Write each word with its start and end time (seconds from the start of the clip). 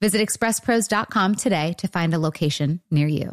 Visit 0.00 0.20
expresspros.com 0.20 1.34
today 1.36 1.72
to 1.78 1.88
find 1.88 2.12
a 2.12 2.18
location 2.18 2.80
near 2.90 3.06
you. 3.06 3.32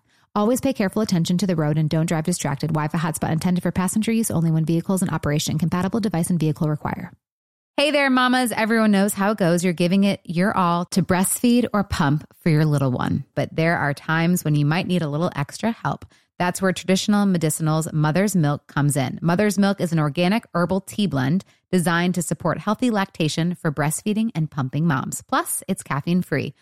Always 0.33 0.61
pay 0.61 0.71
careful 0.71 1.01
attention 1.01 1.37
to 1.39 1.47
the 1.47 1.57
road 1.57 1.77
and 1.77 1.89
don't 1.89 2.05
drive 2.05 2.23
distracted. 2.23 2.69
Wi-Fi 2.69 2.97
hotspot 2.97 3.33
intended 3.33 3.63
for 3.63 3.71
passenger 3.71 4.13
use 4.13 4.31
only 4.31 4.49
when 4.49 4.63
vehicles 4.63 5.01
in 5.01 5.09
operation. 5.09 5.59
Compatible 5.59 5.99
device 5.99 6.29
and 6.29 6.39
vehicle 6.39 6.69
require. 6.69 7.11
Hey 7.75 7.91
there, 7.91 8.09
mamas. 8.09 8.53
Everyone 8.53 8.91
knows 8.91 9.13
how 9.13 9.31
it 9.31 9.37
goes. 9.37 9.61
You're 9.61 9.73
giving 9.73 10.05
it 10.05 10.21
your 10.23 10.55
all 10.55 10.85
to 10.85 11.01
breastfeed 11.01 11.67
or 11.73 11.83
pump 11.83 12.25
for 12.39 12.49
your 12.49 12.63
little 12.63 12.91
one. 12.91 13.25
But 13.35 13.53
there 13.53 13.77
are 13.77 13.93
times 13.93 14.45
when 14.45 14.55
you 14.55 14.65
might 14.65 14.87
need 14.87 15.01
a 15.01 15.09
little 15.09 15.31
extra 15.35 15.71
help. 15.71 16.05
That's 16.39 16.61
where 16.61 16.71
traditional 16.71 17.25
medicinals 17.25 17.91
Mother's 17.91 18.35
Milk 18.35 18.67
comes 18.67 18.95
in. 18.95 19.19
Mother's 19.21 19.57
Milk 19.57 19.81
is 19.81 19.91
an 19.91 19.99
organic 19.99 20.45
herbal 20.53 20.81
tea 20.81 21.07
blend 21.07 21.43
designed 21.73 22.15
to 22.15 22.21
support 22.21 22.57
healthy 22.57 22.89
lactation 22.89 23.55
for 23.55 23.71
breastfeeding 23.71 24.31
and 24.33 24.49
pumping 24.49 24.87
moms. 24.87 25.21
Plus, 25.23 25.61
it's 25.67 25.83
caffeine 25.83 26.21
free. 26.21 26.53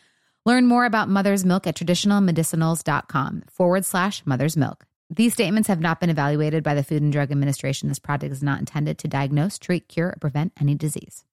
Learn 0.45 0.65
more 0.65 0.85
about 0.85 1.09
mother's 1.09 1.43
milk 1.43 1.67
at 1.67 1.75
traditionalmedicinals.com 1.75 3.43
forward 3.51 3.85
slash 3.85 4.25
mother's 4.25 4.55
milk. 4.55 4.85
These 5.09 5.33
statements 5.33 5.67
have 5.67 5.81
not 5.81 5.99
been 5.99 6.09
evaluated 6.09 6.63
by 6.63 6.75
the 6.75 6.83
Food 6.83 7.01
and 7.01 7.11
Drug 7.11 7.31
Administration. 7.31 7.89
This 7.89 7.99
product 7.99 8.31
is 8.31 8.43
not 8.43 8.59
intended 8.59 8.97
to 8.99 9.07
diagnose, 9.07 9.57
treat, 9.57 9.87
cure, 9.89 10.09
or 10.09 10.17
prevent 10.21 10.53
any 10.59 10.75
disease. 10.75 11.25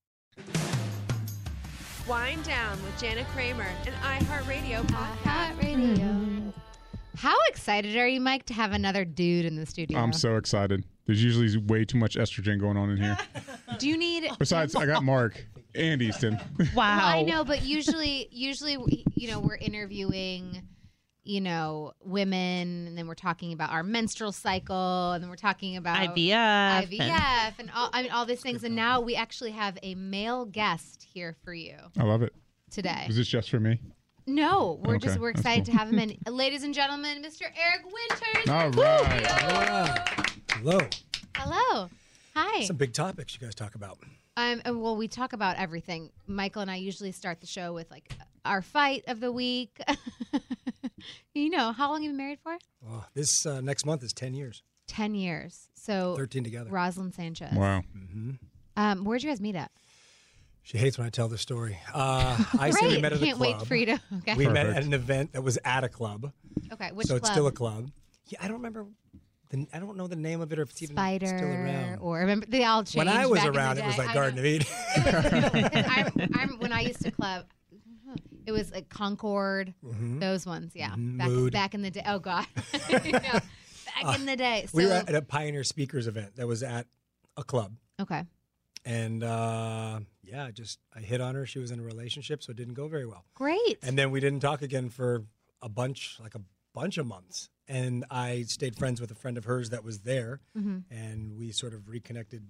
Wind 2.08 2.42
Down 2.44 2.82
with 2.82 3.00
Jana 3.00 3.24
Kramer, 3.32 3.66
an 3.86 3.92
iHeartRadio 4.02 4.82
podcast. 4.86 5.62
Radio. 5.62 6.04
Mm-hmm. 6.04 6.50
How 7.16 7.36
excited 7.48 7.96
are 7.96 8.08
you, 8.08 8.20
Mike, 8.20 8.46
to 8.46 8.54
have 8.54 8.72
another 8.72 9.04
dude 9.04 9.44
in 9.44 9.56
the 9.56 9.66
studio? 9.66 9.98
I'm 9.98 10.12
so 10.12 10.36
excited. 10.36 10.84
There's 11.06 11.22
usually 11.22 11.56
way 11.58 11.84
too 11.84 11.98
much 11.98 12.16
estrogen 12.16 12.60
going 12.60 12.76
on 12.76 12.90
in 12.90 12.96
here. 12.98 13.16
Do 13.78 13.88
you 13.88 13.96
need? 13.96 14.28
Besides, 14.38 14.74
I 14.74 14.86
got 14.86 15.02
Mark 15.04 15.46
and 15.76 16.02
Easton. 16.02 16.34
Wow. 16.74 16.96
Well, 16.98 17.06
I 17.06 17.22
know, 17.22 17.44
but 17.44 17.62
usually, 17.64 18.28
usually, 18.30 19.04
you 19.14 19.28
know, 19.28 19.40
we're 19.40 19.56
interviewing, 19.56 20.62
you 21.24 21.40
know, 21.40 21.92
women, 22.04 22.86
and 22.86 22.96
then 22.98 23.06
we're 23.06 23.14
talking 23.14 23.52
about 23.52 23.70
our 23.70 23.82
menstrual 23.82 24.32
cycle, 24.32 25.12
and 25.12 25.22
then 25.22 25.28
we're 25.30 25.36
talking 25.36 25.76
about 25.76 25.98
IVF. 25.98 26.30
and- 26.32 26.90
IVF, 26.90 27.52
and 27.58 27.70
all, 27.74 27.90
I 27.92 28.02
mean, 28.02 28.12
all 28.12 28.26
these 28.26 28.40
things. 28.40 28.64
And 28.64 28.74
now 28.76 29.00
we 29.00 29.14
actually 29.16 29.50
have 29.52 29.78
a 29.82 29.94
male 29.94 30.44
guest 30.46 31.06
here 31.12 31.34
for 31.44 31.52
you 31.54 31.76
I 31.98 32.04
love 32.04 32.22
it. 32.22 32.32
today. 32.70 33.06
Is 33.08 33.16
this 33.16 33.28
just 33.28 33.50
for 33.50 33.60
me? 33.60 33.80
No, 34.28 34.80
we're 34.84 34.96
Okay, 34.96 35.06
just 35.06 35.20
we're 35.20 35.30
excited 35.30 35.66
cool. 35.66 35.74
to 35.74 35.78
have 35.78 35.92
him 35.92 35.98
in. 36.00 36.16
Ladies 36.34 36.64
and 36.64 36.74
gentlemen, 36.74 37.22
Mr. 37.22 37.42
Eric 37.42 37.84
Winters. 37.84 38.48
All 38.48 38.70
right. 38.70 40.08
Hello. 40.50 40.80
Hello. 41.36 41.88
Hi. 42.34 42.64
Some 42.64 42.76
big 42.76 42.92
topics 42.92 43.34
you 43.34 43.40
guys 43.46 43.54
talk 43.54 43.74
about. 43.76 43.98
Um, 44.36 44.60
well, 44.66 44.96
we 44.96 45.08
talk 45.08 45.32
about 45.32 45.56
everything. 45.56 46.10
Michael 46.26 46.62
and 46.62 46.70
I 46.70 46.76
usually 46.76 47.12
start 47.12 47.40
the 47.40 47.46
show 47.46 47.72
with 47.72 47.90
like 47.90 48.12
our 48.44 48.60
fight 48.62 49.04
of 49.08 49.20
the 49.20 49.32
week. 49.32 49.80
you 51.34 51.50
know, 51.50 51.72
how 51.72 51.88
long 51.90 52.02
have 52.02 52.04
you 52.04 52.10
been 52.10 52.16
married 52.18 52.38
for? 52.42 52.56
Oh, 52.86 53.04
this 53.14 53.46
uh, 53.46 53.60
next 53.60 53.86
month 53.86 54.02
is 54.02 54.12
10 54.12 54.34
years, 54.34 54.62
10 54.88 55.14
years. 55.14 55.68
So, 55.74 56.16
13 56.16 56.44
together. 56.44 56.70
Roselyn 56.70 57.14
Sanchez. 57.14 57.54
Wow. 57.54 57.82
Um, 58.76 59.04
where'd 59.04 59.22
you 59.22 59.30
guys 59.30 59.40
meet 59.40 59.56
at? 59.56 59.70
She 60.62 60.78
hates 60.78 60.98
when 60.98 61.06
I 61.06 61.10
tell 61.10 61.28
the 61.28 61.38
story. 61.38 61.78
Uh, 61.94 62.36
I 62.58 62.70
say 62.70 62.88
we 62.88 63.00
met 63.00 63.12
at 63.12 63.22
a 63.22 63.24
Can't 63.24 63.38
club. 63.38 63.58
wait 63.58 63.66
for 63.68 63.76
you 63.76 63.86
to. 63.86 64.00
Okay. 64.18 64.34
We 64.34 64.48
met 64.48 64.66
at 64.66 64.82
an 64.82 64.92
event 64.92 65.32
that 65.32 65.42
was 65.42 65.58
at 65.64 65.84
a 65.84 65.88
club. 65.88 66.32
okay. 66.72 66.90
Which 66.92 67.06
so 67.06 67.14
club? 67.14 67.22
it's 67.22 67.30
still 67.30 67.46
a 67.46 67.52
club. 67.52 67.90
Yeah, 68.26 68.40
I 68.42 68.48
don't 68.48 68.56
remember. 68.56 68.84
The, 69.50 69.66
I 69.72 69.78
don't 69.78 69.96
know 69.96 70.06
the 70.08 70.16
name 70.16 70.40
of 70.40 70.52
it 70.52 70.58
or 70.58 70.62
if 70.62 70.70
it's 70.70 70.82
even 70.82 70.96
Spider 70.96 71.26
still 71.26 71.48
around. 71.48 71.98
or 72.00 72.18
remember 72.18 72.46
they 72.46 72.64
all 72.64 72.82
changed. 72.82 72.96
when 72.96 73.08
I 73.08 73.26
was 73.26 73.44
around, 73.44 73.78
it 73.78 73.84
was 73.86 73.96
like 73.98 74.08
I 74.10 74.14
Garden 74.14 74.36
know. 74.36 74.40
of 74.40 74.46
Eden. 74.46 74.66
I'm, 75.88 76.30
I'm, 76.34 76.58
when 76.58 76.72
I 76.72 76.80
used 76.80 77.02
to 77.02 77.10
club, 77.10 77.46
it 78.44 78.52
was 78.52 78.70
like 78.72 78.88
Concord, 78.88 79.74
those 79.82 80.46
ones, 80.46 80.72
yeah. 80.74 80.90
Back, 80.90 81.28
Mood. 81.28 81.52
back 81.52 81.74
in 81.74 81.82
the 81.82 81.90
day. 81.90 82.02
Oh 82.06 82.18
God, 82.18 82.46
Yeah. 82.90 83.40
back 84.02 84.18
in 84.18 84.26
the 84.26 84.36
day. 84.36 84.66
So, 84.68 84.76
we 84.78 84.86
were 84.86 84.92
at 84.92 85.14
a 85.14 85.22
Pioneer 85.22 85.64
Speakers 85.64 86.06
event 86.06 86.36
that 86.36 86.46
was 86.46 86.62
at 86.62 86.86
a 87.36 87.42
club. 87.44 87.72
okay, 88.00 88.24
And 88.84 89.22
uh, 89.24 90.00
yeah, 90.22 90.50
just 90.52 90.78
I 90.94 91.00
hit 91.00 91.20
on 91.20 91.34
her. 91.34 91.44
She 91.46 91.58
was 91.58 91.70
in 91.70 91.80
a 91.80 91.82
relationship, 91.82 92.42
so 92.42 92.50
it 92.50 92.56
didn't 92.56 92.74
go 92.74 92.88
very 92.88 93.06
well. 93.06 93.24
great. 93.34 93.78
And 93.82 93.98
then 93.98 94.10
we 94.10 94.20
didn't 94.20 94.40
talk 94.40 94.62
again 94.62 94.88
for 94.90 95.24
a 95.62 95.68
bunch, 95.68 96.18
like 96.22 96.34
a 96.34 96.40
bunch 96.80 96.98
of 96.98 97.06
months. 97.06 97.48
And 97.68 98.04
I 98.10 98.42
stayed 98.42 98.76
friends 98.76 99.00
with 99.00 99.10
a 99.10 99.14
friend 99.14 99.36
of 99.36 99.44
hers 99.44 99.70
that 99.70 99.82
was 99.82 100.00
there, 100.00 100.40
Mhm. 100.56 100.84
and 100.90 101.36
we 101.36 101.50
sort 101.50 101.74
of 101.74 101.88
reconnected 101.88 102.44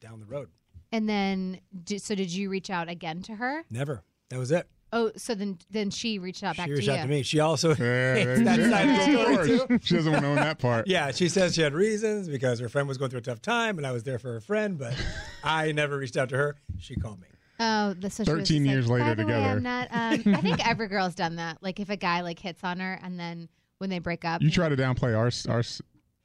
down 0.00 0.20
the 0.20 0.26
road. 0.26 0.48
And 0.90 1.08
then, 1.08 1.60
so 1.98 2.14
did 2.14 2.30
you 2.32 2.48
reach 2.48 2.70
out 2.70 2.88
again 2.88 3.22
to 3.22 3.34
her? 3.36 3.64
Never. 3.70 4.02
That 4.30 4.38
was 4.38 4.50
it. 4.50 4.66
Oh, 4.94 5.10
so 5.16 5.34
then 5.34 5.58
then 5.70 5.88
she 5.90 6.18
reached 6.18 6.42
out 6.42 6.56
back 6.58 6.66
she 6.66 6.70
to 6.72 6.74
reached 6.76 6.86
you. 6.88 6.92
out 6.94 7.02
to 7.02 7.08
me. 7.08 7.22
She 7.22 7.40
also 7.40 7.70
Yeah, 7.70 8.14
hates 8.14 8.24
there- 8.24 8.44
that 8.44 8.70
side 8.70 8.88
of 8.88 9.46
the 9.46 9.58
story 9.58 9.78
She 9.82 9.94
doesn't 9.96 10.12
want 10.12 10.22
to 10.24 10.28
own 10.30 10.36
that 10.36 10.58
part. 10.58 10.86
Yeah, 10.86 11.10
she 11.12 11.28
says 11.30 11.54
she 11.54 11.62
had 11.62 11.72
reasons 11.72 12.28
because 12.28 12.58
her 12.60 12.68
friend 12.68 12.86
was 12.88 12.98
going 12.98 13.10
through 13.10 13.20
a 13.20 13.22
tough 13.22 13.40
time, 13.42 13.78
and 13.78 13.86
I 13.86 13.92
was 13.92 14.02
there 14.04 14.18
for 14.18 14.32
her 14.34 14.40
friend. 14.40 14.78
But 14.78 14.94
I 15.44 15.72
never 15.72 15.96
reached 15.98 16.16
out 16.18 16.28
to 16.30 16.36
her. 16.36 16.56
She 16.78 16.94
called 16.96 17.20
me. 17.20 17.26
Oh, 17.58 17.94
the, 17.94 18.10
so 18.10 18.24
13 18.24 18.64
years 18.66 18.86
like, 18.88 19.00
later 19.02 19.14
By 19.16 19.22
the 19.22 19.26
way, 19.28 19.32
together." 19.34 19.56
I'm 19.56 19.62
not. 19.62 19.88
Um, 19.90 20.34
I 20.34 20.40
think 20.42 20.66
every 20.66 20.88
girl's 20.88 21.14
done 21.14 21.36
that. 21.36 21.62
Like 21.62 21.80
if 21.80 21.88
a 21.90 21.96
guy 21.96 22.20
like 22.20 22.38
hits 22.38 22.62
on 22.64 22.80
her, 22.80 22.98
and 23.02 23.18
then 23.18 23.48
when 23.82 23.90
they 23.90 23.98
break 23.98 24.24
up, 24.24 24.40
You 24.40 24.50
try 24.50 24.68
to 24.68 24.76
downplay 24.76 25.12
our 25.18 25.30
our 25.52 25.62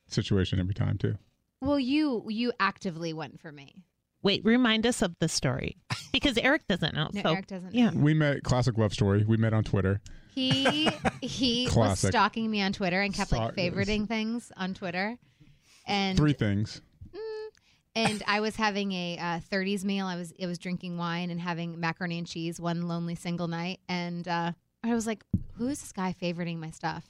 situation 0.08 0.60
every 0.60 0.76
time 0.76 0.98
too. 1.00 1.16
Well, 1.60 1.80
you 1.80 2.24
you 2.30 2.54
actively 2.60 3.14
went 3.14 3.42
for 3.42 3.52
me. 3.52 3.84
Wait, 4.22 4.46
remind 4.46 4.86
us 4.86 5.02
of 5.02 5.16
the 5.20 5.28
story 5.28 5.76
because 6.12 6.38
Eric 6.38 6.68
doesn't 6.68 6.94
know. 6.94 7.10
No, 7.14 7.22
so 7.24 7.30
Eric 7.34 7.48
doesn't. 7.48 7.74
yeah. 7.74 7.90
We 7.94 8.14
met 8.14 8.44
classic 8.44 8.78
love 8.78 8.94
story. 8.94 9.26
We 9.28 9.38
met 9.38 9.54
on 9.54 9.64
Twitter. 9.64 10.00
He 10.36 10.90
he 11.22 11.68
was 11.76 12.00
stalking 12.00 12.52
me 12.52 12.62
on 12.62 12.74
Twitter 12.74 13.02
and 13.02 13.12
kept 13.12 13.32
like 13.32 13.54
Stalk- 13.54 13.56
favoriting 13.56 14.08
things 14.08 14.52
on 14.56 14.76
Twitter, 14.76 15.18
and 15.88 16.16
Three 16.16 16.34
things. 16.34 16.82
and 17.96 18.22
I 18.28 18.40
was 18.42 18.56
having 18.56 18.92
a 18.92 19.18
uh, 19.18 19.40
30s 19.52 19.84
meal. 19.84 20.06
I 20.06 20.16
was 20.16 20.32
it 20.38 20.46
was 20.46 20.60
drinking 20.60 20.98
wine 21.00 21.32
and 21.32 21.42
having 21.42 21.80
macaroni 21.80 22.20
and 22.20 22.28
cheese 22.28 22.60
one 22.60 22.88
lonely 22.88 23.16
single 23.16 23.48
night, 23.48 23.80
and 23.90 24.28
uh, 24.28 24.52
I 24.84 24.94
was 24.94 25.08
like, 25.08 25.24
"Who 25.56 25.68
is 25.70 25.80
this 25.82 25.92
guy 25.92 26.14
favoriting 26.22 26.60
my 26.60 26.70
stuff?" 26.70 27.06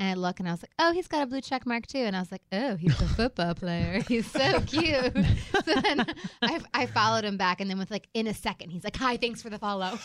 And 0.00 0.10
I 0.10 0.14
look 0.14 0.38
and 0.38 0.48
I 0.48 0.52
was 0.52 0.62
like, 0.62 0.70
"Oh, 0.78 0.92
he's 0.92 1.08
got 1.08 1.22
a 1.22 1.26
blue 1.26 1.40
check 1.40 1.66
mark 1.66 1.86
too." 1.86 1.98
And 1.98 2.14
I 2.14 2.20
was 2.20 2.30
like, 2.30 2.42
"Oh, 2.52 2.76
he's 2.76 3.00
a 3.00 3.08
football 3.08 3.54
player. 3.54 4.00
He's 4.08 4.30
so 4.30 4.60
cute." 4.66 5.12
so 5.64 5.80
then 5.80 6.06
I, 6.42 6.60
I 6.72 6.86
followed 6.86 7.24
him 7.24 7.36
back, 7.36 7.60
and 7.60 7.68
then 7.68 7.78
with 7.78 7.90
like 7.90 8.08
in 8.14 8.26
a 8.28 8.34
second, 8.34 8.70
he's 8.70 8.84
like, 8.84 8.96
"Hi, 8.96 9.16
thanks 9.16 9.42
for 9.42 9.50
the 9.50 9.58
follow." 9.58 9.98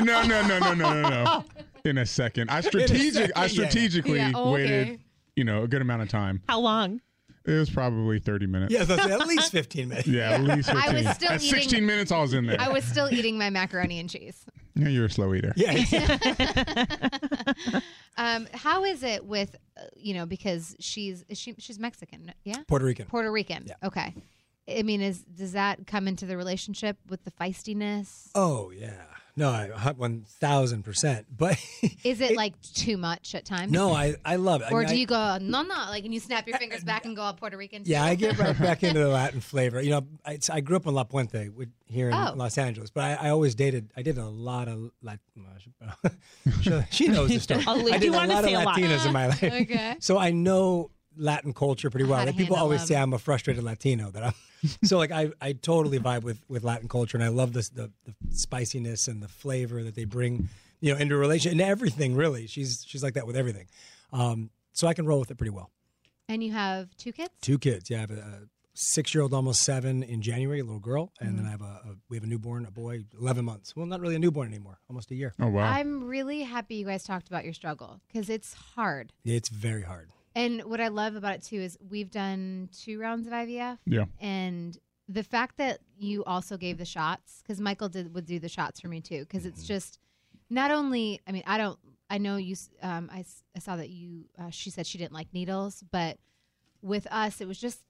No, 0.00 0.22
no, 0.22 0.42
no, 0.42 0.46
no, 0.46 0.58
no, 0.58 0.74
no, 0.74 1.02
no. 1.02 1.44
In 1.84 1.98
a 1.98 2.06
second, 2.06 2.50
I 2.50 2.60
strategic. 2.60 3.32
I 3.36 3.48
second, 3.48 3.62
yeah. 3.62 3.68
strategically 3.68 4.18
Yeah, 4.18 4.32
okay. 4.34 4.52
waited 4.52 5.00
you 5.36 5.44
know, 5.44 5.62
a 5.62 5.68
good 5.68 5.82
amount 5.82 6.02
of 6.02 6.08
time. 6.08 6.42
How 6.48 6.60
long? 6.60 7.00
It 7.44 7.52
was 7.52 7.70
probably 7.70 8.18
30 8.20 8.46
minutes. 8.46 8.72
Yeah, 8.72 8.84
that's 8.84 9.04
at 9.04 9.26
least 9.26 9.50
15 9.58 9.88
minutes. 9.88 10.06
Yeah, 10.06 10.30
at 10.32 10.42
least 10.42 10.70
15. 10.70 10.76
I 10.76 10.92
was 10.94 11.08
still 11.16 11.30
At 11.32 11.42
eating- 11.42 11.58
16 11.60 11.84
minutes, 11.86 12.12
I 12.12 12.20
was 12.20 12.34
in 12.34 12.46
there. 12.46 12.60
I 12.60 12.68
was 12.68 12.84
still 12.84 13.12
eating 13.12 13.36
my 13.36 13.50
macaroni 13.50 13.98
and 13.98 14.08
cheese. 14.08 14.44
yeah, 14.76 14.88
you're 14.88 15.06
a 15.06 15.10
slow 15.10 15.34
eater. 15.34 15.52
Yeah, 15.56 15.72
Um, 18.18 18.46
how 18.52 18.84
is 18.84 19.02
it 19.02 19.24
with, 19.24 19.56
uh, 19.78 19.84
you 19.96 20.12
know, 20.14 20.26
because 20.26 20.76
she's 20.78 21.24
is 21.28 21.38
she 21.38 21.54
she's 21.58 21.78
Mexican, 21.78 22.30
yeah, 22.44 22.58
Puerto 22.68 22.84
Rican. 22.84 23.06
Puerto 23.06 23.32
Rican. 23.32 23.64
Yeah. 23.66 23.74
Okay. 23.82 24.14
I 24.68 24.82
mean, 24.82 25.00
is 25.00 25.20
does 25.22 25.52
that 25.52 25.86
come 25.86 26.06
into 26.06 26.26
the 26.26 26.36
relationship 26.36 26.98
with 27.08 27.24
the 27.24 27.30
feistiness? 27.30 28.28
Oh 28.34 28.70
yeah, 28.70 29.02
no, 29.36 29.50
I 29.50 29.92
one 29.96 30.24
thousand 30.40 30.82
percent. 30.84 31.26
But 31.34 31.58
Is 32.04 32.20
it, 32.20 32.36
like 32.36 32.54
too 32.74 32.96
much 32.96 33.34
at 33.34 33.44
times? 33.44 33.72
no, 33.72 33.92
I 33.92 34.14
I 34.24 34.36
love 34.36 34.60
it. 34.62 34.66
I 34.68 34.70
Or 34.70 34.80
mean, 34.80 34.88
do 34.88 34.94
I- 34.94 34.96
you 34.98 35.06
go 35.06 35.38
no 35.40 35.62
no 35.62 35.74
like 35.88 36.04
and 36.04 36.12
you 36.12 36.20
snap 36.20 36.46
your 36.46 36.58
fingers 36.58 36.84
back 36.84 37.04
and 37.06 37.16
go 37.16 37.22
all 37.22 37.32
Puerto 37.34 37.56
Rican? 37.56 37.82
Yeah. 37.86 38.04
I 38.04 38.14
get 38.14 38.38
right 38.38 38.58
back 38.58 38.82
into 38.82 38.98
the 39.00 39.08
Latin 39.20 39.40
flavor. 39.40 39.80
You 39.80 39.90
know, 39.90 40.06
I, 40.26 40.38
I 40.50 40.60
grew 40.60 40.76
up 40.76 40.86
in 40.86 40.94
La 40.94 41.04
Puente 41.04 41.50
here 41.86 42.08
in 42.08 42.14
Oh. 42.14 42.32
Los 42.36 42.58
Angeles, 42.58 42.90
but 42.90 43.04
I, 43.04 43.28
I 43.28 43.30
always 43.30 43.54
dated. 43.54 43.90
I 43.96 44.02
did 44.02 44.18
a 44.18 44.26
lot 44.28 44.68
of 44.68 44.90
Lat- 45.02 45.20
she, 46.62 46.70
she 46.90 47.08
knows 47.08 47.30
the 47.30 47.40
story. 47.40 47.64
I'll 47.66 47.82
did 47.82 48.04
a 48.04 48.10
lot 48.12 48.30
of 48.30 48.44
a 48.44 48.64
lot. 48.64 48.76
Latinas 48.76 49.06
in 49.06 49.12
my 49.12 49.26
life. 49.28 49.42
Okay. 49.42 49.96
So 50.00 50.18
I 50.18 50.30
know 50.30 50.90
Latin 51.16 51.52
culture 51.52 51.90
pretty 51.90 52.06
well. 52.06 52.24
Like 52.24 52.36
people 52.36 52.56
always 52.56 52.80
them. 52.80 52.86
say 52.88 52.96
I'm 52.96 53.12
a 53.12 53.18
frustrated 53.18 53.62
Latino. 53.64 54.10
That 54.10 54.24
I'm 54.24 54.34
so 54.84 54.98
like 54.98 55.10
I, 55.10 55.30
I 55.40 55.52
totally 55.52 55.98
vibe 55.98 56.22
with, 56.22 56.40
with 56.48 56.64
Latin 56.64 56.88
culture, 56.88 57.16
and 57.16 57.24
I 57.24 57.28
love 57.28 57.52
this 57.52 57.68
the, 57.68 57.90
the 58.04 58.14
spiciness 58.30 59.08
and 59.08 59.22
the 59.22 59.28
flavor 59.28 59.82
that 59.82 59.94
they 59.94 60.04
bring, 60.04 60.48
you 60.80 60.92
know, 60.92 60.98
into 60.98 61.14
a 61.14 61.18
relation 61.18 61.52
and 61.52 61.60
everything. 61.60 62.14
Really, 62.14 62.46
she's 62.46 62.84
she's 62.86 63.02
like 63.02 63.14
that 63.14 63.26
with 63.26 63.36
everything. 63.36 63.66
Um, 64.12 64.50
so 64.72 64.86
I 64.88 64.94
can 64.94 65.06
roll 65.06 65.20
with 65.20 65.30
it 65.30 65.36
pretty 65.38 65.50
well. 65.50 65.70
And 66.28 66.42
you 66.42 66.52
have 66.52 66.96
two 66.96 67.12
kids? 67.12 67.30
Two 67.40 67.58
kids. 67.58 67.90
Yeah, 67.90 67.98
I 67.98 68.00
have 68.02 68.10
a, 68.10 68.14
a 68.14 68.38
six-year-old, 68.74 69.34
almost 69.34 69.62
seven 69.62 70.02
in 70.02 70.22
January, 70.22 70.60
a 70.60 70.64
little 70.64 70.78
girl, 70.80 71.12
and 71.20 71.30
Mm-hmm. 71.30 71.36
then 71.36 71.46
I 71.46 71.50
have 71.50 71.60
a, 71.60 71.64
a 71.64 71.96
we 72.08 72.16
have 72.16 72.24
a 72.24 72.26
newborn, 72.28 72.64
a 72.64 72.70
boy, 72.70 73.04
eleven 73.20 73.44
months. 73.44 73.74
Well, 73.76 73.84
not 73.86 74.00
really 74.00 74.14
a 74.14 74.18
newborn 74.18 74.48
anymore, 74.48 74.78
almost 74.88 75.10
a 75.10 75.14
year. 75.14 75.34
Oh, 75.40 75.48
wow. 75.48 75.64
I'm 75.64 76.04
really 76.04 76.42
happy 76.42 76.76
you 76.76 76.86
guys 76.86 77.04
talked 77.04 77.28
about 77.28 77.44
your 77.44 77.52
struggle 77.52 78.00
because 78.08 78.30
it's 78.30 78.54
hard. 78.54 79.12
It's 79.24 79.48
very 79.50 79.82
hard. 79.82 80.08
And 80.34 80.62
what 80.62 80.80
I 80.80 80.88
love 80.88 81.14
about 81.16 81.34
it 81.34 81.42
too 81.42 81.56
is 81.56 81.76
we've 81.90 82.10
done 82.10 82.68
two 82.76 82.98
rounds 82.98 83.26
of 83.26 83.32
IVF, 83.32 83.78
yeah. 83.86 84.04
and 84.20 84.76
the 85.08 85.22
fact 85.22 85.58
that 85.58 85.80
you 85.98 86.24
also 86.24 86.56
gave 86.56 86.78
the 86.78 86.84
shots 86.84 87.42
because 87.42 87.60
Michael 87.60 87.88
did 87.88 88.14
would 88.14 88.24
do 88.24 88.38
the 88.38 88.48
shots 88.48 88.80
for 88.80 88.88
me 88.88 89.00
too 89.00 89.20
because 89.20 89.44
it's 89.44 89.64
just 89.64 89.98
not 90.48 90.70
only 90.70 91.20
I 91.26 91.32
mean 91.32 91.42
I 91.46 91.58
don't 91.58 91.78
I 92.08 92.18
know 92.18 92.36
you 92.36 92.52
s- 92.52 92.70
um, 92.82 93.10
I, 93.12 93.20
s- 93.20 93.42
I 93.54 93.58
saw 93.58 93.76
that 93.76 93.90
you 93.90 94.24
uh, 94.38 94.50
she 94.50 94.70
said 94.70 94.86
she 94.86 94.96
didn't 94.98 95.12
like 95.12 95.28
needles 95.34 95.82
but 95.90 96.18
with 96.82 97.06
us 97.10 97.40
it 97.40 97.48
was 97.48 97.58
just 97.58 97.82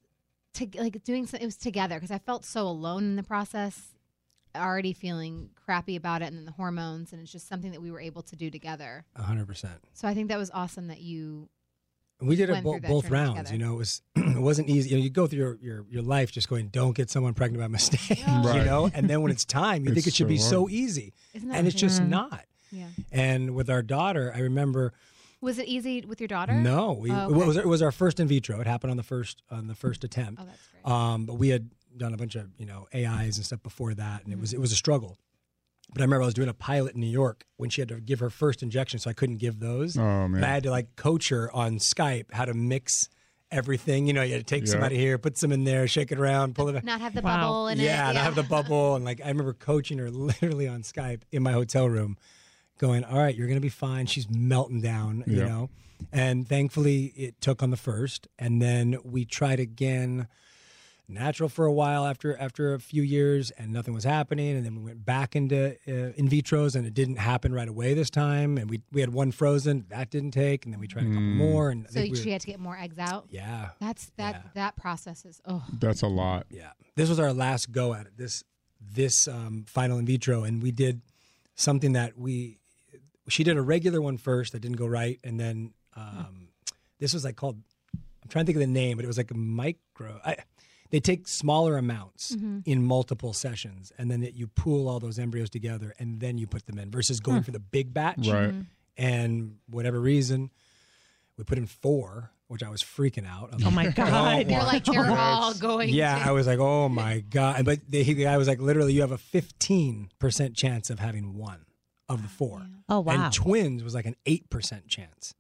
to, 0.55 0.69
like 0.79 1.03
doing 1.05 1.27
something. 1.27 1.43
it 1.43 1.47
was 1.47 1.57
together 1.57 1.97
because 1.97 2.11
I 2.11 2.19
felt 2.19 2.45
so 2.45 2.67
alone 2.67 3.05
in 3.05 3.17
the 3.17 3.23
process 3.23 3.95
already 4.57 4.93
feeling 4.93 5.51
crappy 5.65 5.97
about 5.97 6.23
it 6.23 6.27
and 6.27 6.37
then 6.39 6.45
the 6.45 6.53
hormones 6.53 7.13
and 7.13 7.23
it's 7.23 7.31
just 7.33 7.47
something 7.49 7.71
that 7.73 7.81
we 7.83 7.91
were 7.91 8.01
able 8.01 8.23
to 8.23 8.37
do 8.37 8.51
together 8.51 9.05
hundred 9.17 9.47
percent. 9.47 9.79
so 9.93 10.09
I 10.09 10.15
think 10.15 10.29
that 10.29 10.39
was 10.39 10.51
awesome 10.53 10.89
that 10.89 11.01
you 11.01 11.49
We 12.23 12.37
did 12.37 12.51
it 12.51 12.63
bo- 12.63 12.79
both 12.81 13.11
rounds. 13.11 13.37
together. 13.51 13.53
You 13.55 13.59
know, 13.65 13.75
it 13.75 13.79
was 13.79 14.03
it 14.17 14.39
wasn't 14.41 14.69
easy. 14.69 14.91
You 14.91 14.97
know, 14.97 15.03
you 15.03 15.11
go 15.11 15.27
through 15.27 15.39
your, 15.39 15.59
your 15.61 15.85
your 15.91 16.03
life 16.03 16.31
just 16.33 16.49
going, 16.49 16.69
don't 16.69 16.95
get 16.97 17.11
someone 17.11 17.35
pregnant 17.35 17.63
by 17.63 17.69
mistake. 17.79 18.19
You 18.19 18.25
Right. 18.43 18.65
know, 18.65 18.91
and 18.95 19.09
then 19.11 19.23
when 19.23 19.31
it's 19.33 19.45
time, 19.45 19.85
you 19.85 19.93
think 19.95 20.07
it 20.07 20.15
should 20.15 20.27
so 20.27 20.29
be 20.29 20.37
hard. 20.37 20.51
so 20.51 20.69
easy, 20.69 21.13
isn't 21.35 21.51
and 21.51 21.67
it's 21.67 21.77
just 21.77 22.03
not. 22.03 22.45
yeah 22.71 22.87
And 23.11 23.55
with 23.55 23.69
our 23.69 23.83
daughter, 23.83 24.33
I 24.35 24.41
remember 24.41 24.93
was 25.41 25.59
it 25.59 25.67
easy 25.67 26.03
with 26.07 26.21
your 26.21 26.29
daughter 26.29 26.55
no, 26.55 26.93
we 26.93 27.11
Oh, 27.11 27.29
it 27.41 27.47
was 27.47 27.57
it 27.57 27.67
was 27.67 27.83
our 27.83 27.93
first 27.93 28.21
in 28.21 28.29
vitro. 28.29 28.61
It 28.61 28.67
happened 28.67 28.91
on 28.93 28.97
the 28.97 29.03
first 29.03 29.43
on 29.51 29.67
the 29.67 29.75
first 29.75 30.05
attempt. 30.05 30.41
oh 30.41 30.45
that's 30.47 30.69
great 30.85 30.93
Um, 30.95 31.27
but 31.27 31.35
we 31.35 31.49
had 31.49 31.69
done 31.97 32.15
a 32.15 32.17
bunch 32.17 32.37
of 32.37 32.49
you 32.59 32.67
know 32.67 32.87
AIs 32.95 33.37
and 33.39 33.45
stuff 33.45 33.63
before 33.63 33.93
that, 33.95 34.23
and 34.25 34.29
it 34.33 34.37
Mm-hmm. 34.37 34.41
was 34.41 34.53
it 34.55 34.61
was 34.61 34.73
a 34.73 34.77
struggle. 34.77 35.19
But 35.93 36.01
I 36.01 36.05
remember 36.05 36.23
I 36.23 36.27
was 36.27 36.35
doing 36.35 36.49
a 36.49 36.55
pilot 36.55 36.95
in 36.95 37.01
New 37.01 37.07
York 37.11 37.45
when 37.59 37.69
she 37.71 37.81
had 37.83 37.89
to 37.91 38.01
give 38.01 38.21
her 38.21 38.31
first 38.31 38.63
injection, 38.63 38.99
so 38.99 39.11
I 39.11 39.13
couldn't 39.13 39.37
give 39.37 39.61
those. 39.61 39.99
Oh, 39.99 40.03
And 40.03 40.45
I 40.45 40.49
had 40.49 40.63
to 40.63 40.71
like 40.71 40.97
coach 40.97 41.29
her 41.29 41.53
on 41.53 41.77
Skype 41.79 42.33
how 42.33 42.47
to 42.47 42.55
mix 42.55 43.09
everything. 43.51 44.07
You 44.07 44.15
know, 44.15 44.23
you 44.23 44.33
had 44.33 44.41
to 44.41 44.45
take 44.55 44.63
Yeah. 44.67 44.73
some 44.73 44.83
out 44.83 44.93
of 44.93 44.99
here, 44.99 45.19
put 45.19 45.37
some 45.37 45.53
in 45.53 45.65
there, 45.65 45.87
shake 45.87 46.11
it 46.11 46.19
around, 46.19 46.55
pull 46.55 46.69
it 46.71 46.73
back. 46.73 46.85
not 46.85 47.01
have 47.03 47.15
the 47.15 47.21
Wow. 47.21 47.41
bubble 47.41 47.69
in 47.69 47.79
it 47.81 47.83
Yeah, 47.85 48.09
and 48.09 48.19
I 48.19 48.23
have 48.23 48.35
the 48.35 48.43
bubble, 48.43 48.95
and 48.97 49.05
like 49.05 49.21
I 49.23 49.29
remember 49.29 49.53
coaching 49.53 49.99
her 49.99 50.11
literally 50.11 50.67
on 50.67 50.83
Skype 50.83 51.23
in 51.31 51.43
my 51.43 51.53
hotel 51.53 51.89
room, 51.89 52.17
going, 52.79 53.05
"All 53.05 53.19
right, 53.19 53.35
you're 53.35 53.49
gonna 53.49 53.61
be 53.61 53.69
fine." 53.69 54.07
She's 54.07 54.29
melting 54.31 54.81
down, 54.81 55.25
you 55.27 55.45
know. 55.45 55.69
And 56.11 56.49
thankfully, 56.49 57.07
it 57.17 57.41
took 57.43 57.63
on 57.63 57.71
the 57.71 57.77
first, 57.77 58.27
and 58.39 58.61
then 58.63 58.97
we 59.05 59.25
tried 59.27 59.61
again, 59.61 60.27
natural 61.09 61.49
for 61.49 61.67
a 61.67 61.73
while 61.73 62.07
after 62.07 62.37
after 62.39 62.75
a 62.75 62.79
few 62.81 63.03
years, 63.03 63.51
and 63.53 63.73
nothing 63.73 63.93
was 63.95 64.05
happening. 64.05 64.57
And 64.57 64.65
then 64.65 64.77
we 64.77 64.83
went 64.83 65.05
back 65.05 65.35
into 65.37 65.73
uh, 65.89 66.13
in 66.17 66.29
vitros, 66.29 66.75
and 66.77 66.87
it 66.87 66.95
didn't 66.95 67.17
happen 67.17 67.53
right 67.53 67.69
away 67.69 67.95
this 67.95 68.11
time. 68.11 68.57
And 68.59 68.71
we 68.71 68.81
we 68.93 69.01
had 69.01 69.13
one 69.13 69.33
frozen, 69.33 69.85
that 69.91 70.11
didn't 70.11 70.31
take, 70.33 70.65
and 70.65 70.73
then 70.73 70.81
we 70.81 70.87
tried 70.87 71.05
a 71.05 71.09
couple 71.09 71.23
more, 71.23 71.71
and 71.71 71.87
So 71.89 71.95
think 72.01 72.13
we 72.15 72.19
she 72.19 72.27
were- 72.29 72.33
had 72.33 72.41
to 72.43 72.47
get 72.47 72.61
more 72.61 72.77
eggs 72.77 72.99
out. 72.99 73.27
yeah, 73.31 73.71
That's 73.81 74.11
that 74.17 74.35
Yeah. 74.35 74.51
that 74.55 74.77
process 74.77 75.25
is 75.25 75.41
oh 75.47 75.65
That's 75.73 76.03
a 76.03 76.09
lot. 76.09 76.47
Yeah, 76.51 76.73
this 76.97 77.09
was 77.09 77.19
our 77.19 77.33
last 77.33 77.73
go 77.73 77.95
at 77.95 78.07
it. 78.07 78.17
This 78.17 78.43
this 78.81 79.29
um, 79.29 79.65
final 79.67 79.99
in 79.99 80.07
vitro, 80.07 80.45
and 80.45 80.63
we 80.63 80.73
did 80.73 81.03
something 81.55 81.93
that 81.93 82.17
we 82.19 82.59
she 83.29 83.45
did 83.45 83.57
a 83.57 83.63
regular 83.63 84.01
one 84.03 84.17
first 84.19 84.53
that 84.53 84.61
didn't 84.61 84.77
go 84.79 84.87
right, 84.87 85.21
and 85.23 85.39
then 85.39 85.73
um, 85.95 86.49
this 86.99 87.13
was 87.15 87.25
like 87.25 87.37
called 87.37 87.59
I'm 87.95 88.29
trying 88.29 88.45
to 88.45 88.53
think 88.53 88.57
of 88.57 88.61
the 88.69 88.73
name, 88.73 88.97
but 88.97 89.05
it 89.05 89.09
was 89.09 89.19
like 89.19 89.31
a 89.33 89.37
micro. 89.37 90.21
I, 90.25 90.37
they 90.93 91.01
take 91.01 91.27
smaller 91.27 91.79
amounts 91.79 92.37
mm-hmm. 92.37 92.59
in 92.67 92.85
multiple 92.85 93.33
sessions, 93.33 93.93
and 93.99 94.11
then 94.11 94.23
it, 94.23 94.35
you 94.35 94.47
pool 94.47 94.89
all 94.89 95.01
those 95.01 95.19
embryos 95.19 95.49
together, 95.49 95.95
and 95.99 96.21
then 96.21 96.37
you 96.37 96.47
put 96.47 96.67
them 96.67 96.79
in. 96.79 96.91
Versus 96.91 97.19
going 97.19 97.39
hmm. 97.39 97.45
for 97.45 97.51
the 97.51 97.59
big 97.59 97.95
batch, 97.95 98.29
Right. 98.29 98.51
Mm-hmm. 98.51 98.61
and 98.99 99.57
whatever 99.69 99.99
reason, 99.99 100.51
we 101.39 101.45
put 101.45 101.57
in 101.57 101.67
four, 101.67 102.31
which 102.47 102.63
I 102.63 102.69
was 102.69 102.83
freaking 102.83 103.27
out. 103.27 103.49
I 103.53 103.57
was 103.57 103.65
Oh 103.65 103.71
like, 103.71 103.99
oh, 103.99 104.03
my 104.05 104.43
God. 104.45 104.51
you're 104.51 104.63
like 104.63 104.85
they're 104.85 105.11
all 105.11 105.55
going 105.55 105.89
yeah, 105.89 106.19
to- 106.19 106.29
I 106.29 106.33
was 106.33 106.47
like, 106.47 106.59
oh 106.59 106.91
my 106.91 107.21
god! 107.21 107.65
But 107.65 107.81
the, 107.89 108.03
the 108.03 108.25
guy 108.25 108.37
was 108.37 108.47
like, 108.47 108.61
literally, 108.61 108.93
you 108.93 109.01
have 109.01 109.13
a 109.13 109.19
fifteen 109.19 110.11
percent 110.19 110.55
chance 110.55 110.91
of 110.91 110.99
having 110.99 111.39
one 111.39 111.65
of 112.11 112.21
the 112.21 112.29
four. 112.29 112.61
Oh, 112.91 112.97
oh 112.97 113.01
wow. 113.01 113.25
And 113.25 113.33
twins 113.33 113.83
was 113.83 113.95
like 113.95 114.05
an 114.05 114.17
eight 114.27 114.51
percent 114.51 114.89
chance. 114.89 115.35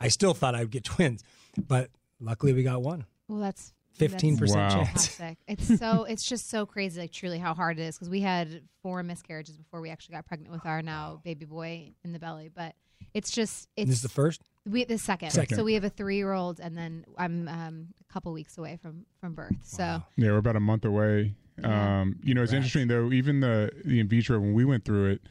I 0.00 0.08
still 0.08 0.32
thought 0.32 0.54
I'd 0.54 0.70
get 0.70 0.84
twins, 0.84 1.22
but 1.58 1.90
luckily 2.20 2.54
we 2.54 2.62
got 2.62 2.80
one. 2.80 3.04
well 3.28 3.40
that's 3.40 3.74
Fifteen 3.98 4.36
that's 4.36 4.40
percent 4.52 4.72
Wow. 4.72 4.84
chance. 4.84 5.20
It's 5.46 5.78
so 5.78 6.04
it's 6.08 6.24
just 6.24 6.48
so 6.50 6.66
crazy 6.66 7.00
like 7.00 7.12
truly 7.12 7.38
how 7.38 7.54
hard 7.54 7.78
it 7.78 7.82
is 7.82 7.96
because 7.96 8.08
we 8.10 8.20
had 8.20 8.62
four 8.82 9.02
miscarriages 9.02 9.56
before 9.56 9.80
we 9.80 9.90
actually 9.90 10.14
got 10.14 10.26
pregnant 10.26 10.52
with 10.52 10.64
our 10.66 10.82
now 10.82 11.20
baby 11.24 11.44
boy 11.44 11.92
in 12.04 12.12
the 12.12 12.18
belly 12.18 12.50
but 12.54 12.74
it's 13.14 13.30
just 13.30 13.68
it's 13.76 13.88
This 13.88 13.96
is 13.98 14.02
the 14.02 14.08
first. 14.08 14.42
we 14.66 14.84
the 14.84 14.98
second. 14.98 15.30
Second. 15.30 15.56
so 15.56 15.64
we 15.64 15.74
have 15.74 15.84
a 15.84 15.90
three 15.90 16.16
year 16.16 16.32
old 16.32 16.60
and 16.60 16.76
then 16.76 17.04
I'm 17.16 17.48
um, 17.48 17.86
a 18.00 18.12
couple 18.12 18.32
weeks 18.32 18.58
away 18.58 18.78
from 18.80 19.06
from 19.20 19.34
birth 19.34 19.56
so 19.64 20.02
Yeah, 20.16 20.30
we're 20.32 20.38
about 20.38 20.56
a 20.56 20.60
month 20.60 20.84
away. 20.84 21.34
Yeah. 21.60 22.00
Um, 22.02 22.20
you 22.22 22.34
know, 22.34 22.42
it's 22.42 22.52
Congrats. 22.52 22.74
interesting 22.76 22.88
though. 22.88 23.12
Even 23.12 23.40
the 23.40 23.70
the 23.84 23.98
in 24.00 24.08
vitro 24.08 24.38
when 24.38 24.52
we 24.54 24.64
went 24.64 24.84
through 24.84 25.12
it, 25.12 25.22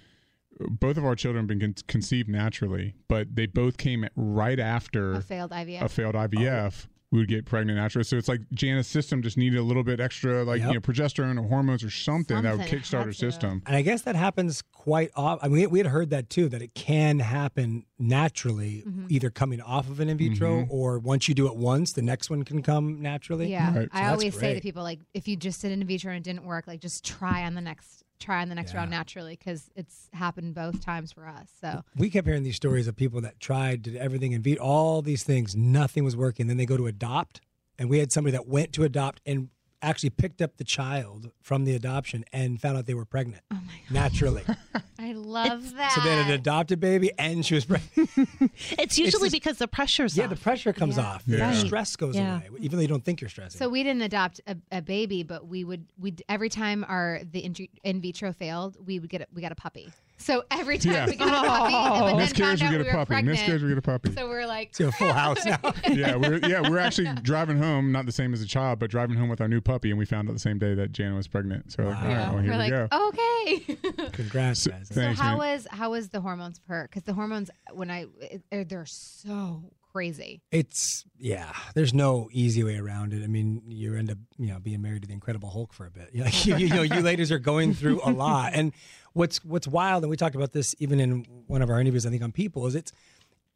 both 0.59 0.97
of 0.97 1.05
our 1.05 1.15
children 1.15 1.43
have 1.43 1.47
been 1.47 1.59
con- 1.59 1.75
conceived 1.87 2.27
naturally, 2.27 2.95
but 3.07 3.33
they 3.35 3.45
both 3.45 3.77
came 3.77 4.05
right 4.15 4.59
after 4.59 5.13
a 5.13 5.21
failed 5.21 5.51
IVF 5.51 5.81
a 5.83 5.87
failed 5.89 6.15
IVF. 6.15 6.87
We 7.09 7.19
would 7.19 7.29
get 7.29 7.45
pregnant 7.45 7.77
naturally. 7.77 8.03
So 8.03 8.17
it's 8.17 8.27
like 8.27 8.41
Jana's 8.53 8.85
system 8.85 9.21
just 9.21 9.37
needed 9.37 9.57
a 9.59 9.63
little 9.63 9.83
bit 9.83 10.01
extra, 10.01 10.43
like 10.43 10.59
Yep. 10.59 10.67
you 10.67 10.73
know, 10.73 10.79
progesterone 10.81 11.39
or 11.41 11.47
hormones 11.47 11.81
or 11.81 11.89
something, 11.89 12.41
that 12.41 12.51
would 12.57 12.67
Something. 12.67 12.79
It 12.79 12.81
kickstart 12.83 13.05
her 13.05 13.13
system. 13.13 13.61
And 13.65 13.77
I 13.77 13.81
guess 13.81 14.01
that 14.01 14.17
happens 14.17 14.61
quite 14.73 15.11
often. 15.15 15.45
I 15.45 15.47
mean, 15.47 15.61
we- 15.61 15.67
we 15.67 15.79
had 15.79 15.87
heard 15.87 16.09
that 16.09 16.29
too, 16.29 16.49
that 16.49 16.61
it 16.61 16.73
can 16.75 17.19
happen 17.19 17.85
naturally, 17.97 18.83
Mm-hmm. 18.85 19.05
either 19.09 19.29
coming 19.29 19.61
off 19.61 19.89
of 19.89 20.01
an 20.01 20.09
in 20.09 20.17
vitro 20.17 20.63
Mm-hmm. 20.63 20.71
or 20.71 20.99
once 20.99 21.29
you 21.29 21.33
do 21.33 21.47
it 21.47 21.55
once, 21.55 21.93
the 21.93 22.01
next 22.01 22.29
one 22.29 22.43
can 22.43 22.61
come 22.61 23.01
naturally. 23.01 23.49
Yeah, 23.51 23.67
Right. 23.73 23.89
I 23.93 23.99
So 23.99 24.03
that's 24.03 24.11
always 24.11 24.37
say 24.37 24.53
to 24.55 24.59
people 24.61 24.83
like, 24.83 24.99
if 25.13 25.29
you 25.29 25.37
just 25.37 25.61
did 25.61 25.71
an 25.71 25.81
in 25.81 25.87
vitro 25.87 26.11
and 26.11 26.25
it 26.25 26.29
didn't 26.29 26.45
work, 26.45 26.67
like 26.67 26.81
just 26.81 27.05
try 27.05 27.43
on 27.45 27.53
the 27.55 27.61
next, 27.61 28.03
try 28.19 28.41
on 28.41 28.49
the 28.49 28.55
next 28.55 28.71
Yeah. 28.73 28.79
round 28.79 28.91
naturally 28.91 29.33
because 29.35 29.69
it's 29.75 30.09
happened 30.13 30.55
both 30.55 30.81
times 30.81 31.11
for 31.11 31.27
us. 31.27 31.49
So 31.61 31.83
we 31.95 32.09
kept 32.09 32.27
hearing 32.27 32.43
these 32.43 32.55
stories 32.55 32.87
of 32.87 32.95
people 32.95 33.21
that 33.21 33.39
tried 33.39 33.81
did 33.83 33.95
everything 33.95 34.33
and 34.33 34.43
beat 34.43 34.57
all 34.57 35.01
these 35.01 35.23
things, 35.23 35.55
nothing 35.55 36.03
was 36.03 36.15
working. 36.15 36.47
Then 36.47 36.57
they 36.57 36.65
go 36.65 36.77
to 36.77 36.87
adopt, 36.87 37.41
and 37.77 37.89
we 37.89 37.99
had 37.99 38.11
somebody 38.11 38.31
that 38.31 38.47
went 38.47 38.73
to 38.73 38.83
adopt 38.83 39.21
and 39.25 39.49
actually 39.81 40.09
picked 40.09 40.41
up 40.41 40.57
the 40.57 40.63
child 40.63 41.31
from 41.41 41.65
the 41.65 41.75
adoption 41.75 42.25
and 42.33 42.59
found 42.59 42.77
out 42.77 42.85
they 42.87 42.93
were 42.93 43.05
pregnant 43.05 43.43
oh 43.51 43.55
my 43.55 43.73
god, 43.87 43.91
naturally. 43.93 44.43
I 44.99 45.13
love 45.13 45.75
that. 45.75 45.91
so 45.91 46.01
they 46.01 46.09
had 46.15 46.25
an 46.27 46.31
adopted 46.33 46.79
baby 46.79 47.11
and 47.19 47.45
she 47.45 47.53
was 47.55 47.65
pregnant. 47.65 48.09
It's 48.79 48.97
usually 48.97 49.29
just- 49.29 49.33
because 49.33 49.57
the 49.59 49.67
pressure's 49.67 50.17
yeah, 50.17 50.23
off. 50.25 50.29
the 50.31 50.35
pressure 50.37 50.73
comes 50.73 50.97
Yeah. 50.97 51.03
off. 51.05 51.23
Yeah. 51.27 51.37
The 51.37 51.43
Right. 51.43 51.67
stress 51.67 51.95
goes 51.95 52.15
Yeah. 52.15 52.37
away, 52.47 52.49
even 52.59 52.77
though 52.77 52.81
you 52.81 52.87
don't 52.87 53.05
think 53.05 53.21
you're 53.21 53.29
stressing. 53.29 53.57
So 53.59 53.69
we 53.69 53.83
didn't 53.83 54.01
adopt 54.01 54.41
a, 54.47 54.57
a 54.71 54.81
baby, 54.81 55.23
but 55.23 55.47
we 55.47 55.63
would 55.63 55.85
we 55.99 56.15
every 56.27 56.49
time 56.49 56.83
our 56.87 57.21
the 57.23 57.39
in, 57.39 57.55
in 57.83 58.01
vitro 58.01 58.33
failed, 58.33 58.77
we 58.85 58.99
would 58.99 59.09
get 59.09 59.21
a, 59.21 59.27
we 59.33 59.41
got 59.41 59.51
a 59.51 59.55
puppy. 59.55 59.89
So 60.19 60.43
every 60.51 60.77
time 60.79 60.93
Yeah. 60.93 61.05
we 61.05 61.15
get 61.15 61.27
a 61.27 61.31
puppy, 61.31 61.71
but 61.73 62.01
oh. 62.03 62.07
then 62.07 62.17
Miscarriage, 62.17 62.59
found 62.59 62.71
we 62.71 62.77
get 62.77 62.87
a 62.87 62.89
were 62.89 62.97
puppy. 62.97 63.07
pregnant. 63.07 63.37
Miscarriage, 63.37 63.61
we 63.63 63.69
get 63.69 63.77
a 63.77 63.81
puppy. 63.81 64.11
So 64.13 64.27
we're 64.27 64.47
like, 64.47 64.69
It's 64.69 64.79
a 64.79 64.91
full 64.91 65.13
house 65.13 65.45
now. 65.45 65.59
yeah, 65.91 66.15
we're 66.15 66.39
yeah 66.47 66.67
we're 66.67 66.79
actually 66.79 67.13
driving 67.21 67.57
home, 67.59 67.91
not 67.91 68.05
the 68.05 68.11
same 68.11 68.33
as 68.33 68.41
a 68.41 68.47
child, 68.47 68.79
but 68.79 68.89
driving 68.89 69.15
home 69.15 69.29
with 69.29 69.41
our 69.41 69.47
new 69.47 69.61
puppy, 69.61 69.89
and 69.91 69.99
we 69.99 70.05
found 70.05 70.27
out 70.29 70.33
the 70.33 70.39
same 70.39 70.57
day 70.57 70.73
that 70.73 70.91
Jana 70.91 71.15
was 71.15 71.27
pregnant. 71.27 71.71
So 71.71 71.83
we're 71.83 71.89
like, 71.91 71.99
all 72.03 72.07
right, 72.07 72.17
well, 72.33 72.37
here 72.39 72.51
we're 72.51 72.57
we 72.65 72.71
like, 72.71 72.91
go. 72.91 73.07
okay. 73.07 74.09
Congrats, 74.13 74.61
So- 74.63 74.71
guys. 74.71 74.87
so 74.89 74.95
Thanks, 74.95 75.19
how 75.19 75.37
man. 75.37 75.53
was 75.53 75.67
how 75.69 75.91
was 75.91 76.09
the 76.09 76.19
hormones 76.21 76.59
for 76.65 76.73
her? 76.73 76.83
Because 76.89 77.03
the 77.03 77.13
hormones 77.13 77.51
when 77.73 77.91
I 77.91 78.07
they're 78.51 78.85
so 78.85 79.63
crazy. 79.97 80.41
It's 80.51 81.05
yeah. 81.17 81.51
There's 81.73 81.93
no 81.93 82.29
easy 82.31 82.63
way 82.63 82.77
around 82.77 83.13
it. 83.13 83.23
I 83.23 83.27
mean, 83.27 83.63
you 83.67 83.95
end 83.95 84.11
up 84.11 84.19
you 84.37 84.47
know 84.47 84.59
being 84.59 84.81
married 84.81 85.01
to 85.01 85.07
the 85.07 85.13
Incredible 85.13 85.49
Hulk 85.49 85.73
for 85.73 85.87
a 85.87 85.91
bit. 85.91 86.11
Like 86.27 86.45
you, 86.45 86.57
you 86.57 86.69
know, 86.69 86.83
you 86.83 87.01
ladies 87.01 87.31
are 87.31 87.39
going 87.39 87.73
through 87.73 88.01
a 88.03 88.11
lot. 88.11 88.51
And 88.53 88.73
what's 89.13 89.43
what's 89.43 89.67
wild, 89.67 90.03
and 90.03 90.09
we 90.11 90.17
talked 90.17 90.35
about 90.35 90.51
this 90.51 90.75
even 90.79 90.99
in 90.99 91.25
one 91.47 91.61
of 91.61 91.69
our 91.69 91.81
interviews, 91.81 92.05
I 92.05 92.09
think 92.09 92.21
on 92.21 92.31
People, 92.31 92.67
is 92.67 92.75
it's 92.75 92.91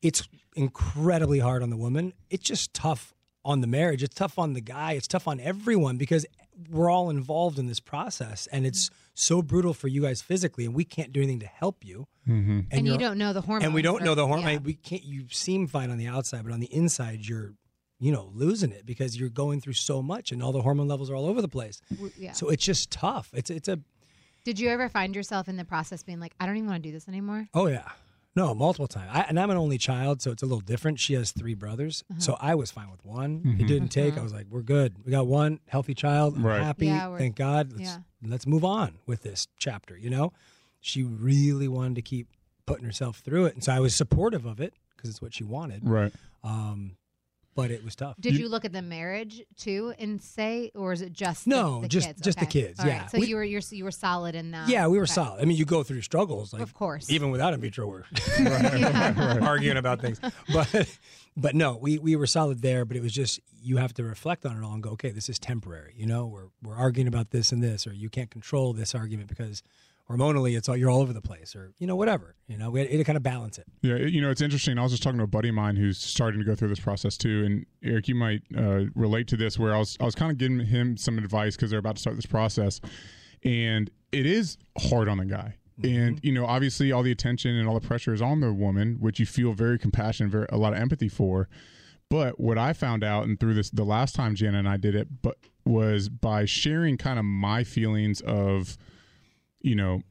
it's 0.01 0.27
incredibly 0.55 1.39
hard 1.39 1.61
on 1.61 1.69
the 1.69 1.77
woman. 1.77 2.13
It's 2.29 2.43
just 2.43 2.73
tough 2.73 3.13
on 3.45 3.61
the 3.61 3.67
marriage. 3.67 4.01
It's 4.01 4.15
tough 4.15 4.39
on 4.39 4.53
the 4.53 4.61
guy. 4.61 4.93
It's 4.93 5.07
tough 5.07 5.27
on 5.27 5.39
everyone 5.39 5.97
because 5.97 6.25
we're 6.71 6.89
all 6.89 7.09
involved 7.09 7.59
in 7.59 7.67
this 7.67 7.79
process, 7.79 8.47
and 8.51 8.65
it's 8.65 8.89
so 9.13 9.41
brutal 9.41 9.73
for 9.73 9.87
you 9.87 10.01
guys 10.03 10.21
physically, 10.21 10.65
and 10.65 10.73
we 10.73 10.83
can't 10.85 11.11
do 11.13 11.19
anything 11.21 11.39
to 11.41 11.45
help 11.47 11.83
you. 11.85 12.07
Mm-hmm. 12.27 12.59
And, 12.71 12.85
you 12.87 12.93
you're- 12.93 13.03
don't 13.03 13.17
know 13.17 13.33
the 13.33 13.41
hormones. 13.41 13.65
and 13.65 13.73
we 13.73 13.81
don't 13.81 14.01
or- 14.01 14.05
know 14.05 14.15
the 14.15 14.25
hormone. 14.27 14.51
yeah. 14.53 14.57
We 14.59 14.73
can't. 14.75 15.03
You 15.03 15.25
seem 15.29 15.67
fine 15.67 15.89
on 15.91 15.97
the 15.97 16.07
outside, 16.07 16.43
but 16.43 16.53
on 16.53 16.59
the 16.59 16.73
inside, 16.73 17.27
you're, 17.27 17.53
you 17.99 18.11
know, 18.11 18.31
losing 18.33 18.71
it 18.71 18.85
because 18.85 19.17
you're 19.19 19.29
going 19.29 19.61
through 19.61 19.73
so 19.73 20.01
much, 20.01 20.31
and 20.31 20.41
all 20.41 20.51
the 20.51 20.61
hormone 20.61 20.87
levels 20.87 21.09
are 21.11 21.15
all 21.15 21.25
over 21.27 21.41
the 21.41 21.47
place. 21.47 21.81
Yeah. 22.17 22.31
So 22.33 22.49
it's 22.49 22.63
just 22.63 22.91
tough. 22.91 23.29
It's 23.33 23.49
it's 23.49 23.67
a 23.67 23.79
Did 24.43 24.59
you 24.59 24.69
ever 24.69 24.87
find 24.89 25.15
yourself 25.15 25.47
in 25.49 25.57
the 25.57 25.65
process 25.65 26.01
being 26.03 26.19
like, 26.19 26.33
I 26.39 26.45
don't 26.45 26.57
even 26.57 26.69
want 26.69 26.81
to 26.81 26.89
do 26.89 26.93
this 26.93 27.07
anymore? 27.07 27.47
oh 27.53 27.67
yeah, 27.67 27.89
no, 28.35 28.53
multiple 28.55 28.87
times. 28.87 29.09
I, 29.13 29.21
and 29.27 29.39
I'm 29.39 29.49
an 29.49 29.57
only 29.57 29.77
child, 29.77 30.21
so 30.21 30.31
it's 30.31 30.41
a 30.41 30.45
little 30.45 30.61
different. 30.61 30.99
She 30.99 31.13
has 31.15 31.31
three 31.31 31.53
brothers, 31.53 32.03
Uh-huh. 32.11 32.19
so 32.19 32.37
I 32.39 32.55
was 32.55 32.71
fine 32.71 32.89
with 32.89 33.03
one. 33.03 33.57
It 33.59 33.67
didn't 33.67 33.89
take. 33.89 34.17
I 34.17 34.21
was 34.21 34.33
like, 34.33 34.47
we're 34.49 34.61
good. 34.61 34.95
We 35.05 35.11
got 35.11 35.27
one 35.27 35.59
healthy 35.67 35.93
child. 35.93 36.35
I'm 36.37 36.45
Right. 36.45 36.61
happy. 36.61 36.85
Yeah, 36.87 37.17
Thank 37.17 37.35
God. 37.35 37.71
Let's 37.71 37.81
yeah. 37.83 37.97
let's 38.25 38.47
move 38.47 38.63
on 38.63 38.99
with 39.05 39.23
this 39.23 39.47
chapter. 39.57 39.97
You 39.97 40.09
know, 40.09 40.33
she 40.79 41.03
really 41.03 41.67
wanted 41.67 41.95
to 41.95 42.01
keep 42.01 42.27
putting 42.65 42.85
herself 42.85 43.17
through 43.19 43.45
it, 43.45 43.53
and 43.55 43.63
so 43.63 43.73
I 43.73 43.79
was 43.79 43.95
supportive 43.95 44.45
of 44.45 44.59
it 44.61 44.73
because 44.95 45.09
it's 45.09 45.21
what 45.21 45.33
she 45.33 45.43
wanted. 45.43 45.81
Right. 45.87 46.13
Um, 46.43 46.95
but 47.55 47.69
it 47.71 47.83
was 47.83 47.95
tough. 47.95 48.15
Did 48.19 48.37
you, 48.37 48.47
look 48.49 48.63
at 48.65 48.71
the 48.73 48.81
marriage 48.81 49.41
too 49.57 49.93
and 49.99 50.21
say, 50.21 50.71
or 50.75 50.93
is 50.93 51.01
it 51.01 51.13
just 51.13 51.47
No, 51.47 51.81
the 51.81 51.87
just- 51.87 52.07
kids? 52.07 52.21
just 52.21 52.39
the 52.39 52.45
kids, 52.45 52.79
All 52.79 52.85
right. 52.85 52.93
yeah. 52.93 53.07
So 53.07 53.19
We- 53.19 53.27
you 53.27 53.35
were 53.35 53.43
you're, 53.43 53.61
you 53.71 53.83
were 53.83 53.91
solid 53.91 54.35
in 54.35 54.51
that. 54.51 54.69
Yeah, 54.69 54.87
we 54.87 54.97
were 54.97 55.03
Okay. 55.03 55.13
solid. 55.13 55.41
I 55.41 55.45
mean, 55.45 55.57
you 55.57 55.65
go 55.65 55.83
through 55.83 56.01
struggles, 56.01 56.53
like 56.53 56.61
Of 56.61 56.73
course. 56.73 57.09
even 57.09 57.29
without 57.31 57.53
in 57.53 57.61
vitro, 57.61 57.87
we're 57.87 58.03
arguing 59.41 59.77
about 59.77 60.01
things. 60.01 60.19
But 60.53 60.97
but 61.37 61.55
no, 61.55 61.77
we 61.77 61.97
we 61.99 62.15
were 62.15 62.27
solid 62.27 62.61
there. 62.61 62.85
But 62.85 62.97
it 62.97 63.03
was 63.03 63.13
just 63.13 63.39
you 63.61 63.77
have 63.77 63.93
to 63.95 64.03
reflect 64.03 64.45
on 64.45 64.57
it 64.57 64.63
all 64.65 64.73
and 64.73 64.83
go, 64.83 64.91
okay, 64.91 65.11
this 65.11 65.29
is 65.29 65.39
temporary. 65.39 65.93
You 65.97 66.05
know, 66.05 66.25
we're 66.27 66.47
we're 66.61 66.75
arguing 66.75 67.07
about 67.07 67.31
this 67.31 67.51
and 67.51 67.61
this, 67.63 67.85
or 67.87 67.93
you 67.93 68.09
can't 68.09 68.29
control 68.31 68.73
this 68.73 68.93
argument 68.95 69.29
because 69.29 69.63
hormonally 70.09 70.57
it's 70.57 70.67
all 70.69 70.75
you're 70.77 70.89
all 70.89 71.01
over 71.01 71.13
the 71.13 71.21
place, 71.21 71.55
or 71.55 71.73
you 71.79 71.87
know 71.87 71.95
whatever. 71.95 72.35
You 72.47 72.57
know, 72.57 72.69
we 72.69 72.79
had 72.81 72.89
to 72.89 73.03
kind 73.03 73.17
of 73.17 73.23
balance 73.23 73.57
it. 73.57 73.65
Yeah, 73.81 73.95
it- 73.95 74.13
you 74.13 74.21
know, 74.21 74.29
it's 74.29 74.41
interesting. 74.41 74.77
I 74.77 74.83
was 74.83 74.91
just 74.91 75.03
talking 75.03 75.17
to 75.19 75.23
a 75.23 75.27
buddy 75.27 75.49
of 75.49 75.55
mine 75.55 75.75
who's 75.75 75.97
starting 75.97 76.39
to 76.39 76.45
go 76.45 76.55
through 76.55 76.69
this 76.69 76.79
process 76.79 77.17
too. 77.17 77.43
And 77.45 77.65
Eric, 77.83 78.07
you 78.07 78.15
might 78.15 78.41
uh, 78.57 78.85
relate 78.95 79.27
to 79.29 79.37
this. 79.37 79.57
Where 79.59 79.73
I 79.75 79.79
was, 79.79 79.97
I 79.99 80.05
was 80.05 80.15
kind 80.15 80.31
of 80.31 80.37
giving 80.37 80.59
him 80.59 80.97
some 80.97 81.17
advice 81.17 81.55
because 81.55 81.69
they're 81.69 81.79
about 81.79 81.95
to 81.95 82.01
start 82.01 82.15
this 82.15 82.25
process, 82.25 82.81
and 83.43 83.89
it 84.11 84.25
is 84.25 84.57
hard 84.79 85.07
on 85.07 85.17
the 85.17 85.25
guy. 85.25 85.55
And 85.83 86.19
you 86.21 86.31
know, 86.31 86.45
obviously, 86.45 86.91
all 86.91 87.01
the 87.01 87.11
attention 87.11 87.55
and 87.55 87.67
all 87.67 87.73
the 87.79 87.87
pressure 87.87 88.13
is 88.13 88.21
on 88.21 88.39
the 88.39 88.53
woman, 88.53 88.97
which 88.99 89.19
you 89.19 89.25
feel 89.25 89.53
very 89.53 89.79
compassion, 89.79 90.29
very 90.29 90.45
a 90.49 90.57
lot 90.57 90.73
of 90.73 90.79
empathy 90.79 91.09
for. 91.09 91.47
But 92.09 92.39
what 92.39 92.57
I 92.57 92.73
found 92.73 93.03
out, 93.03 93.23
and 93.25 93.39
through 93.39 93.53
this, 93.55 93.69
the 93.71 93.85
last 93.85 94.13
time 94.13 94.35
Jana 94.35 94.59
and 94.59 94.69
I 94.69 94.77
did 94.77 94.93
it, 94.95 95.07
but 95.21 95.37
was 95.65 96.09
by 96.09 96.43
sharing 96.45 96.97
kind 96.97 97.17
of 97.17 97.23
my 97.25 97.63
feelings 97.63 98.19
of, 98.21 98.77
you 99.61 99.75
know, 99.75 100.01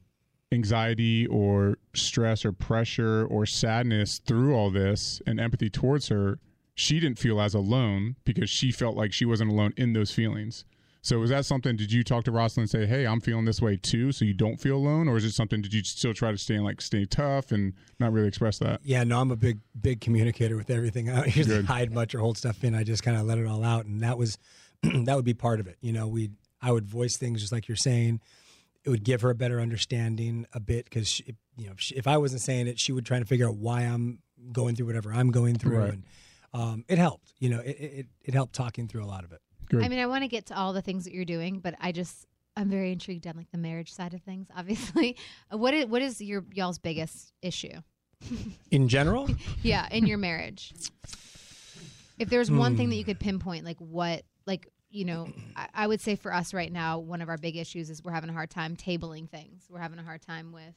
anxiety 0.51 1.25
or 1.27 1.77
stress 1.93 2.43
or 2.43 2.51
pressure 2.51 3.25
or 3.25 3.45
sadness 3.45 4.19
through 4.19 4.53
all 4.55 4.69
this 4.69 5.21
and 5.25 5.39
empathy 5.39 5.69
towards 5.69 6.09
her, 6.09 6.39
she 6.75 6.99
didn't 6.99 7.19
feel 7.19 7.39
as 7.39 7.53
alone 7.53 8.15
because 8.25 8.49
she 8.49 8.71
felt 8.71 8.95
like 8.95 9.13
she 9.13 9.25
wasn't 9.25 9.49
alone 9.49 9.73
in 9.77 9.93
those 9.93 10.11
feelings. 10.11 10.65
So 11.03 11.17
was 11.17 11.31
that 11.31 11.45
something? 11.45 11.75
Did 11.75 11.91
you 11.91 12.03
talk 12.03 12.25
to 12.25 12.31
Roselyn 12.31 12.59
and 12.59 12.69
say, 12.69 12.85
"Hey, 12.85 13.07
I'm 13.07 13.21
feeling 13.21 13.45
this 13.45 13.59
way 13.59 13.75
too," 13.75 14.11
so 14.11 14.23
you 14.23 14.35
don't 14.35 14.57
feel 14.57 14.75
alone, 14.77 15.07
or 15.07 15.17
is 15.17 15.25
it 15.25 15.31
something? 15.31 15.59
Did 15.59 15.73
you 15.73 15.83
still 15.83 16.13
try 16.13 16.31
to 16.31 16.37
stay 16.37 16.59
like 16.59 16.79
stay 16.79 17.05
tough 17.05 17.51
and 17.51 17.73
not 17.99 18.13
really 18.13 18.27
express 18.27 18.59
that? 18.59 18.81
Yeah, 18.83 19.03
no, 19.03 19.19
I'm 19.19 19.31
a 19.31 19.35
big, 19.35 19.61
big 19.79 19.99
communicator 19.99 20.55
with 20.55 20.69
everything. 20.69 21.09
I 21.09 21.15
don't 21.15 21.35
usually 21.35 21.55
Good. 21.57 21.65
hide 21.65 21.91
much 21.91 22.13
or 22.13 22.19
hold 22.19 22.37
stuff 22.37 22.63
in. 22.63 22.75
I 22.75 22.83
just 22.83 23.01
kind 23.01 23.17
of 23.17 23.25
let 23.25 23.39
it 23.39 23.47
all 23.47 23.63
out, 23.63 23.85
and 23.85 24.01
that 24.01 24.19
was 24.19 24.37
that 24.83 25.15
would 25.15 25.25
be 25.25 25.33
part 25.33 25.59
of 25.59 25.65
it. 25.65 25.77
You 25.81 25.91
know, 25.91 26.07
we 26.07 26.29
I 26.61 26.71
would 26.71 26.85
voice 26.85 27.17
things 27.17 27.41
just 27.41 27.51
like 27.51 27.67
you're 27.67 27.77
saying. 27.77 28.21
It 28.83 28.89
would 28.89 29.03
give 29.03 29.21
her 29.21 29.29
a 29.29 29.35
better 29.35 29.59
understanding 29.61 30.45
a 30.53 30.59
bit 30.59 30.85
because 30.85 31.19
you 31.19 31.67
know 31.67 31.73
if, 31.73 31.79
she, 31.79 31.95
if 31.95 32.07
I 32.07 32.17
wasn't 32.17 32.41
saying 32.41 32.67
it, 32.67 32.79
she 32.79 32.91
would 32.91 33.05
try 33.05 33.19
to 33.19 33.25
figure 33.25 33.47
out 33.47 33.55
why 33.57 33.81
I'm 33.81 34.19
going 34.51 34.75
through 34.75 34.87
whatever 34.87 35.13
I'm 35.13 35.29
going 35.31 35.55
through, 35.55 35.77
Right. 35.77 35.93
and 35.93 36.03
um, 36.53 36.85
it 36.87 36.97
helped. 36.97 37.33
You 37.39 37.49
know, 37.51 37.59
it, 37.59 37.69
it 37.79 38.05
it 38.23 38.33
helped 38.33 38.53
talking 38.53 38.87
through 38.87 39.03
a 39.03 39.05
lot 39.05 39.23
of 39.23 39.31
it. 39.31 39.41
Good. 39.69 39.83
I 39.83 39.87
mean, 39.87 39.99
I 39.99 40.07
want 40.07 40.23
to 40.23 40.27
get 40.27 40.47
to 40.47 40.57
all 40.57 40.73
the 40.73 40.81
things 40.81 41.03
that 41.05 41.13
you're 41.13 41.25
doing, 41.25 41.59
but 41.59 41.75
I 41.79 41.91
just 41.91 42.25
I'm 42.57 42.69
very 42.69 42.91
intrigued 42.91 43.27
on 43.27 43.37
like 43.37 43.51
the 43.51 43.57
marriage 43.59 43.93
side 43.93 44.13
of 44.13 44.21
things. 44.23 44.47
Obviously, 44.57 45.15
Uh, 45.53 45.57
what 45.57 45.73
is 45.75 45.85
what 45.85 46.01
is 46.01 46.19
your 46.19 46.43
y'all's 46.53 46.79
biggest 46.79 47.31
issue? 47.41 47.79
In 48.71 48.87
general, 48.87 49.29
Yeah, 49.63 49.87
in 49.91 50.05
your 50.07 50.17
marriage. 50.17 50.73
If 52.19 52.29
there's 52.29 52.51
one 52.51 52.75
thing 52.77 52.89
that 52.89 52.95
Hmm. 52.95 52.99
you 52.99 53.05
could 53.05 53.19
pinpoint, 53.19 53.65
like 53.65 53.77
what, 53.79 54.23
like 54.45 54.67
you 54.91 55.05
know, 55.05 55.29
I, 55.55 55.67
I 55.73 55.87
would 55.87 56.01
say 56.01 56.15
for 56.15 56.33
us 56.33 56.53
right 56.53 56.71
now, 56.71 56.99
one 56.99 57.21
of 57.21 57.29
our 57.29 57.37
big 57.37 57.55
issues 57.55 57.89
is 57.89 58.03
we're 58.03 58.11
having 58.11 58.29
a 58.29 58.33
hard 58.33 58.49
time 58.49 58.75
tabling 58.75 59.29
things. 59.29 59.63
We're 59.69 59.79
having 59.79 59.99
a 59.99 60.03
hard 60.03 60.21
time 60.21 60.51
with, 60.51 60.75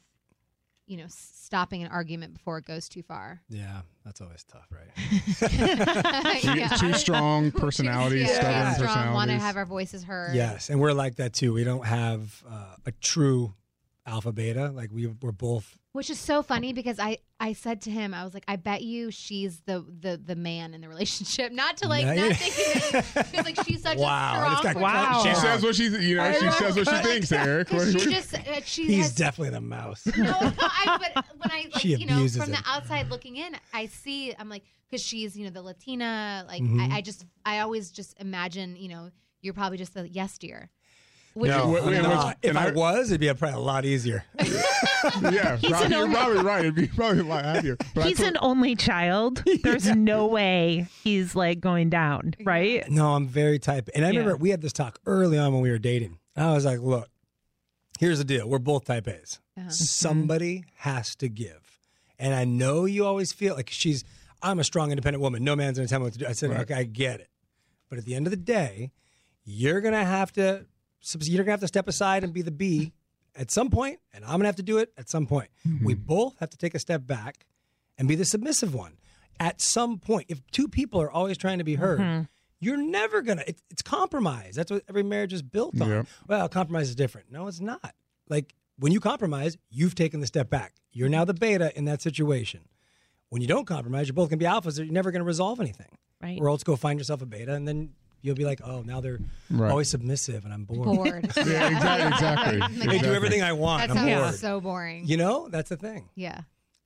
you 0.86 0.96
know, 0.98 1.04
s- 1.04 1.32
stopping 1.42 1.82
an 1.82 1.90
argument 1.90 2.34
before 2.34 2.58
it 2.58 2.64
goes 2.64 2.88
too 2.88 3.02
far. 3.02 3.40
yeah, 3.48 3.80
that's 4.04 4.20
always 4.20 4.44
tough, 4.44 4.68
right? 4.70 6.44
Yeah. 6.54 6.68
Two 6.68 6.92
strong 6.94 7.50
personalities, 7.50 8.28
yeah, 8.28 8.34
stubborn 8.74 8.86
too 8.86 8.92
strong, 8.92 9.14
want 9.14 9.30
to 9.30 9.38
have 9.38 9.56
our 9.56 9.64
voices 9.64 10.04
heard. 10.04 10.34
Yes, 10.34 10.70
and 10.70 10.78
we're 10.80 10.92
like 10.92 11.16
that 11.16 11.32
too. 11.32 11.52
We 11.52 11.64
don't 11.64 11.84
have 11.86 12.42
uh, 12.48 12.76
a 12.86 12.92
true 12.92 13.54
alpha 14.06 14.32
beta. 14.32 14.70
Like 14.70 14.90
we 14.92 15.06
we're 15.06 15.32
both 15.32 15.78
Which 15.94 16.10
is 16.10 16.18
so 16.18 16.42
funny 16.42 16.72
because 16.72 16.98
I 16.98 17.18
I 17.38 17.52
said 17.52 17.80
to 17.82 17.90
him, 17.90 18.14
I 18.14 18.24
was 18.24 18.34
like, 18.34 18.42
I 18.48 18.56
bet 18.56 18.82
you 18.82 19.12
she's 19.12 19.60
the 19.60 19.84
the 20.00 20.16
the 20.16 20.34
man 20.34 20.74
in 20.74 20.80
the 20.80 20.88
relationship. 20.94 21.52
Not 21.52 21.76
to 21.78 21.88
like 21.88 22.04
No, 22.04 22.14
not 22.16 22.28
you- 22.30 22.34
thinking 22.34 23.02
because 23.30 23.44
like 23.46 23.64
she's 23.64 23.80
such 23.82 23.98
Wow, 23.98 24.54
a 24.54 24.56
strong 24.58 24.74
guy- 24.74 24.80
Wow. 24.80 25.22
She 25.24 25.34
says 25.36 25.62
what 25.62 25.76
she, 25.76 25.84
you 25.84 26.16
know, 26.16 26.32
she 26.32 26.50
says 26.50 26.76
what 26.76 26.88
she 26.88 26.96
thinks, 27.04 27.30
Eric. 27.30 27.70
What- 27.70 27.86
she 28.00 28.10
just 28.10 28.34
uh, 28.34 28.60
she 28.64 28.86
he's 28.86 29.04
has 29.04 29.14
definitely 29.14 29.50
the 29.50 29.60
mouse. 29.60 30.04
no, 30.16 30.24
no, 30.24 30.32
I, 30.58 30.98
but 31.14 31.24
when 31.38 31.50
I 31.52 31.66
like 31.72 31.84
you 31.84 32.06
know 32.06 32.16
abuses 32.16 32.42
from 32.42 32.50
the 32.50 32.62
outside 32.66 33.08
looking 33.08 33.36
in, 33.36 33.54
I 33.72 33.86
see 33.86 34.34
I'm 34.36 34.48
like 34.48 34.64
because 34.90 35.00
she's 35.00 35.36
you 35.36 35.44
know 35.44 35.50
the 35.50 35.62
Latina 35.62 36.44
like 36.48 36.60
Mhm. 36.62 36.90
I, 36.92 36.96
I 36.96 37.00
just 37.02 37.24
I 37.46 37.60
always 37.60 37.92
just 37.92 38.18
imagine 38.20 38.74
you 38.74 38.88
know 38.88 39.10
you're 39.42 39.54
probably 39.54 39.78
just 39.78 39.94
the 39.94 40.08
yes 40.08 40.38
dear. 40.38 40.70
Which 41.34 41.50
no, 41.50 41.68
Wait, 41.68 41.82
I'm 41.82 41.86
wait, 41.88 42.02
not. 42.02 42.24
what's- 42.26 42.38
if 42.42 42.56
I, 42.56 42.68
I- 42.68 42.70
was, 42.70 43.10
it'd 43.10 43.20
be 43.20 43.26
a, 43.28 43.34
probably 43.34 43.56
a 43.58 43.60
lot 43.60 43.84
easier. 43.84 44.24
yeah, 44.38 45.56
He's 45.56 45.70
Rob, 45.70 45.82
an 45.84 45.90
you're 45.90 46.02
only- 46.02 46.14
probably 46.14 46.42
right. 46.42 46.60
It'd 46.60 46.74
be 46.76 46.86
probably 46.86 47.20
a 47.20 47.24
lot 47.24 47.44
happier. 47.44 47.76
But 47.94 48.06
He's 48.06 48.18
told- 48.18 48.30
an 48.30 48.36
only 48.40 48.76
child. 48.76 49.42
There's 49.64 49.86
no 49.86 50.26
way 50.26 50.86
he's 51.02 51.34
like 51.34 51.60
going 51.60 51.90
down, 51.90 52.34
right? 52.44 52.88
No, 52.90 53.14
I'm 53.14 53.26
very 53.26 53.58
type. 53.58 53.88
And 53.94 54.04
I 54.04 54.10
Yeah. 54.10 54.20
remember 54.20 54.36
we 54.36 54.50
had 54.50 54.62
this 54.62 54.72
talk 54.72 55.00
early 55.06 55.36
on 55.38 55.52
when 55.52 55.60
we 55.62 55.70
were 55.70 55.78
dating. 55.78 56.18
I 56.36 56.52
was 56.52 56.64
like, 56.64 56.78
look, 56.80 57.08
here's 57.98 58.18
the 58.18 58.24
deal. 58.24 58.48
We're 58.48 58.58
both 58.60 58.84
type 58.84 59.06
A's. 59.08 59.40
Uh-huh. 59.58 59.70
Somebody 59.70 60.64
has 60.76 61.14
to 61.16 61.28
give. 61.28 61.80
And 62.18 62.32
I 62.32 62.44
know 62.44 62.84
you 62.84 63.04
always 63.04 63.32
feel 63.32 63.54
like 63.56 63.70
she's, 63.70 64.04
I'm 64.42 64.58
a 64.60 64.64
strong, 64.64 64.90
independent 64.90 65.20
woman. 65.20 65.42
No 65.42 65.56
man's 65.56 65.78
going 65.78 65.86
to 65.88 65.90
tell 65.90 65.98
me 66.00 66.04
what 66.04 66.12
to 66.12 66.18
do. 66.20 66.26
I 66.26 66.32
said, 66.32 66.50
Right. 66.50 66.60
okay, 66.60 66.74
I 66.74 66.84
get 66.84 67.18
it. 67.20 67.28
But 67.88 67.98
at 67.98 68.04
the 68.04 68.14
end 68.14 68.26
of 68.26 68.30
the 68.30 68.36
day, 68.36 68.92
you're 69.44 69.80
going 69.80 69.94
to 69.94 70.04
have 70.04 70.32
to, 70.34 70.66
you're 71.20 71.44
going 71.44 71.46
to 71.46 71.52
have 71.52 71.60
to 71.60 71.68
step 71.68 71.88
aside 71.88 72.24
and 72.24 72.32
be 72.32 72.42
the 72.42 72.50
B 72.50 72.92
at 73.36 73.50
some 73.50 73.70
point, 73.70 74.00
and 74.12 74.24
I'm 74.24 74.30
going 74.30 74.42
to 74.42 74.46
have 74.46 74.56
to 74.56 74.62
do 74.62 74.78
it 74.78 74.92
at 74.96 75.08
some 75.08 75.26
point. 75.26 75.48
Mm-hmm. 75.66 75.84
We 75.84 75.94
both 75.94 76.38
have 76.38 76.50
to 76.50 76.56
take 76.56 76.74
a 76.74 76.78
step 76.78 77.06
back 77.06 77.46
and 77.98 78.08
be 78.08 78.14
the 78.14 78.24
submissive 78.24 78.74
one 78.74 78.96
at 79.40 79.60
some 79.60 79.98
point. 79.98 80.26
If 80.28 80.40
two 80.50 80.68
people 80.68 81.00
are 81.00 81.10
always 81.10 81.36
trying 81.36 81.58
to 81.58 81.64
be 81.64 81.74
heard, 81.74 82.28
you're 82.60 82.76
never 82.76 83.22
gonna. 83.22 83.44
It, 83.46 83.60
it's 83.70 83.82
compromise. 83.82 84.54
That's 84.54 84.70
what 84.70 84.82
every 84.88 85.02
marriage 85.02 85.32
is 85.32 85.42
built 85.42 85.80
on. 85.80 85.88
Yep. 85.88 86.06
Well, 86.28 86.48
compromise 86.48 86.88
is 86.88 86.94
different. 86.94 87.30
No, 87.30 87.46
it's 87.46 87.60
not. 87.60 87.94
Like 88.28 88.54
when 88.78 88.92
you 88.92 89.00
compromise, 89.00 89.56
you've 89.70 89.94
taken 89.94 90.20
the 90.20 90.26
step 90.26 90.50
back. 90.50 90.74
You're 90.92 91.08
now 91.08 91.24
the 91.24 91.34
beta 91.34 91.76
in 91.76 91.84
that 91.86 92.00
situation. 92.00 92.60
When 93.28 93.42
you 93.42 93.48
don't 93.48 93.66
compromise, 93.66 94.06
you're 94.06 94.14
both 94.14 94.30
gonna 94.30 94.38
be 94.38 94.44
alphas. 94.44 94.78
You're 94.78 94.86
never 94.86 95.10
gonna 95.10 95.24
resolve 95.24 95.60
anything. 95.60 95.98
Right. 96.22 96.38
Or 96.40 96.48
else 96.48 96.62
go 96.62 96.76
find 96.76 96.98
yourself 96.98 97.20
a 97.20 97.26
beta, 97.26 97.52
and 97.52 97.68
then 97.68 97.90
You'll 98.24 98.34
be 98.36 98.44
like, 98.46 98.60
oh, 98.64 98.80
now 98.82 99.00
they're 99.02 99.18
Right. 99.50 99.70
always 99.70 99.90
submissive, 99.90 100.44
and 100.46 100.52
I'm 100.54 100.64
bored. 100.64 100.84
Bored. 100.84 101.30
Yeah, 101.36 101.68
exactly. 101.68 102.06
exactly. 102.58 102.58
Like, 102.80 102.88
They 102.90 102.98
do 102.98 103.12
everything 103.12 103.42
I 103.42 103.52
want. 103.52 103.82
That 103.82 103.90
I'm 103.90 103.96
sounds 104.08 104.22
bored. 104.22 104.34
so 104.36 104.60
boring. 104.62 105.06
You 105.06 105.18
know, 105.18 105.48
that's 105.50 105.68
the 105.68 105.76
thing. 105.76 106.08
Yeah. 106.14 106.40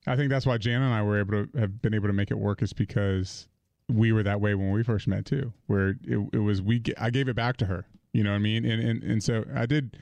I 0.07 0.17
think 0.17 0.31
that's 0.31 0.47
why 0.47 0.59
Jan 0.59 0.83
and 0.83 0.93
I 0.93 1.03
were 1.03 1.21
able 1.21 1.47
to 1.47 1.59
have 1.61 1.81
been 1.81 1.95
able 1.95 2.09
to 2.09 2.13
make 2.13 2.31
it 2.33 2.39
work 2.39 2.61
is 2.61 2.73
because 2.73 3.47
we 3.89 4.11
were 4.11 4.25
that 4.25 4.41
way 4.41 4.55
when 4.57 4.73
we 4.73 4.83
first 4.83 5.07
met 5.07 5.27
too. 5.27 5.53
Where 5.69 5.91
it, 6.03 6.19
it 6.33 6.39
was 6.39 6.61
we 6.61 6.81
g- 6.81 6.95
I 6.99 7.11
gave 7.11 7.29
it 7.29 7.37
back 7.37 7.57
to 7.59 7.67
her. 7.67 7.87
You 8.13 8.25
know 8.25 8.31
what 8.31 8.37
I 8.37 8.41
mean? 8.41 8.65
And 8.65 8.83
and 8.83 9.03
and 9.05 9.23
so 9.23 9.45
I 9.55 9.67
did 9.67 9.97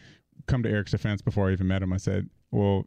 come 0.47 0.62
to 0.62 0.71
Eric's 0.71 0.93
defense 0.93 1.21
before 1.23 1.49
I 1.50 1.52
even 1.52 1.66
met 1.69 1.83
him. 1.83 1.93
I 1.93 1.99
said, 1.99 2.31
well. 2.50 2.87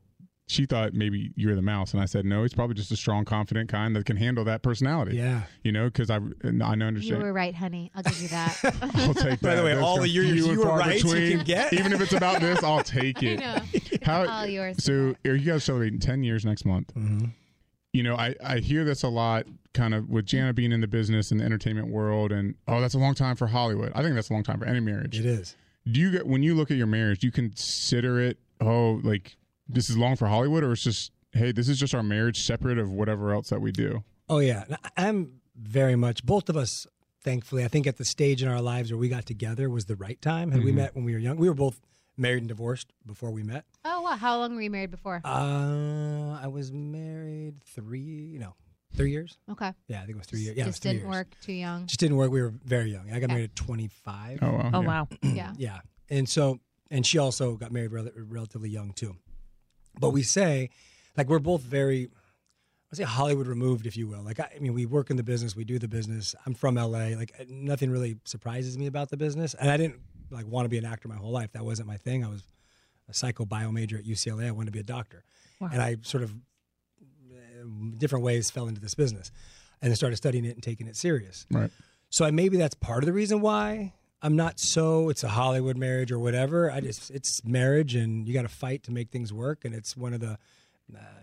She 0.51 0.65
thought 0.65 0.95
maybe 0.95 1.31
you're 1.35 1.55
the 1.55 1.61
mouse, 1.61 1.93
and 1.93 2.01
I 2.01 2.05
said 2.05 2.25
no. 2.25 2.41
He's 2.41 2.55
probably 2.55 2.73
just 2.73 2.91
a 2.91 2.95
strong, 2.95 3.23
confident 3.23 3.69
kind 3.69 3.95
that 3.95 4.05
can 4.07 4.17
handle 4.17 4.43
that 4.45 4.63
personality. 4.63 5.15
Yeah. 5.15 5.43
you 5.63 5.71
know, 5.71 5.85
because 5.85 6.09
I 6.09 6.17
and 6.41 6.63
I 6.63 6.73
know 6.73 6.85
You 6.85 6.87
understand. 6.87 7.21
were 7.21 7.31
right, 7.31 7.53
honey. 7.53 7.91
I'll 7.95 8.01
give 8.01 8.19
you 8.19 8.27
that. 8.29 8.57
I'll 8.95 9.13
take 9.13 9.39
that. 9.39 9.41
By 9.43 9.53
the 9.55 9.63
way, 9.63 9.75
Those 9.75 9.83
all 9.83 9.99
the 10.01 10.09
years 10.09 10.25
few 10.31 10.45
and 10.45 10.53
you 10.53 10.59
were 10.59 10.65
far 10.65 10.79
right 10.79 11.03
you 11.03 11.37
can 11.37 11.45
get. 11.45 11.71
even 11.73 11.93
if 11.93 12.01
it's 12.01 12.13
about 12.13 12.41
this, 12.41 12.63
I'll 12.63 12.83
take 12.83 13.21
it. 13.21 13.39
know. 13.39 13.59
How, 14.01 14.25
All 14.27 14.47
yours. 14.47 14.83
So, 14.83 15.13
are 15.25 15.35
you 15.35 15.51
guys 15.51 15.63
celebrating 15.63 15.99
ten 15.99 16.23
years 16.23 16.43
next 16.45 16.65
month? 16.65 16.93
Mm-hmm. 16.95 17.25
You 17.93 18.03
know, 18.03 18.15
I 18.15 18.33
I 18.43 18.57
hear 18.57 18.83
this 18.83 19.03
a 19.03 19.07
lot, 19.09 19.45
kind 19.75 19.93
of 19.93 20.09
with 20.09 20.25
Jana 20.25 20.53
being 20.53 20.71
in 20.71 20.81
the 20.81 20.87
business 20.87 21.29
and 21.31 21.39
the 21.39 21.43
entertainment 21.45 21.89
world, 21.89 22.31
and 22.31 22.55
oh, 22.67 22.81
that's 22.81 22.95
a 22.95 22.99
long 22.99 23.13
time 23.13 23.35
for 23.35 23.45
Hollywood. 23.47 23.91
I 23.93 24.01
think 24.01 24.15
that's 24.15 24.29
a 24.31 24.33
long 24.33 24.43
time 24.43 24.57
for 24.59 24.65
any 24.65 24.79
marriage. 24.79 25.19
It 25.19 25.25
is. 25.27 25.55
Do 25.91 25.99
you 25.99 26.11
get 26.11 26.25
when 26.27 26.41
you 26.41 26.55
look 26.55 26.71
at 26.71 26.77
your 26.77 26.87
marriage, 26.87 27.19
do 27.19 27.27
you 27.27 27.31
consider 27.31 28.19
it 28.19 28.37
oh 28.61 28.99
like 29.03 29.37
this 29.69 29.89
is 29.89 29.97
long 29.97 30.15
for 30.15 30.27
Hollywood, 30.27 30.63
or 30.63 30.71
it's 30.73 30.83
just 30.83 31.11
hey, 31.31 31.51
this 31.51 31.69
is 31.69 31.79
just 31.79 31.93
our 31.93 32.03
marriage 32.03 32.41
separate 32.41 32.77
of 32.79 32.91
whatever 32.91 33.31
else 33.33 33.49
that 33.49 33.61
we 33.61 33.71
do? 33.71 34.03
Oh 34.27 34.39
yeah, 34.39 34.65
I'm 34.97 35.39
very 35.55 35.95
much. 35.95 36.25
Both 36.25 36.49
of 36.49 36.57
us, 36.57 36.87
thankfully, 37.23 37.63
I 37.63 37.67
think 37.67 37.85
at 37.87 37.97
the 37.97 38.05
stage 38.05 38.41
in 38.43 38.49
our 38.49 38.61
lives 38.61 38.91
where 38.91 38.97
we 38.97 39.09
got 39.09 39.25
together 39.25 39.69
was 39.69 39.85
the 39.85 39.95
right 39.95 40.21
time. 40.21 40.51
Had 40.51 40.63
we 40.63 40.71
met 40.71 40.95
when 40.95 41.05
we 41.05 41.13
were 41.13 41.19
young, 41.19 41.37
we 41.37 41.47
were 41.47 41.55
both 41.55 41.79
married 42.17 42.39
and 42.39 42.47
divorced 42.49 42.91
before 43.05 43.31
we 43.31 43.43
met. 43.43 43.63
oh 43.85 44.01
wow, 44.01 44.15
how 44.17 44.37
long 44.39 44.55
were 44.55 44.61
you 44.61 44.69
married 44.71 44.91
before? 44.91 45.21
Uh, 45.23 46.37
I 46.41 46.47
was 46.47 46.71
married 46.71 47.63
three, 47.63 48.37
no, 48.39 48.55
three 48.95 49.11
years. 49.11 49.37
okay. 49.51 49.71
Yeah, 49.87 49.97
I 49.97 49.99
think 50.01 50.11
it 50.11 50.17
was 50.17 50.27
three 50.27 50.41
years. 50.41 50.57
Yeah, 50.57 50.63
it 50.63 50.67
was 50.67 50.75
Just 50.75 50.83
three 50.83 50.91
didn't 50.93 51.03
years. 51.05 51.15
work. 51.17 51.27
Too 51.41 51.53
young. 51.53 51.85
Just 51.85 51.99
didn't 51.99 52.17
work. 52.17 52.31
We 52.31 52.41
were 52.41 52.53
very 52.65 52.91
young. 52.91 53.11
I 53.11 53.19
got 53.19 53.29
married 53.29 53.45
at 53.45 53.55
25. 53.55 54.39
Oh 54.41 54.51
wow. 54.51 54.71
Oh 54.73 54.81
yeah. 54.81 54.87
wow. 54.87 55.07
yeah. 55.21 55.53
Yeah. 55.57 55.79
And 56.09 56.27
so, 56.27 56.59
and 56.91 57.05
she 57.05 57.17
also 57.19 57.55
got 57.55 57.71
married 57.71 57.91
rel- 57.91 58.09
relatively 58.15 58.69
young 58.69 58.91
too. 58.93 59.15
But 59.99 60.11
we 60.11 60.23
say, 60.23 60.69
like, 61.17 61.27
we're 61.27 61.39
both 61.39 61.61
very, 61.61 62.09
I 62.91 62.95
say 62.95 63.03
Hollywood 63.03 63.47
removed, 63.47 63.85
if 63.85 63.97
you 63.97 64.07
will. 64.07 64.21
Like, 64.21 64.39
I, 64.39 64.49
I 64.55 64.59
mean, 64.59 64.73
we 64.73 64.85
work 64.85 65.09
in 65.09 65.17
the 65.17 65.23
business, 65.23 65.55
we 65.55 65.65
do 65.65 65.77
the 65.79 65.87
business. 65.87 66.35
I'm 66.45 66.53
from 66.53 66.75
LA. 66.75 67.15
Like, 67.17 67.33
nothing 67.49 67.91
really 67.91 68.17
surprises 68.23 68.77
me 68.77 68.87
about 68.87 69.09
the 69.09 69.17
business. 69.17 69.53
And 69.53 69.69
I 69.69 69.77
didn't 69.77 69.99
like 70.31 70.47
want 70.47 70.65
to 70.65 70.69
be 70.69 70.77
an 70.77 70.85
actor 70.85 71.07
my 71.07 71.15
whole 71.15 71.31
life. 71.31 71.51
That 71.53 71.65
wasn't 71.65 71.87
my 71.87 71.97
thing. 71.97 72.23
I 72.23 72.29
was 72.29 72.43
a 73.09 73.13
psycho 73.13 73.45
bio 73.45 73.71
major 73.71 73.97
at 73.97 74.05
UCLA. 74.05 74.47
I 74.47 74.51
wanted 74.51 74.67
to 74.67 74.71
be 74.71 74.79
a 74.79 74.83
doctor. 74.83 75.23
And 75.59 75.81
I 75.81 75.97
sort 76.03 76.23
of, 76.23 76.31
uh, 76.31 77.65
different 77.97 78.23
ways 78.23 78.49
fell 78.49 78.67
into 78.67 78.79
this 78.79 78.95
business 78.95 79.31
and 79.81 79.91
then 79.91 79.95
started 79.95 80.15
studying 80.15 80.45
it 80.45 80.55
and 80.55 80.63
taking 80.63 80.87
it 80.87 80.95
serious. 80.95 81.45
Right. 81.51 81.71
So 82.09 82.25
I, 82.25 82.31
maybe 82.31 82.57
that's 82.57 82.75
part 82.75 83.03
of 83.03 83.07
the 83.07 83.13
reason 83.13 83.41
why 83.41 83.93
I'm 84.21 84.35
not 84.35 84.59
so. 84.59 85.09
It's 85.09 85.23
a 85.23 85.29
Hollywood 85.29 85.77
marriage 85.77 86.11
or 86.11 86.19
whatever. 86.19 86.69
I 86.71 86.81
just 86.81 87.09
it's 87.11 87.43
marriage, 87.45 87.95
and 87.95 88.27
you 88.27 88.33
got 88.33 88.41
to 88.41 88.47
fight 88.49 88.83
to 88.83 88.91
make 88.91 89.09
things 89.11 89.31
work. 89.31 89.63
And 89.65 89.73
it's 89.73 89.95
one 89.95 90.13
of 90.13 90.19
the. 90.19 90.37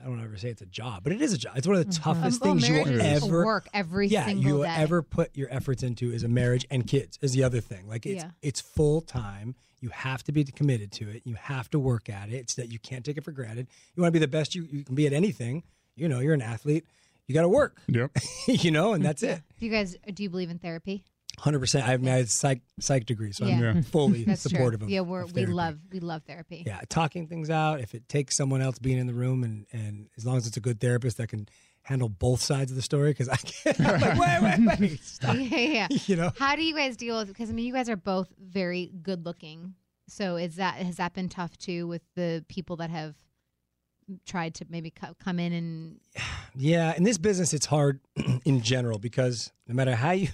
I 0.02 0.06
don't 0.08 0.22
ever 0.22 0.36
say 0.36 0.48
it's 0.50 0.62
a 0.62 0.66
job, 0.66 1.02
but 1.02 1.12
it 1.12 1.20
is 1.20 1.32
a 1.32 1.38
job. 1.38 1.54
It's 1.56 1.66
one 1.66 1.76
of 1.76 1.84
the 1.84 1.92
toughest 1.92 2.40
Um, 2.40 2.48
oh, 2.48 2.52
things 2.60 2.68
you'll 2.68 3.00
ever 3.02 3.44
work 3.44 3.66
every 3.74 4.06
yeah 4.06 4.26
single 4.26 4.44
you 4.44 4.54
will 4.54 4.62
day. 4.62 4.74
ever 4.76 5.02
put 5.02 5.36
your 5.36 5.52
efforts 5.52 5.82
into 5.82 6.12
is 6.12 6.22
a 6.22 6.28
marriage 6.28 6.64
and 6.70 6.86
kids 6.86 7.18
is 7.20 7.32
the 7.32 7.42
other 7.42 7.60
thing. 7.60 7.88
Like 7.88 8.06
it's 8.06 8.22
Yeah. 8.22 8.30
it's 8.42 8.60
full 8.60 9.00
time. 9.00 9.56
You 9.80 9.88
have 9.88 10.22
to 10.24 10.32
be 10.32 10.44
committed 10.44 10.92
to 10.92 11.10
it. 11.10 11.22
You 11.24 11.34
have 11.34 11.68
to 11.70 11.80
work 11.80 12.08
at 12.08 12.28
it. 12.28 12.34
It's 12.36 12.54
that 12.54 12.70
you 12.70 12.78
can't 12.78 13.04
take 13.04 13.16
it 13.18 13.24
for 13.24 13.32
granted. 13.32 13.66
You 13.96 14.02
want 14.02 14.12
to 14.14 14.20
be 14.20 14.24
the 14.24 14.28
best 14.28 14.54
you, 14.54 14.68
you 14.70 14.84
can 14.84 14.94
be 14.94 15.06
at 15.08 15.12
anything. 15.12 15.64
You 15.96 16.08
know, 16.08 16.20
you're 16.20 16.34
an 16.34 16.42
athlete. 16.42 16.86
You 17.26 17.34
got 17.34 17.42
to 17.42 17.48
work. 17.48 17.80
Yep. 17.88 18.12
you 18.46 18.70
know, 18.70 18.92
and 18.92 19.04
that's 19.04 19.24
it. 19.24 19.42
Do 19.58 19.66
you 19.66 19.72
guys 19.72 19.96
do 20.14 20.22
you 20.22 20.30
believe 20.30 20.48
in 20.50 20.60
therapy? 20.60 21.04
Hundred 21.38 21.60
percent. 21.60 21.84
I 21.84 21.96
mean 21.96 22.06
have 22.06 22.18
my 22.18 22.24
psych 22.24 22.62
psych 22.80 23.04
degree, 23.06 23.32
so 23.32 23.46
Yeah. 23.46 23.60
Yeah. 23.60 23.68
I'm 23.70 23.82
fully 23.82 24.24
That's 24.24 24.40
supportive 24.42 24.80
true. 24.80 24.86
of 24.86 24.90
yeah, 24.90 25.00
we're, 25.00 25.22
of 25.22 25.34
we 25.34 25.46
love 25.46 25.78
we 25.92 26.00
love 26.00 26.22
therapy. 26.26 26.62
yeah 26.66 26.80
talking 26.88 27.26
things 27.26 27.50
out. 27.50 27.80
If 27.80 27.94
it 27.94 28.08
takes 28.08 28.36
someone 28.36 28.62
else 28.62 28.78
being 28.78 28.98
in 28.98 29.06
the 29.06 29.14
room, 29.14 29.44
and 29.44 29.66
and 29.72 30.08
as 30.16 30.24
long 30.24 30.36
as 30.38 30.46
it's 30.46 30.56
a 30.56 30.60
good 30.60 30.80
therapist 30.80 31.18
that 31.18 31.28
can 31.28 31.48
handle 31.82 32.08
both 32.08 32.40
sides 32.40 32.70
of 32.72 32.76
the 32.76 32.82
story, 32.82 33.10
because 33.10 33.28
I 33.28 33.36
can't. 33.36 33.80
I'm 33.80 34.00
like, 34.00 34.18
wait, 34.42 34.58
wait, 34.68 34.80
wait, 34.80 35.00
stop. 35.04 35.36
yeah, 35.38 35.58
yeah. 35.58 35.88
You 36.06 36.16
know. 36.16 36.32
How 36.38 36.56
do 36.56 36.64
you 36.64 36.74
guys 36.74 36.96
deal 36.96 37.18
with? 37.18 37.28
Because 37.28 37.48
I 37.50 37.52
mean, 37.52 37.66
you 37.66 37.72
guys 37.72 37.88
are 37.88 37.96
both 37.96 38.28
very 38.40 38.90
good 39.02 39.24
looking. 39.24 39.74
So 40.08 40.36
is 40.36 40.56
that 40.56 40.76
has 40.76 40.96
that 40.96 41.12
been 41.14 41.28
tough 41.28 41.56
too 41.58 41.86
with 41.86 42.02
the 42.14 42.44
people 42.48 42.76
that 42.76 42.90
have 42.90 43.14
tried 44.24 44.54
to 44.54 44.64
maybe 44.68 44.90
co- 44.90 45.14
come 45.22 45.38
in 45.38 45.52
and 45.52 46.00
Yeah, 46.58 46.94
in 46.96 47.02
this 47.02 47.18
business, 47.18 47.52
it's 47.52 47.66
hard 47.66 48.00
in 48.44 48.62
general 48.62 48.98
because 48.98 49.52
no 49.68 49.74
matter 49.74 49.94
how 49.94 50.12
you, 50.12 50.28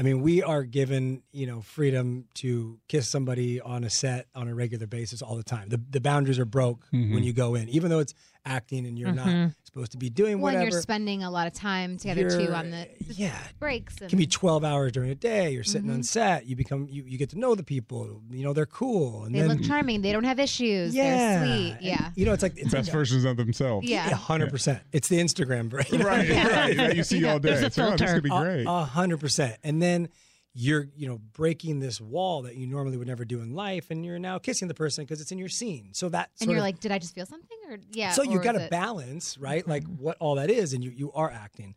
I 0.00 0.02
mean, 0.02 0.22
we 0.22 0.42
are 0.42 0.62
given 0.62 1.22
you 1.30 1.46
know 1.46 1.60
freedom 1.60 2.24
to 2.36 2.80
kiss 2.88 3.06
somebody 3.06 3.60
on 3.60 3.84
a 3.84 3.90
set 3.90 4.28
on 4.34 4.48
a 4.48 4.54
regular 4.54 4.86
basis 4.86 5.20
all 5.20 5.36
the 5.36 5.42
time. 5.42 5.68
The 5.68 5.78
the 5.90 6.00
boundaries 6.00 6.38
are 6.38 6.46
broke 6.46 6.86
mm-hmm. 6.90 7.12
when 7.12 7.22
you 7.22 7.34
go 7.34 7.54
in, 7.54 7.68
even 7.68 7.90
though 7.90 7.98
it's 7.98 8.14
acting 8.46 8.86
and 8.86 8.98
you're 8.98 9.12
not 9.12 9.52
supposed 9.64 9.92
to 9.92 9.98
be 9.98 10.10
doing 10.10 10.40
when 10.40 10.54
whatever. 10.54 10.70
you're 10.70 10.80
spending 10.80 11.22
a 11.22 11.30
lot 11.30 11.46
of 11.46 11.52
time 11.52 11.96
together 11.98 12.28
too 12.30 12.42
You're- 12.44 12.54
on 12.54 12.70
the 12.70 12.88
yeah. 13.08 13.36
breaks. 13.58 13.94
And, 13.98 14.06
It 14.06 14.08
can 14.10 14.18
be 14.18 14.26
12 14.26 14.64
hours 14.64 14.92
during 14.92 15.10
a 15.10 15.14
day. 15.14 15.50
You're 15.52 15.62
sitting 15.64 15.88
Mm-hmm. 15.88 15.96
on 15.96 16.02
set. 16.02 16.46
You 16.46 16.56
become 16.56 16.86
you, 16.90 17.04
you 17.06 17.18
get 17.18 17.30
to 17.30 17.38
know 17.38 17.54
the 17.54 17.62
people. 17.62 18.20
You 18.30 18.42
know 18.44 18.52
they're 18.52 18.66
cool, 18.66 19.24
and 19.24 19.34
they 19.34 19.40
then 19.40 19.48
look 19.48 19.62
charming. 19.62 20.02
They 20.02 20.12
don't 20.12 20.24
have 20.24 20.38
issues. 20.40 20.94
yeah, 20.94 21.38
They're 21.44 21.46
sweet. 21.56 21.72
And, 21.72 21.82
Yeah. 21.82 22.10
You 22.16 22.26
know, 22.26 22.32
it's 22.32 22.42
like 22.42 22.56
it's 22.58 22.72
Best 22.72 22.90
versions 22.90 23.24
of 23.24 23.36
themselves. 23.36 23.88
Yeah. 23.88 24.08
hundred 24.14 24.50
percent. 24.50 24.80
It's 24.92 25.08
the 25.08 25.18
Instagram 25.20 25.68
brain, 25.68 26.02
Right. 26.02 26.28
Right. 26.30 26.76
That 26.76 26.96
you 26.96 27.04
see 27.04 27.24
all 27.26 27.38
day. 27.38 27.50
There's 27.50 27.62
a 27.62 27.66
It's 27.66 27.78
like, 27.78 27.92
oh, 27.94 27.96
this 27.96 28.12
could 28.12 28.22
be 28.22 28.30
great. 28.30 28.64
A 28.66 28.84
hundred 28.84 29.20
percent. 29.20 29.56
And 29.62 29.80
then 29.80 30.08
you're, 30.52 30.88
you 30.96 31.06
know, 31.06 31.20
breaking 31.32 31.78
this 31.78 32.00
wall 32.00 32.42
that 32.42 32.56
you 32.56 32.66
normally 32.66 32.96
would 32.96 33.06
never 33.06 33.24
do 33.24 33.40
in 33.40 33.54
life, 33.54 33.90
and 33.90 34.04
you're 34.04 34.18
now 34.18 34.38
kissing 34.38 34.68
the 34.68 34.74
person 34.74 35.04
because 35.04 35.20
it's 35.20 35.30
in 35.30 35.38
your 35.38 35.48
scene. 35.48 35.90
So 35.92 36.08
that 36.08 36.30
And 36.40 36.50
you're 36.50 36.58
of- 36.58 36.64
like, 36.64 36.80
did 36.80 36.90
I 36.92 36.98
just 36.98 37.14
feel 37.14 37.26
something? 37.26 37.58
Or 37.68 37.78
yeah. 37.92 38.10
so 38.10 38.22
you 38.22 38.40
got 38.40 38.52
to 38.52 38.68
balance, 38.68 39.38
right? 39.38 39.66
Like 39.66 39.84
mm-hmm. 39.84 40.02
what 40.02 40.16
all 40.18 40.34
that 40.36 40.50
is, 40.50 40.72
and 40.72 40.82
you 40.82 40.90
you 40.90 41.12
are 41.12 41.30
acting. 41.30 41.76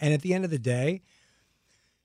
And 0.00 0.12
at 0.12 0.22
the 0.22 0.34
end 0.34 0.44
of 0.44 0.50
the 0.50 0.58
day, 0.58 1.02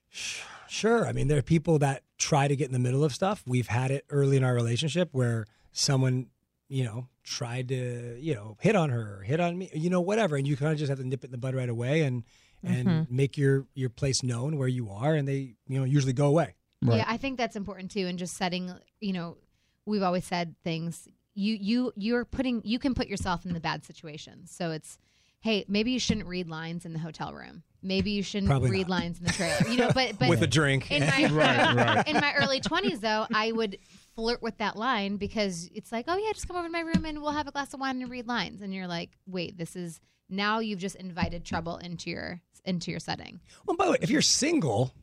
sure. 0.10 1.08
I 1.08 1.12
mean, 1.12 1.28
there 1.28 1.38
are 1.38 1.44
people 1.44 1.80
that 1.80 2.04
try 2.18 2.48
to 2.48 2.56
get 2.56 2.68
in 2.68 2.74
the 2.74 2.80
middle 2.80 3.04
of 3.04 3.14
stuff. 3.14 3.44
We've 3.46 3.68
had 3.68 3.92
it 3.92 4.06
early 4.10 4.38
in 4.38 4.44
our 4.44 4.54
relationship 4.54 5.10
where 5.12 5.46
someone, 5.72 6.28
you 6.68 6.84
know, 6.84 7.08
tried 7.24 7.70
to, 7.70 8.18
you 8.20 8.34
know, 8.34 8.58
hit 8.62 8.76
on 8.76 8.90
her, 8.90 9.24
hit 9.24 9.40
on 9.40 9.58
me, 9.58 9.70
you 9.74 9.90
know, 9.90 10.02
whatever, 10.02 10.36
and 10.36 10.48
you 10.48 10.58
kind 10.58 10.72
of 10.72 10.78
just 10.78 10.90
have 10.90 11.00
to 11.00 11.08
nip 11.08 11.24
it 11.24 11.28
in 11.28 11.32
the 11.32 11.38
bud 11.38 11.56
right 11.56 11.70
away 11.70 12.02
and 12.02 12.24
and 12.64 12.88
mm-hmm. 12.88 13.16
make 13.16 13.38
your 13.38 13.66
your 13.74 13.90
place 13.90 14.24
known 14.24 14.58
where 14.58 14.68
you 14.68 14.90
are, 14.90 15.16
and 15.16 15.28
they, 15.28 15.56
you 15.68 15.80
know, 15.80 15.84
usually 15.84 16.14
go 16.14 16.28
away. 16.28 16.56
Right. 16.82 16.98
Yeah, 16.98 17.06
I 17.08 17.18
think 17.18 17.38
that's 17.38 17.56
important 17.56 17.92
too. 17.92 18.08
And 18.08 18.20
just 18.20 18.36
setting, 18.36 18.74
you 19.00 19.14
know, 19.14 19.38
we've 19.86 20.04
always 20.04 20.26
said 20.26 20.56
things. 20.64 21.08
You 21.34 21.58
you 21.60 21.94
you're 21.96 22.26
putting 22.26 22.62
you 22.66 22.80
can 22.80 22.94
put 22.94 23.08
yourself 23.08 23.46
in 23.46 23.54
the 23.54 23.60
bad 23.60 23.86
situations. 23.86 24.52
So 24.52 24.72
it's, 24.72 24.98
hey, 25.44 25.66
maybe 25.68 25.92
you 25.92 26.00
shouldn't 26.00 26.26
read 26.28 26.48
lines 26.50 26.86
in 26.86 26.94
the 26.94 27.00
hotel 27.00 27.34
room. 27.34 27.64
Maybe 27.86 28.12
you 28.12 28.24
shouldn't 28.24 28.50
Probably 28.50 28.72
read 28.72 28.88
not. 28.88 29.02
lines 29.02 29.20
in 29.20 29.26
the 29.26 29.34
trailer. 29.34 29.68
You 29.70 29.78
know, 29.78 29.92
but 29.94 30.18
but 30.20 30.30
With 30.30 30.42
a 30.42 30.48
drink. 30.48 30.90
in 30.90 31.02
my 31.02 31.28
Right, 31.32 31.76
right. 31.76 32.08
in 32.08 32.16
my 32.16 32.34
early 32.36 32.62
twenties 32.62 33.02
though, 33.02 33.28
I 33.34 33.52
would 33.52 33.78
flirt 34.16 34.42
with 34.42 34.58
that 34.60 34.78
line 34.78 35.18
because 35.18 35.70
it's 35.76 35.92
like, 35.92 36.06
oh 36.08 36.16
yeah, 36.18 36.32
just 36.32 36.48
come 36.48 36.56
over 36.56 36.68
to 36.68 36.72
my 36.72 36.80
room 36.80 37.04
and 37.06 37.22
we'll 37.22 37.32
have 37.32 37.48
a 37.48 37.52
glass 37.52 37.74
of 37.74 37.80
wine 37.82 38.02
and 38.02 38.10
read 38.10 38.26
lines. 38.28 38.62
And 38.62 38.74
you're 38.74 38.88
like, 38.88 39.10
wait, 39.28 39.58
this 39.58 39.76
is 39.76 40.00
now 40.30 40.60
you've 40.60 40.80
just 40.80 40.96
invited 40.96 41.44
trouble 41.44 41.78
into 41.78 42.10
your 42.10 42.42
into 42.64 42.90
your 42.90 43.02
setting. 43.02 43.42
Well, 43.68 43.76
by 43.76 43.86
the 43.86 43.92
way, 43.92 43.98
if 44.02 44.10
you're 44.10 44.22
single, 44.22 44.94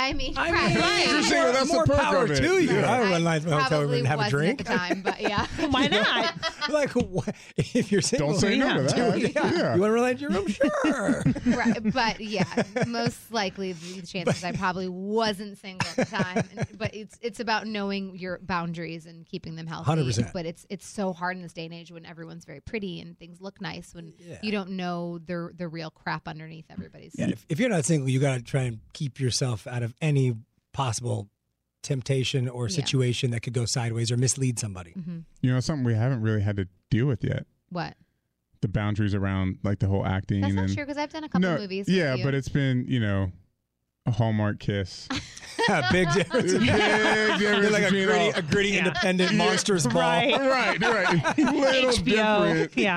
I 0.00 0.12
mean, 0.12 0.34
I 0.36 0.44
mean, 0.52 0.78
right. 0.80 1.06
You're 1.08 1.22
single, 1.22 1.52
that's 1.52 1.68
the 1.68 1.74
more 1.74 1.84
perk 1.84 1.96
power 1.98 2.24
of 2.24 2.30
it. 2.30 2.36
to 2.36 2.58
you. 2.62 2.78
I 2.80 3.00
would 3.00 3.10
run 3.10 3.24
lines 3.24 3.44
in 3.44 3.50
my 3.50 3.60
hotel 3.62 3.82
room 3.82 3.94
and 3.94 4.06
have 4.06 4.20
a 4.20 4.30
drink. 4.30 4.60
at 4.60 4.66
the 4.68 4.72
time, 4.76 5.02
but 5.02 5.20
yeah. 5.20 5.46
Why 5.70 5.88
not? 5.88 6.34
like, 6.70 6.92
what, 6.92 7.34
if 7.56 7.90
you're 7.90 8.00
single, 8.00 8.28
Don't 8.30 8.38
say 8.40 8.56
no 8.56 8.76
to 8.76 8.82
that. 8.84 8.96
Yeah. 9.18 9.50
Yeah. 9.50 9.74
You 9.74 9.80
want 9.80 9.90
to 9.90 9.92
run 9.92 10.04
out 10.10 10.20
your 10.20 10.30
room? 10.30 10.46
Sure. 10.88 11.22
right, 11.46 11.92
but 11.92 12.20
yeah, 12.20 12.44
most 12.86 13.32
likely 13.32 13.72
the 13.72 14.02
chances 14.02 14.44
I 14.44 14.52
probably 14.52 14.88
wasn't 14.88 15.58
single 15.58 15.88
at 15.88 15.96
the 15.96 16.04
time. 16.04 16.48
And- 16.56 16.78
But 16.78 16.94
it's 16.94 17.18
it's 17.20 17.40
about 17.40 17.66
knowing 17.66 18.16
your 18.16 18.38
boundaries 18.40 19.04
and 19.06 19.26
keeping 19.26 19.56
them 19.56 19.66
healthy. 19.66 19.90
100%. 19.90 20.32
But 20.32 20.46
it's 20.46 20.64
it's 20.70 20.86
so 20.86 21.12
hard 21.12 21.36
in 21.36 21.42
this 21.42 21.52
day 21.52 21.64
and 21.64 21.74
age 21.74 21.90
when 21.90 22.06
everyone's 22.06 22.44
very 22.44 22.60
pretty 22.60 23.00
and 23.00 23.18
things 23.18 23.40
look 23.40 23.60
nice 23.60 23.94
when 23.94 24.12
Yeah. 24.18 24.38
you 24.42 24.52
don't 24.52 24.70
know 24.70 25.18
the 25.18 25.50
the 25.56 25.66
real 25.68 25.90
crap 25.90 26.28
underneath 26.28 26.66
everybody's. 26.70 27.12
yeah, 27.18 27.28
if, 27.30 27.44
if 27.48 27.58
you're 27.58 27.68
not 27.70 27.84
single, 27.84 28.08
you 28.08 28.20
got 28.20 28.36
to 28.36 28.42
try 28.42 28.62
and 28.62 28.78
keep 28.92 29.18
yourself 29.18 29.66
out 29.66 29.82
of 29.82 29.87
any 30.00 30.36
possible 30.72 31.28
temptation 31.82 32.48
or 32.48 32.68
Yeah. 32.68 32.74
situation 32.76 33.30
that 33.30 33.40
could 33.40 33.52
go 33.52 33.64
sideways 33.64 34.10
or 34.10 34.16
mislead 34.16 34.58
somebody. 34.58 34.92
hmm 34.92 35.18
You 35.40 35.52
know, 35.52 35.60
something 35.60 35.84
we 35.84 35.94
haven't 35.94 36.22
really 36.22 36.42
had 36.42 36.56
to 36.56 36.68
deal 36.90 37.06
with 37.06 37.22
yet. 37.24 37.46
What? 37.70 37.96
The 38.60 38.68
boundaries 38.68 39.14
around 39.14 39.58
like 39.62 39.78
the 39.78 39.86
whole 39.86 40.04
acting 40.04 40.40
That's 40.40 40.54
not 40.54 40.64
and 40.64 40.74
true 40.74 40.84
because 40.84 40.98
I've 40.98 41.10
done 41.12 41.24
a 41.24 41.28
couple 41.28 41.48
no, 41.48 41.58
movies. 41.58 41.86
with 41.86 41.94
yeah, 41.94 42.14
you. 42.14 42.24
but 42.24 42.34
it's 42.34 42.48
been 42.48 42.84
you 42.88 42.98
know 43.00 43.30
a 44.08 44.10
Hallmark 44.10 44.58
kiss. 44.58 45.08
yeah, 45.68 45.88
big 45.92 46.10
difference. 46.12 46.52
Big 46.52 46.62
difference 46.66 47.40
They're 47.40 47.70
like 47.70 47.82
a 47.82 47.86
between 47.86 48.06
gritty, 48.06 48.24
all- 48.32 48.38
a 48.38 48.42
gritty 48.42 48.78
independent 48.78 49.34
Monster's 49.34 49.86
Ball. 49.86 50.00
Right. 50.02 50.34
Right, 50.48 50.80
right. 50.80 51.38
Little 51.38 51.90
HBO. 51.92 52.68
different. 52.68 52.76
Yeah. 52.76 52.96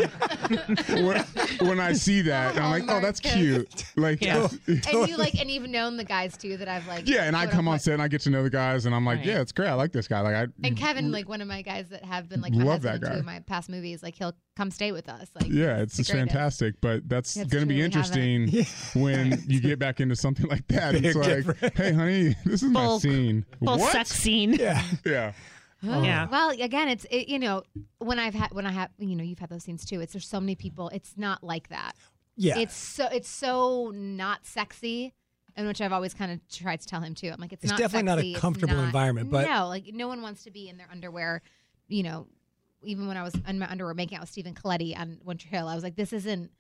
When, 1.06 1.24
when 1.68 1.80
I 1.80 1.94
see 1.94 2.22
that, 2.24 2.58
I'm 2.58 2.72
like, 2.72 2.84
oh, 2.84 2.86
oh 2.86 2.88
Hallmark 2.94 3.04
that's 3.04 3.20
kids. 3.20 3.36
cute. 3.36 3.86
Like, 3.96 4.22
Yeah. 4.22 4.48
and 4.68 5.08
you 5.10 5.18
like, 5.18 5.40
and 5.40 5.50
you've 5.50 5.68
known 5.70 5.98
the 5.98 6.04
guys 6.04 6.38
too 6.38 6.58
that 6.58 6.68
I've 6.68 6.88
like. 6.88 7.08
yeah. 7.08 7.24
And 7.24 7.36
I 7.36 7.46
put 7.46 7.54
come 7.56 7.68
on 7.68 7.74
with. 7.76 7.82
set 7.84 7.94
and 7.94 8.02
I 8.02 8.08
get 8.08 8.22
to 8.22 8.30
know 8.30 8.44
the 8.44 8.50
guys, 8.50 8.86
and 8.86 8.96
I'm 8.96 9.06
like, 9.06 9.18
Right. 9.20 9.28
yeah, 9.28 9.42
it's 9.42 9.52
great. 9.52 9.68
I 9.70 9.74
like 9.74 9.92
this 9.92 10.08
guy. 10.08 10.22
Like, 10.22 10.36
I 10.36 10.48
And 10.64 10.78
Kevin, 10.78 11.12
like 11.12 11.28
one 11.30 11.42
of 11.42 11.48
my 11.48 11.62
guys 11.62 11.90
that 11.90 12.04
have 12.06 12.30
been 12.30 12.42
like 12.42 12.54
my 12.54 12.64
Love 12.64 12.82
that 12.84 12.92
husband 12.92 13.04
in 13.04 13.10
two 13.10 13.14
guy. 13.16 13.20
of 13.20 13.26
my 13.26 13.40
past 13.42 13.70
movies, 13.70 14.02
like 14.04 14.16
he'll 14.16 14.34
come 14.56 14.72
stay 14.72 14.92
with 14.92 15.10
us. 15.10 15.30
Like 15.36 15.50
Yeah, 15.50 15.78
it's, 15.82 15.96
the 15.98 16.02
it's 16.02 16.12
greatest. 16.12 16.34
fantastic, 16.34 16.76
but 16.82 17.08
that's 17.10 17.36
It's 17.38 17.52
going 17.52 17.64
to 17.64 17.68
be 17.68 17.76
truly 17.76 17.86
interesting 17.86 18.66
when 18.94 19.44
you 19.48 19.60
get 19.62 19.80
back 19.80 20.00
into 20.00 20.16
something 20.16 20.48
like 20.48 20.68
that. 20.70 21.01
It's 21.06 21.16
like, 21.16 21.28
difference. 21.46 21.78
hey, 21.78 21.94
honey, 21.94 22.36
this 22.46 22.64
is 22.64 22.70
my 22.70 22.86
Full- 22.86 23.00
scene. 23.00 23.46
Full 23.64 23.78
what? 23.80 23.92
sex 23.92 24.10
scene. 24.12 24.54
Yeah. 24.54 24.82
Yeah, 25.06 25.34
oh. 25.84 26.04
Yeah. 26.04 26.28
Well, 26.30 26.50
again, 26.52 26.90
it's 26.90 27.06
it, 27.10 27.28
you 27.28 27.40
know 27.40 27.64
when 27.98 28.20
I've 28.20 28.36
had 28.36 28.52
when 28.52 28.68
I 28.68 28.72
have 28.72 28.90
you 29.00 29.16
know 29.16 29.24
you've 29.24 29.40
had 29.40 29.50
those 29.50 29.64
scenes 29.64 29.84
too. 29.84 30.00
It's 30.00 30.14
there's 30.14 30.28
so 30.28 30.40
many 30.40 30.54
people. 30.56 30.90
It's 30.90 31.14
not 31.18 31.44
like 31.44 31.70
that. 31.70 31.94
Yeah. 32.36 32.60
It's 32.60 32.76
so 32.76 33.08
it's 33.08 33.28
so 33.30 33.92
not 33.96 34.46
sexy, 34.46 35.14
and 35.56 35.68
which 35.68 35.82
I've 35.82 35.92
always 35.92 36.14
kind 36.14 36.32
of 36.34 36.40
tried 36.50 36.82
to 36.82 36.88
tell 36.88 37.02
him 37.02 37.16
too. 37.16 37.30
I'm 37.30 37.40
like, 37.42 37.52
it's, 37.54 37.64
It's 37.64 37.72
not 37.72 37.80
definitely 37.80 38.04
not 38.06 38.18
a 38.20 38.22
sexy, 38.22 38.32
it's 38.34 38.40
comfortable 38.40 38.76
not- 38.76 38.86
environment, 38.86 39.32
but- 39.32 39.48
no, 39.48 39.68
like 39.70 39.86
no 39.92 40.08
one 40.08 40.22
wants 40.22 40.44
to 40.44 40.52
be 40.52 40.70
in 40.70 40.78
their 40.78 40.88
underwear. 40.92 41.42
You 41.88 42.04
know, 42.04 42.28
even 42.84 43.08
when 43.08 43.18
I 43.18 43.24
was 43.24 43.34
in 43.48 43.58
my 43.58 43.68
underwear 43.70 43.96
making 43.96 44.18
out 44.18 44.22
with 44.22 44.30
Stephen 44.30 44.54
Colletti 44.54 44.96
on 44.98 45.20
One 45.24 45.38
Tree 45.38 45.50
Hill, 45.50 45.68
I 45.68 45.74
was 45.74 45.84
like, 45.84 45.96
this 45.96 46.14
isn't. 46.14 46.52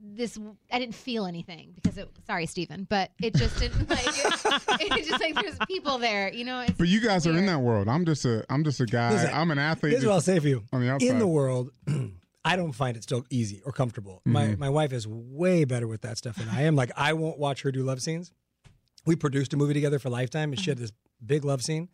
This 0.00 0.38
I 0.70 0.78
didn't 0.78 0.94
feel 0.94 1.26
anything 1.26 1.72
because 1.74 1.98
it. 1.98 2.08
Sorry, 2.26 2.46
Stephen, 2.46 2.86
but 2.88 3.10
it 3.20 3.34
just 3.34 3.58
didn't 3.58 3.90
like. 3.90 4.06
It, 4.06 4.98
it 4.98 5.04
just 5.08 5.20
like 5.20 5.34
there's 5.34 5.58
people 5.66 5.98
there, 5.98 6.32
you 6.32 6.44
know. 6.44 6.60
It's, 6.60 6.72
but 6.78 6.86
you 6.86 7.00
guys 7.00 7.26
are 7.26 7.36
in 7.36 7.46
that 7.46 7.60
world. 7.60 7.88
I'm 7.88 8.04
just 8.04 8.24
a, 8.24 8.44
I'm 8.48 8.62
just 8.62 8.80
a 8.80 8.86
guy. 8.86 9.10
Listen, 9.10 9.30
I'm 9.34 9.50
an 9.50 9.58
athlete. 9.58 9.92
Here's 9.92 10.04
what 10.06 10.12
I'll 10.12 10.20
say 10.20 10.38
for 10.38 10.46
you. 10.46 10.62
on 10.72 10.80
the 10.82 10.90
outside. 10.92 11.08
In 11.08 11.18
the 11.18 11.26
world, 11.26 11.70
I 12.44 12.54
don't 12.54 12.72
find 12.72 12.96
it 12.96 13.02
still 13.02 13.24
easy 13.28 13.60
or 13.66 13.72
comfortable. 13.72 14.22
My 14.24 14.44
Mm-hmm. 14.48 14.60
my 14.60 14.68
wife 14.70 14.92
is 14.92 15.06
way 15.08 15.64
better 15.64 15.88
with 15.88 16.02
that 16.02 16.16
stuff 16.16 16.36
than 16.36 16.48
I 16.48 16.62
am. 16.62 16.76
Like 16.76 16.92
I 16.96 17.12
won't 17.14 17.38
watch 17.38 17.62
her 17.62 17.72
do 17.72 17.82
love 17.82 18.00
scenes. 18.00 18.32
We 19.04 19.16
produced 19.16 19.52
a 19.52 19.56
movie 19.56 19.74
together 19.74 19.98
for 19.98 20.10
Lifetime, 20.10 20.52
and 20.52 20.60
she 20.60 20.70
had 20.70 20.78
this 20.78 20.92
big 21.24 21.44
love 21.44 21.62
scene. 21.62 21.88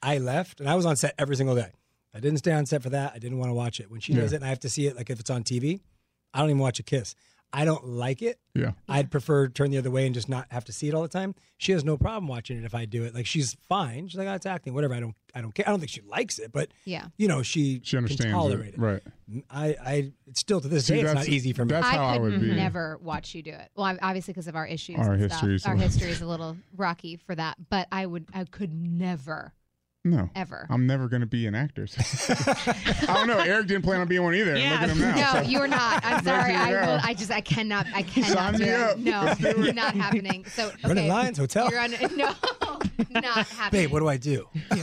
I 0.00 0.18
left, 0.18 0.60
and 0.60 0.68
I 0.68 0.76
was 0.76 0.86
on 0.86 0.94
set 0.96 1.14
every 1.18 1.34
single 1.34 1.56
day. 1.56 1.72
I 2.14 2.20
didn't 2.20 2.38
stay 2.38 2.52
on 2.52 2.66
set 2.66 2.82
for 2.82 2.90
that. 2.90 3.12
I 3.14 3.18
didn't 3.18 3.38
want 3.38 3.48
to 3.50 3.54
watch 3.54 3.80
it. 3.80 3.90
When 3.90 4.00
she 4.00 4.12
does 4.14 4.32
it, 4.32 4.36
and 4.36 4.44
I 4.44 4.48
have 4.48 4.60
to 4.60 4.68
see 4.68 4.86
it, 4.86 4.96
like 4.96 5.10
if 5.10 5.18
it's 5.18 5.30
on 5.30 5.42
TV, 5.44 5.80
I 6.34 6.40
don't 6.40 6.50
even 6.50 6.60
watch 6.60 6.78
a 6.78 6.82
kiss. 6.82 7.14
I 7.54 7.66
don't 7.66 7.84
like 7.86 8.22
it. 8.22 8.38
yeah. 8.54 8.70
I'd 8.88 9.10
prefer 9.10 9.46
turn 9.46 9.70
the 9.70 9.76
other 9.76 9.90
way 9.90 10.06
and 10.06 10.14
just 10.14 10.26
not 10.26 10.46
have 10.50 10.64
to 10.64 10.72
see 10.72 10.88
it 10.88 10.94
all 10.94 11.02
the 11.02 11.08
time. 11.08 11.34
She 11.58 11.72
has 11.72 11.84
no 11.84 11.98
problem 11.98 12.26
watching 12.26 12.56
it 12.56 12.64
if 12.64 12.74
I 12.74 12.86
do 12.86 13.04
it. 13.04 13.14
Like 13.14 13.26
she's 13.26 13.58
fine. 13.68 14.08
She's 14.08 14.16
like, 14.16 14.26
oh, 14.26 14.32
it's 14.32 14.46
acting, 14.46 14.72
whatever. 14.72 14.94
I 14.94 15.00
don't, 15.00 15.14
I 15.34 15.42
don't 15.42 15.54
care. 15.54 15.68
I 15.68 15.70
don't 15.70 15.78
think 15.78 15.90
she 15.90 16.00
likes 16.00 16.38
it, 16.38 16.50
but 16.50 16.68
Yeah. 16.86 17.08
you 17.18 17.28
know, 17.28 17.42
she 17.42 17.82
She 17.84 17.98
understands 17.98 18.24
can 18.24 18.32
tolerate 18.32 18.68
it, 18.68 18.74
it. 18.76 18.80
right? 18.80 19.02
I, 19.50 19.66
I, 19.84 20.12
it's 20.26 20.40
still 20.40 20.62
to 20.62 20.68
this 20.68 20.86
See, 20.86 20.94
day, 20.94 21.00
it's 21.00 21.08
that's- 21.10 21.26
not 21.26 21.30
easy 21.30 21.52
for 21.52 21.66
me. 21.66 21.72
That's 21.72 21.86
how 21.88 22.06
I 22.06 22.14
could 22.16 22.22
would 22.22 22.40
be. 22.40 22.54
never 22.54 22.96
watch 23.02 23.34
you 23.34 23.42
do 23.42 23.50
it. 23.50 23.68
Well, 23.76 23.84
ob- 23.86 23.98
obviously 24.00 24.32
because 24.32 24.48
of 24.48 24.56
our 24.56 24.66
issues. 24.66 24.96
Our 24.98 25.16
history 25.16 25.56
is 25.56 25.60
Stuff. 25.60 25.72
a 25.72 25.76
Our 25.76 25.82
history 25.82 26.10
is 26.10 26.22
a 26.22 26.26
little 26.26 26.56
rocky 26.74 27.16
for 27.16 27.34
that, 27.34 27.58
but 27.68 27.86
I 27.92 28.06
would, 28.06 28.24
I 28.32 28.44
could 28.44 28.72
never, 28.72 29.52
No, 30.04 30.28
ever. 30.34 30.66
I'm 30.68 30.84
never 30.88 31.06
going 31.08 31.20
to 31.20 31.26
be 31.28 31.46
an 31.46 31.54
actor. 31.54 31.86
I 32.28 33.04
don't 33.06 33.28
know. 33.28 33.38
Eric 33.38 33.68
didn't 33.68 33.82
plan 33.84 34.00
on 34.00 34.08
being 34.08 34.24
one 34.24 34.34
either. 34.34 34.56
Yeah. 34.58 34.72
Look 34.72 34.80
at 34.82 34.90
him 34.90 34.98
now. 34.98 35.14
no, 35.34 35.42
So- 35.42 35.48
you're 35.48 35.68
not. 35.68 36.04
I'm 36.04 36.24
sorry. 36.24 36.54
I 36.56 36.70
will. 36.72 37.00
I 37.04 37.14
just. 37.14 37.30
I 37.30 37.40
cannot. 37.40 37.86
I 37.94 38.02
cannot 38.02 38.28
Sign 38.30 38.52
do 38.54 38.58
me 38.64 38.68
it. 38.70 38.80
up. 38.80 38.98
No, 38.98 39.22
Let's 39.22 39.40
do 39.40 39.72
not 39.72 39.94
happening. 39.94 40.44
So 40.46 40.68
okay, 40.68 40.76
Running 40.88 41.06
Lions 41.08 41.38
hotel. 41.38 41.70
You're 41.70 41.78
on. 41.78 41.92
No, 42.16 42.34
not 43.20 43.46
happening. 43.46 43.82
Babe, 43.84 43.92
what 43.92 44.00
do 44.00 44.08
I 44.08 44.16
do? 44.16 44.48
Uh, 44.72 44.76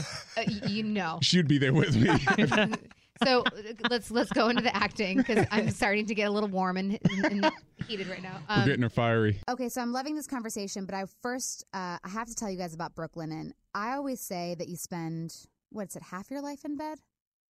you 0.66 0.84
know. 0.84 1.18
She'd 1.20 1.48
be 1.48 1.58
there 1.58 1.74
with 1.74 1.94
me. 1.96 2.08
So 3.22 3.42
uh, 3.42 3.50
let's 3.90 4.10
let's 4.10 4.30
go 4.32 4.48
into 4.48 4.62
the 4.62 4.74
acting 4.74 5.18
because 5.18 5.46
I'm 5.50 5.70
starting 5.70 6.06
to 6.06 6.14
get 6.14 6.28
a 6.28 6.30
little 6.30 6.48
warm 6.48 6.76
and, 6.76 6.98
and, 7.04 7.44
and 7.44 7.52
heated 7.86 8.08
right 8.08 8.22
now. 8.22 8.38
We're 8.48 8.62
Um, 8.62 8.66
getting 8.66 8.82
her 8.82 8.88
fiery. 8.88 9.40
Okay, 9.48 9.68
so 9.68 9.80
I'm 9.80 9.92
loving 9.92 10.16
this 10.16 10.26
conversation, 10.26 10.86
but 10.86 10.94
I 10.94 11.04
first 11.22 11.64
uh, 11.74 11.98
I 12.02 12.08
have 12.08 12.28
to 12.28 12.34
tell 12.34 12.50
you 12.50 12.56
guys 12.56 12.74
about 12.74 12.94
Brooklinen. 12.94 13.32
And 13.32 13.54
I 13.74 13.92
always 13.92 14.26
say 14.26 14.54
that 14.58 14.68
you 14.68 14.76
spend 14.76 15.30
what's 15.70 15.96
it, 15.96 16.02
half 16.02 16.30
your 16.30 16.40
life 16.40 16.64
in 16.64 16.76
bed, 16.76 16.98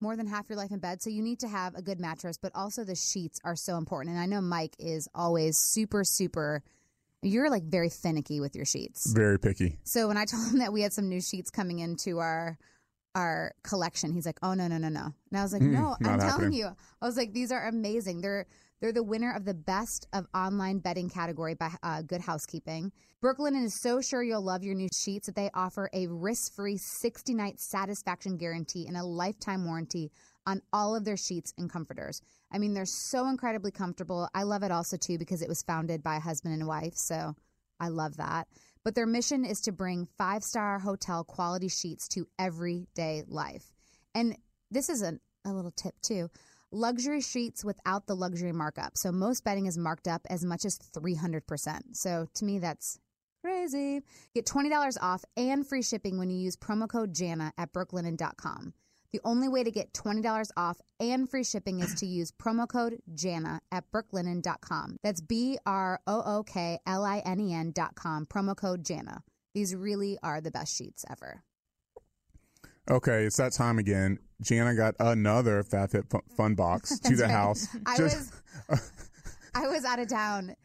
more 0.02 0.16
than 0.16 0.28
half 0.28 0.50
your 0.50 0.58
life 0.58 0.72
in 0.72 0.80
bed. 0.80 1.02
So 1.02 1.10
you 1.10 1.22
need 1.22 1.40
to 1.42 1.48
have 1.48 1.76
a 1.76 1.82
good 1.82 2.00
mattress, 2.00 2.38
but 2.42 2.52
also 2.56 2.84
the 2.84 2.96
sheets 2.96 3.40
are 3.44 3.56
so 3.56 3.78
important. 3.78 4.16
And 4.16 4.22
I 4.22 4.26
know 4.26 4.42
Mike 4.42 4.76
is 4.80 5.08
always 5.14 5.56
super 5.60 6.04
super. 6.04 6.64
You're 7.22 7.50
like 7.50 7.64
very 7.64 7.90
finicky 7.90 8.40
with 8.40 8.56
your 8.56 8.66
sheets. 8.66 9.12
Very 9.14 9.38
picky. 9.38 9.78
So 9.84 10.08
when 10.08 10.18
I 10.18 10.26
told 10.26 10.52
him 10.52 10.60
that 10.60 10.74
we 10.74 10.82
had 10.82 10.94
some 10.94 11.10
new 11.10 11.22
sheets 11.22 11.50
coming 11.52 11.80
into 11.80 12.20
our 12.20 12.58
our 13.16 13.54
collection, 13.64 14.14
he's 14.14 14.26
like, 14.26 14.40
"Oh 14.44 14.54
no, 14.54 14.68
no, 14.68 14.78
no, 14.78 14.90
no!" 14.90 15.14
And 15.32 15.40
I 15.40 15.44
was 15.44 15.54
like, 15.54 15.62
Mm, 15.62 15.72
"No, 15.72 15.96
I'm 16.06 16.20
telling 16.20 16.54
you." 16.54 16.68
I 17.02 17.06
was 17.06 17.18
like, 17.18 17.34
"These 17.34 17.52
are 17.52 17.68
amazing. 17.68 18.22
They're 18.22 18.46
they're 18.80 18.94
the 18.94 19.04
winner 19.04 19.34
of 19.36 19.44
the 19.46 19.54
best 19.54 20.08
of 20.14 20.26
online 20.34 20.80
bedding 20.80 21.10
category 21.10 21.54
by 21.54 21.72
uh, 21.84 22.02
Good 22.02 22.22
Housekeeping. 22.22 22.94
Brooklinen 23.22 23.66
is 23.66 23.82
so 23.82 24.00
sure 24.00 24.24
you'll 24.24 24.42
love 24.42 24.64
your 24.64 24.76
new 24.76 24.88
sheets 24.96 25.26
that 25.26 25.36
they 25.36 25.50
offer 25.54 25.90
a 25.92 26.08
risk-free 26.08 26.78
60-night 26.78 27.60
satisfaction 27.60 28.38
guarantee 28.38 28.88
and 28.88 28.96
a 28.96 29.04
lifetime 29.04 29.66
warranty 29.66 30.12
on 30.46 30.62
all 30.72 30.96
of 30.96 31.04
their 31.04 31.18
sheets 31.18 31.54
and 31.58 31.70
comforters. 31.70 32.22
I 32.54 32.58
mean, 32.58 32.74
they're 32.74 32.86
so 32.86 33.28
incredibly 33.28 33.72
comfortable. 33.72 34.30
I 34.34 34.44
love 34.44 34.64
it 34.64 34.72
also 34.72 34.96
too 34.96 35.18
because 35.18 35.42
it 35.42 35.50
was 35.50 35.62
founded 35.62 36.02
by 36.02 36.16
a 36.16 36.22
husband 36.22 36.54
and 36.54 36.66
wife, 36.66 36.96
so 36.96 37.36
I 37.82 37.90
love 37.90 38.16
that. 38.18 38.48
But 38.84 38.96
their 38.96 39.06
mission 39.06 39.46
is 39.46 39.62
to 39.62 39.72
bring 39.72 40.08
five 40.18 40.44
star 40.44 40.80
hotel 40.80 41.24
quality 41.24 41.68
sheets 41.68 42.08
to 42.10 42.28
everyday 42.38 43.24
life. 43.28 43.74
And 44.16 44.38
this 44.72 44.90
is 44.90 45.02
a, 45.02 45.20
a 45.46 45.52
little 45.52 45.72
tip 45.72 45.96
too 46.02 46.30
luxury 46.72 47.22
sheets 47.22 47.64
without 47.64 48.08
the 48.08 48.16
luxury 48.16 48.52
markup. 48.52 48.98
So 48.98 49.12
most 49.12 49.44
bedding 49.44 49.66
is 49.66 49.78
marked 49.78 50.08
up 50.08 50.22
as 50.30 50.46
much 50.46 50.66
as 50.66 50.78
300%. 50.78 51.82
So 51.94 52.28
to 52.36 52.46
me, 52.46 52.60
that's 52.60 53.00
crazy. 53.42 54.02
Get 54.34 54.46
$20 54.46 54.98
off 55.02 55.26
and 55.38 55.66
free 55.66 55.82
shipping 55.82 56.18
when 56.18 56.30
you 56.30 56.38
use 56.38 56.56
promo 56.56 56.88
code 56.88 57.14
JANA 57.14 57.54
at 57.58 57.74
brooklinen.com. 57.74 58.74
The 59.12 59.22
only 59.24 59.48
way 59.48 59.64
to 59.64 59.72
get 59.72 59.92
$20 59.94 60.52
off 60.56 60.80
and 61.00 61.28
free 61.30 61.44
shipping 61.44 61.80
is 61.80 61.96
to 61.96 62.06
use 62.06 62.32
promo 62.32 62.68
code 62.68 63.02
JANA 63.16 63.60
at 63.72 63.86
brooklinen.com. 63.92 64.98
That's 65.04 65.20
B 65.22 65.58
R 65.66 66.00
O 66.06 66.22
O 66.26 66.44
K 66.44 66.78
L 66.86 67.04
I 67.04 67.20
N 67.26 67.40
E 67.40 67.54
N.com, 67.54 68.28
promo 68.28 68.56
code 68.56 68.84
JANA. 68.84 69.24
These 69.56 69.76
really 69.76 70.20
are 70.22 70.42
the 70.42 70.52
best 70.52 70.76
sheets 70.76 71.04
ever. 71.10 71.44
Okay, 72.90 73.26
it's 73.26 73.38
that 73.38 73.52
time 73.54 73.78
again. 73.80 74.20
Jana 74.42 74.76
got 74.76 74.96
another 75.00 75.64
FabFit 75.64 76.10
fu- 76.10 76.22
Fun 76.36 76.56
box 76.56 77.00
to 77.04 77.16
the 77.16 77.24
right. 77.24 77.32
house. 77.32 77.68
I 77.86 77.98
Just- 77.98 78.34
was 78.70 78.92
I 79.56 79.68
was 79.68 79.86
out 79.86 80.00
of 80.00 80.08
town 80.08 80.56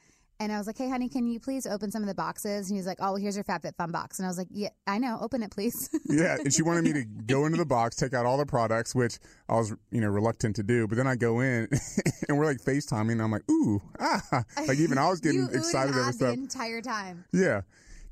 and 0.40 0.52
I 0.52 0.58
was 0.58 0.66
like, 0.66 0.76
Hey 0.78 0.88
honey, 0.88 1.08
can 1.08 1.26
you 1.28 1.38
please 1.40 1.66
open 1.66 1.90
some 1.90 2.02
of 2.02 2.08
the 2.08 2.14
boxes? 2.14 2.68
And 2.68 2.74
he 2.76 2.78
was 2.78 2.86
like, 2.86 2.98
Oh, 3.00 3.12
well, 3.12 3.16
here's 3.16 3.34
your 3.36 3.44
FabFitFun 3.44 3.92
box. 3.92 4.18
And 4.18 4.26
I 4.26 4.28
was 4.28 4.38
like, 4.38 4.48
Yeah, 4.50 4.70
I 4.86 4.98
know, 4.98 5.18
open 5.20 5.42
it 5.42 5.50
please. 5.50 5.88
yeah, 6.06 6.36
and 6.38 6.52
she 6.52 6.62
wanted 6.62 6.84
me 6.84 6.92
to 6.94 7.04
go 7.04 7.46
into 7.46 7.58
the 7.58 7.64
box, 7.66 7.96
take 7.96 8.14
out 8.14 8.26
all 8.26 8.36
the 8.36 8.46
products, 8.46 8.94
which 8.94 9.18
I 9.48 9.54
was, 9.54 9.72
you 9.90 10.00
know, 10.00 10.08
reluctant 10.08 10.56
to 10.56 10.62
do. 10.62 10.86
But 10.86 10.96
then 10.96 11.06
I 11.06 11.16
go 11.16 11.40
in, 11.40 11.68
and 12.28 12.38
we're 12.38 12.46
like 12.46 12.58
FaceTiming, 12.58 13.12
and 13.12 13.22
I'm 13.22 13.30
like, 13.30 13.48
ooh, 13.50 13.80
ah, 14.00 14.44
like 14.68 14.78
even 14.78 14.98
I 14.98 15.08
was 15.08 15.20
getting 15.22 15.44
excited 15.52 15.90
over 15.94 16.00
ahed 16.04 16.06
the 16.06 16.12
stuff. 16.12 16.34
entire 16.34 16.80
time. 16.82 17.24
Yeah, 17.32 17.62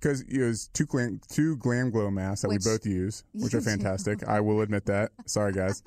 because 0.01 0.23
it 0.23 0.43
was 0.43 0.69
two 0.73 0.87
glam, 0.87 1.21
two 1.29 1.57
GlamGlow 1.59 2.13
masks 2.13 2.43
that 2.43 2.49
Which- 2.49 2.65
we 2.65 2.71
both 2.73 2.87
use, 2.87 3.25
which 3.35 3.55
are 3.55 3.59
do. 3.61 3.65
fantastic. 3.65 4.25
I 4.27 4.41
will 4.41 4.61
admit 4.61 4.87
that. 4.87 5.13
Sorry, 5.27 5.53
guys. 5.53 5.83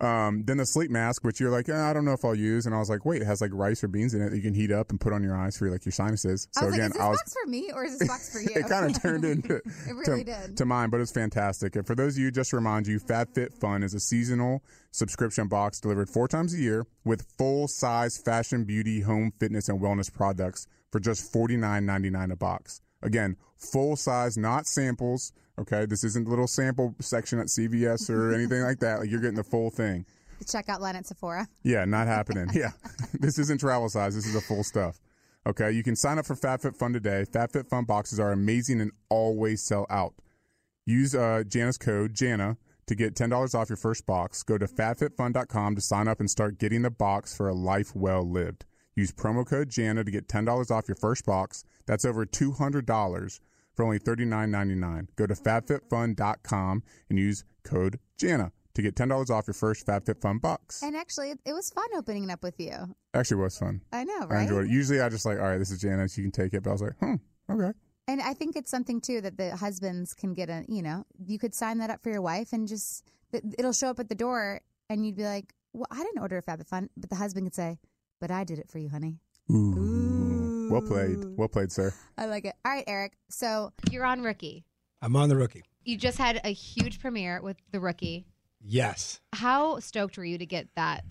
Um, 0.00 0.44
then 0.46 0.56
the 0.56 0.64
sleep 0.64 0.90
mask, 0.90 1.24
which 1.24 1.40
you're 1.40 1.50
like, 1.50 1.68
eh, 1.68 1.78
I 1.78 1.92
don't 1.92 2.04
know 2.06 2.12
if 2.14 2.24
I'll 2.24 2.34
use, 2.34 2.64
and 2.64 2.74
I 2.74 2.78
was 2.78 2.88
like, 2.88 3.04
wait, 3.04 3.20
it 3.20 3.26
has 3.26 3.40
like 3.42 3.50
rice 3.52 3.84
or 3.84 3.88
beans 3.88 4.14
in 4.14 4.22
it 4.22 4.30
that 4.30 4.36
you 4.36 4.42
can 4.42 4.54
heat 4.54 4.72
up 4.72 4.90
and 4.90 4.98
put 5.00 5.12
on 5.12 5.22
your 5.22 5.36
eyes 5.36 5.58
for 5.58 5.70
like 5.70 5.84
your 5.84 5.92
sinuses. 5.92 6.48
So 6.52 6.62
I 6.62 6.64
was 6.66 6.74
again, 6.74 6.90
like, 6.90 6.94
Is 6.94 6.96
this 6.96 7.02
I 7.02 7.08
was 7.10 7.18
box 7.18 7.34
for 7.42 7.50
me 7.50 7.70
or 7.72 7.84
is 7.84 7.98
this 7.98 8.08
box 8.08 8.32
for 8.32 8.40
you? 8.42 8.48
it 8.54 8.66
kind 8.68 8.86
of 8.94 9.02
turned 9.02 9.24
into 9.24 9.56
It 9.88 9.92
really 9.92 10.24
to, 10.24 10.46
did. 10.46 10.56
to 10.56 10.64
mine, 10.64 10.88
but 10.90 11.00
it's 11.00 11.12
fantastic. 11.12 11.76
And 11.76 11.86
for 11.86 11.94
those 11.94 12.16
of 12.16 12.22
you, 12.22 12.30
just 12.30 12.50
to 12.50 12.56
remind 12.56 12.86
you, 12.86 12.98
FabFitFun 12.98 13.84
is 13.84 13.92
a 13.92 14.00
seasonal 14.00 14.62
subscription 14.90 15.48
box 15.48 15.80
delivered 15.80 16.08
four 16.08 16.28
times 16.28 16.54
a 16.54 16.58
year 16.58 16.86
with 17.04 17.26
full 17.36 17.68
size 17.68 18.16
fashion, 18.16 18.64
beauty, 18.64 19.02
home, 19.02 19.32
fitness, 19.38 19.68
and 19.68 19.80
wellness 19.80 20.12
products 20.12 20.66
for 20.90 20.98
just 20.98 21.30
forty 21.30 21.56
nine 21.56 21.84
ninety 21.84 22.08
nine 22.10 22.30
a 22.30 22.36
box. 22.36 22.80
Again, 23.02 23.36
full 23.56 23.96
size, 23.96 24.36
not 24.36 24.66
samples. 24.66 25.32
Okay, 25.60 25.84
this 25.84 26.04
isn't 26.04 26.26
a 26.26 26.30
little 26.30 26.46
sample 26.46 26.94
section 27.00 27.38
at 27.38 27.46
CVS 27.46 28.08
or 28.08 28.32
anything 28.34 28.62
like 28.62 28.78
that. 28.80 29.00
Like 29.00 29.10
you're 29.10 29.20
getting 29.20 29.36
the 29.36 29.44
full 29.44 29.70
thing. 29.70 30.06
The 30.38 30.46
checkout 30.46 30.80
line 30.80 30.96
at 30.96 31.06
Sephora. 31.06 31.46
Yeah, 31.62 31.84
not 31.84 32.06
happening. 32.06 32.48
Yeah. 32.54 32.70
this 33.20 33.38
isn't 33.38 33.60
travel 33.60 33.88
size. 33.90 34.14
This 34.14 34.26
is 34.26 34.32
the 34.32 34.40
full 34.40 34.64
stuff. 34.64 34.98
Okay. 35.46 35.70
You 35.70 35.82
can 35.82 35.96
sign 35.96 36.18
up 36.18 36.26
for 36.26 36.34
FabFitFun 36.34 36.94
today. 36.94 37.24
FabFitFun 37.30 37.86
boxes 37.86 38.18
are 38.18 38.32
amazing 38.32 38.80
and 38.80 38.90
always 39.10 39.62
sell 39.62 39.86
out. 39.90 40.14
Use 40.86 41.14
uh, 41.14 41.42
Jana's 41.46 41.76
code, 41.76 42.14
Jana, 42.14 42.56
to 42.86 42.94
get 42.94 43.14
$10 43.14 43.54
off 43.54 43.68
your 43.68 43.76
first 43.76 44.06
box. 44.06 44.42
Go 44.42 44.56
to 44.56 44.66
fabfitfun.com 44.66 45.74
to 45.74 45.80
sign 45.80 46.08
up 46.08 46.20
and 46.20 46.30
start 46.30 46.58
getting 46.58 46.82
the 46.82 46.90
box 46.90 47.36
for 47.36 47.48
a 47.48 47.54
life 47.54 47.94
well 47.94 48.28
lived. 48.28 48.64
Use 48.96 49.12
promo 49.12 49.46
code 49.46 49.68
Jana 49.68 50.04
to 50.04 50.10
get 50.10 50.26
$10 50.26 50.70
off 50.70 50.88
your 50.88 50.96
first 50.96 51.26
box. 51.26 51.64
That's 51.86 52.06
over 52.06 52.24
$200 52.24 53.40
for 53.80 53.84
only 53.84 53.98
$39.99. 53.98 55.08
Go 55.16 55.26
to 55.26 55.32
fabfitfun.com 55.32 56.82
and 57.08 57.18
use 57.18 57.44
code 57.64 57.98
JANA 58.18 58.52
to 58.74 58.82
get 58.82 58.94
$10 58.94 59.30
off 59.30 59.46
your 59.46 59.54
first 59.54 59.86
FabFitFun 59.86 60.38
box. 60.42 60.82
And 60.82 60.94
actually, 60.94 61.30
it, 61.46 61.52
was 61.54 61.70
fun 61.70 61.86
opening 61.96 62.24
it 62.24 62.30
up 62.30 62.42
with 62.42 62.60
you. 62.60 62.94
Actually, 63.14 63.40
it 63.40 63.44
was 63.44 63.58
fun. 63.58 63.80
I 63.90 64.04
know, 64.04 64.26
right? 64.26 64.40
I 64.40 64.42
enjoyed 64.42 64.66
it. 64.66 64.70
Usually, 64.70 65.00
I 65.00 65.08
just 65.08 65.24
like, 65.24 65.38
all 65.38 65.46
right, 65.48 65.56
this 65.56 65.70
is 65.70 65.80
Jana. 65.80 66.10
She 66.10 66.20
can 66.20 66.30
take 66.30 66.52
it. 66.52 66.62
But 66.62 66.70
I 66.70 66.72
was 66.74 66.82
like, 66.82 66.98
hmm, 66.98 67.14
okay. 67.50 67.72
And 68.06 68.20
I 68.20 68.34
think 68.34 68.54
it's 68.54 68.70
something 68.70 69.00
too 69.00 69.22
that 69.22 69.38
the 69.38 69.56
husbands 69.56 70.12
can 70.12 70.34
get 70.34 70.50
a, 70.50 70.66
you 70.68 70.82
know, 70.82 71.04
you 71.24 71.38
could 71.38 71.54
sign 71.54 71.78
that 71.78 71.88
up 71.88 72.02
for 72.02 72.10
your 72.10 72.20
wife 72.20 72.52
and 72.52 72.68
just, 72.68 73.10
it'll 73.32 73.72
show 73.72 73.88
up 73.88 73.98
at 73.98 74.10
the 74.10 74.14
door 74.14 74.60
and 74.90 75.06
you'd 75.06 75.16
be 75.16 75.24
like, 75.24 75.54
well, 75.72 75.86
I 75.90 76.02
didn't 76.02 76.20
order 76.20 76.36
a 76.36 76.42
FabFitFun. 76.42 76.88
But 76.98 77.08
the 77.08 77.16
husband 77.16 77.46
could 77.46 77.54
say, 77.54 77.78
but 78.20 78.30
I 78.30 78.44
did 78.44 78.58
it 78.58 78.68
for 78.68 78.78
you, 78.78 78.90
honey. 78.90 79.20
Ooh. 79.50 80.29
Well 80.70 80.82
played. 80.82 81.36
Well 81.36 81.48
played, 81.48 81.72
sir. 81.72 81.92
I 82.16 82.26
like 82.26 82.44
it. 82.44 82.54
All 82.64 82.72
right, 82.72 82.84
Eric. 82.86 83.14
So 83.28 83.72
You're 83.90 84.04
on 84.04 84.22
Rookie. 84.22 84.64
I'm 85.02 85.16
on 85.16 85.28
the 85.28 85.36
rookie. 85.36 85.64
You 85.84 85.96
just 85.96 86.18
had 86.18 86.40
a 86.44 86.50
huge 86.50 87.00
premiere 87.00 87.40
with 87.42 87.56
the 87.72 87.80
Rookie. 87.80 88.26
Yes. 88.62 89.20
How 89.32 89.80
stoked 89.80 90.16
were 90.16 90.24
you 90.24 90.38
to 90.38 90.46
get 90.46 90.68
that 90.76 91.04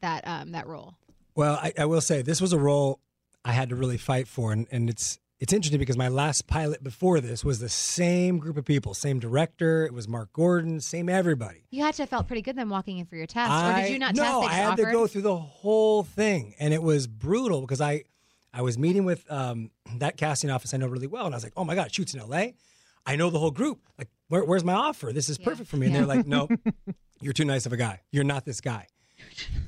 that 0.00 0.26
um 0.26 0.52
that 0.52 0.66
role? 0.66 0.94
Well, 1.34 1.54
I, 1.54 1.72
I 1.78 1.84
will 1.84 2.00
say 2.00 2.22
this 2.22 2.40
was 2.40 2.52
a 2.52 2.58
role 2.58 3.00
I 3.44 3.52
had 3.52 3.68
to 3.70 3.76
really 3.76 3.98
fight 3.98 4.28
for, 4.28 4.52
and, 4.52 4.66
and 4.70 4.88
it's 4.90 5.18
it's 5.38 5.52
interesting 5.52 5.80
because 5.80 5.96
my 5.96 6.08
last 6.08 6.46
pilot 6.46 6.84
before 6.84 7.20
this 7.20 7.44
was 7.44 7.58
the 7.58 7.68
same 7.68 8.38
group 8.38 8.56
of 8.56 8.64
people, 8.64 8.94
same 8.94 9.18
director. 9.18 9.84
It 9.84 9.92
was 9.92 10.06
Mark 10.06 10.32
Gordon, 10.32 10.80
same 10.80 11.08
everybody. 11.08 11.64
You 11.70 11.82
had 11.82 11.94
to 11.94 12.02
have 12.02 12.10
felt 12.10 12.28
pretty 12.28 12.42
good 12.42 12.54
then 12.56 12.68
walking 12.68 12.98
in 12.98 13.06
for 13.06 13.16
your 13.16 13.26
test, 13.26 13.50
or 13.50 13.82
did 13.82 13.90
you 13.90 13.98
not 13.98 14.14
no, 14.14 14.42
test? 14.42 14.52
I 14.52 14.56
had 14.56 14.70
offered? 14.72 14.86
to 14.86 14.92
go 14.92 15.06
through 15.06 15.22
the 15.22 15.36
whole 15.36 16.04
thing, 16.04 16.54
and 16.58 16.72
it 16.72 16.82
was 16.82 17.06
brutal 17.06 17.60
because 17.60 17.80
I 17.80 18.04
I 18.54 18.62
was 18.62 18.78
meeting 18.78 19.04
with 19.04 19.30
um, 19.30 19.70
that 19.96 20.16
casting 20.16 20.50
office 20.50 20.74
I 20.74 20.76
know 20.76 20.86
really 20.88 21.06
well, 21.06 21.26
and 21.26 21.34
I 21.34 21.36
was 21.36 21.44
like, 21.44 21.54
oh 21.56 21.64
my 21.64 21.74
god, 21.74 21.92
shoots 21.94 22.14
in 22.14 22.20
L.A. 22.20 22.54
I 23.06 23.16
know 23.16 23.30
the 23.30 23.38
whole 23.38 23.50
group. 23.50 23.80
Like, 23.98 24.08
where, 24.28 24.44
where's 24.44 24.62
my 24.64 24.74
offer? 24.74 25.12
This 25.12 25.28
is 25.28 25.38
Yeah. 25.38 25.46
perfect 25.46 25.68
for 25.70 25.76
me. 25.76 25.86
And 25.86 25.94
Yeah. 25.94 26.00
they're 26.02 26.16
like, 26.16 26.26
no, 26.26 26.48
you're 27.20 27.32
too 27.32 27.44
nice 27.44 27.66
of 27.66 27.72
a 27.72 27.76
guy. 27.76 28.00
You're 28.12 28.24
not 28.24 28.44
this 28.44 28.60
guy. 28.60 28.86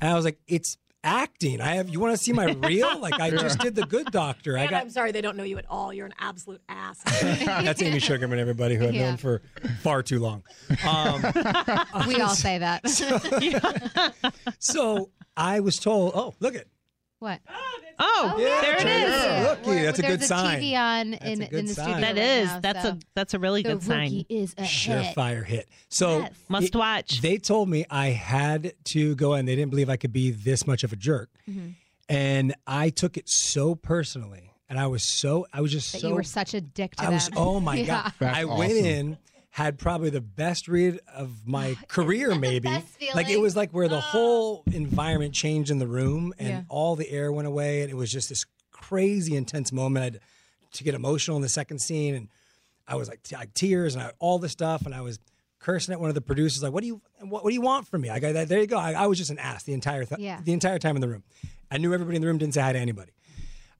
And 0.01 0.09
I 0.11 0.15
was 0.15 0.23
like, 0.25 0.37
it's 0.47 0.77
acting. 1.03 1.61
I 1.61 1.75
have. 1.75 1.89
You 1.89 1.99
want 1.99 2.15
to 2.17 2.23
see 2.23 2.31
my 2.33 2.45
real? 2.45 2.99
Like, 2.99 3.19
I 3.19 3.29
just 3.31 3.59
did 3.65 3.75
the 3.75 3.85
Good 3.85 4.11
Doctor. 4.11 4.57
I 4.57 4.67
got. 4.67 4.81
I'm 4.81 4.89
sorry 4.89 5.11
they 5.11 5.21
don't 5.21 5.35
know 5.37 5.43
you 5.43 5.57
at 5.57 5.65
all. 5.69 5.93
You're 5.93 6.05
an 6.05 6.13
absolute 6.19 6.61
ass. 6.69 6.99
That's 7.21 7.81
Amy 7.81 7.99
Sugarman, 7.99 8.39
everybody 8.39 8.75
who 8.75 8.87
I've 8.87 8.95
Yeah. 8.95 9.09
known 9.09 9.17
for 9.17 9.41
far 9.81 10.01
too 10.03 10.19
long. 10.19 10.43
Um, 10.87 11.21
we 12.07 12.21
all 12.21 12.29
say 12.35 12.57
that. 12.59 12.81
so 14.59 15.09
I 15.37 15.59
was 15.59 15.77
told, 15.79 16.13
oh, 16.15 16.33
look 16.39 16.55
it. 16.55 16.67
What? 17.25 17.41
Oh, 17.97 18.35
Yeah, 18.37 18.61
there 18.61 18.73
it 18.75 18.79
check 18.79 18.85
it 18.87 19.07
is. 19.07 19.13
out. 19.25 19.49
Rookie, 19.57 19.69
We're- 19.69 19.81
that's 19.83 19.99
a 19.99 20.01
there's 20.01 20.17
good 20.17 20.27
sign. 20.27 20.61
TV 20.61 20.75
on 20.75 21.13
in, 21.13 21.41
a 21.41 21.47
good 21.47 21.59
in 21.59 21.65
the 21.65 21.73
sign. 21.73 21.85
studio. 21.85 22.01
That 22.01 22.07
right 22.07 22.17
is. 22.17 22.47
now, 22.47 22.59
that's 22.59 22.81
so 22.83 22.89
a 22.89 22.99
that's 23.13 23.33
a 23.33 23.39
really 23.39 23.61
the 23.63 23.69
good 23.73 23.83
sign. 23.83 24.03
Rookie 24.03 24.25
is 24.29 24.53
a 24.57 24.63
hit. 24.63 25.15
Surefire 25.15 25.45
hit. 25.45 25.69
So 25.89 26.19
Yes. 26.19 26.33
Must 26.49 26.67
it- 26.67 26.75
watch. 26.75 27.21
They 27.21 27.37
told 27.37 27.69
me 27.69 27.85
I 27.89 28.07
had 28.09 28.73
to 28.85 29.15
go 29.15 29.33
in. 29.35 29.45
They 29.45 29.55
didn't 29.55 29.71
believe 29.71 29.89
I 29.89 29.97
could 29.97 30.11
be 30.13 30.31
this 30.31 30.67
much 30.67 30.83
of 30.83 30.91
a 30.93 30.95
jerk. 30.97 31.29
Mm-hmm. 31.49 31.69
And 32.09 32.53
I 32.67 32.89
took 32.89 33.17
it 33.17 33.27
so 33.29 33.75
personally. 33.75 34.51
And 34.67 34.79
I 34.79 34.87
was 34.87 35.03
so, 35.03 35.45
I 35.53 35.61
was 35.61 35.71
just 35.71 35.91
That 35.93 36.01
so. 36.01 36.07
you 36.09 36.15
were 36.15 36.23
such 36.23 36.53
a 36.53 36.59
dick 36.61 36.95
to 36.95 37.03
I 37.03 37.05
them. 37.05 37.13
was, 37.15 37.29
oh 37.35 37.59
my 37.59 37.75
Yeah. 37.77 37.85
God. 38.03 38.13
That's 38.19 38.37
I 38.37 38.45
went 38.45 38.73
in, 38.73 39.17
had 39.55 39.79
probably 39.79 40.09
the 40.09 40.19
best 40.19 40.67
read 40.67 40.99
of 41.15 41.47
my 41.47 41.77
career, 41.87 42.35
maybe. 42.35 42.67
Like 43.13 43.29
it 43.29 43.39
was 43.39 43.55
like 43.55 43.71
where 43.71 43.87
the 43.87 44.01
whole 44.01 44.63
environment 44.73 45.33
changed 45.33 45.71
in 45.71 45.79
the 45.79 45.87
room 45.87 46.33
and 46.37 46.47
Yeah. 46.49 46.61
all 46.67 46.97
the 46.97 47.09
air 47.09 47.31
went 47.31 47.47
away. 47.47 47.81
And 47.81 47.89
it 47.89 47.95
was 47.95 48.11
just 48.11 48.27
this 48.27 48.45
crazy 48.73 49.33
intense 49.33 49.71
moment. 49.71 50.01
I 50.01 50.05
had 50.07 50.19
to 50.73 50.83
get 50.83 50.93
emotional 50.93 51.37
in 51.37 51.41
the 51.41 51.47
second 51.47 51.79
scene. 51.79 52.15
And 52.15 52.27
I 52.85 52.95
was 52.95 53.07
like, 53.07 53.23
t- 53.23 53.33
like 53.37 53.53
tears 53.53 53.95
and 53.95 54.03
I, 54.03 54.11
all 54.19 54.39
this 54.39 54.51
stuff. 54.51 54.85
And 54.85 54.93
I 54.93 54.99
was 54.99 55.19
cursing 55.59 55.93
at 55.93 56.01
one 56.01 56.09
of 56.09 56.15
the 56.15 56.21
producers, 56.21 56.61
like, 56.61 56.73
what 56.73 56.81
do 56.81 56.87
you, 56.87 57.01
what, 57.21 57.45
what 57.45 57.49
do 57.49 57.53
you 57.55 57.61
want 57.61 57.87
from 57.87 58.01
me? 58.01 58.09
I 58.09 58.19
go, 58.19 58.33
there 58.33 58.59
you 58.59 58.67
go. 58.67 58.77
I, 58.77 58.91
I 58.91 59.07
was 59.07 59.17
just 59.17 59.31
an 59.31 59.39
ass 59.39 59.63
the 59.63 59.71
entire, 59.73 60.03
th- 60.03 60.19
Yeah. 60.19 60.41
the 60.43 60.51
entire 60.51 60.79
time 60.79 60.97
in 60.97 61.01
the 61.01 61.07
room. 61.07 61.23
I 61.71 61.77
knew 61.77 61.93
everybody 61.93 62.17
in 62.17 62.21
the 62.21 62.27
room 62.27 62.39
didn't 62.39 62.55
say 62.55 62.61
hi 62.61 62.73
to 62.73 62.79
anybody. 62.79 63.13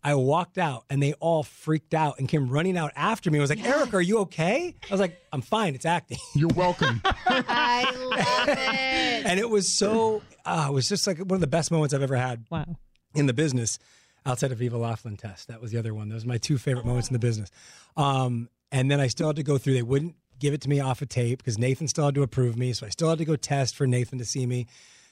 I 0.05 0.13
walked 0.13 0.59
out 0.59 0.85
and 0.87 1.01
they 1.01 1.13
all 1.13 1.41
freaked 1.41 1.95
out 1.95 2.19
and 2.19 2.29
came 2.29 2.47
running 2.47 2.77
out 2.77 2.91
after 2.95 3.31
me. 3.31 3.39
I 3.39 3.41
was 3.41 3.49
like, 3.49 3.65
Eric, 3.65 3.91
are 3.95 4.01
you 4.01 4.19
okay? 4.19 4.75
I 4.83 4.93
was 4.93 5.01
like, 5.01 5.19
I'm 5.33 5.41
fine. 5.41 5.73
It's 5.73 5.83
acting. 5.83 6.19
You're 6.35 6.53
welcome. 6.55 7.01
I 7.25 7.91
love 7.91 8.49
it. 8.49 9.25
And 9.25 9.39
it 9.39 9.49
was 9.49 9.67
so, 9.67 10.21
uh, 10.45 10.67
it 10.69 10.73
was 10.73 10.87
just 10.87 11.07
like 11.07 11.17
one 11.17 11.31
of 11.31 11.41
the 11.41 11.47
best 11.47 11.71
moments 11.71 11.91
I've 11.95 12.03
ever 12.03 12.17
had 12.17 12.45
wow. 12.51 12.77
in 13.15 13.25
the 13.25 13.33
business 13.33 13.79
outside 14.27 14.51
of 14.51 14.59
Viva 14.59 14.77
Laughlin 14.77 15.17
test. 15.17 15.47
That 15.47 15.59
was 15.59 15.71
the 15.71 15.79
other 15.79 15.95
one. 15.95 16.09
Those 16.09 16.23
are 16.23 16.27
my 16.27 16.37
two 16.37 16.59
favorite 16.59 16.85
moments 16.85 17.09
in 17.09 17.13
the 17.13 17.19
business. 17.19 17.49
Um, 17.97 18.49
and 18.71 18.91
then 18.91 18.99
I 18.99 19.07
still 19.07 19.25
had 19.25 19.37
to 19.37 19.43
go 19.43 19.57
through, 19.57 19.73
they 19.73 19.81
wouldn't 19.81 20.15
give 20.37 20.53
it 20.53 20.61
to 20.61 20.69
me 20.69 20.79
off 20.79 21.01
a 21.01 21.07
tape 21.07 21.39
because 21.39 21.57
Nathan 21.57 21.87
still 21.87 22.05
had 22.05 22.13
to 22.13 22.21
approve 22.21 22.59
me. 22.59 22.73
So 22.73 22.85
I 22.85 22.89
still 22.89 23.09
had 23.09 23.17
to 23.17 23.25
go 23.25 23.35
test 23.35 23.75
for 23.75 23.87
Nathan 23.87 24.19
to 24.19 24.25
see 24.25 24.45
me. 24.45 24.67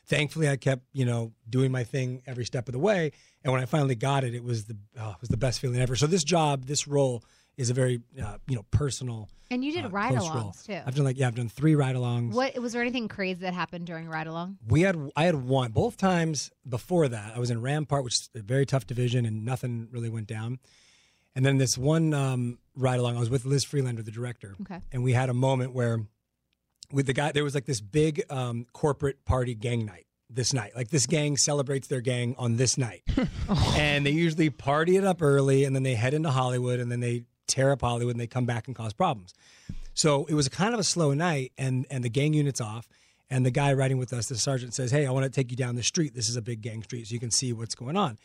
Thankfully, 0.06 0.50
I 0.50 0.58
kept, 0.58 0.84
you 0.94 1.06
know, 1.06 1.32
doing 1.50 1.72
my 1.72 1.84
thing 1.84 2.22
every 2.28 2.46
step 2.46 2.68
of 2.68 2.74
the 2.74 2.80
way. 2.80 3.12
And 3.44 3.52
when 3.52 3.62
I 3.62 3.66
finally 3.66 3.96
got 3.96 4.24
it, 4.24 4.34
it 4.34 4.44
was 4.44 4.66
the 4.66 4.78
oh, 5.00 5.12
it 5.12 5.22
was 5.22 5.30
the 5.30 5.38
best 5.38 5.60
feeling 5.60 5.80
ever. 5.82 5.96
So 5.96 6.08
this 6.08 6.24
job, 6.24 6.66
this 6.66 6.88
role, 6.88 7.24
is 7.58 7.70
a 7.70 7.74
very 7.74 8.02
uh, 8.22 8.38
you 8.48 8.56
know 8.56 8.64
personal. 8.72 9.30
And 9.52 9.64
you 9.64 9.72
did 9.72 9.86
uh, 9.86 9.90
ride 9.90 10.16
close 10.16 10.30
role. 10.30 10.52
alongs 10.52 10.66
too. 10.66 10.80
I've 10.86 10.96
done 10.96 11.06
like 11.06 11.18
yeah, 11.18 11.28
I've 11.28 11.36
done 11.36 11.50
three 11.50 11.76
ride 11.76 11.96
alongs. 11.96 12.34
What 12.34 12.58
was 12.60 12.74
there 12.74 12.82
anything 12.82 13.08
crazy 13.08 13.42
that 13.42 13.54
happened 13.54 13.86
during 13.86 14.08
ride 14.08 14.28
along? 14.28 14.58
We 14.68 14.82
had 14.82 14.98
I 15.16 15.26
had 15.26 15.36
one 15.36 15.72
both 15.72 15.98
times 15.98 16.52
before 16.68 17.08
that. 17.10 17.34
I 17.36 17.40
was 17.40 17.52
in 17.52 17.62
Rampart, 17.62 18.04
which 18.04 18.16
is 18.16 18.30
a 18.36 18.42
very 18.42 18.66
tough 18.66 18.88
division, 18.88 19.26
and 19.26 19.44
nothing 19.46 19.90
really 19.92 20.10
went 20.10 20.28
down. 20.28 20.60
And 21.36 21.46
then 21.46 21.58
this 21.58 21.78
one 21.78 22.14
um, 22.14 22.60
ride 22.76 23.00
along, 23.00 23.18
I 23.18 23.20
was 23.20 23.30
with 23.30 23.44
Liz 23.44 23.64
Friedlander, 23.64 24.04
the 24.04 24.12
director, 24.12 24.56
Okay. 24.62 24.80
and 24.92 25.04
we 25.04 25.14
had 25.14 25.30
a 25.30 25.34
moment 25.34 25.74
where 25.74 26.06
with 26.92 27.08
the 27.08 27.14
guy 27.14 27.32
there 27.32 27.44
was 27.44 27.56
like 27.56 27.66
this 27.66 27.82
big 27.82 28.24
um, 28.30 28.66
corporate 28.72 29.26
party 29.26 29.56
gang 29.56 29.84
night 29.86 30.06
this 30.36 30.54
night. 30.54 30.76
Like 30.76 30.90
this 30.90 31.06
gang 31.06 31.38
celebrates 31.38 31.88
their 31.88 32.02
gang 32.02 32.36
on 32.38 32.58
this 32.58 32.78
night, 32.78 33.04
and 33.76 34.06
they 34.06 34.12
usually 34.12 34.50
party 34.50 34.98
it 34.98 35.04
up 35.04 35.22
early, 35.22 35.64
and 35.64 35.76
then 35.76 35.84
they 35.84 35.96
head 35.96 36.14
into 36.14 36.32
Hollywood, 36.32 36.80
and 36.80 36.92
then 36.92 37.00
they 37.00 37.24
tear 37.48 37.72
up 37.72 37.82
Hollywood, 37.82 38.16
and 38.16 38.20
they 38.20 38.28
come 38.28 38.46
back 38.46 38.68
and 38.68 38.76
cause 38.76 38.94
problems. 38.94 39.34
So 39.94 40.26
it 40.26 40.34
was 40.34 40.50
kind 40.50 40.74
of 40.74 40.80
a 40.80 40.84
slow 40.84 41.14
night, 41.14 41.52
and 41.58 41.86
and 41.90 42.04
the 42.04 42.10
gang 42.10 42.34
unit's 42.34 42.62
off, 42.62 42.88
and 43.30 43.46
the 43.46 43.52
guy 43.52 43.74
riding 43.74 43.98
with 43.98 44.14
us, 44.14 44.28
the 44.28 44.38
sergeant 44.38 44.74
says, 44.74 44.92
"Hey, 44.92 45.06
I 45.06 45.12
want 45.12 45.24
to 45.26 45.30
take 45.30 45.52
you 45.52 45.58
down 45.58 45.76
the 45.76 45.84
street. 45.84 46.14
This 46.16 46.30
is 46.30 46.36
a 46.36 46.42
big 46.42 46.62
gang 46.62 46.84
street, 46.84 47.08
so 47.08 47.14
you 47.14 47.20
can 47.20 47.32
see 47.32 47.54
what's 47.54 47.76
going 47.76 47.98
on." 47.98 48.18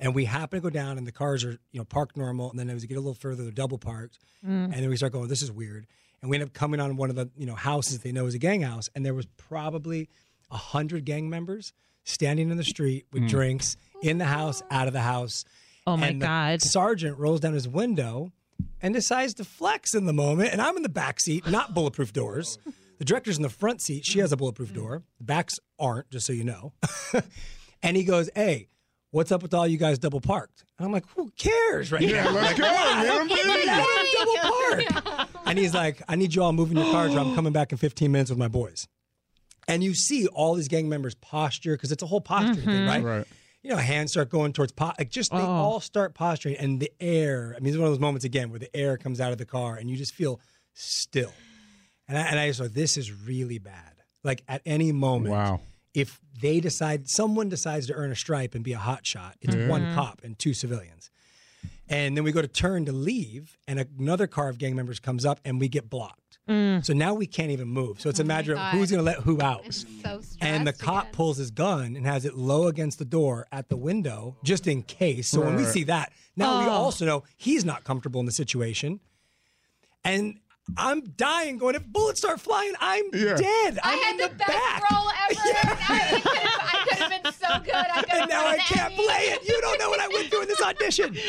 And 0.00 0.14
we 0.14 0.24
happen 0.24 0.58
to 0.58 0.62
go 0.62 0.70
down, 0.70 0.98
and 0.98 1.06
the 1.06 1.12
cars 1.12 1.44
are 1.44 1.58
you 1.72 1.78
know 1.78 1.84
parked 1.84 2.16
normal, 2.16 2.50
and 2.50 2.58
then 2.58 2.68
as 2.70 2.82
we 2.82 2.88
get 2.88 2.96
a 2.96 3.00
little 3.00 3.14
further, 3.14 3.42
they're 3.42 3.52
double 3.52 3.78
parked, 3.78 4.18
mm. 4.44 4.64
and 4.64 4.74
then 4.74 4.88
we 4.88 4.96
start 4.96 5.12
going, 5.12 5.28
"This 5.28 5.42
is 5.42 5.50
weird." 5.50 5.86
And 6.20 6.30
we 6.30 6.38
end 6.38 6.44
up 6.44 6.54
coming 6.54 6.80
on 6.80 6.96
one 6.96 7.10
of 7.10 7.16
the 7.16 7.28
you 7.36 7.46
know 7.46 7.54
houses 7.54 7.98
they 7.98 8.12
know 8.12 8.26
is 8.26 8.34
a 8.34 8.38
gang 8.38 8.62
house, 8.62 8.88
and 8.94 9.04
there 9.04 9.14
was 9.14 9.26
probably 9.36 10.08
a 10.54 10.56
hundred 10.56 11.04
gang 11.04 11.28
members 11.28 11.72
standing 12.04 12.50
in 12.50 12.56
the 12.56 12.64
street 12.64 13.06
with 13.12 13.24
mm. 13.24 13.28
drinks 13.28 13.76
in 14.02 14.18
the 14.18 14.24
house, 14.24 14.62
out 14.70 14.86
of 14.86 14.92
the 14.92 15.00
house. 15.00 15.44
Oh 15.86 15.96
my 15.96 16.08
And 16.08 16.22
the 16.22 16.26
God. 16.26 16.62
Sergeant 16.62 17.18
rolls 17.18 17.40
down 17.40 17.52
his 17.52 17.68
window 17.68 18.32
and 18.80 18.94
decides 18.94 19.34
to 19.34 19.44
flex 19.44 19.94
in 19.94 20.06
the 20.06 20.12
moment. 20.12 20.52
And 20.52 20.62
I'm 20.62 20.76
in 20.76 20.82
the 20.82 20.88
back 20.88 21.20
seat, 21.20 21.46
not 21.50 21.74
bulletproof 21.74 22.12
doors. 22.12 22.58
The 22.98 23.04
director's 23.04 23.36
in 23.36 23.42
the 23.42 23.50
front 23.50 23.82
seat. 23.82 24.06
She 24.06 24.20
has 24.20 24.32
a 24.32 24.36
bulletproof 24.36 24.70
mm. 24.70 24.76
door. 24.76 25.02
The 25.18 25.24
backs 25.24 25.58
aren't, 25.78 26.08
just 26.10 26.26
so 26.26 26.32
you 26.32 26.44
know. 26.44 26.72
and 27.82 27.96
he 27.96 28.04
goes, 28.04 28.30
Hey, 28.34 28.68
what's 29.10 29.32
up 29.32 29.42
with 29.42 29.52
all 29.52 29.66
you 29.66 29.78
guys 29.78 29.98
double 29.98 30.20
parked? 30.20 30.64
And 30.78 30.86
I'm 30.86 30.92
like, 30.92 31.04
Who 31.16 31.30
cares 31.36 31.90
right 31.90 32.02
Yeah, 32.02 32.24
now? 32.24 32.30
let's 32.32 32.58
go, 32.58 32.66
I 32.66 33.04
don't 33.04 33.28
man. 33.28 33.36
give 33.36 33.46
I'm 33.68 34.86
double 34.86 35.04
parked. 35.10 35.30
And 35.46 35.58
he's 35.58 35.74
like, 35.74 36.02
I 36.08 36.16
need 36.16 36.34
you 36.34 36.42
all 36.42 36.52
moving 36.52 36.78
your 36.78 36.90
cars 36.90 37.14
or 37.14 37.18
I'm 37.18 37.34
coming 37.34 37.52
back 37.52 37.70
in 37.70 37.78
15 37.78 38.10
minutes 38.10 38.30
with 38.30 38.38
my 38.38 38.48
boys. 38.48 38.88
And 39.68 39.82
you 39.82 39.94
see 39.94 40.26
all 40.28 40.54
these 40.54 40.68
gang 40.68 40.88
members 40.88 41.14
posture 41.14 41.74
because 41.74 41.92
it's 41.92 42.02
a 42.02 42.06
whole 42.06 42.20
posture 42.20 42.54
thing, 42.54 42.68
mm-hmm. 42.68 42.88
right? 42.88 43.04
Right. 43.04 43.26
You 43.62 43.70
know, 43.70 43.76
hands 43.76 44.10
start 44.10 44.28
going 44.28 44.52
towards 44.52 44.72
po- 44.72 44.92
like 44.98 45.08
just 45.08 45.30
they 45.30 45.38
oh. 45.38 45.46
all 45.46 45.80
start 45.80 46.14
posturing, 46.14 46.56
and 46.56 46.80
the 46.80 46.92
air. 47.00 47.54
I 47.56 47.60
mean, 47.60 47.72
it's 47.72 47.78
one 47.78 47.86
of 47.86 47.92
those 47.92 48.00
moments 48.00 48.24
again 48.24 48.50
where 48.50 48.58
the 48.58 48.74
air 48.76 48.98
comes 48.98 49.20
out 49.20 49.32
of 49.32 49.38
the 49.38 49.46
car, 49.46 49.76
and 49.76 49.88
you 49.88 49.96
just 49.96 50.14
feel 50.14 50.38
still. 50.74 51.32
And 52.06 52.18
I, 52.18 52.20
and 52.22 52.38
I 52.38 52.48
just 52.48 52.60
thought 52.60 52.74
this 52.74 52.96
is 52.98 53.10
really 53.10 53.58
bad. 53.58 53.94
Like 54.22 54.42
at 54.48 54.60
any 54.66 54.92
moment, 54.92 55.32
Wow. 55.32 55.60
if 55.94 56.20
they 56.40 56.60
decide 56.60 57.08
someone 57.08 57.48
decides 57.48 57.86
to 57.86 57.94
earn 57.94 58.10
a 58.10 58.16
stripe 58.16 58.54
and 58.54 58.62
be 58.62 58.74
a 58.74 58.78
hot 58.78 59.06
shot, 59.06 59.36
it's 59.40 59.54
one 59.54 59.82
mm-hmm. 59.82 59.94
cop 59.94 60.22
and 60.22 60.38
two 60.38 60.52
civilians. 60.52 61.10
And 61.88 62.16
then 62.16 62.24
we 62.24 62.32
go 62.32 62.42
to 62.42 62.48
turn 62.48 62.86
to 62.86 62.92
leave, 62.92 63.58
and 63.68 63.86
another 63.98 64.26
car 64.26 64.48
of 64.48 64.58
gang 64.58 64.74
members 64.74 65.00
comes 65.00 65.24
up, 65.24 65.40
and 65.44 65.60
we 65.60 65.68
get 65.68 65.90
blocked. 65.90 66.20
So 66.46 66.92
now 66.92 67.14
we 67.14 67.26
can't 67.26 67.50
even 67.50 67.68
move. 67.68 68.00
So 68.00 68.10
it's 68.10 68.18
a 68.20 68.24
matter 68.24 68.52
of 68.54 68.58
who's 68.72 68.90
going 68.90 68.98
to 68.98 69.04
let 69.04 69.20
who 69.20 69.40
out. 69.40 69.64
So 69.72 70.20
And 70.42 70.66
the 70.66 70.72
cop 70.74 71.04
again. 71.04 71.14
pulls 71.14 71.38
his 71.38 71.50
gun 71.50 71.96
and 71.96 72.04
has 72.06 72.24
it 72.26 72.34
low 72.36 72.66
against 72.66 72.98
the 72.98 73.06
door 73.06 73.46
at 73.50 73.70
the 73.70 73.76
window, 73.76 74.36
just 74.44 74.66
in 74.66 74.82
case. 74.82 75.28
So 75.28 75.40
when 75.40 75.56
we 75.56 75.64
see 75.64 75.84
that, 75.84 76.12
now 76.36 76.60
we 76.60 76.66
Oh. 76.66 76.70
also 76.72 77.06
know 77.06 77.24
he's 77.36 77.64
not 77.64 77.84
comfortable 77.84 78.20
in 78.20 78.26
the 78.26 78.32
situation. 78.32 79.00
And 80.04 80.38
I'm 80.76 81.02
dying, 81.02 81.58
going, 81.58 81.74
if 81.74 81.86
bullets 81.86 82.20
start 82.20 82.40
flying, 82.40 82.72
I'm 82.80 83.04
Yeah. 83.12 83.34
dead. 83.36 83.78
I 83.82 83.92
I'm 83.92 83.98
had 83.98 84.10
in 84.12 84.16
the, 84.18 84.28
the, 84.28 84.34
best 84.36 84.50
back. 84.50 84.90
role 84.90 85.08
ever. 85.30 85.40
I 85.40 85.44
could 85.44 85.56
have- 85.56 86.26
I 86.26 86.84
could 86.88 86.98
have 86.98 87.22
been 87.22 87.32
so 87.32 87.48
good. 87.64 87.74
I 87.74 88.00
could 88.02 88.08
have 88.10 88.20
And 88.22 88.30
now 88.30 88.46
I 88.46 88.56
can't 88.58 88.92
Emmy. 88.92 89.04
play 89.06 89.22
it. 89.34 89.46
You 89.48 89.60
don't 89.60 89.78
know 89.78 89.90
what 89.90 90.00
I 90.00 90.08
went 90.08 90.30
through 90.30 90.42
in 90.42 90.48
this 90.48 90.62
audition. 90.62 91.16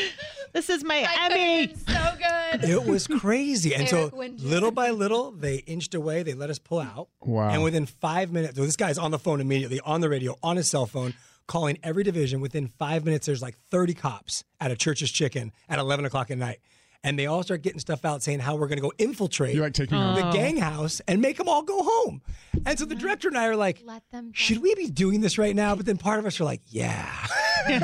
This 0.52 0.70
is 0.70 0.82
my 0.84 1.06
I 1.06 1.26
Emmy. 1.26 1.66
been 1.66 1.76
so 1.76 2.14
good. 2.16 2.60
good. 2.62 2.70
It 2.70 2.84
was 2.86 3.06
crazy. 3.06 3.74
And 3.74 3.86
so 3.86 4.10
Eric 4.16 4.32
little 4.38 4.70
by 4.70 4.88
little, 4.88 5.30
they 5.32 5.56
inched 5.56 5.94
away. 5.94 6.22
They 6.22 6.32
let 6.32 6.48
us 6.48 6.58
pull 6.58 6.80
out. 6.80 7.08
Wow. 7.20 7.50
And 7.50 7.62
within 7.62 7.84
five 7.84 8.32
minutes, 8.32 8.56
well, 8.56 8.64
this 8.64 8.76
guy's 8.76 8.96
on 8.96 9.10
the 9.10 9.18
phone 9.18 9.42
immediately, 9.42 9.80
on 9.80 10.00
the 10.00 10.08
radio, 10.08 10.34
on 10.42 10.56
his 10.56 10.70
cell 10.70 10.86
phone, 10.86 11.12
calling 11.46 11.76
every 11.82 12.04
division. 12.04 12.40
Within 12.40 12.68
five 12.78 13.04
minutes, 13.04 13.26
there's 13.26 13.42
like 13.42 13.58
30 13.70 13.92
cops 13.92 14.44
at 14.58 14.70
a 14.70 14.76
church's 14.76 15.10
chicken 15.10 15.52
at 15.68 15.78
11 15.78 16.06
o'clock 16.06 16.30
at 16.30 16.38
night. 16.38 16.60
And 17.06 17.16
they 17.18 17.26
all 17.26 17.42
start 17.44 17.62
getting 17.62 17.78
stuff 17.78 18.04
out 18.04 18.22
saying 18.22 18.40
how 18.40 18.56
we're 18.56 18.66
going 18.66 18.78
to 18.78 18.82
go 18.82 18.92
infiltrate 18.98 19.54
You're 19.54 19.64
like 19.64 19.74
taking 19.74 19.96
oh. 19.96 20.14
the 20.16 20.26
over. 20.26 20.32
gang 20.36 20.56
house 20.56 21.00
and 21.06 21.22
make 21.22 21.36
them 21.36 21.48
all 21.48 21.62
go 21.62 21.80
home. 21.82 22.20
And 22.66 22.76
so 22.78 22.84
the 22.84 22.96
director 22.96 23.28
and 23.28 23.38
I 23.38 23.46
are 23.46 23.54
like, 23.56 23.80
Let 23.84 24.02
them. 24.10 24.32
should 24.34 24.60
we 24.60 24.74
be 24.74 24.90
doing 24.90 25.20
this 25.20 25.38
right 25.38 25.54
now? 25.54 25.76
But 25.76 25.86
then 25.86 25.98
part 25.98 26.18
of 26.18 26.26
us 26.26 26.40
are 26.40 26.44
like, 26.44 26.62
yeah. 26.66 27.08
Like, 27.68 27.80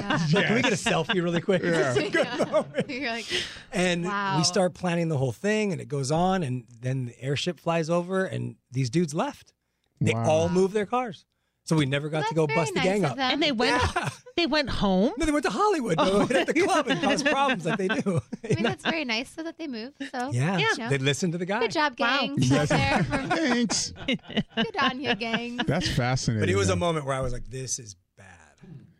Can 0.47 0.55
we 0.57 0.63
get 0.63 0.73
a 0.73 0.77
selfie 0.77 1.23
really 1.23 1.41
quick? 1.41 1.63
This 1.63 1.97
is 1.97 2.05
a 2.05 2.11
good 2.11 2.51
moment. 2.53 2.89
You're 2.91 3.11
like, 3.11 3.27
And 3.73 4.05
Wow. 4.05 4.39
we 4.39 4.45
start 4.45 4.75
planning 4.75 5.09
the 5.09 5.17
whole 5.19 5.33
thing, 5.33 5.73
and 5.73 5.81
it 5.81 5.89
goes 5.89 6.11
on, 6.13 6.43
and 6.45 6.65
then 6.81 7.07
the 7.07 7.21
airship 7.23 7.59
flies 7.59 7.91
over, 7.91 8.25
and 8.25 8.57
these 8.71 8.91
dudes 8.91 9.13
left. 9.15 9.53
They 10.01 10.15
Wow. 10.15 10.29
all 10.31 10.49
move 10.49 10.73
their 10.73 10.87
cars, 10.87 11.25
so 11.65 11.77
we 11.77 11.87
never 11.87 12.09
got 12.09 12.19
that's 12.21 12.29
to 12.31 12.35
go 12.35 12.47
very 12.47 12.59
bust 12.59 12.75
the 12.75 12.81
gang 12.81 13.05
up. 13.05 13.19
And 13.19 13.43
they 13.43 13.53
went 13.53 13.83
they 14.37 14.47
went 14.47 14.69
home. 14.71 15.13
No, 15.19 15.27
they 15.27 15.33
went 15.33 15.45
to 15.45 15.51
Hollywood, 15.51 15.99
to 15.99 16.05
Oh. 16.05 16.27
hit 16.27 16.37
up 16.37 16.47
the 16.55 16.63
club 16.63 16.89
and 16.89 17.01
caused 17.03 17.27
problems 17.27 17.65
like 17.67 17.79
they 17.79 17.89
do. 17.89 18.21
I 18.45 18.55
mean, 18.55 18.63
that's 18.65 18.83
very 18.85 19.05
nice, 19.05 19.31
so 19.31 19.43
that 19.43 19.59
they 19.59 19.67
move. 19.69 19.93
So 20.11 20.31
yeah, 20.33 20.59
Yeah. 20.77 20.89
they 20.89 20.99
listened 20.99 21.33
to 21.33 21.39
the 21.39 21.47
guy. 21.47 21.61
Good 21.61 21.73
job, 21.73 21.97
gang. 21.97 22.31
Wow. 22.31 22.37
gangs 22.37 22.53
out 22.53 22.69
there. 22.69 23.05
For, 23.05 23.17
Thanks. 23.37 23.93
good 24.07 24.77
on 24.81 25.01
you, 25.01 25.15
gang. 25.15 25.59
That's 25.67 25.89
fascinating. 25.89 26.41
But 26.43 26.51
it 26.51 26.57
was 26.57 26.69
a 26.71 26.77
moment 26.77 27.07
where 27.07 27.15
I 27.15 27.21
was 27.21 27.33
like, 27.33 27.49
"This 27.49 27.79
is 27.79 27.97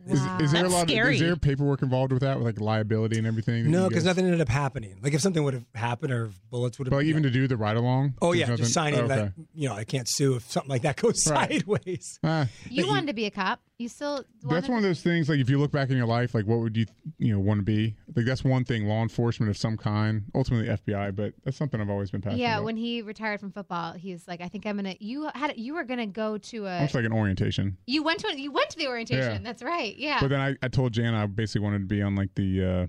bad." 0.05 0.41
Is, 0.41 0.45
is 0.45 0.51
there 0.51 0.63
That's 0.63 0.73
a 0.73 0.77
lot? 0.77 0.89
Of, 0.91 1.09
is 1.13 1.19
there 1.19 1.35
paperwork 1.35 1.81
involved 1.81 2.11
with 2.11 2.21
that, 2.21 2.37
with 2.37 2.45
like 2.45 2.59
liability 2.59 3.17
and 3.17 3.27
everything? 3.27 3.69
No, 3.71 3.87
because 3.87 4.05
nothing 4.05 4.25
ended 4.25 4.41
up 4.41 4.49
happening. 4.49 4.97
Like 5.01 5.13
if 5.13 5.21
something 5.21 5.43
would 5.43 5.53
have 5.53 5.65
happened 5.75 6.13
or 6.13 6.25
if 6.25 6.39
bullets 6.49 6.77
would 6.79 6.87
have. 6.87 6.91
But 6.91 6.97
like, 6.97 7.05
even 7.05 7.23
to 7.23 7.29
do 7.29 7.47
the 7.47 7.57
ride 7.57 7.77
along. 7.77 8.15
oh 8.21 8.31
yeah, 8.33 8.55
just 8.55 8.73
signing 8.73 9.01
oh, 9.01 9.07
that 9.07 9.19
okay. 9.19 9.31
you 9.53 9.69
know 9.69 9.75
I 9.75 9.83
can't 9.83 10.07
sue 10.07 10.35
if 10.35 10.49
something 10.51 10.69
like 10.69 10.81
that 10.83 10.97
goes 10.97 11.25
Right. 11.27 11.51
sideways. 11.63 12.19
Ah, 12.23 12.47
You 12.69 12.87
wanted 12.87 13.07
to 13.07 13.13
be 13.13 13.25
a 13.25 13.31
cop. 13.31 13.61
You 13.83 13.89
still. 13.89 14.23
that's 14.43 14.69
one 14.69 14.77
of 14.77 14.83
those 14.83 15.01
things. 15.01 15.27
Like 15.27 15.39
if 15.39 15.49
you 15.49 15.59
look 15.59 15.71
back 15.73 15.89
in 15.89 15.97
your 15.97 16.05
life, 16.07 16.33
like 16.33 16.45
what 16.45 16.59
would 16.59 16.77
you 16.77 16.85
you 17.19 17.33
know 17.33 17.39
want 17.39 17.59
to 17.59 17.63
be? 17.63 17.95
Like 18.15 18.25
that's 18.25 18.43
one 18.43 18.63
thing. 18.63 18.87
Law 18.87 19.01
enforcement 19.01 19.49
of 19.49 19.57
some 19.57 19.75
kind. 19.75 20.23
Ultimately 20.33 20.67
FBI, 20.69 21.15
but 21.15 21.33
that's 21.43 21.57
something 21.57 21.81
I've 21.81 21.89
always 21.89 22.09
been 22.11 22.21
passionate 22.21 22.39
Yeah, 22.41 22.55
about. 22.55 22.65
when 22.65 22.77
he 22.77 23.01
retired 23.01 23.41
from 23.41 23.51
football, 23.51 23.91
he 23.93 24.13
was 24.13 24.25
like, 24.27 24.39
"I 24.39 24.47
think 24.47 24.65
I'm 24.65 24.77
gonna." 24.77 24.95
You 24.99 25.29
had 25.35 25.57
you 25.57 25.73
were 25.73 25.83
gonna 25.83 26.07
go 26.07 26.37
to 26.37 26.65
a. 26.67 26.75
Almost 26.75 26.95
like 26.95 27.05
an 27.05 27.13
orientation. 27.13 27.77
You 27.85 28.03
went 28.03 28.19
to 28.21 28.39
you 28.39 28.51
went 28.51 28.69
to 28.69 28.77
the 28.77 28.87
orientation. 28.87 29.33
Yeah. 29.33 29.39
That's 29.43 29.61
right. 29.61 29.95
Yeah. 29.97 30.19
But 30.21 30.29
then 30.29 30.39
I, 30.39 30.55
I 30.63 30.69
told 30.69 30.93
Jan 30.93 31.13
I 31.13 31.25
basically 31.25 31.61
wanted 31.65 31.79
to 31.79 31.85
be 31.85 32.01
on 32.01 32.15
like 32.15 32.33
the 32.35 32.63
uh 32.63 32.87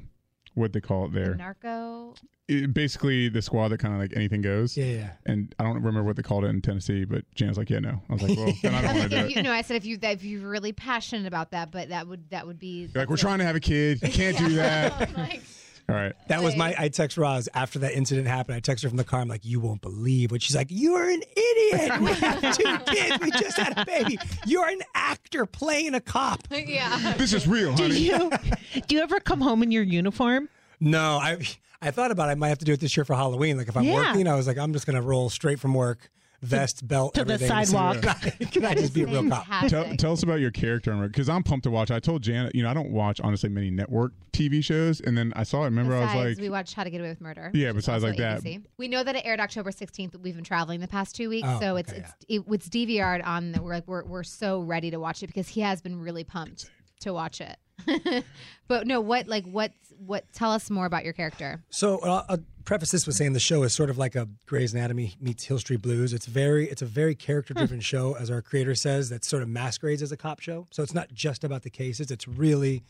what 0.55 0.73
they 0.73 0.81
call 0.81 1.07
it 1.07 1.13
The 1.13 1.21
there. 1.21 1.35
narco. 1.35 2.15
It- 2.47 2.75
basically 2.75 3.29
the 3.31 3.41
squad 3.41 3.69
that 3.69 3.79
kind 3.79 3.95
of 3.95 4.01
like 4.01 4.13
anything 4.15 4.43
goes. 4.43 4.77
Yeah, 4.77 4.85
yeah. 4.85 5.11
And 5.25 5.55
I 5.59 5.65
don't 5.65 5.75
remember 5.77 6.03
what 6.03 6.17
they 6.17 6.23
called 6.23 6.45
it 6.45 6.49
in 6.49 6.61
Tennessee, 6.61 7.05
but 7.05 7.25
Jan 7.35 7.49
was 7.49 7.57
like, 7.57 7.71
"Yeah, 7.71 7.79
no." 7.79 8.03
I 8.11 8.13
was 8.13 8.23
like, 8.23 8.37
"Well, 8.37 8.53
then 8.63 8.75
I 8.75 8.83
don't 8.83 8.97
want 8.99 9.11
to 9.11 9.21
do 9.21 9.25
it." 9.27 9.35
you, 9.37 9.43
no, 9.43 9.51
I 9.51 9.63
said 9.63 9.77
if 9.77 9.87
you 9.87 9.97
that 9.99 10.13
if 10.17 10.25
you're 10.25 10.47
really 10.49 10.73
passionate 10.73 11.27
about 11.27 11.53
that, 11.53 11.71
but 11.71 11.89
that 11.89 12.07
would 12.07 12.29
that 12.31 12.47
would 12.47 12.59
be 12.59 12.89
You're 12.95 13.03
like, 13.03 13.09
"We're 13.09 13.17
trying 13.17 13.39
to 13.39 13.45
have 13.45 13.57
a 13.57 13.61
kid. 13.61 14.03
You 14.03 14.11
can't 14.11 14.37
do 14.37 14.51
that." 14.57 15.01
like, 15.17 15.41
oh 15.43 15.64
All 15.89 15.95
right. 15.95 16.13
That 16.29 16.43
was 16.43 16.57
my. 16.57 16.75
I 16.79 16.89
text 16.89 17.19
Roz 17.19 17.49
after 17.55 17.79
that 17.81 17.93
incident 17.93 18.27
happened. 18.27 18.57
I 18.57 18.61
text 18.61 18.83
her 18.85 18.89
from 18.89 18.97
the 18.97 19.05
car. 19.05 19.21
I'm 19.21 19.29
like, 19.29 19.45
"You 19.45 19.61
won't 19.61 19.83
believe 19.83 20.31
what 20.31 20.41
she's 20.43 20.57
like. 20.57 20.71
You 20.71 20.95
are 20.95 21.09
an 21.11 21.23
idiot. 21.37 21.93
We 22.01 22.13
have 22.13 22.57
two 22.57 22.79
kids. 22.87 23.19
We 23.21 23.31
just 23.33 23.59
had 23.59 23.77
a 23.79 23.85
baby. 23.85 24.19
You're 24.47 24.67
an 24.69 24.81
actor 24.95 25.45
playing 25.47 25.95
a 25.95 26.01
cop." 26.01 26.41
yeah. 26.51 27.15
This 27.19 27.33
is 27.35 27.47
real, 27.47 27.73
honey. 27.73 27.89
Do 27.89 28.01
you 28.01 28.31
do 28.87 28.95
you 28.97 29.03
ever 29.03 29.21
come 29.21 29.41
home 29.43 29.63
in 29.63 29.71
your 29.71 29.83
uniform? 29.83 30.49
No, 30.81 31.19
I 31.19 31.39
I 31.83 31.91
thought 31.91 32.11
about 32.11 32.29
it. 32.29 32.33
I 32.33 32.35
might 32.37 32.49
have 32.49 32.59
to 32.59 32.65
do 32.65 32.73
it 32.73 32.81
this 32.81 32.97
year 32.97 33.05
for 33.05 33.15
Halloween. 33.15 33.59
Like 33.59 33.69
if 33.69 33.77
I'm 33.77 33.85
Yeah. 33.85 33.95
working, 34.09 34.27
I 34.27 34.35
was 34.37 34.47
like, 34.47 34.57
I'm 34.57 34.73
just 34.73 34.87
gonna 34.87 35.03
roll 35.03 35.29
straight 35.29 35.61
from 35.61 35.75
work, 35.75 36.11
vest, 36.45 36.87
belt, 36.87 37.15
To 37.15 37.25
the 37.25 37.35
everything. 37.35 37.57
and 37.57 37.67
see- 37.67 37.75
sidewalk. 37.75 38.03
Can 38.53 38.65
I 38.65 38.75
just 38.75 38.95
be 38.95 39.03
a 39.03 39.07
real 39.07 39.29
cop? 39.29 39.67
Tell, 39.69 39.97
tell 39.97 40.13
us 40.13 40.23
about 40.23 40.41
your 40.41 40.51
character 40.51 40.95
because 41.07 41.29
I'm 41.29 41.43
pumped 41.43 41.65
to 41.65 41.71
watch. 41.71 41.91
I 41.91 41.99
told 42.01 42.23
Janet, 42.23 42.55
you 42.55 42.63
know, 42.63 42.71
I 42.71 42.75
don't 42.75 42.91
watch 42.91 43.21
honestly 43.21 43.49
many 43.49 43.71
network 43.71 44.13
TV 44.33 44.63
shows, 44.63 45.01
and 45.01 45.17
then 45.17 45.33
I 45.37 45.43
saw 45.45 45.63
it. 45.63 45.67
Remember, 45.67 45.93
Besides, 45.99 46.15
I 46.15 46.25
was 46.27 46.37
like, 46.37 46.43
we 46.43 46.51
watched 46.51 46.75
How 46.75 46.85
to 46.85 46.91
Get 46.91 47.01
Away 47.01 47.11
with 47.11 47.21
Murder. 47.21 47.51
Yeah, 47.55 47.73
besides 47.73 48.03
like 48.05 48.17
that. 48.19 48.43
ABC. 48.43 48.65
We 48.77 48.89
know 48.89 49.03
that 49.05 49.17
it 49.17 49.25
aired 49.25 49.41
October 49.41 49.71
16th. 49.71 50.17
We've 50.21 50.35
been 50.35 50.45
traveling 50.45 50.81
the 50.81 50.89
past 50.89 51.15
two 51.17 51.29
weeks, 51.29 51.49
Oh, 51.51 51.61
so 51.61 51.77
it's 51.77 51.91
okay, 51.93 52.01
it's 52.01 52.13
it, 52.29 52.43
it's 52.53 52.69
DVR'd 52.69 53.23
on. 53.23 53.53
The, 53.53 53.63
we're 53.63 53.75
like 53.75 53.87
we're 53.89 54.05
we're 54.05 54.23
so 54.25 54.61
ready 54.61 54.91
to 54.91 54.99
watch 54.99 55.23
it 55.23 55.29
because 55.29 55.49
he 55.49 55.61
has 55.61 55.81
been 55.83 56.01
really 56.01 56.25
pumped 56.25 56.69
to 57.01 57.13
watch 57.13 57.41
it. 57.41 57.57
but 58.69 58.87
no, 58.87 59.01
what 59.01 59.29
like 59.29 59.45
what 59.45 59.73
what? 59.99 60.25
Tell 60.33 60.53
us 60.53 60.71
more 60.71 60.87
about 60.87 61.05
your 61.05 61.13
character. 61.13 61.63
So 61.71 61.99
uh, 61.99 62.25
I'll 62.29 62.39
preface 62.65 62.91
this 62.91 63.07
with 63.07 63.17
saying 63.17 63.33
the 63.33 63.41
show 63.41 63.63
is 63.63 63.73
sort 63.73 63.91
of 63.91 63.99
like 63.99 64.15
a 64.15 64.29
Grey's 64.47 64.73
Anatomy 64.73 65.15
meets 65.21 65.45
Hill 65.45 65.59
Street 65.59 65.83
Blues. 65.83 66.13
It's 66.13 66.27
very, 66.27 66.69
it's 66.69 66.83
a 66.83 66.87
very 66.87 67.15
character-driven 67.15 67.81
show, 67.81 68.17
as 68.17 68.31
our 68.31 68.43
creator 68.43 68.75
says. 68.75 69.11
That 69.11 69.25
sort 69.25 69.43
of 69.43 69.49
masquerades 69.49 70.03
as 70.03 70.13
a 70.13 70.17
cop 70.17 70.41
show. 70.41 70.67
So 70.71 70.83
it's 70.83 70.95
not 70.95 71.13
just 71.13 71.45
about 71.45 71.63
the 71.63 71.71
cases. 71.71 72.11
It's 72.11 72.27
really, 72.27 72.83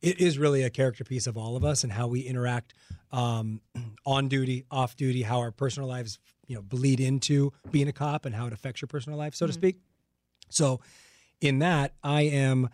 it 0.00 0.20
is 0.20 0.38
really 0.38 0.62
a 0.62 0.70
character 0.70 1.04
piece 1.04 1.26
of 1.26 1.36
all 1.36 1.56
of 1.56 1.64
us 1.64 1.82
and 1.82 1.92
how 1.92 2.06
we 2.08 2.20
interact 2.20 2.74
um, 3.10 3.60
on 4.04 4.28
duty, 4.28 4.64
off 4.70 4.96
duty, 4.96 5.22
how 5.22 5.38
our 5.38 5.50
personal 5.50 5.88
lives, 5.88 6.18
you 6.46 6.56
know, 6.56 6.62
bleed 6.62 7.00
into 7.00 7.52
being 7.70 7.88
a 7.88 7.92
cop 7.92 8.26
and 8.26 8.34
how 8.34 8.46
it 8.46 8.52
affects 8.52 8.82
your 8.82 8.88
personal 8.88 9.18
life, 9.18 9.34
so 9.34 9.46
to 9.46 9.52
speak. 9.52 9.76
So, 10.50 10.80
in 11.40 11.58
that, 11.58 11.94
I 12.04 12.22
am 12.22 12.68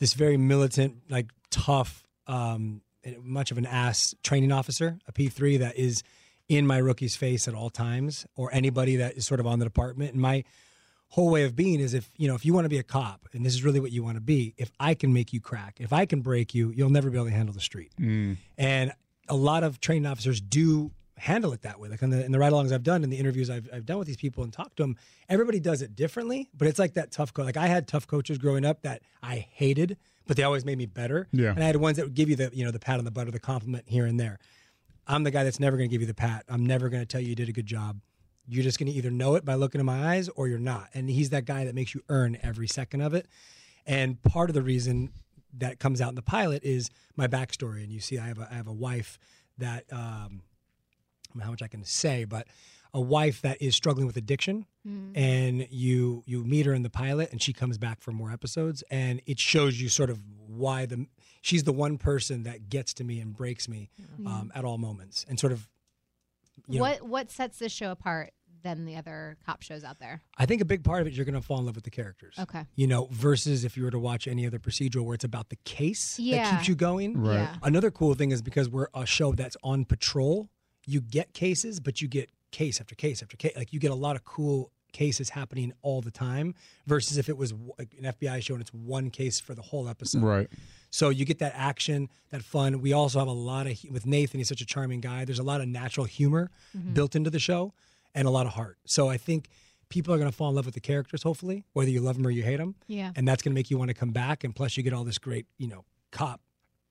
this 0.00 0.14
very 0.14 0.36
militant, 0.36 0.96
like 1.08 1.30
tough, 1.50 2.04
um, 2.26 2.82
much 3.22 3.52
of 3.52 3.58
an 3.58 3.66
ass 3.66 4.14
training 4.24 4.50
officer, 4.50 4.98
a 5.06 5.12
P3 5.12 5.60
that 5.60 5.76
is 5.76 6.02
in 6.48 6.66
my 6.66 6.78
rookie's 6.78 7.14
face 7.14 7.46
at 7.46 7.54
all 7.54 7.70
times, 7.70 8.26
or 8.34 8.52
anybody 8.52 8.96
that 8.96 9.16
is 9.16 9.24
sort 9.24 9.38
of 9.38 9.46
on 9.46 9.60
the 9.60 9.64
department. 9.64 10.12
And 10.12 10.20
my 10.20 10.42
whole 11.10 11.30
way 11.30 11.44
of 11.44 11.54
being 11.54 11.80
is 11.80 11.94
if 11.94 12.10
you 12.16 12.26
know 12.26 12.34
if 12.34 12.44
you 12.44 12.52
want 12.52 12.64
to 12.64 12.68
be 12.68 12.78
a 12.78 12.82
cop, 12.82 13.28
and 13.32 13.46
this 13.46 13.54
is 13.54 13.62
really 13.62 13.78
what 13.78 13.92
you 13.92 14.02
want 14.02 14.16
to 14.16 14.20
be, 14.20 14.54
if 14.56 14.72
I 14.80 14.94
can 14.94 15.12
make 15.12 15.32
you 15.32 15.40
crack, 15.40 15.76
if 15.78 15.92
I 15.92 16.06
can 16.06 16.22
break 16.22 16.54
you, 16.54 16.70
you'll 16.70 16.90
never 16.90 17.08
be 17.10 17.16
able 17.16 17.26
to 17.26 17.32
handle 17.32 17.54
the 17.54 17.60
street. 17.60 17.92
And 18.58 18.92
a 19.28 19.36
lot 19.36 19.62
of 19.62 19.80
training 19.80 20.06
officers 20.06 20.40
do 20.40 20.90
handle 21.20 21.52
it 21.52 21.62
that 21.62 21.78
way. 21.78 21.88
Like 21.88 22.02
in 22.02 22.10
the, 22.10 22.24
in 22.24 22.32
the 22.32 22.38
ride-alongs 22.38 22.72
I've 22.72 22.82
done, 22.82 23.04
in 23.04 23.10
the 23.10 23.18
interviews 23.18 23.50
I've, 23.50 23.68
I've 23.72 23.86
done 23.86 23.98
with 23.98 24.06
these 24.06 24.16
people 24.16 24.42
and 24.42 24.52
talked 24.52 24.76
to 24.78 24.82
them, 24.82 24.96
everybody 25.28 25.60
does 25.60 25.82
it 25.82 25.94
differently. 25.94 26.48
But 26.56 26.66
it's 26.66 26.78
like 26.78 26.94
that 26.94 27.12
tough 27.12 27.32
coach. 27.32 27.44
Like 27.44 27.56
I 27.56 27.66
had 27.66 27.86
tough 27.86 28.06
coaches 28.06 28.38
growing 28.38 28.64
up 28.64 28.82
that 28.82 29.02
I 29.22 29.46
hated, 29.52 29.98
but 30.26 30.36
they 30.36 30.42
always 30.42 30.64
made 30.64 30.78
me 30.78 30.86
better. 30.86 31.28
Yeah. 31.32 31.50
And 31.50 31.62
I 31.62 31.66
had 31.66 31.76
ones 31.76 31.98
that 31.98 32.06
would 32.06 32.14
give 32.14 32.28
you 32.28 32.36
the 32.36 32.50
you 32.52 32.64
know 32.64 32.70
the 32.70 32.78
pat 32.78 32.98
on 32.98 33.04
the 33.04 33.10
butt 33.10 33.28
or 33.28 33.32
the 33.32 33.40
compliment 33.40 33.84
here 33.86 34.06
and 34.06 34.18
there. 34.18 34.38
I'm 35.06 35.24
the 35.24 35.30
guy 35.30 35.44
that's 35.44 35.60
never 35.60 35.76
going 35.76 35.88
to 35.88 35.92
give 35.92 36.00
you 36.00 36.06
the 36.06 36.14
pat. 36.14 36.44
I'm 36.48 36.64
never 36.64 36.88
going 36.88 37.02
to 37.02 37.06
tell 37.06 37.20
you 37.20 37.28
you 37.28 37.34
did 37.34 37.48
a 37.48 37.52
good 37.52 37.66
job. 37.66 38.00
You're 38.46 38.64
just 38.64 38.78
going 38.78 38.90
to 38.90 38.96
either 38.96 39.10
know 39.10 39.34
it 39.34 39.44
by 39.44 39.54
looking 39.54 39.80
in 39.80 39.86
my 39.86 40.14
eyes 40.14 40.28
or 40.30 40.48
you're 40.48 40.58
not. 40.58 40.88
And 40.94 41.10
he's 41.10 41.30
that 41.30 41.44
guy 41.44 41.64
that 41.64 41.74
makes 41.74 41.94
you 41.94 42.02
earn 42.08 42.38
every 42.42 42.68
second 42.68 43.00
of 43.00 43.12
it. 43.14 43.26
And 43.86 44.22
part 44.22 44.50
of 44.50 44.54
the 44.54 44.62
reason 44.62 45.10
that 45.58 45.78
comes 45.78 46.00
out 46.00 46.10
in 46.10 46.14
the 46.14 46.22
pilot 46.22 46.62
is 46.64 46.90
my 47.16 47.26
backstory. 47.26 47.82
And 47.82 47.90
you 47.92 48.00
see, 48.00 48.18
I 48.18 48.28
have 48.28 48.38
a, 48.38 48.48
I 48.50 48.54
have 48.54 48.68
a 48.68 48.72
wife 48.72 49.18
that, 49.58 49.84
um, 49.92 49.98
I 49.98 49.98
don't 49.98 50.32
know 50.36 50.49
how 51.40 51.50
much 51.50 51.62
I 51.62 51.68
can 51.68 51.84
say, 51.84 52.24
but 52.24 52.46
a 52.92 53.00
wife 53.00 53.42
that 53.42 53.62
is 53.62 53.76
struggling 53.76 54.06
with 54.06 54.16
addiction. 54.16 54.66
And 55.14 55.66
you 55.70 56.22
you 56.26 56.42
meet 56.42 56.64
her 56.64 56.72
in 56.72 56.82
the 56.82 56.90
pilot, 56.90 57.30
and 57.32 57.42
she 57.42 57.52
comes 57.52 57.76
back 57.76 58.00
for 58.00 58.12
more 58.12 58.32
episodes, 58.32 58.82
and 58.90 59.20
it 59.26 59.38
shows 59.38 59.78
you 59.78 59.90
sort 59.90 60.08
of 60.08 60.22
why 60.46 60.86
the 60.86 61.06
she's 61.42 61.64
the 61.64 61.72
one 61.72 61.98
person 61.98 62.44
that 62.44 62.70
gets 62.70 62.94
to 62.94 63.04
me 63.04 63.20
and 63.20 63.36
breaks 63.36 63.68
me 63.68 63.90
um, 64.26 64.50
at 64.54 64.64
all 64.64 64.78
moments, 64.78 65.26
and 65.28 65.38
sort 65.38 65.52
of. 65.52 65.68
You 66.66 66.78
know, 66.78 66.82
what 66.82 67.02
what 67.02 67.30
sets 67.30 67.58
this 67.58 67.72
show 67.72 67.90
apart 67.90 68.32
than 68.62 68.84
the 68.86 68.96
other 68.96 69.36
cop 69.44 69.62
shows 69.62 69.84
out 69.84 69.98
there? 69.98 70.22
I 70.38 70.46
think 70.46 70.62
a 70.62 70.64
big 70.64 70.82
part 70.82 71.02
of 71.02 71.06
it, 71.06 71.12
you're 71.12 71.24
going 71.24 71.34
to 71.34 71.40
fall 71.42 71.58
in 71.58 71.66
love 71.66 71.74
with 71.74 71.84
the 71.84 71.90
characters. 71.90 72.36
Okay. 72.38 72.64
You 72.74 72.86
know, 72.86 73.08
versus 73.10 73.64
if 73.64 73.76
you 73.76 73.84
were 73.84 73.90
to 73.90 73.98
watch 73.98 74.26
any 74.26 74.46
other 74.46 74.58
procedural 74.58 75.04
where 75.04 75.14
it's 75.14 75.24
about 75.24 75.48
the 75.50 75.56
case 75.64 76.16
that 76.16 76.50
keeps 76.50 76.68
you 76.68 76.74
going. 76.74 77.20
Right. 77.20 77.34
Yeah. 77.34 77.56
Another 77.62 77.90
cool 77.90 78.14
thing 78.14 78.30
is 78.30 78.42
because 78.42 78.68
we're 78.68 78.88
a 78.94 79.06
show 79.06 79.32
that's 79.32 79.56
on 79.62 79.84
patrol, 79.84 80.48
you 80.86 81.00
get 81.00 81.32
cases, 81.32 81.80
but 81.80 82.00
you 82.00 82.08
get 82.08 82.30
case 82.50 82.80
after 82.80 82.94
case 82.94 83.22
after 83.22 83.36
case. 83.36 83.52
Like 83.56 83.72
you 83.72 83.80
get 83.80 83.90
a 83.90 83.96
lot 83.96 84.16
of 84.16 84.24
cool 84.24 84.72
cases 84.92 85.30
happening 85.30 85.72
all 85.82 86.00
the 86.00 86.10
time 86.10 86.54
versus 86.86 87.16
if 87.16 87.28
it 87.28 87.36
was 87.36 87.54
like 87.78 87.94
an 87.98 88.12
FBI 88.12 88.42
show 88.42 88.54
and 88.54 88.60
it's 88.60 88.74
one 88.74 89.10
case 89.10 89.40
for 89.40 89.54
the 89.54 89.62
whole 89.62 89.88
episode. 89.88 90.22
Right. 90.22 90.48
So 90.90 91.10
you 91.10 91.24
get 91.24 91.38
that 91.38 91.52
action, 91.54 92.08
that 92.30 92.42
fun. 92.42 92.80
We 92.80 92.92
also 92.92 93.20
have 93.20 93.28
a 93.28 93.32
lot 93.32 93.66
of 93.66 93.78
with 93.90 94.06
Nathan. 94.06 94.40
He's 94.40 94.48
such 94.48 94.60
a 94.60 94.66
charming 94.66 95.00
guy. 95.00 95.24
There's 95.24 95.38
a 95.38 95.44
lot 95.44 95.60
of 95.60 95.68
natural 95.68 96.06
humor 96.06 96.50
mm-hmm. 96.76 96.92
built 96.92 97.14
into 97.14 97.30
the 97.30 97.38
show 97.38 97.72
and 98.14 98.26
a 98.26 98.30
lot 98.30 98.46
of 98.46 98.52
heart. 98.52 98.78
So 98.84 99.08
I 99.08 99.16
think 99.16 99.48
people 99.88 100.12
are 100.12 100.18
going 100.18 100.30
to 100.30 100.36
fall 100.36 100.48
in 100.48 100.56
love 100.56 100.66
with 100.66 100.74
the 100.74 100.80
characters. 100.80 101.22
Hopefully, 101.22 101.64
whether 101.72 101.90
you 101.90 102.00
love 102.00 102.16
them 102.16 102.26
or 102.26 102.30
you 102.30 102.42
hate 102.42 102.56
them. 102.56 102.74
Yeah. 102.88 103.12
And 103.14 103.26
that's 103.26 103.42
going 103.42 103.52
to 103.52 103.54
make 103.54 103.70
you 103.70 103.78
want 103.78 103.88
to 103.88 103.94
come 103.94 104.10
back. 104.10 104.42
And 104.42 104.54
plus, 104.54 104.76
you 104.76 104.82
get 104.82 104.92
all 104.92 105.04
this 105.04 105.18
great, 105.18 105.46
you 105.58 105.68
know, 105.68 105.84
cop 106.10 106.40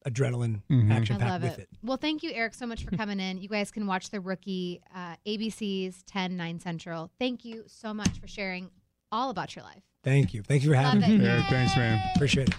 adrenaline 0.07 0.61
action 0.91 1.15
I 1.17 1.19
packed 1.19 1.31
love 1.31 1.41
with 1.43 1.59
it. 1.59 1.61
it. 1.63 1.69
Well, 1.83 1.97
thank 1.97 2.23
you, 2.23 2.31
Eric, 2.33 2.53
so 2.53 2.65
much 2.65 2.83
for 2.85 2.91
coming 2.95 3.19
in. 3.19 3.37
You 3.39 3.49
guys 3.49 3.71
can 3.71 3.85
watch 3.87 4.09
The 4.09 4.19
Rookie, 4.19 4.81
uh, 4.95 5.15
ABC's 5.27 6.03
10, 6.03 6.37
9 6.37 6.59
Central. 6.59 7.11
Thank 7.19 7.43
you 7.45 7.63
so 7.67 7.93
much 7.93 8.19
for 8.19 8.27
sharing 8.27 8.69
all 9.11 9.29
about 9.29 9.55
your 9.55 9.63
life. 9.65 9.83
Thank 10.03 10.33
you. 10.33 10.41
Thank 10.43 10.63
you 10.63 10.69
for 10.69 10.75
Love 10.75 10.93
having 10.93 11.01
it. 11.15 11.17
me. 11.19 11.27
Eric, 11.27 11.45
thanks, 11.49 11.75
man. 11.75 12.01
Appreciate 12.15 12.49
it. 12.49 12.55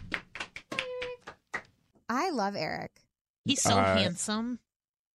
I 2.09 2.31
love 2.31 2.57
Eric. 2.57 2.91
He's 3.45 3.63
so 3.63 3.71
Uh, 3.79 3.97
handsome. 3.97 4.59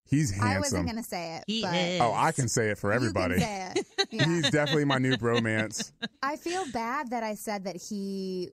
He's 0.06 0.30
handsome. 0.30 0.50
I 0.50 0.58
wasn't 0.58 0.86
gonna 0.86 1.02
say 1.02 1.36
it. 1.36 1.44
He 1.46 1.62
but 1.62 1.74
is. 1.74 2.00
oh, 2.00 2.12
I 2.14 2.32
can 2.32 2.46
say 2.48 2.68
it 2.70 2.78
for 2.78 2.92
you 2.92 2.98
can 2.98 3.08
everybody. 3.08 3.40
say 3.40 3.72
it. 3.74 3.86
Yeah. 4.10 4.26
He's 4.26 4.50
definitely 4.50 4.84
my 4.84 4.98
new 4.98 5.16
bromance. 5.16 5.90
I 6.22 6.36
feel 6.36 6.64
bad 6.72 7.10
that 7.10 7.22
I 7.24 7.34
said 7.34 7.64
that 7.64 7.76
he 7.76 8.50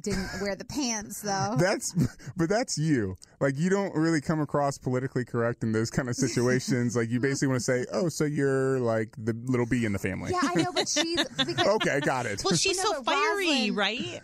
didn't 0.00 0.28
wear 0.40 0.56
the 0.56 0.64
pants 0.64 1.20
though. 1.20 1.54
That's, 1.58 1.92
but 2.36 2.48
that's 2.48 2.78
you. 2.78 3.16
Like 3.40 3.58
you 3.58 3.68
don't 3.68 3.94
really 3.94 4.20
come 4.20 4.40
across 4.40 4.78
politically 4.78 5.24
correct 5.24 5.62
in 5.62 5.72
those 5.72 5.90
kind 5.90 6.08
of 6.08 6.16
situations. 6.16 6.96
like 6.96 7.10
you 7.10 7.20
basically 7.20 7.48
want 7.48 7.58
to 7.60 7.64
say, 7.64 7.84
"Oh, 7.92 8.08
so 8.08 8.24
you're 8.24 8.80
like 8.80 9.14
the 9.18 9.34
little 9.44 9.66
bee 9.66 9.84
in 9.84 9.92
the 9.92 9.98
family." 9.98 10.30
yeah, 10.32 10.40
I 10.42 10.54
know, 10.62 10.72
but 10.72 10.88
she's 10.88 11.22
because 11.46 11.66
okay, 11.66 12.00
got 12.00 12.24
it. 12.26 12.42
Well, 12.44 12.54
she's 12.56 12.78
No, 12.78 12.84
so 12.92 13.02
fiery, 13.02 13.46
Roselyn- 13.70 13.76
right? 13.76 14.20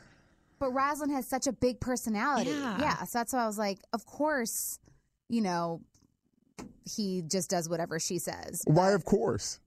but 0.59 0.71
Roselyn 0.71 1.11
has 1.11 1.27
such 1.29 1.47
a 1.47 1.53
big 1.53 1.81
personality. 1.81 2.51
Yeah. 2.51 3.05
so 3.05 3.19
that's 3.19 3.33
why 3.35 3.43
I 3.43 3.47
was 3.47 3.59
like, 3.59 3.79
of 3.93 4.07
course, 4.07 4.79
you 5.29 5.43
know, 5.43 5.83
he 6.85 7.23
just 7.31 7.51
does 7.51 7.69
whatever 7.69 7.99
she 7.99 8.19
says. 8.19 8.63
Why, 8.67 8.93
of 8.93 9.05
course. 9.05 9.61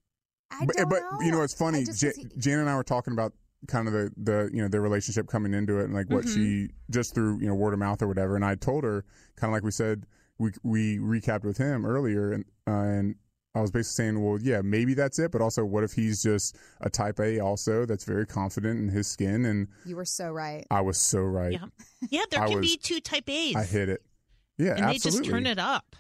I 0.51 0.65
but, 0.65 0.75
don't 0.77 0.89
but 0.89 0.99
know. 1.01 1.21
you 1.21 1.31
know, 1.31 1.43
it's 1.43 1.53
funny. 1.53 1.81
I 1.81 1.83
just- 1.83 2.01
Ja- 2.01 2.11
Jan 2.37 2.59
and 2.59 2.69
I 2.69 2.75
were 2.75 2.83
talking 2.83 3.13
about 3.13 3.33
kind 3.67 3.87
of 3.87 3.93
the, 3.93 4.11
the 4.17 4.49
you 4.53 4.61
know 4.61 4.67
their 4.67 4.81
relationship 4.81 5.27
coming 5.27 5.53
into 5.53 5.79
it 5.79 5.85
and 5.85 5.93
like 5.93 6.09
what 6.09 6.23
Mm-hmm. 6.25 6.35
she 6.65 6.69
just 6.89 7.13
through 7.13 7.39
you 7.41 7.47
know 7.47 7.55
word 7.55 7.73
of 7.73 7.79
mouth 7.79 8.01
or 8.01 8.07
whatever. 8.07 8.35
And 8.35 8.45
I 8.45 8.55
told 8.55 8.83
her 8.83 9.03
kind 9.35 9.51
of 9.51 9.55
like 9.55 9.63
we 9.63 9.71
said 9.71 10.05
we 10.37 10.51
we 10.63 10.97
recapped 10.99 11.43
with 11.43 11.57
him 11.57 11.85
earlier 11.85 12.31
and 12.31 12.45
uh, 12.67 12.71
and 12.71 13.15
I 13.55 13.61
was 13.61 13.71
basically 13.71 14.05
saying, 14.05 14.23
well, 14.23 14.37
yeah, 14.41 14.61
maybe 14.63 14.93
that's 14.93 15.17
it, 15.17 15.31
but 15.31 15.41
also 15.41 15.65
what 15.65 15.83
if 15.83 15.91
he's 15.93 16.21
just 16.21 16.55
a 16.81 16.89
type 16.89 17.19
A 17.19 17.39
also 17.39 17.83
that's 17.85 18.05
very 18.05 18.27
confident 18.27 18.79
in 18.79 18.89
his 18.89 19.07
skin 19.07 19.43
and 19.45 19.67
you 19.85 19.95
were 19.95 20.05
so 20.05 20.31
right. 20.31 20.65
I 20.69 20.81
was 20.81 20.97
so 20.99 21.19
right. 21.21 21.53
Yeah. 21.53 21.65
Yeah, 22.11 22.21
there 22.29 22.43
I 22.43 22.47
can 22.47 22.57
was- 22.59 22.65
be 22.71 22.77
two 22.77 22.99
type 23.01 23.27
A's. 23.27 23.55
I 23.55 23.63
hit 23.63 23.89
it. 23.89 24.03
Yeah, 24.57 24.75
and 24.75 24.81
absolutely. 24.85 24.97
they 24.97 25.17
just 25.19 25.29
turn 25.31 25.45
it 25.47 25.57
up. 25.59 25.95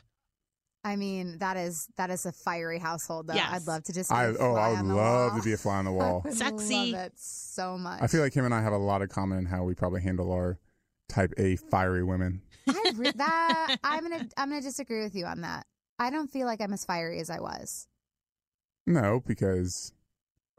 I 0.83 0.95
mean, 0.95 1.39
that 1.39 1.57
is 1.57 1.87
that 1.97 2.09
is 2.09 2.25
a 2.25 2.31
fiery 2.31 2.79
household. 2.79 3.27
Though 3.27 3.33
Yes. 3.33 3.51
I'd 3.51 3.67
love 3.67 3.83
to 3.83 3.93
just. 3.93 4.11
I 4.11 4.31
be 4.31 4.37
a 4.37 4.39
oh, 4.39 4.55
I 4.55 4.69
would 4.69 4.77
on 4.79 4.87
the 4.87 4.95
love 4.95 5.31
wall. 5.33 5.39
to 5.41 5.45
be 5.45 5.53
a 5.53 5.57
fly 5.57 5.77
on 5.77 5.85
the 5.85 5.91
wall. 5.99 6.25
Sexy. 6.29 6.91
Love 6.93 7.05
it 7.07 7.13
so 7.17 7.77
much. 7.77 8.01
I 8.01 8.07
feel 8.07 8.21
like 8.21 8.33
him 8.33 8.45
and 8.45 8.53
I 8.53 8.61
have 8.61 8.73
a 8.73 8.77
lot 8.77 9.01
of 9.01 9.09
common 9.09 9.39
in 9.39 9.45
how 9.45 9.63
we 9.63 9.75
probably 9.75 10.01
handle 10.01 10.31
our 10.31 10.57
type 11.09 11.33
A 11.37 11.57
fiery 11.57 12.03
women. 12.03 12.41
I 12.67 12.91
re- 12.95 13.11
that 13.15 13.77
I'm 13.83 14.03
gonna 14.03 14.27
I'm 14.37 14.49
gonna 14.49 14.61
disagree 14.61 15.03
with 15.03 15.15
you 15.15 15.25
on 15.25 15.41
that. 15.41 15.65
I 15.99 16.11
don't 16.11 16.29
feel 16.31 16.45
like 16.47 16.61
I'm 16.61 16.71
as 16.71 16.85
fiery 16.85 17.19
as 17.19 17.29
I 17.29 17.39
was. 17.41 17.87
No, 18.87 19.21
because 19.25 19.91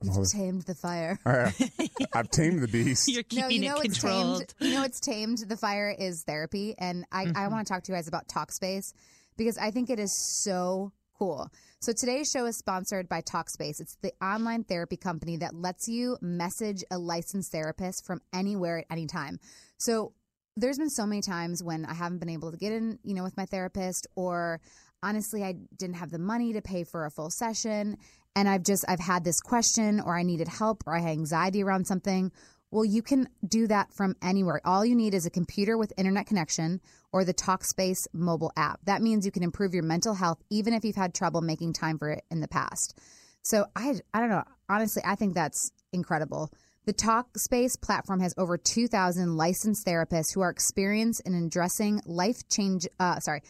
You've 0.03 0.31
tamed 0.31 0.63
the 0.63 0.75
fire. 0.75 1.19
I, 1.27 1.53
I've 2.15 2.31
tamed 2.31 2.61
the 2.63 2.69
beast. 2.69 3.07
You're 3.09 3.23
No, 3.33 3.49
keeping 3.49 3.63
you 3.63 3.69
know 3.69 3.77
it 3.77 3.83
controlled. 3.83 4.39
tamed. 4.39 4.55
You 4.71 4.75
know 4.77 4.81
what's 4.83 4.99
tamed 5.01 5.39
the 5.47 5.59
fire 5.59 5.95
is 5.99 6.23
therapy, 6.23 6.75
and 6.79 7.05
I, 7.13 7.23
I 7.23 7.27
Mhm. 7.27 7.51
want 7.51 7.67
to 7.67 7.73
talk 7.73 7.83
to 7.85 7.93
you 7.93 7.97
guys 7.99 8.09
about 8.09 8.27
Talkspace 8.27 8.93
because 9.37 9.59
I 9.59 9.71
think 9.71 9.91
it 9.91 9.99
is 9.99 10.13
so 10.13 10.93
cool. 11.19 11.51
So 11.81 11.93
today's 11.93 12.31
show 12.31 12.47
is 12.47 12.57
sponsored 12.57 13.09
by 13.09 13.21
Talkspace. 13.23 13.81
It's 13.81 13.97
the 14.03 14.13
online 14.23 14.65
therapy 14.65 14.97
company 14.97 15.37
that 15.39 15.55
lets 15.55 15.89
you 15.89 16.17
message 16.21 16.85
a 16.91 16.99
licensed 16.99 17.53
therapist 17.53 18.07
from 18.07 18.21
anywhere 18.33 18.79
at 18.79 18.87
any 18.91 19.07
time. 19.07 19.39
So 19.79 20.13
there's 20.57 20.79
been 20.79 20.91
so 20.91 21.07
many 21.07 21.23
times 21.23 21.63
when 21.63 21.85
I 21.85 21.95
haven't 21.95 22.19
been 22.19 22.29
able 22.29 22.51
to 22.51 22.57
get 22.57 22.73
in, 22.73 22.99
you 23.03 23.15
know, 23.15 23.23
with 23.23 23.37
my 23.37 23.47
therapist 23.47 24.07
or 24.15 24.61
honestly 25.03 25.43
I 25.45 25.55
didn't 25.77 25.97
have 25.97 26.11
the 26.11 26.19
money 26.19 26.53
to 26.53 26.63
pay 26.63 26.85
for 26.85 27.07
a 27.07 27.11
full 27.11 27.31
session 27.31 27.97
and 28.37 28.49
I've 28.49 28.63
just 28.63 28.85
I've 28.89 29.01
had 29.01 29.25
this 29.25 29.41
question 29.41 30.01
or 30.01 30.17
I 30.17 30.23
needed 30.23 30.49
help 30.49 30.85
or 30.87 30.95
I 30.95 31.01
had 31.01 31.13
anxiety 31.13 31.63
around 31.63 31.87
something. 31.87 32.33
Well, 32.71 32.85
you 32.85 33.03
can 33.03 33.29
do 33.47 33.67
that 33.67 33.93
from 33.93 34.15
anywhere. 34.23 34.61
All 34.65 34.85
you 34.85 34.95
need 34.95 35.13
is 35.13 35.27
a 35.27 35.31
computer 35.31 35.77
with 35.77 35.93
internet 35.97 36.27
connection 36.27 36.81
or 37.13 37.25
the 37.25 37.35
Talkspace 37.35 38.07
mobile 38.13 38.53
app. 38.57 38.81
That 38.85 39.03
means 39.03 39.27
you 39.27 39.33
can 39.33 39.43
improve 39.43 39.75
your 39.75 39.83
mental 39.83 40.15
health 40.15 40.39
even 40.51 40.73
if 40.73 40.85
you've 40.85 40.97
had 40.97 41.13
trouble 41.13 41.41
making 41.41 41.73
time 41.73 41.99
for 41.99 42.11
it 42.11 42.25
in 42.31 42.41
the 42.41 42.49
past. 42.49 42.99
So 43.43 43.67
I 43.75 44.01
I 44.15 44.21
don't 44.21 44.29
know. 44.29 44.45
Honestly, 44.69 45.03
I 45.05 45.17
think 45.17 45.35
that's 45.35 45.73
incredible. 45.93 46.51
The 46.87 46.95
Talkspace 46.95 47.81
platform 47.81 48.21
has 48.21 48.35
over 48.39 48.57
2,000 48.57 49.37
licensed 49.37 49.87
therapists 49.87 50.35
who 50.35 50.41
are 50.41 50.51
experienced 50.51 51.23
in 51.27 51.35
addressing 51.35 52.01
life 52.07 52.49
change. 52.49 52.87
Uh, 52.99 53.21
sorry, 53.21 53.43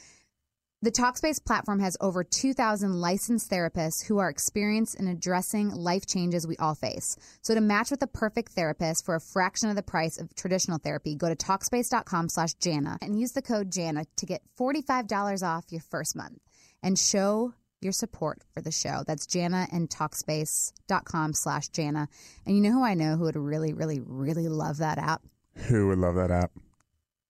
the 0.83 0.91
Talkspace 0.91 1.45
platform 1.45 1.81
has 1.81 1.97
over 2.01 2.24
2,000 2.24 2.95
licensed 2.95 3.51
therapists 3.51 4.07
who 4.07 4.16
are 4.16 4.31
experienced 4.31 4.95
in 4.95 5.09
addressing 5.09 5.70
life 5.70 6.07
changes 6.07 6.47
we 6.47 6.57
all 6.57 6.74
face. 6.74 7.16
So 7.43 7.55
to 7.55 7.61
match 7.61 7.91
with 7.91 8.01
the 8.01 8.07
perfect 8.07 8.53
therapist 8.53 9.05
for 9.05 9.14
a 9.14 9.20
fraction 9.20 9.68
of 9.68 9.76
the 9.76 9.83
price 9.83 10.18
of 10.18 10.35
traditional 10.35 10.78
therapy, 10.78 11.16
go 11.16 11.28
to 11.28 11.37
Talkspace.com 11.37 12.31
slash 12.31 12.55
Jana 12.55 12.97
and 13.03 13.20
use 13.20 13.33
the 13.33 13.43
code 13.43 13.70
Jana 13.70 14.07
to 14.16 14.26
get 14.26 14.41
$45 14.59 15.43
off 15.43 15.64
your 15.68 15.83
first 15.83 16.16
month 16.16 16.39
and 16.83 16.99
show 16.99 17.53
your 17.83 17.93
support 17.93 18.39
for 18.55 18.62
the 18.62 18.72
show. 18.72 19.03
That's 19.07 19.26
Jana 19.26 19.66
and 19.70 19.89
Talkspace.com 19.91 21.35
slash 21.35 21.68
Jana. 21.68 22.09
And 22.47 22.57
you 22.57 22.62
know 22.62 22.72
who 22.72 22.85
I 22.85 22.95
know 22.95 23.16
who 23.16 23.24
would 23.24 23.37
really, 23.37 23.74
really, 23.74 24.01
really 24.03 24.49
love 24.49 24.78
that 24.78 24.97
app? 24.97 25.20
Who 25.68 25.89
would 25.89 25.99
love 25.99 26.14
that 26.14 26.31
app? 26.31 26.53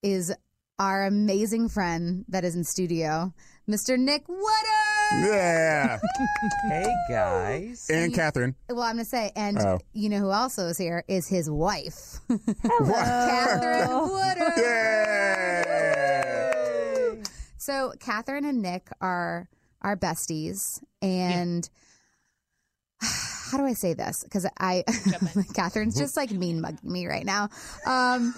Is 0.03 0.33
our 0.81 1.05
amazing 1.05 1.69
friend 1.69 2.25
that 2.29 2.43
is 2.43 2.57
in 2.57 2.65
studio, 2.65 3.33
Mr. 3.69 3.99
Nick 3.99 4.27
Woodard. 4.29 4.47
Yeah. 5.13 5.99
Hey 6.69 6.93
guys. 7.09 7.87
and 7.91 8.15
Catherine. 8.15 8.55
Well, 8.69 8.81
I'm 8.83 8.95
going 8.95 9.05
to 9.05 9.11
say, 9.11 9.31
and 9.37 9.59
Oh. 9.59 9.79
you 9.93 10.09
know 10.09 10.19
who 10.19 10.31
also 10.31 10.69
is 10.69 10.79
here 10.79 11.05
is 11.09 11.29
his 11.29 11.51
wife, 11.51 12.19
What? 12.29 12.41
Catherine 12.49 14.09
Woodard. 14.09 14.53
Yeah. 15.91 17.15
So 17.59 17.93
Catherine 18.01 18.45
and 18.47 18.63
Nick 18.63 18.89
are 19.01 19.49
our 19.83 19.97
besties, 19.97 20.81
and 21.03 21.69
how 23.03 23.59
do 23.59 23.65
I 23.65 23.73
say 23.75 23.93
this? 23.95 24.23
Because 24.25 24.47
I, 24.59 24.85
Catherine's 25.55 25.99
just 25.99 26.17
like 26.17 26.31
mean 26.31 26.61
mugging 26.61 26.91
me 26.91 27.07
right 27.07 27.27
now. 27.27 27.49
Um, 27.87 28.35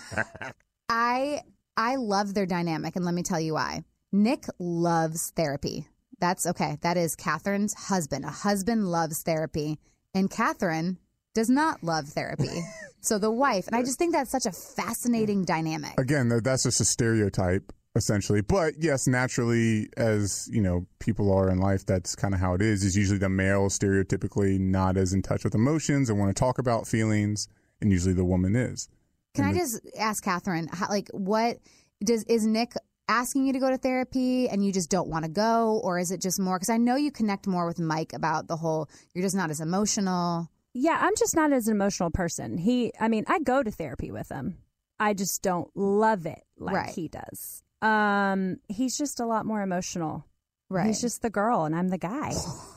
I 0.88 1.42
I 1.76 1.96
love 1.96 2.34
their 2.34 2.46
dynamic, 2.46 2.96
and 2.96 3.04
let 3.04 3.14
me 3.14 3.22
tell 3.22 3.40
you 3.40 3.54
why. 3.54 3.84
Nick 4.12 4.44
loves 4.58 5.32
therapy. 5.36 5.86
That's 6.20 6.46
okay. 6.46 6.78
That 6.82 6.96
is 6.96 7.16
Catherine's 7.16 7.74
husband. 7.74 8.24
A 8.24 8.30
husband 8.30 8.88
loves 8.90 9.22
therapy, 9.22 9.78
and 10.14 10.30
Catherine 10.30 10.98
does 11.34 11.48
not 11.48 11.82
love 11.82 12.08
therapy. 12.08 12.60
so 13.00 13.18
the 13.18 13.30
wife, 13.30 13.66
and 13.66 13.74
I 13.74 13.82
just 13.82 13.98
think 13.98 14.12
that's 14.12 14.30
such 14.30 14.46
a 14.46 14.52
fascinating 14.52 15.44
dynamic. 15.44 15.98
Again, 15.98 16.28
that's 16.44 16.64
just 16.64 16.80
a 16.80 16.84
stereotype, 16.84 17.72
essentially. 17.96 18.42
But 18.42 18.74
yes, 18.78 19.06
naturally, 19.06 19.88
as 19.96 20.48
you 20.52 20.60
know, 20.60 20.86
people 20.98 21.32
are 21.32 21.50
in 21.50 21.58
life, 21.58 21.86
that's 21.86 22.14
kind 22.14 22.34
of 22.34 22.40
how 22.40 22.54
it 22.54 22.62
is. 22.62 22.84
Is 22.84 22.96
usually 22.96 23.18
the 23.18 23.30
male 23.30 23.68
stereotypically 23.68 24.60
not 24.60 24.96
as 24.98 25.12
in 25.12 25.22
touch 25.22 25.42
with 25.42 25.54
emotions 25.54 26.10
and 26.10 26.18
want 26.18 26.34
to 26.36 26.38
talk 26.38 26.58
about 26.58 26.86
feelings, 26.86 27.48
and 27.80 27.90
usually 27.90 28.14
the 28.14 28.24
woman 28.24 28.54
is. 28.54 28.88
Can 29.34 29.44
I 29.44 29.52
just 29.54 29.80
ask 29.98 30.22
Catherine, 30.22 30.68
how, 30.70 30.88
like, 30.88 31.08
what 31.12 31.58
does 32.04 32.24
is 32.24 32.46
Nick 32.46 32.74
asking 33.08 33.46
you 33.46 33.52
to 33.52 33.58
go 33.58 33.70
to 33.70 33.78
therapy 33.78 34.48
and 34.48 34.64
you 34.64 34.72
just 34.72 34.90
don't 34.90 35.08
want 35.08 35.24
to 35.24 35.30
go, 35.30 35.80
or 35.82 35.98
is 35.98 36.10
it 36.10 36.20
just 36.20 36.38
more? 36.38 36.58
Because 36.58 36.70
I 36.70 36.76
know 36.76 36.96
you 36.96 37.10
connect 37.10 37.46
more 37.46 37.66
with 37.66 37.78
Mike 37.78 38.12
about 38.12 38.46
the 38.48 38.56
whole 38.56 38.88
you're 39.14 39.24
just 39.24 39.36
not 39.36 39.50
as 39.50 39.60
emotional. 39.60 40.48
Yeah, 40.74 40.98
I'm 41.00 41.14
just 41.18 41.34
not 41.36 41.52
as 41.52 41.68
an 41.68 41.74
emotional 41.74 42.10
person. 42.10 42.58
He, 42.58 42.92
I 42.98 43.08
mean, 43.08 43.24
I 43.26 43.38
go 43.40 43.62
to 43.62 43.70
therapy 43.70 44.10
with 44.10 44.28
him. 44.30 44.58
I 44.98 45.14
just 45.14 45.42
don't 45.42 45.68
love 45.74 46.26
it 46.26 46.42
like 46.58 46.74
Right. 46.76 46.90
he 46.94 47.08
does. 47.08 47.62
Um, 47.82 48.58
he's 48.68 48.96
just 48.96 49.18
a 49.20 49.26
lot 49.26 49.44
more 49.44 49.62
emotional. 49.62 50.24
Right. 50.72 50.86
He's 50.86 51.02
just 51.02 51.20
the 51.20 51.28
girl, 51.28 51.64
and 51.64 51.76
I'm 51.76 51.88
the 51.88 51.98
guy. 51.98 52.32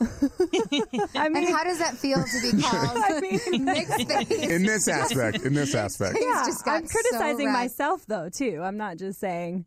I 1.14 1.28
mean, 1.30 1.44
and 1.44 1.48
how 1.48 1.64
does 1.64 1.78
that 1.78 1.94
feel 1.96 2.22
to 2.22 2.40
be 2.42 2.62
called 2.62 2.98
I 2.98 3.20
mean- 3.20 3.64
Nick's 3.64 3.94
face? 4.04 4.30
In 4.30 4.62
this 4.64 4.86
aspect, 4.86 5.38
in 5.44 5.54
this 5.54 5.74
aspect, 5.74 6.18
yeah, 6.20 6.42
just 6.44 6.68
I'm 6.68 6.86
criticizing 6.86 7.46
so 7.48 7.52
myself 7.52 8.04
though 8.06 8.28
too. 8.28 8.60
I'm 8.62 8.76
not 8.76 8.98
just 8.98 9.18
saying. 9.18 9.64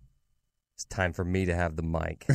It's 0.75 0.85
time 0.85 1.11
for 1.13 1.25
me 1.25 1.45
to 1.45 1.55
have 1.55 1.75
the 1.75 1.81
mic. 1.81 2.25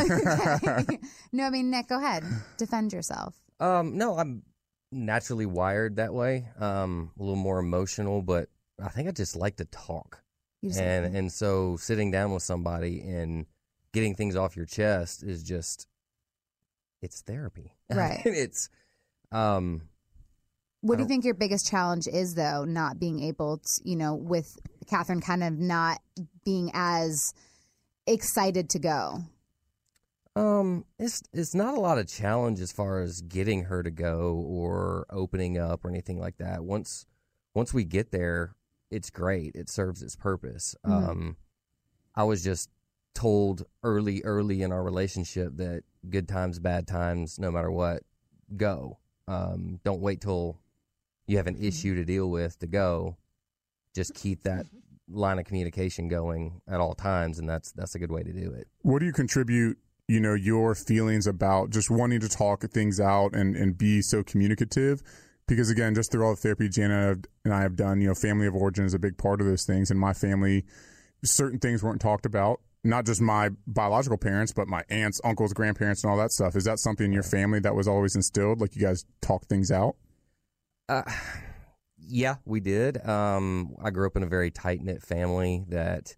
no, 1.32 1.44
I 1.44 1.50
mean 1.50 1.70
Nick, 1.70 1.88
go 1.88 1.98
ahead, 1.98 2.24
defend 2.58 2.92
yourself. 2.92 3.34
um, 3.60 3.96
no, 3.96 4.18
I'm 4.18 4.42
naturally 4.90 5.46
wired 5.46 5.96
that 5.96 6.12
way. 6.12 6.48
Um, 6.58 7.12
a 7.18 7.22
little 7.22 7.36
more 7.36 7.58
emotional, 7.60 8.20
but 8.20 8.48
I 8.82 8.88
think 8.88 9.08
I 9.08 9.12
just 9.12 9.36
like 9.36 9.56
to 9.56 9.64
talk. 9.66 10.22
You 10.60 10.72
and 10.78 11.14
and 11.16 11.32
so 11.32 11.76
sitting 11.76 12.10
down 12.10 12.32
with 12.32 12.42
somebody 12.42 13.00
and 13.00 13.46
getting 13.94 14.14
things 14.14 14.36
off 14.36 14.56
your 14.56 14.66
chest 14.66 15.22
is 15.22 15.42
just 15.42 15.86
it's 17.00 17.22
therapy. 17.22 17.72
Right. 17.90 18.20
it's 18.24 18.68
um 19.32 19.82
what 20.82 20.96
do 20.96 21.02
you 21.04 21.08
think 21.08 21.24
your 21.24 21.32
biggest 21.32 21.66
challenge 21.66 22.06
is, 22.06 22.34
though, 22.34 22.66
not 22.66 22.98
being 23.00 23.22
able 23.22 23.56
to, 23.56 23.80
you 23.84 23.96
know, 23.96 24.14
with 24.14 24.58
Catherine 24.86 25.22
kind 25.22 25.42
of 25.42 25.54
not 25.58 25.98
being 26.44 26.70
as 26.74 27.32
excited 28.06 28.68
to 28.68 28.78
go? 28.78 29.20
Um, 30.36 30.84
it's 30.98 31.22
it's 31.32 31.54
not 31.54 31.74
a 31.74 31.80
lot 31.80 31.96
of 31.96 32.06
challenge 32.06 32.60
as 32.60 32.70
far 32.70 33.00
as 33.00 33.22
getting 33.22 33.64
her 33.64 33.82
to 33.82 33.90
go 33.90 34.34
or 34.46 35.06
opening 35.08 35.56
up 35.56 35.86
or 35.86 35.88
anything 35.88 36.20
like 36.20 36.36
that. 36.36 36.64
Once 36.64 37.06
once 37.54 37.72
we 37.72 37.84
get 37.84 38.10
there, 38.10 38.54
it's 38.90 39.08
great. 39.08 39.54
It 39.54 39.70
serves 39.70 40.02
its 40.02 40.16
purpose. 40.16 40.74
Mhm. 40.84 41.08
Um, 41.08 41.36
I 42.14 42.24
was 42.24 42.44
just 42.44 42.68
told 43.14 43.64
early, 43.82 44.22
early 44.24 44.62
in 44.62 44.72
our 44.72 44.82
relationship 44.82 45.56
that 45.56 45.84
good 46.10 46.28
times, 46.28 46.58
bad 46.58 46.86
times, 46.86 47.38
no 47.38 47.50
matter 47.50 47.70
what, 47.70 48.02
go. 48.56 48.98
Um, 49.26 49.80
don't 49.84 50.00
wait 50.00 50.20
till 50.20 50.58
you 51.26 51.36
have 51.36 51.46
an 51.46 51.56
issue 51.56 51.94
to 51.94 52.04
deal 52.04 52.28
with 52.28 52.58
to 52.58 52.66
go. 52.66 53.16
Just 53.94 54.14
keep 54.14 54.42
that 54.42 54.66
line 55.08 55.38
of 55.38 55.44
communication 55.44 56.08
going 56.08 56.60
at 56.68 56.80
all 56.80 56.94
times, 56.94 57.38
and 57.38 57.48
that's 57.48 57.72
that's 57.72 57.94
a 57.94 57.98
good 57.98 58.10
way 58.10 58.22
to 58.22 58.32
do 58.32 58.52
it. 58.52 58.66
What 58.82 58.98
do 58.98 59.06
you 59.06 59.12
contribute? 59.12 59.78
You 60.08 60.20
know, 60.20 60.34
your 60.34 60.74
feelings 60.74 61.26
about 61.26 61.70
just 61.70 61.90
wanting 61.90 62.20
to 62.20 62.28
talk 62.28 62.62
things 62.70 63.00
out 63.00 63.34
and, 63.34 63.56
and 63.56 63.78
be 63.78 64.02
so 64.02 64.22
communicative. 64.22 65.02
Because 65.46 65.70
again, 65.70 65.94
just 65.94 66.10
through 66.10 66.24
all 66.24 66.34
the 66.34 66.40
therapy 66.40 66.68
Jana 66.68 67.16
and 67.44 67.54
I 67.54 67.62
have 67.62 67.76
done, 67.76 68.00
you 68.00 68.08
know, 68.08 68.14
family 68.14 68.46
of 68.46 68.54
origin 68.54 68.84
is 68.84 68.94
a 68.94 68.98
big 68.98 69.16
part 69.16 69.40
of 69.40 69.46
those 69.46 69.64
things. 69.64 69.90
And 69.90 70.00
my 70.00 70.12
family, 70.12 70.64
certain 71.22 71.58
things 71.58 71.82
weren't 71.82 72.00
talked 72.00 72.26
about. 72.26 72.60
Not 72.86 73.06
just 73.06 73.20
my 73.22 73.48
biological 73.66 74.18
parents, 74.18 74.52
but 74.52 74.68
my 74.68 74.82
aunts, 74.90 75.20
uncles, 75.24 75.54
grandparents, 75.54 76.04
and 76.04 76.10
all 76.10 76.18
that 76.18 76.32
stuff. 76.32 76.54
Is 76.54 76.64
that 76.64 76.78
something 76.78 77.06
in 77.06 77.12
your 77.12 77.22
family 77.22 77.58
that 77.60 77.74
was 77.74 77.88
always 77.88 78.14
instilled? 78.14 78.60
Like 78.60 78.76
you 78.76 78.82
guys 78.82 79.06
talk 79.22 79.46
things 79.46 79.70
out? 79.70 79.96
Uh, 80.88 81.02
yeah, 81.98 82.36
we 82.44 82.60
did. 82.60 83.04
Um, 83.06 83.74
I 83.82 83.90
grew 83.90 84.06
up 84.06 84.16
in 84.16 84.22
a 84.22 84.26
very 84.26 84.50
tight 84.50 84.82
knit 84.82 85.02
family 85.02 85.64
that, 85.68 86.14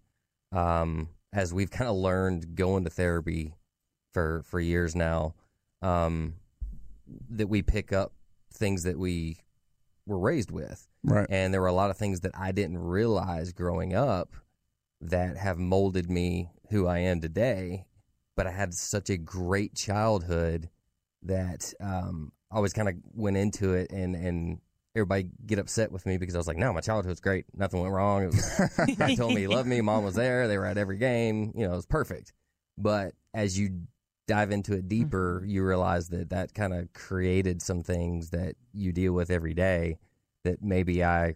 um, 0.51 1.07
as 1.31 1.53
we've 1.53 1.71
kind 1.71 1.89
of 1.89 1.95
learned 1.95 2.55
going 2.55 2.83
to 2.83 2.89
therapy 2.89 3.55
for 4.13 4.43
for 4.43 4.59
years 4.59 4.93
now, 4.93 5.35
um, 5.81 6.33
that 7.29 7.47
we 7.47 7.61
pick 7.61 7.93
up 7.93 8.11
things 8.53 8.83
that 8.83 8.99
we 8.99 9.37
were 10.05 10.19
raised 10.19 10.51
with, 10.51 10.85
Right. 11.03 11.27
and 11.29 11.53
there 11.53 11.61
were 11.61 11.67
a 11.67 11.73
lot 11.73 11.91
of 11.91 11.97
things 11.97 12.21
that 12.21 12.31
I 12.37 12.51
didn't 12.51 12.77
realize 12.79 13.53
growing 13.53 13.93
up 13.93 14.33
that 14.99 15.37
have 15.37 15.57
molded 15.59 16.09
me 16.09 16.49
who 16.69 16.87
I 16.87 16.99
am 16.99 17.21
today. 17.21 17.85
But 18.35 18.47
I 18.47 18.51
had 18.51 18.73
such 18.73 19.09
a 19.09 19.17
great 19.17 19.75
childhood 19.75 20.69
that 21.23 21.73
um, 21.81 22.31
I 22.51 22.57
always 22.57 22.73
kind 22.73 22.87
of 22.87 22.95
went 23.13 23.37
into 23.37 23.73
it 23.73 23.91
and 23.91 24.15
and 24.15 24.59
everybody 24.95 25.29
get 25.45 25.59
upset 25.59 25.91
with 25.91 26.05
me 26.05 26.17
because 26.17 26.35
I 26.35 26.39
was 26.39 26.47
like, 26.47 26.57
no, 26.57 26.73
my 26.73 26.81
childhood's 26.81 27.19
great, 27.19 27.45
nothing 27.55 27.81
went 27.81 27.93
wrong. 27.93 28.23
It 28.23 28.27
was, 28.27 28.95
God 28.97 29.15
told 29.15 29.33
me 29.33 29.41
he 29.41 29.47
loved 29.47 29.69
me, 29.69 29.79
mom 29.81 30.03
was 30.03 30.15
there, 30.15 30.47
they 30.47 30.57
were 30.57 30.65
at 30.65 30.77
every 30.77 30.97
game, 30.97 31.53
you 31.55 31.67
know, 31.67 31.73
it 31.73 31.75
was 31.75 31.85
perfect. 31.85 32.33
But 32.77 33.13
as 33.33 33.57
you 33.59 33.81
dive 34.27 34.51
into 34.51 34.73
it 34.73 34.89
deeper, 34.89 35.43
you 35.45 35.63
realize 35.63 36.09
that 36.09 36.31
that 36.31 36.53
kind 36.53 36.73
of 36.73 36.91
created 36.93 37.61
some 37.61 37.83
things 37.83 38.31
that 38.31 38.55
you 38.73 38.91
deal 38.91 39.13
with 39.13 39.29
every 39.29 39.53
day 39.53 39.99
that 40.43 40.63
maybe 40.63 41.03
I 41.03 41.35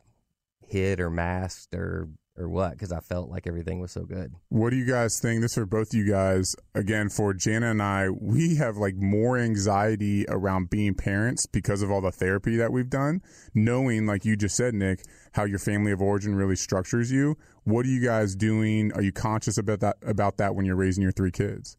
hid 0.66 1.00
or 1.00 1.10
masked 1.10 1.76
or 1.76 2.10
or 2.38 2.50
what 2.50 2.72
because 2.72 2.92
I 2.92 3.00
felt 3.00 3.30
like 3.30 3.48
everything 3.48 3.80
was 3.80 3.92
so 3.92 4.04
good. 4.04 4.34
What 4.50 4.72
do 4.72 4.76
you 4.78 4.86
guys 4.86 5.20
think? 5.22 5.42
This 5.42 5.52
is 5.52 5.56
for 5.56 5.66
both 5.66 5.94
you 5.94 6.10
guys. 6.10 6.56
Again, 6.74 7.10
for 7.10 7.34
Jana 7.34 7.72
and 7.72 7.82
I, 7.82 8.10
we 8.10 8.56
have 8.56 8.78
like 8.78 8.96
more 8.96 9.38
anxiety 9.38 10.26
around 10.28 10.70
being 10.70 10.94
parents 10.94 11.46
because 11.46 11.82
of 11.82 11.92
all 11.92 12.02
the 12.02 12.12
therapy 12.12 12.58
that 12.58 12.72
we've 12.72 12.90
done. 12.90 13.22
Knowing, 13.54 14.06
like 14.06 14.26
you 14.26 14.36
just 14.36 14.56
said, 14.56 14.74
Nick, 14.74 15.04
how 15.34 15.46
your 15.46 15.60
family 15.60 15.92
of 15.92 16.02
origin 16.02 16.36
really 16.36 16.56
structures 16.56 17.12
you. 17.12 17.38
What 17.64 17.86
are 17.86 17.90
you 17.90 18.04
guys 18.04 18.36
doing? 18.36 18.92
Are 18.94 19.02
you 19.02 19.12
conscious 19.12 19.58
about 19.58 19.80
that 19.82 19.98
about 20.02 20.38
that 20.38 20.56
when 20.56 20.66
you're 20.66 20.76
raising 20.76 21.04
your 21.04 21.12
three 21.12 21.32
kids? 21.32 21.78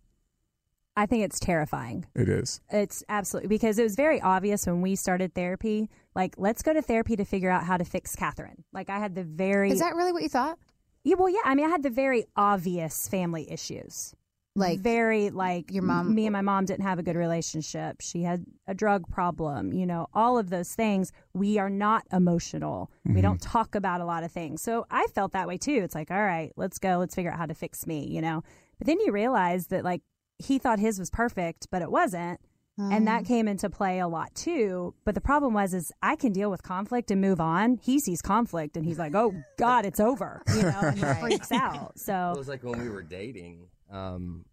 I 0.96 1.06
think 1.06 1.24
it's 1.24 1.40
terrifying. 1.40 2.04
It 2.14 2.28
is. 2.28 2.60
It's 2.70 3.02
absolutely 3.08 3.48
because 3.48 3.78
it 3.78 3.82
was 3.82 3.96
very 3.96 4.20
obvious 4.20 4.66
when 4.66 4.82
we 4.82 4.94
started 4.94 5.34
therapy. 5.34 5.88
Like, 6.14 6.34
let's 6.36 6.62
go 6.62 6.72
to 6.74 6.82
therapy 6.82 7.16
to 7.16 7.24
figure 7.24 7.50
out 7.50 7.64
how 7.64 7.78
to 7.78 7.84
fix 7.84 8.14
Catherine. 8.14 8.64
Like, 8.72 8.90
I 8.90 8.98
had 8.98 9.14
the 9.14 9.24
very 9.24 9.70
Is 9.70 9.80
that 9.80 9.94
really 9.94 10.12
what 10.12 10.22
you 10.22 10.28
thought? 10.28 10.58
yeah, 11.04 11.14
well, 11.18 11.30
yeah. 11.30 11.40
I 11.44 11.54
mean, 11.54 11.66
I 11.66 11.70
had 11.70 11.82
the 11.82 11.90
very 11.90 12.26
obvious 12.36 13.08
family 13.08 13.50
issues. 13.50 14.14
Like 14.54 14.80
very 14.80 15.30
like 15.30 15.72
your 15.72 15.82
mom- 15.82 16.14
Me 16.14 16.26
and 16.26 16.32
my 16.32 16.42
mom 16.42 16.66
didn't 16.66 16.84
have 16.84 16.98
a 16.98 17.02
good 17.02 17.16
relationship. 17.16 18.02
She 18.02 18.22
had 18.22 18.44
a 18.66 18.74
drug 18.74 19.08
problem. 19.08 19.72
You 19.72 19.86
know, 19.86 20.08
all 20.12 20.36
of 20.36 20.50
those 20.50 20.74
things. 20.74 21.10
We 21.32 21.58
are 21.58 21.70
not 21.70 22.04
emotional. 22.12 22.90
We 23.04 23.12
mm-hmm. 23.12 23.22
don't 23.22 23.40
talk 23.40 23.74
about 23.74 24.02
a 24.02 24.04
lot 24.04 24.24
of 24.24 24.30
things. 24.30 24.60
So 24.60 24.86
I 24.90 25.06
felt 25.14 25.32
that 25.32 25.48
way 25.48 25.56
too. 25.56 25.80
It's 25.82 25.94
like, 25.94 26.10
all 26.10 26.22
right, 26.22 26.52
let's 26.56 26.78
go. 26.78 26.98
Let's 26.98 27.14
figure 27.14 27.30
out 27.30 27.38
how 27.38 27.46
to 27.46 27.54
fix 27.54 27.86
me. 27.86 28.06
You 28.06 28.20
know. 28.20 28.44
But 28.76 28.88
then 28.88 29.00
you 29.00 29.12
realize 29.12 29.68
that 29.68 29.84
like 29.84 30.02
he 30.42 30.58
thought 30.58 30.78
his 30.78 30.98
was 30.98 31.10
perfect, 31.10 31.68
but 31.70 31.82
it 31.82 31.90
wasn't. 31.90 32.40
And 32.78 33.06
that 33.06 33.26
came 33.26 33.46
into 33.46 33.70
play 33.70 34.00
a 34.00 34.08
lot 34.08 34.34
too. 34.34 34.94
But 35.04 35.14
the 35.14 35.20
problem 35.20 35.54
was, 35.54 35.72
is 35.72 35.92
I 36.02 36.16
can 36.16 36.32
deal 36.32 36.50
with 36.50 36.62
conflict 36.62 37.10
and 37.12 37.20
move 37.20 37.40
on. 37.40 37.78
He 37.80 38.00
sees 38.00 38.20
conflict 38.20 38.76
and 38.76 38.84
he's 38.84 38.98
like, 38.98 39.14
"Oh 39.14 39.34
God, 39.58 39.84
it's 39.84 40.00
over," 40.00 40.42
you 40.56 40.62
know, 40.62 40.80
and 40.80 40.98
he 40.98 41.04
freaks 41.20 41.52
out. 41.52 41.98
So 41.98 42.32
it 42.34 42.38
was 42.38 42.48
like 42.48 42.64
when 42.64 42.80
we 42.80 42.88
were 42.88 43.02
dating, 43.02 43.68
um, 43.90 44.46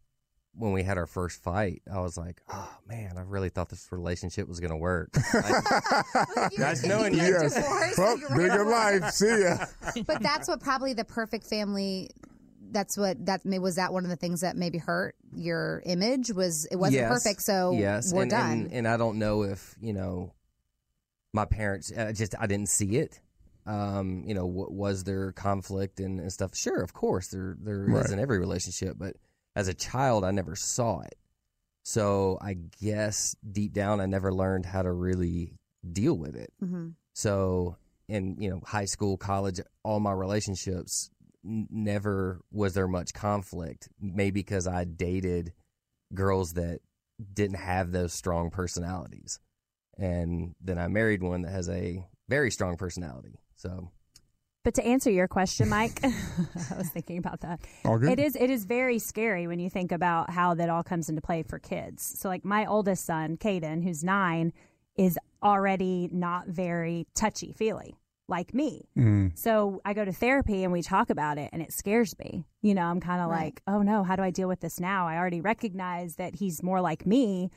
when 0.54 0.74
we 0.74 0.84
had 0.84 0.98
our 0.98 1.08
first 1.08 1.42
fight, 1.42 1.82
I 1.92 2.02
was 2.02 2.18
like, 2.18 2.42
oh 2.52 2.70
man, 2.86 3.14
I 3.18 3.22
really 3.22 3.50
thought 3.50 3.70
this 3.70 3.88
relationship 3.92 4.48
was 4.48 4.60
going 4.60 4.72
to 4.72 4.78
work. 4.78 5.10
Like, 5.34 6.58
Guys, 6.58 6.86
knowing 6.86 7.14
you. 7.14 7.22
Yes. 7.22 7.98
Well, 7.98 8.18
bigger 8.36 8.66
life. 8.66 9.10
See 9.12 9.44
ya. 9.44 9.66
but 10.06 10.22
that's 10.22 10.48
what 10.48 10.60
probably 10.60 10.94
the 10.94 11.06
perfect 11.06 11.46
family 11.46 12.10
that's 12.72 12.97
what 12.97 13.26
that 13.26 13.45
may 13.45 13.59
was 13.59 13.76
that 13.76 13.91
one 13.93 14.03
of 14.03 14.09
the 14.09 14.15
things 14.15 14.41
that 14.41 14.55
maybe 14.57 14.78
hurt 14.78 15.15
your 15.34 15.82
image 15.86 16.32
was 16.32 16.65
it 16.65 16.76
wasn't 16.78 16.95
Yes. 17.01 17.09
perfect 17.11 17.41
so 17.41 17.72
yes. 17.72 18.13
we're 18.13 18.24
and, 18.24 18.32
done 18.32 18.51
And, 18.51 18.72
and 18.74 18.88
I 18.88 18.97
don't 18.97 19.17
know 19.20 19.43
if, 19.43 19.76
you 19.82 19.93
know, 19.93 20.34
my 21.34 21.45
parents, 21.45 21.91
uh, 21.95 22.11
just, 22.11 22.34
I 22.39 22.47
didn't 22.47 22.70
see 22.70 22.97
it. 22.97 23.20
Um, 23.65 24.24
you 24.26 24.34
know, 24.34 24.47
w- 24.47 24.72
was 24.72 25.03
there 25.03 25.32
conflict 25.32 25.99
and, 25.99 26.20
and 26.20 26.32
stuff? 26.34 26.55
Sure, 26.55 26.82
of 26.82 26.93
course, 26.93 27.28
there 27.28 27.55
there 27.61 27.84
is 27.84 27.89
Right. 27.89 28.09
in 28.09 28.17
every 28.20 28.39
relationship, 28.39 28.95
but 28.97 29.15
as 29.55 29.67
a 29.67 29.74
child, 29.76 30.24
I 30.26 30.32
never 30.32 30.55
saw 30.55 31.01
it. 31.01 31.15
So 31.84 32.39
I 32.41 32.53
guess 32.82 33.36
deep 33.49 33.74
down, 33.74 34.01
I 34.01 34.05
never 34.07 34.34
learned 34.34 34.65
how 34.65 34.82
to 34.82 34.91
really 34.91 35.53
deal 35.91 36.15
with 36.17 36.36
it. 36.36 36.51
Mhm. 36.63 36.93
So 37.13 37.76
in 38.07 38.38
you 38.39 38.49
know 38.49 38.61
high 38.65 38.86
school, 38.86 39.17
college, 39.17 39.59
all 39.84 39.99
my 39.99 40.13
relationships 40.13 41.11
n- 41.18 41.18
never 41.44 42.42
was 42.52 42.74
there 42.74 42.88
much 42.88 43.14
conflict. 43.14 43.90
Maybe 44.00 44.42
because 44.42 44.68
I 44.68 44.84
dated 44.84 45.54
girls 46.14 46.54
that 46.54 46.80
didn't 47.34 47.58
have 47.58 47.92
those 47.92 48.14
strong 48.14 48.50
personalities, 48.50 49.40
and 49.98 50.56
then 50.62 50.78
I 50.78 50.88
married 50.88 51.22
one 51.22 51.42
that 51.44 51.52
has 51.52 51.70
a 51.70 52.06
very 52.28 52.52
strong 52.52 52.78
personality. 52.78 53.40
So 53.56 53.92
But 54.64 54.76
to 54.76 54.86
answer 54.86 55.10
your 55.10 55.28
question, 55.28 55.70
Mike, 55.70 56.00
I 56.04 56.78
was 56.78 56.90
thinking 56.90 57.18
about 57.18 57.42
that. 57.42 57.60
It 57.86 58.20
is 58.20 58.36
it 58.36 58.50
is 58.50 58.66
very 58.66 59.00
scary 59.00 59.48
when 59.48 59.60
you 59.60 59.70
think 59.70 59.92
about 59.92 60.30
how 60.30 60.54
that 60.56 60.70
all 60.70 60.84
comes 60.84 61.10
into 61.10 61.22
play 61.22 61.44
for 61.44 61.60
kids. 61.60 62.04
So 62.20 62.30
like 62.30 62.46
my 62.46 62.66
oldest 62.66 63.06
son, 63.06 63.38
Caden, 63.38 63.84
who's 63.84 64.04
nine, 64.04 64.54
is 64.96 65.18
already 65.42 66.10
not 66.12 66.48
very 66.48 67.08
touchy 67.16 67.54
feely 67.54 67.96
like 68.30 68.54
me. 68.54 68.88
Mm. 68.98 69.38
So 69.38 69.82
I 69.84 69.94
go 69.94 70.06
to 70.06 70.12
therapy 70.14 70.64
and 70.64 70.72
we 70.72 70.82
talk 70.82 71.10
about 71.10 71.38
it 71.38 71.50
and 71.52 71.62
it 71.62 71.74
scares 71.74 72.18
me. 72.20 72.46
You 72.62 72.74
know, 72.76 72.84
I'm 72.84 73.00
kind 73.00 73.22
of 73.22 73.30
Right. 73.30 73.46
like, 73.46 73.62
oh 73.68 73.82
no, 73.82 74.04
how 74.04 74.16
do 74.16 74.24
I 74.24 74.32
deal 74.32 74.48
with 74.48 74.60
this 74.62 74.80
now? 74.80 75.08
I 75.08 75.18
already 75.18 75.42
recognize 75.42 76.16
that 76.16 76.36
he's 76.36 76.62
more 76.64 76.82
like 76.82 77.06
me. 77.06 77.50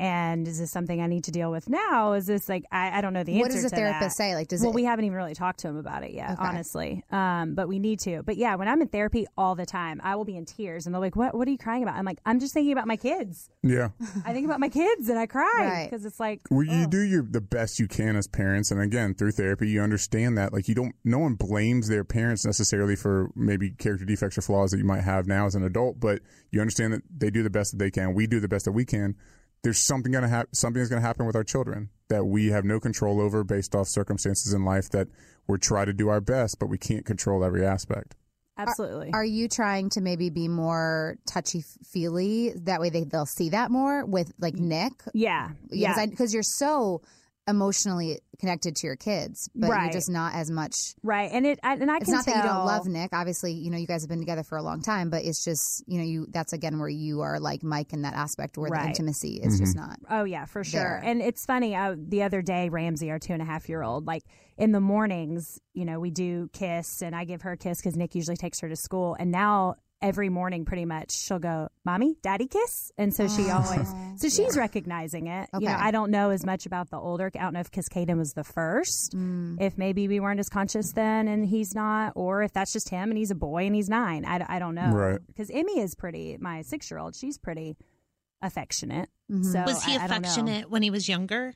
And 0.00 0.48
is 0.48 0.58
this 0.58 0.70
something 0.70 1.00
I 1.02 1.06
need 1.08 1.24
to 1.24 1.30
deal 1.30 1.50
with 1.50 1.68
now? 1.68 2.14
Is 2.14 2.24
this 2.26 2.48
like 2.48 2.64
I, 2.72 2.98
I 2.98 3.00
don't 3.02 3.12
know 3.12 3.22
the 3.22 3.32
answer 3.34 3.42
what 3.42 3.50
does 3.50 3.62
the 3.64 3.68
to 3.68 3.76
therapist 3.76 4.16
that. 4.16 4.22
say 4.24 4.34
like 4.34 4.48
does 4.48 4.62
well, 4.62 4.70
it 4.70 4.74
we 4.74 4.84
haven't 4.84 5.04
even 5.04 5.14
really 5.16 5.34
talked 5.34 5.60
to 5.60 5.68
him 5.68 5.76
about 5.76 6.04
it 6.04 6.12
yet, 6.12 6.30
Okay. 6.32 6.42
honestly. 6.42 7.04
Um, 7.12 7.54
but 7.54 7.68
we 7.68 7.78
need 7.78 8.00
to. 8.00 8.22
But 8.22 8.38
yeah, 8.38 8.54
when 8.54 8.66
I'm 8.66 8.80
in 8.80 8.88
therapy 8.88 9.26
all 9.36 9.54
the 9.54 9.66
time, 9.66 10.00
I 10.02 10.16
will 10.16 10.24
be 10.24 10.36
in 10.38 10.46
tears, 10.46 10.86
and 10.86 10.94
they're 10.94 11.00
like, 11.02 11.16
"What? 11.16 11.34
What 11.34 11.46
are 11.46 11.50
you 11.50 11.58
crying 11.58 11.82
about?" 11.82 11.96
I'm 11.96 12.06
like, 12.06 12.18
"I'm 12.24 12.40
just 12.40 12.54
thinking 12.54 12.72
about 12.72 12.86
my 12.86 12.96
kids. 12.96 13.50
Yeah. 13.62 13.90
I 14.24 14.32
think 14.32 14.46
about 14.46 14.58
my 14.58 14.70
kids, 14.70 15.10
and 15.10 15.18
I 15.18 15.26
cry 15.26 15.44
Right. 15.58 15.90
because 15.90 16.06
it's 16.06 16.18
like, 16.18 16.40
Well, 16.50 16.62
you 16.62 16.84
oh. 16.86 16.88
do 16.88 17.02
your 17.02 17.22
the 17.22 17.42
best 17.42 17.78
you 17.78 17.86
can 17.86 18.16
as 18.16 18.26
parents, 18.26 18.70
and 18.70 18.80
again 18.80 19.12
through 19.14 19.32
therapy, 19.32 19.68
you 19.68 19.82
understand 19.82 20.38
that 20.38 20.52
like 20.54 20.66
you 20.66 20.74
don't. 20.74 20.94
No 21.04 21.18
one 21.18 21.34
blames 21.34 21.88
their 21.88 22.04
parents 22.04 22.46
necessarily 22.46 22.96
for 22.96 23.30
maybe 23.36 23.70
character 23.72 24.06
defects 24.06 24.38
or 24.38 24.42
flaws 24.42 24.70
that 24.70 24.78
you 24.78 24.84
might 24.84 25.02
have 25.02 25.26
now 25.26 25.44
as 25.44 25.54
an 25.54 25.62
adult, 25.62 26.00
but 26.00 26.20
you 26.50 26.60
understand 26.62 26.94
that 26.94 27.02
they 27.14 27.28
do 27.28 27.42
the 27.42 27.50
best 27.50 27.72
that 27.72 27.78
they 27.78 27.90
can. 27.90 28.14
We 28.14 28.26
do 28.26 28.40
the 28.40 28.48
best 28.48 28.64
that 28.64 28.72
we 28.72 28.86
can. 28.86 29.14
There's 29.62 29.84
something 29.86 30.12
gonna 30.12 30.28
happen. 30.28 30.54
Something 30.54 30.82
is 30.82 30.88
gonna 30.88 31.00
happen 31.00 31.26
with 31.26 31.36
our 31.36 31.44
children 31.44 31.90
that 32.08 32.24
we 32.24 32.48
have 32.48 32.64
no 32.64 32.80
control 32.80 33.20
over 33.20 33.44
based 33.44 33.74
off 33.74 33.88
circumstances 33.88 34.52
in 34.52 34.64
life 34.64 34.90
that 34.90 35.08
we're 35.46 35.58
trying 35.58 35.86
to 35.86 35.92
do 35.92 36.08
our 36.08 36.20
best, 36.20 36.58
but 36.58 36.66
we 36.66 36.78
can't 36.78 37.04
control 37.04 37.44
every 37.44 37.64
aspect. 37.64 38.16
absolutely." 38.58 39.10
are 39.12 39.24
you 39.24 39.48
trying 39.48 39.88
to 39.90 40.00
maybe 40.00 40.28
be 40.30 40.48
more 40.48 41.16
touchy 41.26 41.64
feely 41.84 42.52
that 42.56 42.80
way 42.80 42.90
they, 42.90 43.04
they'll 43.04 43.24
see 43.24 43.50
that 43.50 43.70
more 43.70 44.04
with 44.04 44.32
like 44.38 44.54
nick 44.54 44.92
yeah, 45.14 45.50
yeah, 45.70 46.06
because 46.06 46.34
you're 46.34 46.42
so 46.42 47.00
emotionally 47.48 48.20
connected 48.38 48.76
to 48.76 48.86
your 48.86 48.96
kids 48.96 49.48
but 49.54 49.68
Right. 49.70 49.84
you're 49.84 49.92
just 49.92 50.08
not 50.10 50.34
as 50.34 50.50
much 50.50 50.72
right. 51.02 51.30
And 51.32 51.44
it, 51.46 51.58
I, 51.62 51.74
and 51.74 51.90
I 51.90 51.96
it's 51.96 52.04
can 52.06 52.14
not 52.14 52.26
that 52.26 52.36
you 52.36 52.42
don't 52.42 52.64
love 52.64 52.86
Nick. 52.86 53.10
Obviously, 53.12 53.52
you 53.52 53.70
know 53.70 53.76
you 53.76 53.86
guys 53.86 54.02
have 54.02 54.08
been 54.08 54.20
together 54.20 54.42
for 54.42 54.56
a 54.56 54.62
long 54.62 54.82
time, 54.82 55.10
but 55.10 55.24
it's 55.24 55.44
just 55.44 55.82
you 55.86 55.98
know 55.98 56.04
you 56.04 56.26
that's 56.30 56.52
again 56.52 56.78
where 56.78 56.88
you 56.88 57.20
are 57.20 57.38
like 57.40 57.62
Mike 57.62 57.92
in 57.92 58.02
that 58.02 58.14
aspect 58.14 58.56
where 58.56 58.70
the 58.70 58.86
intimacy 58.86 59.40
is 59.42 59.58
just 59.58 59.76
not. 59.76 59.98
Oh 60.08 60.24
yeah, 60.24 60.44
for 60.46 60.64
sure. 60.64 60.80
there. 60.80 61.02
And 61.04 61.20
it's 61.20 61.44
funny. 61.44 61.74
Uh, 61.74 61.96
the 61.98 62.22
other 62.22 62.40
day, 62.42 62.68
Ramsey, 62.68 63.10
our 63.10 63.18
two 63.18 63.32
and 63.32 63.42
a 63.42 63.44
half 63.44 63.68
year 63.68 63.82
old, 63.82 64.06
like 64.06 64.22
in 64.56 64.72
the 64.72 64.80
mornings, 64.80 65.58
you 65.74 65.84
know, 65.84 65.98
we 66.00 66.10
do 66.10 66.48
kiss, 66.52 67.02
and 67.02 67.14
I 67.14 67.24
give 67.24 67.42
her 67.42 67.52
a 67.52 67.56
kiss 67.56 67.78
because 67.80 67.96
Nick 67.96 68.14
usually 68.14 68.36
takes 68.36 68.60
her 68.60 68.68
to 68.68 68.76
school. 68.76 69.16
And 69.18 69.30
now 69.30 69.76
every 70.02 70.28
morning 70.28 70.64
pretty 70.64 70.84
much 70.84 71.12
she'll 71.12 71.38
go, 71.38 71.68
"Mommy, 71.84 72.16
Daddy 72.22 72.46
kiss," 72.46 72.90
and 72.96 73.12
so 73.14 73.28
she 73.28 73.50
always 73.50 73.88
so 74.16 74.28
she's 74.28 74.56
recognizing 74.56 75.26
it. 75.26 75.48
You 75.54 75.66
know, 75.68 75.76
I 75.78 75.90
don't 75.90 76.10
know 76.10 76.30
as 76.30 76.44
much 76.44 76.64
about 76.66 76.90
the 76.90 76.96
older. 76.98 77.30
I 77.34 77.38
don't 77.42 77.52
know 77.52 77.60
if 77.60 77.70
because 77.70 77.88
Caden 77.88 78.16
was 78.16 78.32
the 78.32 78.44
first, 78.44 79.14
Mm. 79.14 79.60
if 79.60 79.76
maybe 79.76 80.08
we 80.08 80.20
weren't 80.20 80.40
as 80.40 80.48
conscious 80.48 80.92
then 80.92 81.28
and 81.28 81.44
he's 81.46 81.74
not, 81.74 82.12
or 82.16 82.42
if 82.42 82.52
that's 82.52 82.72
just 82.72 82.88
him 82.88 83.10
and 83.10 83.18
he's 83.18 83.30
a 83.30 83.34
boy 83.34 83.66
and 83.66 83.74
he's 83.74 83.88
nine. 83.88 84.24
I, 84.24 84.44
I 84.48 84.58
don't 84.58 84.74
know. 84.74 84.90
Right. 84.92 85.20
Because 85.26 85.50
Emmy 85.50 85.78
is 85.80 85.94
pretty. 85.94 86.36
My 86.40 86.62
six 86.62 86.90
year 86.90 86.98
old, 86.98 87.14
she's 87.14 87.36
pretty 87.38 87.76
affectionate. 88.42 89.10
Mhm. 89.30 89.44
So 89.52 89.62
was 89.64 89.84
he 89.84 89.96
I- 89.96 90.02
I 90.02 90.04
affectionate 90.06 90.70
when 90.70 90.82
he 90.82 90.90
was 90.90 91.08
younger? 91.08 91.54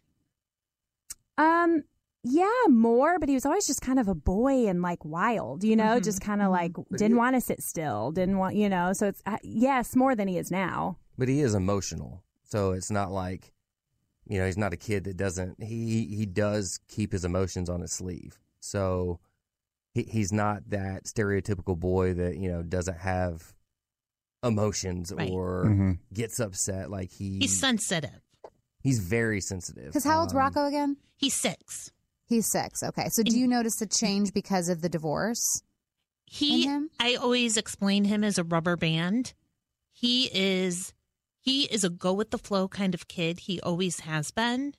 Um, 1.36 1.82
yeah, 2.24 2.48
more, 2.68 3.18
but 3.18 3.28
he 3.28 3.34
was 3.34 3.44
always 3.46 3.66
just 3.66 3.80
kind 3.82 3.98
of 4.00 4.08
a 4.08 4.14
boy 4.14 4.66
and 4.66 4.80
like 4.82 5.04
wild, 5.04 5.62
you 5.62 5.76
know, 5.76 5.98
Mhm. 5.98 6.04
just 6.04 6.20
kind 6.22 6.40
of 6.42 6.50
like 6.50 6.72
didn't 6.96 7.16
want 7.18 7.36
to 7.36 7.40
sit 7.40 7.62
still, 7.62 8.10
didn't 8.12 8.38
want, 8.38 8.56
you 8.56 8.68
know. 8.68 8.92
So 8.94 9.06
it's 9.08 9.22
uh, 9.26 9.36
yes, 9.42 9.94
more 9.94 10.14
than 10.16 10.26
he 10.28 10.38
is 10.38 10.50
now. 10.50 10.98
but 11.18 11.28
he 11.28 11.40
is 11.40 11.54
emotional. 11.54 12.22
So 12.42 12.72
it's 12.72 12.90
not 12.90 13.12
like, 13.12 13.52
you 14.26 14.38
know, 14.38 14.46
he's 14.46 14.56
not 14.58 14.72
a 14.72 14.76
kid 14.76 15.04
that 15.04 15.16
doesn't. 15.16 15.62
He 15.62 16.06
he 16.06 16.24
does 16.26 16.80
keep 16.88 17.12
his 17.12 17.24
emotions 17.24 17.68
on 17.68 17.80
his 17.82 17.92
sleeve. 17.92 18.40
So 18.60 19.20
he, 19.92 20.02
he's 20.04 20.32
not 20.32 20.70
that 20.70 21.04
stereotypical 21.04 21.78
boy 21.78 22.14
that 22.14 22.36
you 22.38 22.50
know 22.50 22.62
doesn't 22.62 22.98
have 22.98 23.54
emotions 24.42 25.12
Right. 25.14 25.30
or 25.30 25.64
Mhm. 25.66 25.98
gets 26.12 26.40
upset. 26.40 26.90
Like 26.90 27.10
he 27.10 27.38
He's 27.38 27.58
sensitive. 27.58 28.20
he's 28.80 28.98
very 28.98 29.40
sensitive. 29.40 29.86
Because 29.86 30.04
how 30.04 30.20
old's 30.20 30.32
Um, 30.32 30.38
Rocco 30.38 30.64
again? 30.66 30.96
He's 31.16 31.34
six. 31.34 31.90
He's 32.26 32.50
six. 32.50 32.82
Okay. 32.82 33.08
So 33.10 33.22
do 33.22 33.38
you 33.38 33.46
notice 33.46 33.80
a 33.80 33.86
change 33.86 34.32
because 34.32 34.68
of 34.68 34.80
the 34.80 34.88
divorce? 34.88 35.62
He. 36.26 36.68
I 36.98 37.16
always 37.16 37.56
explain 37.56 38.04
him 38.04 38.24
as 38.24 38.38
a 38.38 38.44
rubber 38.44 38.76
band. 38.76 39.34
He 39.92 40.30
is, 40.32 40.92
he 41.38 41.64
is 41.64 41.84
a 41.84 41.90
go 41.90 42.12
with 42.12 42.30
the 42.30 42.38
flow 42.38 42.66
kind 42.66 42.94
of 42.94 43.08
kid. 43.08 43.40
He 43.40 43.60
always 43.60 44.00
has 44.00 44.30
been, 44.30 44.74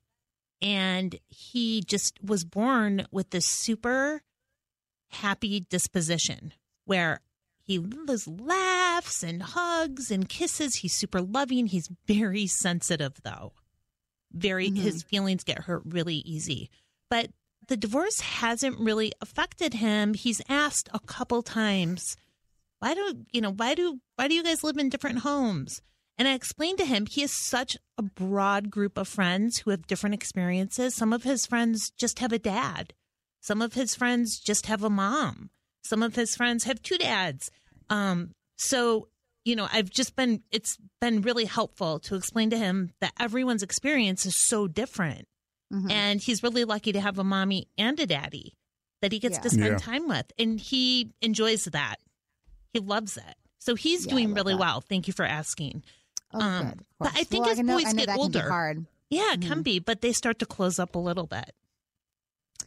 and 0.62 1.18
he 1.28 1.82
just 1.82 2.22
was 2.24 2.44
born 2.44 3.06
with 3.12 3.30
this 3.30 3.46
super 3.46 4.22
happy 5.10 5.62
disposition 5.62 6.54
where 6.86 7.22
he 7.62 7.80
just 8.08 8.28
laughs 8.28 9.24
and 9.24 9.42
hugs 9.42 10.12
and 10.12 10.28
kisses. 10.28 10.76
He's 10.76 10.94
super 10.94 11.22
loving. 11.22 11.68
He's 11.68 11.90
very 12.06 12.48
sensitive 12.48 13.14
though. 13.24 13.54
Very 14.32 14.68
mm-hmm. 14.68 14.82
his 14.82 15.04
feelings 15.04 15.44
get 15.44 15.60
hurt 15.60 15.84
really 15.86 16.16
easy. 16.16 16.70
But 17.10 17.30
the 17.68 17.78
divorce 17.78 18.20
hasn't 18.22 18.80
really 18.80 19.12
affected 19.22 19.76
him. 19.76 20.14
He's 20.14 20.42
asked 20.48 20.90
a 20.94 21.00
couple 21.00 21.42
times, 21.42 22.18
why 22.80 22.94
do 22.94 23.26
you 23.32 23.42
know, 23.42 23.52
why 23.52 23.76
do 23.76 24.00
why 24.16 24.28
do 24.28 24.36
you 24.36 24.44
guys 24.44 24.64
live 24.64 24.78
in 24.78 24.90
different 24.90 25.20
homes? 25.20 25.82
And 26.18 26.28
I 26.28 26.34
explained 26.34 26.78
to 26.78 26.86
him 26.86 27.06
he 27.06 27.22
has 27.22 27.32
such 27.32 27.78
a 27.98 28.04
broad 28.04 28.70
group 28.70 28.98
of 28.98 29.08
friends 29.08 29.60
who 29.60 29.72
have 29.72 29.88
different 29.88 30.14
experiences. 30.14 30.96
Some 30.96 31.12
of 31.12 31.24
his 31.24 31.46
friends 31.46 31.92
just 31.92 32.20
have 32.20 32.32
a 32.32 32.40
dad. 32.40 32.94
Some 33.42 33.62
of 33.62 33.74
his 33.74 33.96
friends 33.96 34.40
just 34.40 34.66
have 34.68 34.84
a 34.84 34.90
mom. 34.90 35.50
Some 35.84 36.02
of 36.02 36.16
his 36.16 36.36
friends 36.36 36.64
have 36.64 36.82
two 36.82 36.98
dads. 36.98 37.52
Um, 37.90 38.32
so, 38.58 39.10
you 39.44 39.56
know, 39.56 39.68
I've 39.72 39.90
just 39.90 40.16
been, 40.16 40.42
it's 40.52 40.78
been 41.02 41.22
really 41.22 41.46
helpful 41.46 42.00
to 42.00 42.16
explain 42.16 42.50
to 42.52 42.58
him 42.58 42.94
that 43.02 43.14
everyone's 43.20 43.62
experience 43.62 44.26
is 44.26 44.36
so 44.48 44.68
different. 44.68 45.28
Mhm. 45.74 45.92
And 45.92 46.22
he's 46.22 46.44
really 46.44 46.64
lucky 46.64 46.92
to 46.92 47.02
have 47.02 47.18
a 47.20 47.24
mommy 47.24 47.68
and 47.78 48.00
a 48.00 48.06
daddy 48.06 48.54
that 49.02 49.12
he 49.12 49.20
gets 49.20 49.36
Yeah. 49.38 49.42
to 49.42 49.50
spend 49.50 49.66
Yeah. 49.66 49.78
time 49.78 50.08
with. 50.08 50.32
And 50.38 50.60
he 50.60 51.12
enjoys 51.22 51.66
that. 51.66 51.98
He 52.74 52.80
loves 52.80 53.18
it. 53.18 53.36
So 53.60 53.76
he's 53.76 54.06
Yeah, 54.06 54.12
doing 54.12 54.34
really 54.34 54.54
that. 54.54 54.60
well. 54.60 54.82
Thank 54.82 55.08
you 55.08 55.14
for 55.14 55.26
asking. 55.26 55.84
Oh, 56.34 56.40
Um, 56.40 56.70
good. 56.70 56.86
but 57.00 57.12
I 57.16 57.24
think 57.24 57.46
well, 57.46 57.54
as 57.54 57.60
I 57.60 57.62
know, 57.64 57.78
boys 57.78 57.86
I 57.86 57.92
know 57.92 57.98
get 57.98 58.06
that 58.08 58.12
Can 58.14 58.20
older- 58.22 58.42
be 58.44 58.48
hard. 58.48 58.86
Yeah, 59.10 59.34
it 59.34 59.40
Mm-hmm. 59.40 59.50
can 59.50 59.62
be, 59.64 59.80
but 59.80 60.02
they 60.02 60.12
start 60.14 60.40
to 60.40 60.46
close 60.46 60.80
up 60.80 60.96
a 60.96 61.00
little 61.00 61.28
bit. 61.28 61.56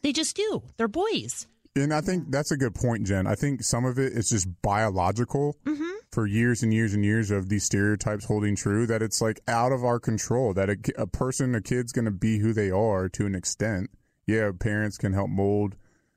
They 0.03 0.12
just 0.12 0.36
do. 0.36 0.62
They're 0.76 0.88
boys. 0.88 1.46
And 1.76 1.92
I 1.92 2.01
think 2.01 2.30
that's 2.30 2.51
a 2.51 2.57
good 2.57 2.74
point, 2.74 3.07
Jen. 3.07 3.26
I 3.26 3.34
think 3.34 3.62
some 3.62 3.84
of 3.84 3.99
it 3.99 4.12
is 4.12 4.28
just 4.28 4.49
biological 4.62 5.57
hmm 5.66 5.88
for 6.11 6.26
years 6.26 6.62
and 6.62 6.72
years 6.72 6.94
and 6.94 7.04
years 7.04 7.30
of 7.30 7.48
these 7.48 7.64
stereotypes 7.64 8.24
holding 8.24 8.56
true 8.56 8.86
that 8.86 9.02
it's 9.02 9.20
like 9.20 9.40
out 9.46 9.72
of 9.72 9.84
our 9.84 10.00
control 10.00 10.54
that 10.54 10.70
a, 10.70 10.76
a 10.96 11.06
person, 11.06 11.54
a 11.54 11.61
kid's 11.61 11.92
going 11.92 12.06
to 12.06 12.11
be 12.11 12.38
who 12.38 12.52
they 12.52 12.70
are 12.70 13.09
to 13.11 13.26
an 13.26 13.34
extent. 13.34 13.90
Yeah, 14.26 14.50
parents 14.59 14.98
can 14.98 15.12
help 15.12 15.30
mold 15.30 15.76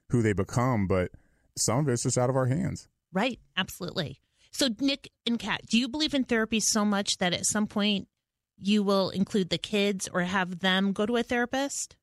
who 0.09 0.21
they 0.21 0.33
become, 0.33 0.87
but 0.87 1.11
some 1.57 1.79
of 1.79 1.89
it's 1.89 2.03
just 2.03 2.17
out 2.17 2.29
of 2.29 2.35
our 2.35 2.47
hands. 2.47 2.87
Right. 3.13 3.39
Absolutely. 3.57 4.21
So, 4.51 4.69
Nick 4.79 5.09
and 5.25 5.39
Kat, 5.39 5.61
do 5.65 5.77
you 5.77 5.87
believe 5.87 6.13
in 6.13 6.25
therapy 6.25 6.59
so 6.59 6.83
much 6.83 7.17
that 7.17 7.33
at 7.33 7.45
some 7.45 7.67
point 7.67 8.07
you 8.57 8.83
will 8.83 9.09
include 9.09 9.49
the 9.49 9.57
kids 9.57 10.09
or 10.11 10.21
have 10.21 10.59
them 10.59 10.91
go 10.91 11.05
to 11.05 11.17
a 11.17 11.23
therapist? 11.23 11.95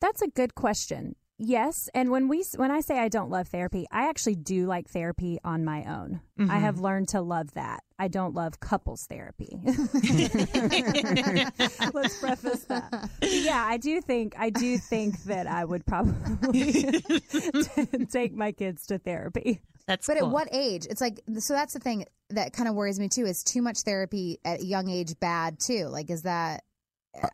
That's 0.00 0.22
a 0.22 0.28
good 0.28 0.54
question. 0.54 1.14
Yes, 1.38 1.88
and 1.94 2.10
when 2.10 2.28
we 2.28 2.44
when 2.56 2.70
I 2.70 2.80
say 2.80 2.98
I 3.00 3.08
don't 3.08 3.30
love 3.30 3.48
therapy, 3.48 3.86
I 3.90 4.08
actually 4.08 4.36
do 4.36 4.66
like 4.66 4.88
therapy 4.88 5.38
on 5.42 5.64
my 5.64 5.82
own. 5.84 6.20
I 6.38 6.42
Mhm. 6.42 6.60
have 6.60 6.78
learned 6.78 7.08
to 7.08 7.20
love 7.20 7.52
that. 7.54 7.82
I 7.98 8.08
don't 8.08 8.34
love 8.34 8.60
couples 8.60 9.06
therapy. 9.08 9.58
Let's 9.64 9.86
preface 12.20 12.64
that. 12.64 13.08
But 13.20 13.32
yeah, 13.32 13.64
I 13.66 13.76
do 13.76 14.00
think 14.00 14.34
I 14.38 14.50
do 14.50 14.78
think 14.78 15.22
that 15.24 15.46
I 15.46 15.64
would 15.64 15.84
probably 15.86 16.72
take 18.12 18.34
my 18.34 18.52
kids 18.52 18.86
to 18.86 18.98
therapy. 18.98 19.60
That's 19.86 20.06
But 20.06 20.18
cool. 20.18 20.28
at 20.28 20.32
what 20.32 20.48
age? 20.52 20.86
It's 20.88 21.00
like 21.00 21.20
so. 21.38 21.54
That's 21.54 21.74
the 21.74 21.80
thing 21.80 22.06
that 22.30 22.52
kind 22.52 22.68
of 22.68 22.74
worries 22.74 23.00
me 23.00 23.08
too. 23.08 23.26
Is 23.26 23.42
too 23.42 23.62
much 23.62 23.80
therapy 23.80 24.38
at 24.44 24.60
a 24.60 24.64
young 24.64 24.88
age 24.88 25.18
bad 25.18 25.58
too? 25.58 25.86
Like, 25.86 26.10
is 26.10 26.22
that? 26.22 26.64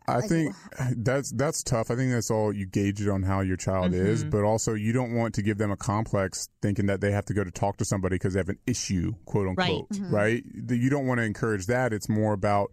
I, 0.07 0.21
think 0.21 0.53
that's 0.97 1.31
that's 1.31 1.63
tough. 1.63 1.89
I 1.89 1.95
think 1.95 2.11
that's 2.11 2.29
all 2.29 2.53
you 2.53 2.65
gauge 2.65 3.01
it 3.01 3.09
on 3.09 3.23
how 3.23 3.39
your 3.41 3.57
child 3.57 3.93
is, 3.93 4.23
Mhm. 4.25 4.31
but 4.31 4.43
also 4.43 4.73
you 4.73 4.91
don't 4.91 5.13
want 5.13 5.33
to 5.35 5.41
give 5.41 5.57
them 5.57 5.71
a 5.71 5.77
complex 5.77 6.49
thinking 6.61 6.87
that 6.87 6.99
they 7.01 7.11
have 7.11 7.25
to 7.25 7.33
go 7.33 7.43
to 7.43 7.51
talk 7.51 7.77
to 7.77 7.85
somebody 7.85 8.15
because 8.15 8.33
they 8.33 8.39
have 8.39 8.49
an 8.49 8.59
issue, 8.67 9.13
quote 9.25 9.47
unquote, 9.47 9.87
Right. 9.99 10.11
right? 10.11 10.43
You 10.69 10.89
don't 10.89 11.07
want 11.07 11.19
to 11.19 11.23
encourage 11.25 11.65
that. 11.67 11.93
It's 11.93 12.09
more 12.09 12.33
about 12.33 12.71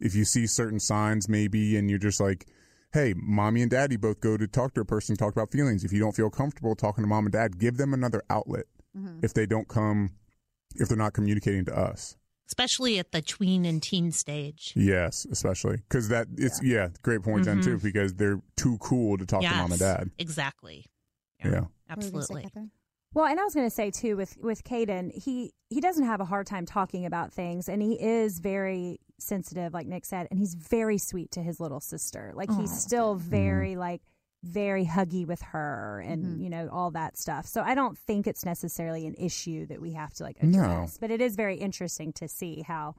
if 0.00 0.14
you 0.14 0.24
see 0.24 0.46
certain 0.46 0.80
signs 0.80 1.28
maybe 1.28 1.76
and 1.76 1.88
you're 1.90 1.98
just 1.98 2.20
like, 2.20 2.46
hey, 2.92 3.14
mommy 3.16 3.60
and 3.62 3.70
daddy 3.70 3.96
both 3.96 4.20
go 4.20 4.36
to 4.38 4.46
talk 4.46 4.72
to 4.74 4.80
a 4.80 4.84
person, 4.84 5.16
talk 5.16 5.32
about 5.32 5.50
feelings. 5.52 5.84
If 5.84 5.92
you 5.92 6.00
don't 6.00 6.16
feel 6.16 6.30
comfortable 6.30 6.74
talking 6.74 7.04
to 7.04 7.08
mom 7.08 7.26
and 7.26 7.32
dad, 7.32 7.58
give 7.58 7.76
them 7.76 7.92
another 7.92 8.22
outlet 8.30 8.64
Mhm. 8.96 9.22
if 9.22 9.34
they 9.34 9.44
don't 9.44 9.68
come, 9.68 10.12
if 10.76 10.88
they're 10.88 10.96
not 10.96 11.12
communicating 11.12 11.64
to 11.66 11.76
us. 11.76 12.16
Especially 12.46 12.98
at 12.98 13.12
the 13.12 13.22
tween 13.22 13.64
and 13.64 13.82
teen 13.82 14.12
stage. 14.12 14.72
Yes, 14.76 15.26
especially 15.30 15.78
because 15.88 16.08
that 16.08 16.28
it's 16.36 16.62
yeah, 16.62 16.88
great 17.02 17.22
point, 17.22 17.44
Jen, 17.44 17.60
too, 17.60 17.76
mm-hmm. 17.76 17.86
because 17.86 18.14
they're 18.14 18.40
too 18.56 18.78
cool 18.78 19.18
to 19.18 19.26
talk 19.26 19.42
to 19.42 19.50
mom 19.50 19.72
and 19.72 19.80
dad. 19.80 20.10
Exactly. 20.18 20.86
Yeah. 21.44 21.50
What 21.50 21.52
were 21.52 21.60
you 21.60 21.66
gonna 21.66 21.66
say, 21.66 22.16
Absolutely. 22.18 22.42
Catherine? 22.42 22.70
Well, 23.16 23.24
and 23.24 23.40
I 23.40 23.44
was 23.44 23.54
going 23.54 23.66
to 23.66 23.74
say 23.74 23.90
too 23.90 24.14
with 24.14 24.36
with 24.42 24.62
Caden, 24.62 25.10
he 25.10 25.54
he 25.70 25.80
doesn't 25.80 26.04
have 26.04 26.20
a 26.20 26.24
hard 26.26 26.46
time 26.46 26.66
talking 26.66 27.06
about 27.06 27.32
things, 27.32 27.66
and 27.66 27.80
he 27.80 27.94
is 27.94 28.40
very 28.40 29.00
sensitive, 29.18 29.72
like 29.72 29.86
Nick 29.86 30.04
said, 30.04 30.28
and 30.30 30.38
he's 30.38 30.54
very 30.54 30.98
sweet 30.98 31.30
to 31.32 31.42
his 31.42 31.58
little 31.58 31.80
sister. 31.80 32.32
Like 32.34 32.50
he's 32.50 32.72
oh. 32.72 32.76
still 32.76 33.16
mm-hmm. 33.16 33.30
very 33.30 33.76
like 33.76 34.02
very 34.42 34.84
huggy 34.84 35.26
with 35.26 35.42
her, 35.42 36.02
and 36.06 36.24
mm-hmm. 36.24 36.42
you 36.42 36.50
know 36.50 36.68
all 36.70 36.90
that 36.92 37.16
stuff. 37.16 37.46
So 37.46 37.62
I 37.62 37.74
don't 37.74 37.98
think 37.98 38.26
it's 38.26 38.44
necessarily 38.44 39.06
an 39.06 39.14
issue 39.18 39.66
that 39.66 39.80
we 39.80 39.92
have 39.92 40.12
to 40.14 40.22
like 40.22 40.42
No. 40.42 40.60
address, 40.60 40.98
but 40.98 41.10
it 41.10 41.20
is 41.20 41.36
very 41.36 41.56
interesting 41.56 42.12
to 42.14 42.28
see 42.28 42.62
how 42.62 42.94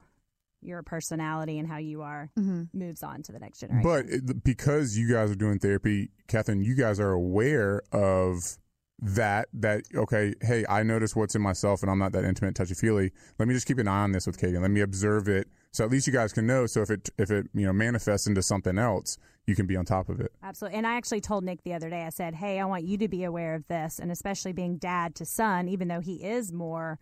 your 0.60 0.82
personality 0.82 1.58
and 1.58 1.68
how 1.68 1.76
you 1.76 2.02
are 2.02 2.30
mm-hmm. 2.38 2.64
moves 2.72 3.02
on 3.02 3.22
to 3.22 3.32
the 3.32 3.38
next 3.38 3.60
generation. 3.60 3.82
But 4.24 4.44
because 4.44 4.96
you 4.98 5.08
guys 5.12 5.30
are 5.30 5.36
doing 5.36 5.58
therapy, 5.58 6.10
Catherine, 6.26 6.62
you 6.62 6.74
guys 6.74 6.98
are 6.98 7.12
aware 7.12 7.82
of 7.92 8.58
that. 9.00 9.48
That 9.52 9.84
okay, 9.94 10.34
hey, 10.42 10.64
I 10.68 10.82
notice 10.82 11.14
what's 11.14 11.34
in 11.34 11.42
myself, 11.42 11.82
and 11.82 11.90
I'm 11.90 11.98
not 11.98 12.12
that 12.12 12.24
intimate, 12.24 12.54
touchy 12.54 12.74
feely. 12.74 13.12
Let 13.38 13.48
me 13.48 13.54
just 13.54 13.66
keep 13.66 13.78
an 13.78 13.88
eye 13.88 14.02
on 14.02 14.12
this 14.12 14.26
with 14.26 14.38
Katie. 14.38 14.58
Let 14.58 14.70
me 14.70 14.80
observe 14.80 15.28
it, 15.28 15.48
so 15.72 15.84
at 15.84 15.90
least 15.90 16.06
you 16.06 16.12
guys 16.12 16.32
can 16.32 16.46
know. 16.46 16.66
So 16.66 16.82
if 16.82 16.90
it 16.90 17.08
if 17.18 17.30
it 17.30 17.46
you 17.54 17.66
know 17.66 17.72
manifests 17.72 18.26
into 18.26 18.42
something 18.42 18.78
else, 18.78 19.18
you 19.46 19.54
can 19.54 19.66
be 19.66 19.76
on 19.76 19.84
top 19.84 20.08
of 20.08 20.20
it. 20.20 20.32
Absolutely. 20.42 20.78
And 20.78 20.86
I 20.86 20.96
actually 20.96 21.20
told 21.20 21.44
Nick 21.44 21.62
the 21.62 21.74
other 21.74 21.88
day, 21.90 22.04
I 22.04 22.10
said, 22.10 22.34
Hey, 22.34 22.58
I 22.60 22.64
want 22.64 22.84
you 22.84 22.98
to 22.98 23.08
be 23.08 23.24
aware 23.24 23.54
of 23.54 23.66
this. 23.68 23.98
And 23.98 24.10
especially 24.10 24.52
being 24.52 24.76
dad 24.76 25.14
to 25.16 25.24
son, 25.24 25.68
even 25.68 25.88
though 25.88 26.00
he 26.00 26.24
is 26.24 26.52
more, 26.52 26.98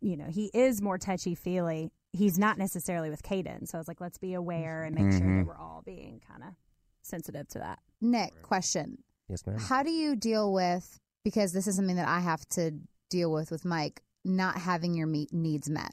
you 0.00 0.16
know, 0.16 0.26
he 0.28 0.50
is 0.52 0.82
more 0.82 0.98
touchy 0.98 1.34
feely, 1.34 1.90
he's 2.12 2.38
not 2.38 2.58
necessarily 2.58 3.08
with 3.10 3.22
Caden. 3.22 3.68
So 3.68 3.78
I 3.78 3.80
was 3.80 3.88
like, 3.88 4.00
let's 4.00 4.18
be 4.18 4.34
aware 4.34 4.82
and 4.84 4.94
make 4.94 5.12
sure 5.12 5.20
Mhm. 5.20 5.38
that 5.40 5.46
we're 5.46 5.56
all 5.56 5.82
being 5.84 6.20
kind 6.28 6.42
of 6.42 6.54
sensitive 7.02 7.48
to 7.48 7.58
that. 7.60 7.78
Nick, 8.00 8.42
question: 8.42 8.98
Yes, 9.28 9.46
ma'am. 9.46 9.58
How 9.58 9.82
do 9.82 9.90
you 9.90 10.14
deal 10.16 10.52
with 10.52 10.98
because 11.24 11.52
this 11.52 11.66
is 11.66 11.76
something 11.76 11.96
that 11.96 12.08
I 12.08 12.20
have 12.20 12.46
to 12.50 12.72
deal 13.08 13.30
with 13.32 13.50
with 13.50 13.64
Mike 13.64 14.02
not 14.24 14.56
having 14.58 14.94
your 14.94 15.06
meet 15.06 15.32
needs 15.32 15.68
met 15.70 15.92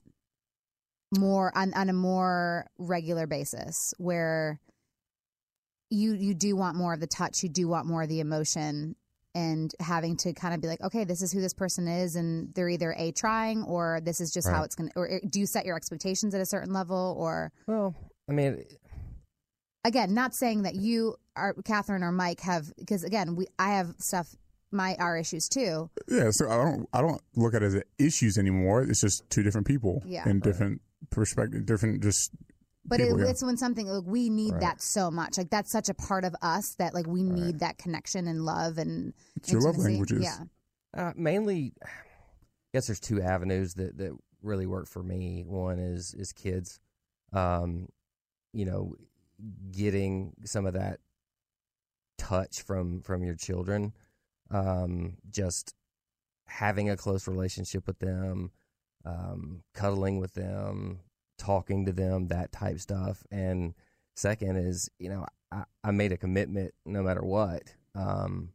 more 1.18 1.56
on 1.58 1.74
on 1.74 1.90
a 1.90 1.94
more 1.94 2.68
regular 2.78 3.26
basis 3.28 3.94
where 3.98 4.60
you 5.90 6.14
you 6.14 6.34
do 6.34 6.56
want 6.56 6.76
more 6.78 6.94
of 6.94 7.00
the 7.00 7.08
touch, 7.08 7.44
you 7.44 7.50
do 7.50 7.68
want 7.68 7.88
more 7.88 8.04
of 8.04 8.10
the 8.10 8.20
emotion, 8.20 8.96
and 9.34 9.74
having 9.80 10.16
to 10.18 10.34
kind 10.34 10.54
of 10.54 10.62
be 10.62 10.68
like, 10.68 10.82
okay, 10.82 11.04
this 11.04 11.22
is 11.22 11.32
who 11.32 11.42
this 11.42 11.54
person 11.54 11.88
is, 11.88 12.16
and 12.16 12.54
they're 12.54 12.70
either 12.70 12.94
a 12.98 13.12
trying 13.12 13.64
or 13.64 14.00
this 14.04 14.22
is 14.22 14.32
just 14.32 14.48
how 14.48 14.64
it's 14.64 14.76
gonna. 14.76 14.92
Or 14.96 15.20
do 15.28 15.40
you 15.40 15.46
set 15.48 15.66
your 15.66 15.76
expectations 15.76 16.36
at 16.36 16.42
a 16.42 16.46
certain 16.46 16.74
level, 16.74 17.16
or 17.18 17.52
Well, 17.66 17.96
I 18.30 18.34
mean, 18.34 18.64
again, 19.84 20.14
not 20.14 20.36
saying 20.36 20.64
that 20.64 20.76
you 20.76 21.16
are 21.36 21.54
Catherine 21.64 22.04
or 22.04 22.12
Mike 22.12 22.42
have 22.42 22.72
because 22.78 23.04
again, 23.04 23.36
we 23.36 23.48
I 23.58 23.72
have 23.72 23.96
stuff 23.98 24.36
my 24.72 24.96
our 25.00 25.18
issues 25.18 25.50
too. 25.50 25.90
Yeah, 26.08 26.30
so 26.30 26.48
I 26.52 26.56
don't 26.58 26.88
I 26.94 27.02
don't 27.02 27.22
look 27.36 27.56
at 27.56 27.64
it 27.64 27.74
as 27.74 27.82
issues 27.98 28.38
anymore. 28.38 28.84
It's 28.84 29.02
just 29.02 29.28
two 29.32 29.42
different 29.42 29.66
people 29.66 30.04
Yeah. 30.06 30.30
and 30.30 30.40
different 30.44 30.82
perspective, 31.10 31.66
different 31.66 32.02
just. 32.04 32.32
But 32.86 33.02
it, 33.02 33.10
yeah. 33.18 33.28
it's 33.28 33.44
when 33.44 33.58
something 33.58 33.88
like 33.88 34.06
we 34.06 34.30
need 34.30 34.54
Right. 34.54 34.62
that 34.62 34.82
so 34.82 35.12
much. 35.12 35.38
Like 35.38 35.50
that's 35.50 35.72
such 35.72 35.90
a 35.90 35.94
part 35.94 36.26
of 36.26 36.36
us 36.42 36.76
that 36.76 36.94
like 36.94 37.08
we 37.08 37.24
need 37.24 37.60
that 37.60 37.78
connection 37.78 38.28
and 38.28 38.44
love 38.46 38.78
and 38.78 39.14
It's 39.36 39.52
your 39.52 39.62
love 39.62 39.78
languages. 39.78 40.24
Yeah. 40.24 40.38
Uh, 40.98 41.14
mainly, 41.16 41.74
I 41.84 41.90
guess 42.74 42.88
there's 42.88 43.00
two 43.00 43.22
avenues 43.22 43.76
that, 43.76 43.98
that 43.98 44.18
really 44.42 44.66
work 44.66 44.88
for 44.88 45.04
me. 45.04 45.44
One 45.46 45.78
is 45.78 46.14
is 46.14 46.32
kids, 46.32 46.80
um, 47.34 47.90
you 48.54 48.66
know, 48.66 48.96
getting 49.72 50.34
some 50.46 50.66
of 50.66 50.74
that 50.74 51.00
touch 52.18 52.62
from 52.62 53.02
from 53.02 53.24
your 53.24 53.36
children, 53.36 53.94
um, 54.52 55.18
just 55.30 55.76
having 56.48 56.90
a 56.90 56.98
close 56.98 57.28
relationship 57.28 57.86
with 57.86 58.00
them, 58.00 58.52
um, 59.06 59.64
cuddling 59.74 60.20
with 60.20 60.34
them, 60.34 61.00
talking 61.38 61.86
to 61.86 61.92
them, 61.92 62.28
that 62.28 62.52
type 62.52 62.80
stuff. 62.80 63.24
And 63.32 63.74
second 64.16 64.58
is, 64.58 64.90
you 65.00 65.10
know, 65.10 65.26
I, 65.52 65.64
I 65.84 65.92
made 65.92 66.12
a 66.12 66.18
commitment 66.18 66.74
no 66.86 67.02
matter 67.02 67.24
what. 67.24 67.64
Um, 67.96 68.50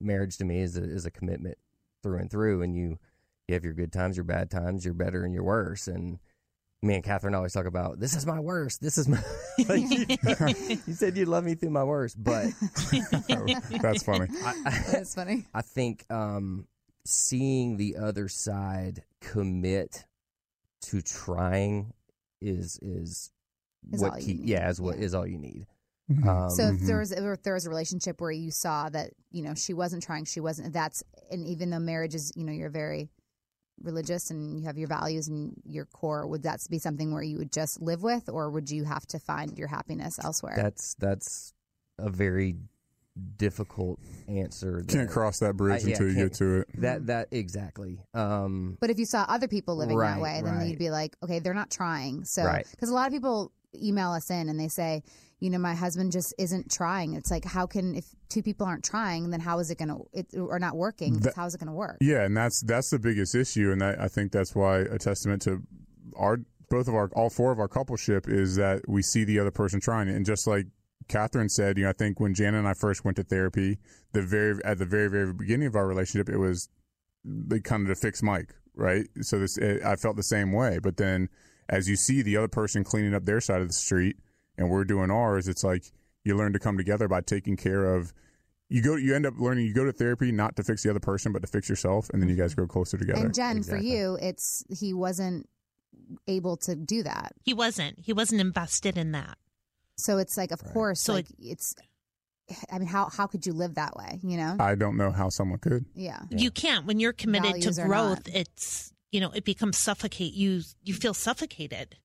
marriage 0.00 0.38
to 0.38 0.44
me 0.44 0.60
is 0.60 0.76
a, 0.76 0.82
is 0.82 1.06
a 1.06 1.10
commitment 1.10 1.58
through 2.02 2.18
and 2.18 2.30
through. 2.30 2.62
And 2.62 2.74
you, 2.74 2.98
you 3.48 3.54
have 3.54 3.64
your 3.64 3.74
good 3.74 3.92
times, 3.92 4.16
your 4.16 4.24
bad 4.24 4.50
times, 4.50 4.84
your 4.84 4.94
better 4.94 5.24
and 5.24 5.34
your 5.34 5.44
worse. 5.44 5.86
And 5.86 6.18
me 6.82 6.94
and 6.94 7.04
Catherine 7.04 7.34
always 7.34 7.52
talk 7.52 7.66
about 7.66 8.00
this 8.00 8.16
is 8.16 8.26
my 8.26 8.40
worst. 8.40 8.80
This 8.80 8.96
is 8.96 9.06
my. 9.06 9.22
like 9.68 9.82
you, 9.90 10.06
you 10.86 10.94
said 10.94 11.16
you'd 11.16 11.28
love 11.28 11.44
me 11.44 11.54
through 11.54 11.70
my 11.70 11.84
worst, 11.84 12.22
but 12.22 12.46
That's 13.82 14.02
funny. 14.02 14.28
I, 14.44 14.84
That's 14.90 15.14
funny. 15.14 15.46
I 15.52 15.62
think 15.62 16.06
um, 16.10 16.66
seeing 17.06 17.76
the 17.76 17.96
other 17.96 18.28
side 18.28 19.02
commit 19.20 20.04
to 20.82 21.02
trying 21.02 21.92
is 22.40 22.78
is, 22.82 23.30
Is 23.92 24.00
what 24.00 24.18
key, 24.20 24.40
yeah 24.44 24.68
is 24.70 24.80
what 24.80 24.98
yeah. 24.98 25.04
is 25.04 25.14
all 25.14 25.26
you 25.26 25.38
need. 25.38 25.66
Mhm. 26.10 26.26
Um, 26.26 26.50
So 26.50 26.68
if 26.68 26.80
there 26.80 26.98
was 26.98 27.12
if 27.12 27.42
there 27.42 27.54
was 27.54 27.66
a 27.66 27.70
relationship 27.70 28.20
where 28.20 28.30
you 28.32 28.50
saw 28.50 28.88
that 28.88 29.12
you 29.30 29.42
know 29.42 29.54
she 29.54 29.74
wasn't 29.74 30.02
trying, 30.02 30.24
she 30.24 30.40
wasn't. 30.40 30.72
That's 30.72 31.02
and 31.30 31.46
even 31.46 31.70
though 31.70 31.78
marriage 31.78 32.14
is 32.14 32.32
you 32.34 32.44
know 32.44 32.52
you're 32.52 32.70
very 32.70 33.10
religious 33.82 34.30
and 34.30 34.58
you 34.58 34.66
have 34.66 34.76
your 34.76 34.88
values 34.88 35.28
and 35.28 35.54
your 35.64 35.86
core, 35.86 36.26
would 36.26 36.42
that 36.42 36.60
be 36.68 36.78
something 36.78 37.12
where 37.14 37.22
you 37.22 37.38
would 37.38 37.52
just 37.52 37.80
live 37.80 38.02
with, 38.02 38.28
or 38.28 38.50
would 38.50 38.70
you 38.70 38.84
have 38.84 39.06
to 39.06 39.18
find 39.18 39.56
your 39.58 39.68
happiness 39.68 40.18
elsewhere? 40.22 40.54
that's 40.56 40.94
that's 40.94 41.54
a 41.98 42.10
very 42.10 42.56
difficult 43.36 43.98
answer. 44.28 44.84
Can't 44.88 45.10
cross 45.10 45.38
that 45.40 45.56
bridge 45.56 45.84
I- 45.84 45.88
yeah, 45.88 45.92
until 45.94 46.08
you 46.08 46.14
get 46.14 46.34
to 46.34 46.60
it. 46.60 46.68
That 46.80 47.06
that 47.06 47.28
exactly. 47.30 47.98
Um, 48.14 48.76
But 48.80 48.90
if 48.90 48.98
you 48.98 49.06
saw 49.06 49.24
other 49.28 49.48
people 49.48 49.76
living 49.76 49.98
that 49.98 50.20
way, 50.20 50.40
then 50.44 50.54
right. 50.56 50.68
you'd 50.68 50.78
be 50.78 50.90
like, 50.90 51.16
okay, 51.22 51.38
they're 51.38 51.54
not 51.54 51.70
trying. 51.70 52.24
So, 52.24 52.44
Right. 52.44 52.66
because 52.70 52.88
a 52.90 52.94
lot 52.94 53.06
of 53.06 53.12
people 53.12 53.52
email 53.74 54.10
us 54.12 54.30
in 54.30 54.48
and 54.48 54.58
they 54.58 54.68
say, 54.68 55.02
you 55.38 55.48
know, 55.48 55.58
my 55.58 55.74
husband 55.74 56.12
just 56.12 56.34
isn't 56.38 56.70
trying. 56.70 57.14
It's 57.14 57.30
like, 57.30 57.44
how 57.46 57.66
can 57.66 57.94
if 57.94 58.04
two 58.28 58.42
people 58.42 58.66
aren't 58.66 58.84
trying, 58.84 59.30
then 59.30 59.40
how 59.40 59.58
is 59.58 59.70
it 59.70 59.78
going 59.78 59.88
to, 59.88 60.04
it 60.12 60.26
or 60.36 60.58
not 60.58 60.76
working? 60.76 61.18
That- 61.20 61.34
how 61.34 61.46
is 61.46 61.54
it 61.54 61.58
going 61.58 61.68
to 61.68 61.72
work? 61.72 61.96
Yeah, 62.00 62.24
and 62.24 62.36
that's 62.36 62.60
that's 62.60 62.90
the 62.90 62.98
biggest 62.98 63.34
issue, 63.34 63.70
and 63.72 63.80
that, 63.80 64.00
I 64.00 64.08
think 64.08 64.32
that's 64.32 64.54
why 64.54 64.80
a 64.80 64.98
testament 64.98 65.42
to 65.42 65.62
our 66.16 66.38
both 66.68 66.86
of 66.88 66.94
our 66.94 67.10
all 67.16 67.30
four 67.30 67.50
of 67.52 67.58
our 67.58 67.68
coupleship 67.68 68.28
is 68.28 68.54
that 68.56 68.86
we 68.88 69.02
see 69.02 69.24
the 69.24 69.38
other 69.38 69.50
person 69.50 69.80
trying 69.80 70.08
it, 70.08 70.14
and 70.14 70.26
just 70.26 70.46
like 70.46 70.66
Catherine 71.10 71.48
said, 71.48 71.76
you 71.76 71.84
know, 71.84 71.90
I 71.90 71.92
think 71.92 72.20
when 72.20 72.34
Jana 72.34 72.58
and 72.58 72.68
I 72.68 72.74
first 72.74 73.04
went 73.04 73.16
to 73.16 73.22
therapy, 73.22 73.78
the 74.12 74.22
very 74.22 74.62
at 74.64 74.78
the 74.78 74.86
very 74.86 75.08
very 75.08 75.32
beginning 75.32 75.66
of 75.66 75.76
our 75.76 75.86
relationship, 75.86 76.28
it 76.28 76.38
was 76.38 76.68
they 77.24 77.60
kind 77.60 77.82
of 77.82 77.88
to 77.88 78.00
fix 78.00 78.22
Mike, 78.22 78.54
right? 78.74 79.06
So 79.20 79.38
this 79.38 79.58
it, 79.58 79.82
I 79.84 79.96
felt 79.96 80.16
the 80.16 80.22
same 80.22 80.52
way, 80.52 80.78
but 80.82 80.96
then 80.96 81.28
as 81.68 81.88
you 81.88 81.96
see 81.96 82.22
the 82.22 82.36
other 82.36 82.48
person 82.48 82.84
cleaning 82.84 83.14
up 83.14 83.24
their 83.24 83.40
side 83.40 83.60
of 83.60 83.68
the 83.68 83.74
street, 83.74 84.16
and 84.56 84.70
we're 84.70 84.84
doing 84.84 85.10
ours, 85.10 85.48
it's 85.48 85.64
like 85.64 85.84
you 86.24 86.36
learn 86.36 86.52
to 86.52 86.58
come 86.58 86.76
together 86.76 87.08
by 87.08 87.20
taking 87.20 87.56
care 87.56 87.94
of 87.94 88.12
you 88.68 88.80
go 88.80 88.94
you 88.94 89.14
end 89.14 89.26
up 89.26 89.34
learning 89.38 89.66
you 89.66 89.74
go 89.74 89.84
to 89.84 89.92
therapy 89.92 90.30
not 90.30 90.54
to 90.56 90.62
fix 90.62 90.84
the 90.84 90.90
other 90.90 91.00
person 91.00 91.32
but 91.32 91.42
to 91.42 91.48
fix 91.48 91.68
yourself 91.68 92.08
and 92.10 92.22
then 92.22 92.28
you 92.28 92.36
guys 92.36 92.52
mm-hmm. 92.52 92.60
grow 92.60 92.68
closer 92.68 92.96
together 92.96 93.24
And 93.24 93.34
Jen, 93.34 93.56
Exactly. 93.56 93.80
for 93.80 93.84
you, 93.84 94.18
it's 94.20 94.64
he 94.68 94.94
wasn't 94.94 95.48
able 96.28 96.56
to 96.58 96.76
do 96.76 97.02
that. 97.02 97.32
He 97.42 97.52
wasn't. 97.52 97.98
He 97.98 98.12
wasn't 98.12 98.40
invested 98.40 98.96
in 98.96 99.12
that. 99.12 99.38
So 100.02 100.18
it's 100.18 100.36
like, 100.36 100.50
of 100.50 100.62
course, 100.64 101.00
So 101.00 101.14
like 101.14 101.26
it's. 101.38 101.74
I 102.68 102.78
mean, 102.80 102.88
how 102.88 103.08
how 103.08 103.28
could 103.28 103.46
you 103.46 103.52
live 103.52 103.76
that 103.76 103.94
way? 103.94 104.18
You 104.24 104.36
know? 104.36 104.56
i 104.58 104.74
don't 104.74 104.96
know 104.96 105.12
how 105.12 105.28
someone 105.28 105.60
could 105.60 105.84
yeah. 105.94 106.20
You 106.30 106.50
can't 106.50 106.84
when 106.84 106.98
you're 106.98 107.12
committed 107.12 107.50
Values 107.52 107.76
to 107.76 107.84
growth. 107.84 108.26
It's 108.26 108.92
you 109.12 109.20
know 109.20 109.30
it 109.30 109.44
becomes 109.44 109.78
suffocate. 109.78 110.34
You 110.34 110.62
you 110.82 110.94
feel 110.94 111.14
suffocated, 111.14 111.96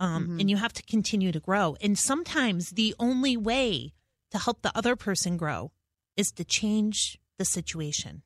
um, 0.00 0.26
Mhm. 0.26 0.40
and 0.40 0.50
you 0.50 0.56
have 0.56 0.72
to 0.72 0.82
continue 0.82 1.30
to 1.30 1.38
grow. 1.38 1.76
And 1.80 1.96
sometimes 1.96 2.70
the 2.70 2.96
only 2.98 3.36
way 3.36 3.92
to 4.32 4.38
help 4.38 4.62
the 4.62 4.76
other 4.76 4.96
person 4.96 5.36
grow 5.36 5.70
is 6.16 6.32
to 6.32 6.44
change 6.44 7.20
the 7.38 7.44
situation. 7.44 8.22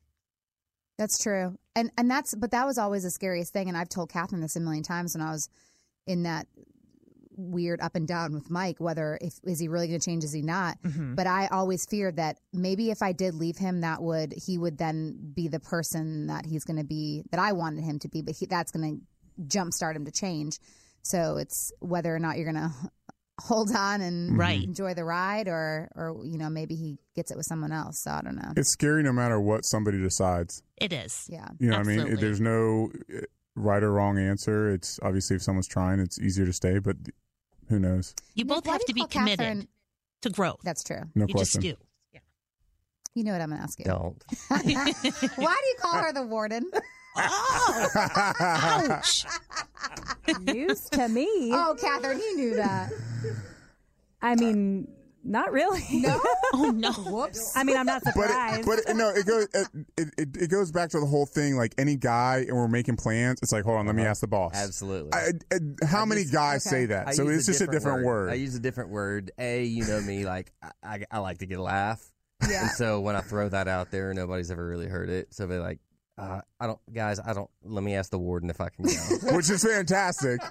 That's 0.97 1.19
true. 1.21 1.59
And 1.75 1.91
and 1.95 2.09
that's 2.09 2.33
but 2.33 2.49
that 2.51 2.65
was 2.65 2.79
always 2.79 3.03
the 3.03 3.11
scariest 3.11 3.53
thing 3.53 3.67
and 3.67 3.77
I've 3.77 3.89
told 3.89 4.09
Catherine 4.09 4.41
this 4.41 4.55
a 4.55 4.59
million 4.59 4.83
times 4.83 5.13
when 5.13 5.21
I 5.21 5.31
was 5.31 5.47
in 6.07 6.23
that 6.23 6.47
weird 7.37 7.79
up 7.81 7.95
and 7.95 8.07
down 8.07 8.33
with 8.33 8.49
Mike 8.49 8.77
whether 8.79 9.17
if 9.21 9.33
is 9.43 9.59
he 9.59 9.67
really 9.67 9.87
going 9.87 9.99
to 9.99 10.05
change 10.05 10.23
is 10.23 10.33
he 10.33 10.41
not? 10.41 10.77
Mm-hmm. 10.83 11.15
but 11.15 11.27
I 11.27 11.47
always 11.47 11.85
feared 11.85 12.15
that 12.17 12.39
maybe 12.51 12.89
if 12.91 13.01
I 13.01 13.11
did 13.11 13.35
leave 13.35 13.57
him 13.57 13.81
that 13.81 14.01
would 14.01 14.33
he 14.33 14.57
would 14.57 14.77
then 14.77 15.15
be 15.35 15.47
the 15.47 15.59
person 15.59 16.27
that 16.27 16.45
he's 16.45 16.63
going 16.63 16.77
to 16.77 16.83
be 16.83 17.23
that 17.31 17.39
I 17.39 17.51
wanted 17.53 17.83
him 17.83 17.99
to 17.99 18.07
be 18.09 18.21
but 18.21 18.35
he, 18.35 18.47
that's 18.47 18.71
going 18.71 18.99
to 18.99 19.01
jumpstart 19.57 19.95
him 19.95 20.05
to 20.05 20.11
change. 20.11 20.57
So 21.03 21.37
it's 21.37 21.71
whether 21.79 22.13
or 22.13 22.19
not 22.19 22.37
you're 22.37 22.51
going 22.51 22.69
to 22.69 22.71
hold 23.39 23.69
on 23.75 24.01
and 24.01 24.35
Right. 24.35 24.63
enjoy 24.63 24.95
the 24.95 25.05
ride 25.05 25.47
or 25.47 25.89
or 25.95 26.25
you 26.25 26.39
know 26.39 26.49
maybe 26.49 26.73
he 26.75 26.97
gets 27.15 27.29
it 27.29 27.37
with 27.37 27.45
someone 27.45 27.71
else. 27.71 27.99
So 27.99 28.11
I 28.11 28.21
don't 28.21 28.35
know. 28.35 28.51
It's 28.57 28.69
scary 28.69 29.03
no 29.03 29.13
matter 29.13 29.39
what 29.39 29.63
somebody 29.63 29.99
decides. 30.01 30.63
It 30.77 30.91
is. 30.91 31.27
yeah. 31.29 31.49
You 31.59 31.69
know 31.69 31.77
what 31.77 31.87
i 31.87 31.89
mean? 31.97 32.15
There's 32.15 32.41
no 32.41 32.91
uh, 33.15 33.19
right 33.55 33.83
or 33.83 33.91
wrong 33.91 34.17
answer. 34.17 34.71
It's 34.73 34.99
obviously 35.03 35.35
if 35.35 35.43
someone's 35.43 35.67
trying 35.67 35.99
it's 35.99 36.19
easier 36.19 36.45
to 36.47 36.53
stay 36.53 36.79
but 36.79 36.95
who 37.69 37.79
knows 37.79 38.13
You 38.35 38.45
both 38.45 38.65
why 38.65 38.73
have 38.73 38.81
do 38.81 38.87
to 38.87 38.93
be 38.93 39.05
committed 39.07 39.39
Catherine- 39.39 39.67
to 40.21 40.29
growth. 40.29 40.59
that's 40.63 40.83
true 40.83 41.01
no 41.15 41.25
you 41.27 41.33
question 41.33 41.61
just 41.61 41.77
do. 41.79 41.83
You 43.15 43.23
know 43.23 43.31
what 43.31 43.41
I'm 43.41 43.49
going 43.49 43.57
to 43.59 43.63
ask 43.63 43.79
you. 43.79 43.85
don't. 43.85 44.23
Why 44.49 44.61
do 44.61 44.69
you 44.69 45.75
call 45.81 45.93
her 45.95 46.13
the 46.13 46.21
warden? 46.21 46.69
Oh, 47.15 47.87
ouch! 48.39 49.25
News 50.41 50.81
to 50.91 51.07
me. 51.07 51.49
Oh, 51.51 51.75
Catherine, 51.81 52.19
you 52.19 52.37
knew 52.37 52.55
that. 52.57 52.91
I 54.21 54.35
mean, 54.35 54.87
not 55.27 55.51
really. 55.51 55.83
No? 55.91 56.21
Oh 56.53 56.71
no! 56.71 56.91
Whoops. 56.93 57.57
I 57.57 57.63
mean, 57.65 57.75
I'm 57.75 57.85
not 57.85 58.01
but 58.05 58.13
surprised. 58.13 58.59
it, 58.61 58.65
but 58.65 58.79
it, 58.79 58.95
no, 58.95 59.09
it 59.09 59.25
goes 59.25 59.47
it, 59.53 59.67
it 60.17 60.37
it 60.43 60.49
goes 60.49 60.71
back 60.71 60.89
to 60.91 60.99
the 61.01 61.05
whole 61.05 61.25
thing. 61.25 61.57
Like 61.57 61.73
any 61.77 61.97
guy, 61.97 62.45
and 62.47 62.55
we're 62.55 62.69
making 62.69 62.95
plans. 62.95 63.39
It's 63.43 63.51
like, 63.51 63.65
hold 63.65 63.77
on, 63.79 63.85
let 63.85 63.95
me 63.95 64.03
Uh-huh. 64.03 64.11
ask 64.11 64.21
the 64.21 64.27
boss. 64.27 64.53
Absolutely. 64.55 65.11
I, 65.13 65.31
I, 65.53 65.85
how 65.85 66.03
I 66.03 66.05
many 66.05 66.21
just- 66.21 66.33
guys 66.33 66.65
okay. 66.65 66.75
say 66.75 66.85
that? 66.87 67.09
I 67.09 67.11
so 67.11 67.27
it's 67.27 67.45
just 67.45 67.59
a 67.61 67.67
different 67.67 68.05
word. 68.05 68.29
I 68.31 68.35
use 68.35 68.55
a 68.55 68.59
different 68.61 68.89
word. 68.91 69.31
A, 69.37 69.63
you 69.65 69.85
know 69.85 69.99
me, 70.01 70.25
like 70.25 70.53
I, 70.63 70.71
I, 70.83 70.99
I 71.11 71.19
like 71.19 71.39
to 71.39 71.45
get 71.45 71.59
a 71.59 71.61
laugh. 71.61 72.01
Yeah. 72.49 72.61
And 72.61 72.71
so 72.71 73.01
when 73.01 73.15
I 73.17 73.21
throw 73.21 73.49
that 73.49 73.67
out 73.67 73.91
there, 73.91 74.13
nobody's 74.13 74.49
ever 74.51 74.65
really 74.65 74.87
heard 74.87 75.09
it. 75.09 75.33
So 75.33 75.47
they're 75.47 75.59
like, 75.59 75.79
uh, 76.17 76.41
I 76.59 76.67
don't, 76.67 76.79
guys, 76.91 77.19
I 77.19 77.33
don't. 77.33 77.49
Let 77.63 77.83
me 77.83 77.95
ask 77.95 78.09
the 78.09 78.17
warden 78.17 78.49
if 78.49 78.59
I 78.59 78.69
can 78.69 78.85
go. 78.85 78.91
which 79.35 79.49
is 79.49 79.63
fantastic. 79.63 80.41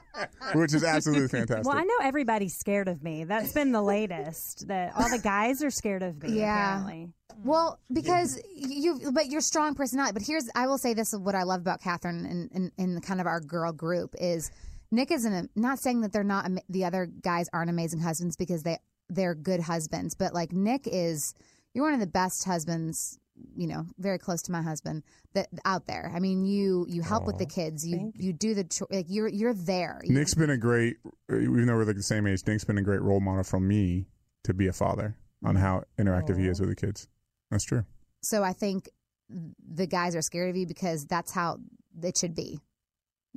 which 0.54 0.74
is 0.74 0.84
absolutely 0.84 1.28
fantastic. 1.28 1.66
well, 1.66 1.76
I 1.76 1.84
know 1.84 1.96
everybody's 2.02 2.56
scared 2.56 2.88
of 2.88 3.02
me. 3.02 3.24
That's 3.24 3.52
been 3.52 3.72
the 3.72 3.82
latest. 3.82 4.68
That 4.68 4.92
all 4.96 5.10
the 5.10 5.18
guys 5.18 5.62
are 5.62 5.70
scared 5.70 6.02
of 6.02 6.22
me. 6.22 6.38
Yeah. 6.38 6.80
Apparently. 6.80 7.12
Well, 7.44 7.78
because 7.92 8.40
you, 8.54 9.10
but 9.12 9.26
your 9.26 9.40
strong 9.40 9.74
personality. 9.74 10.14
But 10.14 10.22
here's, 10.22 10.48
I 10.54 10.66
will 10.66 10.78
say 10.78 10.94
this: 10.94 11.12
is 11.12 11.18
what 11.18 11.34
I 11.34 11.42
love 11.42 11.60
about 11.60 11.80
Catherine 11.80 12.24
and 12.24 12.50
in, 12.52 12.72
in, 12.78 12.94
the 12.94 13.00
kind 13.00 13.20
of 13.20 13.26
our 13.26 13.40
girl 13.40 13.72
group 13.72 14.14
is 14.18 14.50
Nick 14.90 15.10
isn't 15.10 15.50
not 15.54 15.78
saying 15.78 16.00
that 16.02 16.12
they're 16.12 16.24
not 16.24 16.48
the 16.68 16.84
other 16.84 17.06
guys 17.06 17.48
aren't 17.52 17.70
amazing 17.70 18.00
husbands 18.00 18.36
because 18.36 18.62
they 18.62 18.78
they're 19.08 19.34
good 19.34 19.60
husbands, 19.60 20.14
but 20.14 20.34
like 20.34 20.52
Nick 20.52 20.86
is, 20.86 21.34
you're 21.74 21.84
one 21.84 21.94
of 21.94 22.00
the 22.00 22.06
best 22.06 22.44
husbands. 22.44 23.18
You 23.54 23.66
know, 23.66 23.86
very 23.98 24.18
close 24.18 24.42
to 24.42 24.52
my 24.52 24.62
husband 24.62 25.02
that 25.34 25.48
out 25.64 25.86
there. 25.86 26.12
I 26.14 26.20
mean, 26.20 26.44
you 26.44 26.86
you 26.88 27.02
help 27.02 27.26
with 27.26 27.38
the 27.38 27.46
kids. 27.46 27.86
You 27.86 28.12
you 28.14 28.32
do 28.32 28.54
the 28.54 28.64
cho- 28.64 28.86
like 28.90 29.06
you're 29.08 29.28
you're 29.28 29.54
there. 29.54 30.00
Nick's 30.04 30.34
been 30.34 30.50
a 30.50 30.56
great, 30.56 30.96
even 31.30 31.66
though 31.66 31.74
we're 31.74 31.84
like 31.84 31.96
the 31.96 32.02
same 32.02 32.26
age. 32.26 32.40
Nick's 32.46 32.64
been 32.64 32.78
a 32.78 32.82
great 32.82 33.02
role 33.02 33.20
model 33.20 33.44
for 33.44 33.60
me 33.60 34.06
to 34.44 34.54
be 34.54 34.68
a 34.68 34.72
father 34.72 35.16
on 35.44 35.54
mm-hmm. 35.54 35.62
how 35.62 35.84
interactive 35.98 36.38
he 36.38 36.48
is 36.48 36.60
with 36.60 36.70
the 36.70 36.76
kids. 36.76 37.08
That's 37.50 37.64
true. 37.64 37.84
so 38.22 38.42
I 38.42 38.52
think 38.52 38.88
the 39.28 39.86
guys 39.86 40.14
are 40.14 40.22
scared 40.22 40.50
of 40.50 40.56
you 40.56 40.66
because 40.66 41.04
that's 41.06 41.32
how 41.32 41.58
it 42.02 42.16
should 42.16 42.34
be. 42.34 42.60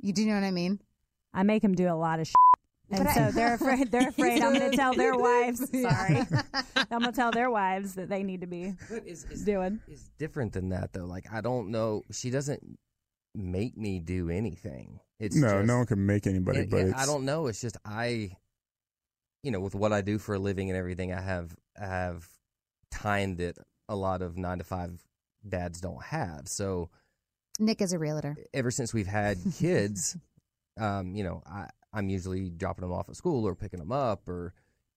You 0.00 0.12
do 0.12 0.22
you 0.22 0.28
know 0.28 0.34
what 0.34 0.44
I 0.44 0.50
mean? 0.50 0.80
I 1.34 1.42
make 1.42 1.62
them 1.62 1.74
do 1.74 1.88
a 1.88 1.94
lot 1.94 2.20
of 2.20 2.26
shit. 2.26 2.34
And 2.90 3.04
But 3.04 3.14
so 3.14 3.20
I- 3.24 3.30
they're 3.32 3.54
afraid. 3.54 3.90
They're 3.90 4.08
afraid. 4.08 4.42
I'm 4.42 4.54
going 4.54 4.70
to 4.70 4.76
tell 4.76 4.94
their 4.94 5.14
wives. 5.14 5.68
Sorry, 5.70 6.18
I'm 6.76 7.00
going 7.00 7.02
to 7.04 7.12
tell 7.12 7.30
their 7.30 7.50
wives 7.50 7.94
that 7.94 8.08
they 8.08 8.22
need 8.22 8.40
to 8.40 8.46
be 8.46 8.74
But 8.90 9.02
it's, 9.06 9.24
it's, 9.30 9.42
doing. 9.42 9.80
it's 9.88 10.10
different 10.18 10.52
than 10.52 10.70
that 10.70 10.92
though. 10.92 11.06
Like 11.06 11.26
I 11.32 11.40
don't 11.40 11.70
know. 11.70 12.02
She 12.12 12.30
doesn't 12.30 12.62
make 13.34 13.76
me 13.76 14.00
do 14.00 14.28
anything. 14.30 15.00
It's 15.20 15.36
no, 15.36 15.48
just, 15.58 15.66
no 15.66 15.76
one 15.78 15.86
can 15.86 16.04
make 16.06 16.26
anybody, 16.26 16.60
it- 16.60 16.70
but 16.70 16.80
it- 16.80 16.88
it's, 16.88 16.98
I 16.98 17.06
don't 17.06 17.24
know. 17.24 17.46
It's 17.46 17.60
just 17.60 17.76
I, 17.84 18.30
you 19.42 19.50
know, 19.50 19.60
with 19.60 19.74
what 19.74 19.92
I 19.92 20.00
do 20.00 20.18
for 20.18 20.34
a 20.34 20.38
living 20.38 20.68
and 20.70 20.76
everything, 20.78 21.12
I 21.12 21.20
have 21.20 21.54
I 21.80 21.86
have 21.86 22.28
time 22.90 23.36
that 23.36 23.56
a 23.88 23.94
lot 23.94 24.20
of 24.22 24.36
nine 24.36 24.58
to 24.58 24.64
five 24.64 25.00
dads 25.48 25.80
don't 25.80 26.02
have. 26.02 26.48
So 26.48 26.90
Nick 27.58 27.80
is 27.82 27.92
a 27.92 27.98
realtor. 27.98 28.36
ever 28.54 28.70
since 28.70 28.92
we've 28.94 29.06
had 29.06 29.38
kids, 29.58 30.16
um, 30.80 31.14
you 31.14 31.22
know, 31.24 31.42
I, 31.46 31.68
I'm 31.92 32.08
usually 32.08 32.50
dropping 32.50 32.82
them 32.82 32.92
off 32.92 33.08
at 33.08 33.16
school 33.16 33.46
or 33.46 33.54
picking 33.54 33.80
them 33.80 33.92
up, 33.92 34.28
or 34.28 34.54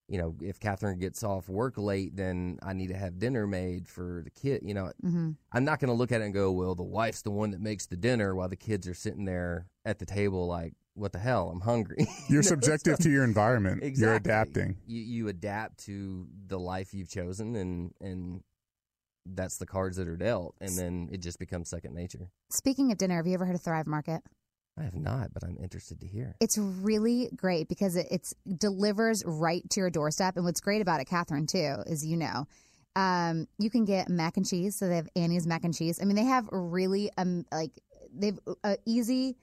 you 0.09 0.17
know, 0.17 0.35
if 0.41 0.59
Catherine 0.59 0.99
gets 0.99 1.23
off 1.23 1.47
work 1.49 1.77
late, 1.77 2.15
then 2.15 2.59
I 2.61 2.73
need 2.73 2.87
to 2.87 2.97
have 2.97 3.17
dinner 3.19 3.47
made 3.47 3.87
for 3.87 4.21
the 4.23 4.29
kid. 4.29 4.61
You 4.63 4.73
know, 4.73 4.91
hmm 5.01 5.31
I'm 5.51 5.63
not 5.63 5.79
going 5.79 5.87
to 5.89 5.93
look 5.95 6.11
at 6.11 6.21
it 6.21 6.25
and 6.25 6.33
go, 6.33 6.51
well, 6.51 6.75
the 6.75 6.83
wife's 6.83 7.21
the 7.21 7.31
one 7.31 7.51
that 7.51 7.61
makes 7.61 7.85
the 7.85 7.95
dinner 7.95 8.35
while 8.35 8.49
the 8.49 8.55
kids 8.57 8.87
are 8.87 8.93
sitting 8.93 9.25
there 9.25 9.67
at 9.85 9.99
the 9.99 10.05
table, 10.05 10.45
like, 10.45 10.73
what 10.95 11.13
the 11.13 11.19
hell? 11.19 11.49
I'm 11.49 11.61
hungry. 11.61 12.05
You're 12.27 12.39
You 12.39 12.43
subjective 12.43 12.97
so- 12.97 13.03
to 13.05 13.09
your 13.09 13.23
environment. 13.23 13.81
You're 13.97 14.13
adapting. 14.15 14.77
You 14.85 15.01
you 15.01 15.27
adapt 15.29 15.79
to 15.85 16.27
the 16.47 16.59
life 16.59 16.93
you've 16.93 17.09
chosen, 17.09 17.55
and 17.55 17.93
and 18.01 18.43
that's 19.25 19.55
the 19.57 19.65
cards 19.65 19.95
that 19.97 20.07
are 20.09 20.17
dealt, 20.17 20.53
and 20.59 20.77
then 20.77 21.07
it 21.11 21.21
just 21.21 21.39
becomes 21.39 21.69
second 21.69 21.95
nature. 21.95 22.29
Speaking 22.51 22.91
of 22.91 22.97
dinner, 22.97 23.15
have 23.15 23.25
you 23.25 23.33
ever 23.33 23.45
heard 23.45 23.55
of 23.55 23.61
Thrive 23.61 23.87
Market? 23.87 24.21
I 24.77 24.83
have 24.83 24.95
not, 24.95 25.33
but 25.33 25.43
I'm 25.43 25.57
interested 25.61 25.99
to 26.01 26.07
hear. 26.07 26.35
It's 26.39 26.57
really 26.57 27.29
great 27.35 27.67
because 27.67 27.95
it 27.95 28.07
it's 28.09 28.33
delivers 28.57 29.23
right 29.25 29.67
to 29.71 29.79
your 29.79 29.89
doorstep. 29.89 30.35
And 30.35 30.45
what's 30.45 30.61
great 30.61 30.81
about 30.81 30.99
it, 30.99 31.05
Catherine, 31.05 31.45
too, 31.45 31.77
is 31.85 32.05
you 32.05 32.17
know, 32.17 32.47
um, 32.95 33.47
you 33.59 33.69
can 33.69 33.85
get 33.85 34.09
mac 34.09 34.37
and 34.37 34.47
cheese. 34.47 34.77
So 34.77 34.87
they 34.87 34.95
have 34.95 35.09
Annie's 35.15 35.45
mac 35.45 35.63
and 35.63 35.75
cheese. 35.75 35.99
I 36.01 36.05
mean, 36.05 36.15
they 36.15 36.25
have 36.25 36.47
really 36.51 37.11
um 37.17 37.45
like 37.51 37.71
they've 38.13 38.39
uh, 38.63 38.75
easy. 38.85 39.37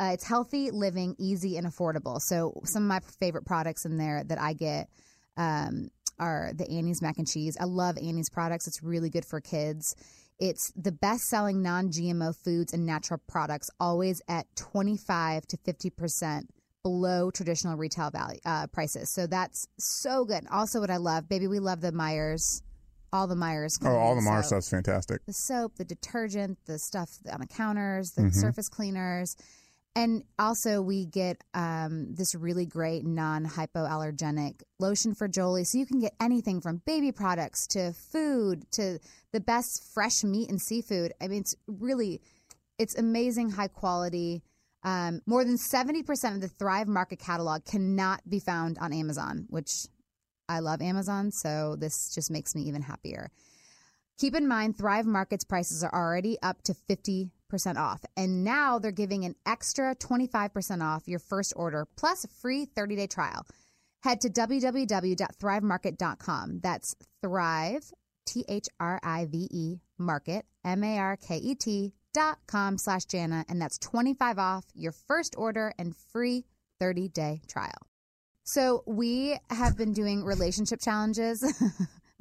Uh, 0.00 0.10
it's 0.12 0.24
healthy 0.24 0.70
living, 0.70 1.14
easy 1.18 1.56
and 1.56 1.66
affordable. 1.66 2.20
So 2.20 2.60
some 2.64 2.82
of 2.82 2.88
my 2.88 3.00
favorite 3.20 3.46
products 3.46 3.84
in 3.84 3.96
there 3.96 4.24
that 4.24 4.40
I 4.40 4.52
get 4.52 4.88
um, 5.36 5.88
are 6.18 6.50
the 6.52 6.68
Annie's 6.68 7.00
mac 7.00 7.18
and 7.18 7.28
cheese. 7.28 7.56
I 7.60 7.64
love 7.64 7.96
Annie's 7.96 8.28
products. 8.28 8.66
It's 8.66 8.82
really 8.82 9.08
good 9.08 9.24
for 9.24 9.40
kids. 9.40 9.94
It's 10.38 10.72
the 10.76 10.92
best 10.92 11.24
selling 11.24 11.62
non 11.62 11.90
GMO 11.90 12.34
foods 12.36 12.72
and 12.72 12.84
natural 12.84 13.20
products, 13.28 13.70
always 13.78 14.20
at 14.28 14.46
25 14.56 15.46
to 15.46 15.56
50% 15.56 16.42
below 16.82 17.30
traditional 17.30 17.76
retail 17.76 18.10
value 18.10 18.40
uh, 18.44 18.66
prices. 18.66 19.10
So 19.10 19.26
that's 19.26 19.66
so 19.78 20.24
good. 20.24 20.44
Also, 20.50 20.80
what 20.80 20.90
I 20.90 20.96
love, 20.98 21.28
baby, 21.28 21.46
we 21.46 21.58
love 21.60 21.80
the 21.80 21.92
Myers, 21.92 22.62
all 23.12 23.26
the 23.26 23.36
Myers. 23.36 23.78
Oh, 23.82 23.88
all 23.96 24.14
the 24.16 24.20
Myers 24.22 24.46
soap. 24.46 24.48
stuff's 24.62 24.68
fantastic. 24.70 25.24
The 25.24 25.32
soap, 25.32 25.76
the 25.76 25.84
detergent, 25.84 26.58
the 26.66 26.78
stuff 26.78 27.10
on 27.32 27.40
the 27.40 27.46
counters, 27.46 28.10
the 28.12 28.22
Mhm. 28.22 28.34
surface 28.34 28.68
cleaners. 28.68 29.36
And 29.96 30.24
also, 30.40 30.82
we 30.82 31.06
get 31.06 31.44
um, 31.54 32.14
this 32.14 32.34
really 32.34 32.66
great 32.66 33.04
non 33.04 33.46
hypoallergenic 33.46 34.62
lotion 34.80 35.14
for 35.14 35.28
Jolie. 35.28 35.62
So 35.64 35.78
you 35.78 35.86
can 35.86 36.00
get 36.00 36.14
anything 36.20 36.60
from 36.60 36.82
baby 36.84 37.12
products 37.12 37.68
to 37.68 37.92
food 37.92 38.64
to 38.72 38.98
the 39.32 39.40
best 39.40 39.84
fresh 39.94 40.24
meat 40.24 40.50
and 40.50 40.60
seafood. 40.60 41.12
I 41.20 41.28
mean, 41.28 41.42
it's 41.42 41.54
really, 41.68 42.20
it's 42.76 42.98
amazing, 42.98 43.50
high 43.50 43.68
quality. 43.68 44.42
Um, 44.82 45.22
more 45.26 45.44
than 45.44 45.56
70% 45.56 46.34
of 46.34 46.40
the 46.40 46.48
Thrive 46.48 46.88
Market 46.88 47.20
catalog 47.20 47.64
cannot 47.64 48.28
be 48.28 48.40
found 48.40 48.78
on 48.78 48.92
Amazon, 48.92 49.46
which 49.48 49.70
I 50.48 50.58
love 50.58 50.82
Amazon. 50.82 51.30
So 51.30 51.76
this 51.78 52.12
just 52.12 52.32
makes 52.32 52.54
me 52.56 52.62
even 52.62 52.82
happier. 52.82 53.30
Keep 54.18 54.34
in 54.34 54.46
mind, 54.46 54.76
Thrive 54.76 55.06
Market's 55.06 55.44
prices 55.44 55.84
are 55.84 55.94
already 55.94 56.36
up 56.42 56.62
to 56.62 56.74
50% 56.74 57.30
off. 57.76 58.04
And 58.16 58.44
now 58.44 58.78
they're 58.78 58.92
giving 58.92 59.24
an 59.24 59.34
extra 59.46 59.94
25% 59.94 60.82
off 60.82 61.08
your 61.08 61.18
first 61.18 61.54
order 61.56 61.86
plus 61.96 62.24
a 62.24 62.28
free 62.28 62.66
30 62.66 62.96
day 62.96 63.06
trial. 63.06 63.46
Head 64.02 64.20
to 64.22 64.28
www.thrivemarket.com. 64.28 66.60
That's 66.62 66.94
Thrive, 67.22 67.92
T 68.26 68.44
H 68.48 68.68
R 68.78 69.00
I 69.02 69.24
V 69.26 69.48
E, 69.50 69.80
market, 69.98 70.44
M 70.64 70.84
A 70.84 70.98
R 70.98 71.16
K 71.16 71.38
E 71.38 71.54
T 71.54 71.94
dot 72.12 72.38
com 72.46 72.76
slash 72.78 73.06
Jana. 73.06 73.44
And 73.48 73.60
that's 73.60 73.78
25 73.78 74.38
off 74.38 74.64
your 74.74 74.92
first 74.92 75.34
order 75.36 75.72
and 75.78 75.96
free 75.96 76.44
30 76.80 77.08
day 77.08 77.40
trial. 77.48 77.88
So 78.44 78.82
we 78.86 79.38
have 79.48 79.78
been 79.78 79.94
doing 79.94 80.22
relationship 80.22 80.80
challenges. 80.80 81.42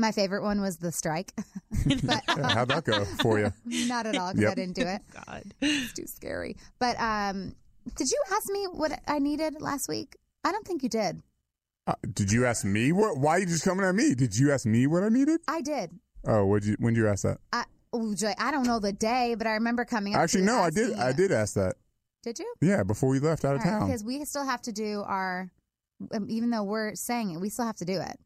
My 0.04 0.12
favorite 0.12 0.43
one 0.43 0.60
was 0.60 0.76
the 0.76 0.91
strike. 0.91 1.32
but 2.04 2.22
Yeah, 2.28 2.49
how'd 2.49 2.68
that 2.68 2.84
go 2.84 3.06
for 3.22 3.39
you? 3.39 3.54
not 3.88 4.06
at 4.06 4.18
all 4.18 4.34
because 4.34 4.51
I 4.51 4.54
didn't 4.54 4.76
do 4.76 4.82
it. 4.82 5.01
God. 5.26 5.43
It's 5.62 5.93
too 5.93 6.08
scary. 6.08 6.58
But 6.78 6.99
um, 6.99 7.56
did 7.95 8.12
you 8.12 8.22
ask 8.36 8.49
me 8.51 8.66
what 8.66 8.99
I 9.08 9.20
needed 9.20 9.62
last 9.62 9.88
week? 9.88 10.18
I 10.43 10.51
don't 10.51 10.68
think 10.68 10.84
you 10.84 10.89
did. 10.89 11.22
Uh, 11.88 11.93
did 12.14 12.34
you 12.34 12.45
ask 12.45 12.66
me 12.66 12.91
what? 12.91 13.18
Why 13.18 13.38
are 13.38 13.39
you 13.39 13.45
just 13.45 13.64
coming 13.64 13.86
at 13.86 13.95
me? 13.95 14.14
Did 14.14 14.38
you 14.38 14.51
ask 14.51 14.66
me 14.66 14.88
what 14.88 15.04
I 15.04 15.08
needed? 15.08 15.39
I 15.47 15.62
did. 15.62 15.91
Oh, 16.28 16.47
would 16.47 16.66
you? 16.66 16.76
When 16.80 16.93
did 16.93 16.99
you 16.99 17.08
ask 17.08 17.24
that? 17.24 17.38
I 17.54 17.64
oh, 17.93 18.14
Joy, 18.14 18.34
I 18.38 18.51
don't 18.51 18.68
know 18.68 18.80
the 18.80 18.91
day, 18.91 19.36
but 19.38 19.47
I 19.47 19.54
remember 19.54 19.86
coming 19.86 20.16
up. 20.16 20.20
Actually, 20.20 20.41
you 20.41 20.47
no, 20.47 20.58
I 20.58 20.68
asking 20.68 20.88
did. 20.88 20.99
I 20.99 21.14
did 21.14 21.32
ask 21.32 21.54
that. 21.54 21.76
Did 22.24 22.39
you? 22.39 22.54
Yeah, 22.60 22.84
before 22.84 23.08
we 23.08 23.20
left 23.20 23.45
out 23.45 23.56
of 23.56 23.64
town. 23.64 23.88
Because 23.88 24.04
we 24.04 24.26
still 24.26 24.45
have 24.45 24.62
to 24.64 24.74
do 24.74 25.01
our, 25.08 25.49
um, 26.14 26.28
even 26.30 26.49
though 26.49 26.64
we're 26.64 26.93
saying 26.95 27.32
it, 27.32 27.39
we 27.39 27.47
still 27.47 27.66
have 27.66 27.78
to 27.78 27.86
do 27.86 28.01
it. 28.01 28.20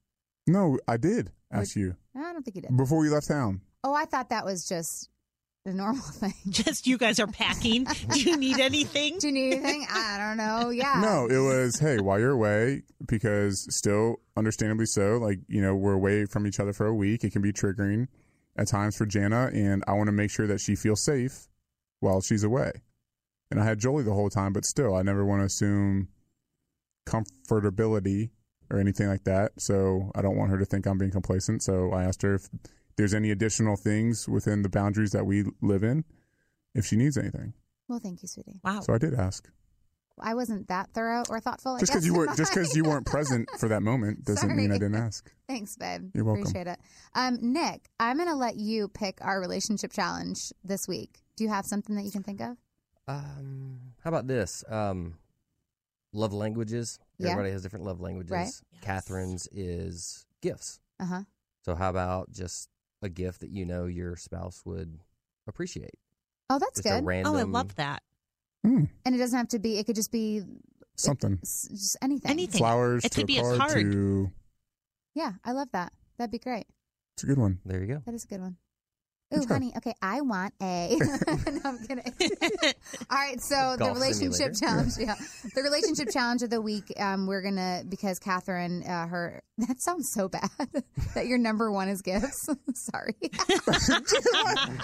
No, 0.48 0.80
I 0.88 0.98
did 0.98 1.32
ask 1.52 1.76
you 1.76 1.96
I 2.16 2.34
don't 2.34 2.44
think 2.44 2.56
you 2.56 2.62
did. 2.62 2.76
before 2.76 3.00
we 3.00 3.10
left 3.10 3.28
town. 3.28 3.62
Oh, 3.84 3.94
I 3.94 4.06
thought 4.06 4.30
that 4.30 4.44
was 4.46 4.68
just 4.68 5.10
the 5.66 5.74
normal 5.74 6.02
thing. 6.14 6.34
Just 6.50 6.88
you 6.88 6.98
guys 6.98 7.20
are 7.20 7.28
packing. 7.28 7.86
Do 8.14 8.22
you 8.22 8.38
need 8.38 8.60
anything? 8.60 9.20
Do 9.20 9.28
you 9.28 9.34
need 9.34 9.54
anything? 9.54 9.86
I 9.90 10.18
don't 10.18 10.38
know. 10.38 10.70
Yeah. 10.70 11.02
No, 11.02 11.28
it 11.28 11.40
was 11.40 11.78
hey, 11.80 12.00
while 12.00 12.20
you're 12.20 12.32
away, 12.32 12.84
because 13.06 13.68
still, 13.76 14.18
understandably 14.36 14.86
so, 14.86 15.18
like 15.18 15.40
you 15.48 15.62
know, 15.62 15.76
we're 15.76 15.94
away 15.94 16.26
from 16.26 16.48
each 16.48 16.60
other 16.60 16.74
for 16.74 16.88
a 16.88 16.96
week. 16.96 17.24
It 17.24 17.32
can 17.34 17.42
be 17.42 17.52
triggering 17.54 18.08
at 18.58 18.68
times 18.68 18.96
for 18.98 19.06
Jana, 19.06 19.52
and 19.54 19.84
I 19.88 19.94
want 19.94 20.08
to 20.08 20.14
make 20.14 20.32
sure 20.32 20.48
that 20.48 20.60
she 20.60 20.76
feels 20.76 21.04
safe 21.04 21.48
while 22.00 22.22
she's 22.22 22.44
away. 22.44 22.72
And 23.52 23.60
I 23.60 23.66
had 23.66 23.80
Jolie 23.80 24.04
the 24.04 24.14
whole 24.14 24.30
time, 24.30 24.52
but 24.54 24.66
still, 24.66 24.96
I 24.96 25.04
never 25.04 25.24
want 25.24 25.42
to 25.42 25.46
assume 25.46 26.10
comfortability 27.08 28.32
or 28.70 28.80
anything 28.80 29.08
like 29.08 29.24
that. 29.26 29.54
So 29.58 30.12
I 30.16 30.22
don't 30.22 30.38
want 30.38 30.52
her 30.52 30.58
to 30.58 30.66
think 30.66 30.86
I'm 30.86 30.98
being 30.98 31.12
complacent. 31.12 31.64
So 31.64 31.92
I 31.92 32.04
asked 32.04 32.22
her 32.22 32.36
if 32.36 32.50
there's 32.98 33.14
any 33.14 33.32
additional 33.32 33.76
things 33.76 34.28
within 34.28 34.64
the 34.64 34.70
boundaries 34.70 35.12
that 35.12 35.26
we 35.26 35.46
live 35.62 35.84
in, 35.84 36.04
if 36.74 36.86
she 36.86 36.96
needs 36.96 37.18
anything. 37.18 37.54
Well, 37.88 38.00
thank 38.00 38.22
you, 38.22 38.28
sweetie. 38.28 38.60
Wow. 38.64 38.82
So 38.82 38.94
I 38.94 38.98
did 38.98 39.14
ask. 39.14 39.48
I 40.20 40.34
wasn't 40.34 40.68
that 40.70 40.90
thorough 40.94 41.24
or 41.30 41.40
thoughtful. 41.40 41.76
I 41.76 41.80
Just 41.80 41.92
because 41.92 42.06
you 42.06 42.14
weren't 42.16 42.36
just 42.38 42.52
because 42.52 42.76
you 42.76 42.84
weren't 42.84 43.06
present 43.06 43.50
for 43.60 43.70
that 43.70 43.82
moment 43.82 44.26
doesn't 44.26 44.56
mean 44.56 44.72
I 44.72 44.80
didn't 44.80 44.96
ask. 44.96 45.32
Thanks, 45.48 45.76
babe. 45.76 46.10
You're 46.14 46.26
welcome. 46.26 46.42
Appreciate 46.42 46.68
it. 46.68 46.80
Um, 47.14 47.38
Nick, 47.42 47.90
I'm 48.00 48.18
going 48.18 48.30
to 48.30 48.36
let 48.36 48.56
you 48.56 48.88
pick 48.88 49.20
our 49.22 49.40
relationship 49.40 49.94
challenge 49.94 50.52
this 50.64 50.88
week. 50.88 51.20
Do 51.36 51.44
you 51.44 51.50
have 51.52 51.66
something 51.66 51.96
that 51.96 52.04
you 52.04 52.12
can 52.12 52.24
think 52.24 52.42
of? 52.42 52.58
Um, 53.08 53.80
how 54.04 54.10
about 54.10 54.28
this? 54.28 54.64
Um, 54.68 55.18
love 56.14 56.34
languages. 56.34 57.00
Yeah. 57.20 57.32
Everybody 57.32 57.52
has 57.54 57.62
different 57.64 57.86
love 57.86 58.00
languages. 58.02 58.32
Right. 58.32 58.52
Catherine's 58.82 59.48
is 59.52 60.26
gifts. 60.42 60.80
Uh 61.00 61.06
huh. 61.06 61.22
So 61.66 61.76
how 61.76 61.90
about 61.90 62.32
just 62.32 62.70
a 63.02 63.10
gift 63.10 63.42
that 63.42 63.50
you 63.50 63.66
know 63.66 63.86
your 63.86 64.16
spouse 64.16 64.62
would 64.66 65.00
appreciate? 65.48 65.96
Oh, 66.50 66.60
that's 66.60 66.82
just 66.82 66.86
a 66.88 67.00
good. 67.02 67.06
random. 67.06 67.36
Oh, 67.36 67.38
I 67.38 67.44
love 67.44 67.76
that. 67.76 68.02
And 68.64 68.90
it 69.06 69.18
doesn't 69.18 69.38
have 69.38 69.48
to 69.50 69.60
be. 69.60 69.78
It 69.78 69.86
could 69.86 69.96
just 69.96 70.12
be 70.12 70.44
Something. 70.98 71.40
s- 71.42 71.68
just 71.72 71.98
anything. 72.02 72.30
Anything. 72.32 72.58
Flowers 72.58 73.06
It 73.06 73.12
to 73.14 73.16
could 73.18 73.24
a 73.24 73.28
be 73.28 73.38
a 73.38 73.42
card 73.44 73.60
card. 73.60 73.92
to. 73.94 74.32
Yeah, 75.16 75.34
I 75.46 75.54
love 75.54 75.70
that. 75.72 75.94
That'd 76.18 76.32
be 76.32 76.40
great. 76.40 76.66
It's 77.16 77.24
a 77.24 77.28
good 77.28 77.38
one. 77.38 77.60
There 77.66 77.80
you 77.82 77.88
go. 77.88 78.02
That 78.06 78.14
is 78.14 78.26
a 78.26 78.28
good 78.28 78.42
one. 78.42 78.58
Ooh, 79.36 79.40
Okay. 79.40 79.46
honey. 79.54 79.74
Okay, 79.76 79.94
I 80.02 80.22
want 80.22 80.54
a. 80.62 80.96
no, 81.00 81.60
I'm 81.66 81.80
kidding. 81.86 82.04
All 83.10 83.18
right, 83.18 83.42
so 83.42 83.72
the 83.74 83.78
Golf 83.80 83.96
relationship 83.98 84.56
simulator. 84.56 84.60
challenge, 84.60 84.94
yeah, 84.98 85.16
the 85.54 85.62
relationship 85.64 86.10
challenge 86.14 86.44
of 86.44 86.50
the 86.50 86.62
week. 86.62 86.94
Um, 86.98 87.28
we're 87.28 87.42
gonna 87.42 87.84
because 87.90 88.20
Catherine, 88.20 88.84
uh, 88.84 89.06
her 89.08 89.44
that 89.58 89.82
sounds 89.82 90.12
so 90.14 90.30
bad 90.30 90.50
that 91.14 91.28
your 91.28 91.38
number 91.40 91.70
one 91.72 91.90
is 91.90 92.02
gifts. 92.02 92.48
Sorry. 92.74 93.16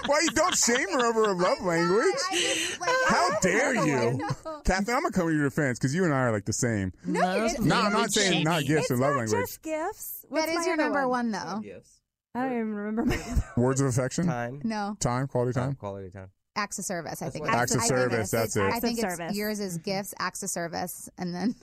Why 0.07 0.19
you 0.23 0.29
don't 0.31 0.55
shame 0.55 0.89
her 0.91 1.05
over 1.05 1.25
her 1.27 1.35
love 1.35 1.61
language? 1.61 2.03
I 2.31 2.35
just, 2.35 2.81
like, 2.81 2.89
How 3.07 3.29
dare 3.41 3.75
you. 3.75 4.19
Catherine? 4.65 4.97
I'm 4.97 5.03
gonna 5.03 5.11
come 5.11 5.27
to 5.27 5.33
your 5.33 5.43
defense 5.49 5.79
because 5.79 5.95
you 5.95 6.03
and 6.03 6.13
I 6.13 6.17
are 6.17 6.31
like 6.33 6.45
the 6.45 6.53
same. 6.53 6.91
No, 7.05 7.19
Love 7.21 7.37
it's- 7.45 7.59
No, 7.61 7.79
I'm 7.81 7.93
not 7.93 8.11
saying 8.11 8.43
not 8.43 8.63
gifts 8.65 8.81
It's 8.83 8.91
and 8.91 8.99
love 8.99 9.11
not 9.11 9.19
language. 9.19 9.39
just 9.41 9.61
gifts. 9.61 10.21
That 10.23 10.29
What's 10.31 10.51
is 10.51 10.67
your 10.67 10.75
number 10.77 11.07
one? 11.07 11.31
one, 11.31 11.31
though. 11.31 11.59
Gifts. 11.61 11.99
I 12.35 12.43
don't 12.43 12.51
even 12.53 12.73
remember 12.73 13.05
my 13.05 13.15
other 13.15 13.43
Words 13.57 13.81
of 13.81 13.87
affection? 13.87 14.25
Time. 14.25 14.61
No, 14.63 14.97
Time, 14.99 15.27
quality 15.27 15.53
time? 15.53 15.75
Quality 15.75 16.09
time. 16.09 16.29
acts 16.55 16.79
of 16.79 16.85
service. 16.85 17.21
I 17.21 17.29
think 17.29 17.45
what- 17.45 17.53
Acts 17.53 17.73
of 17.75 17.77
I 17.81 17.81
think 17.81 17.89
service, 17.89 18.33
it's- 18.33 18.53
that's 18.53 18.55
it. 18.55 18.61
I 18.61 18.67
Acts 18.69 18.79
think 18.81 19.03
of 19.03 19.19
it's 19.19 19.35
yours 19.37 19.59
is 19.59 19.77
gifts, 19.77 20.13
acts 20.19 20.41
of 20.43 20.49
service, 20.49 21.09
and 21.17 21.33
then 21.33 21.55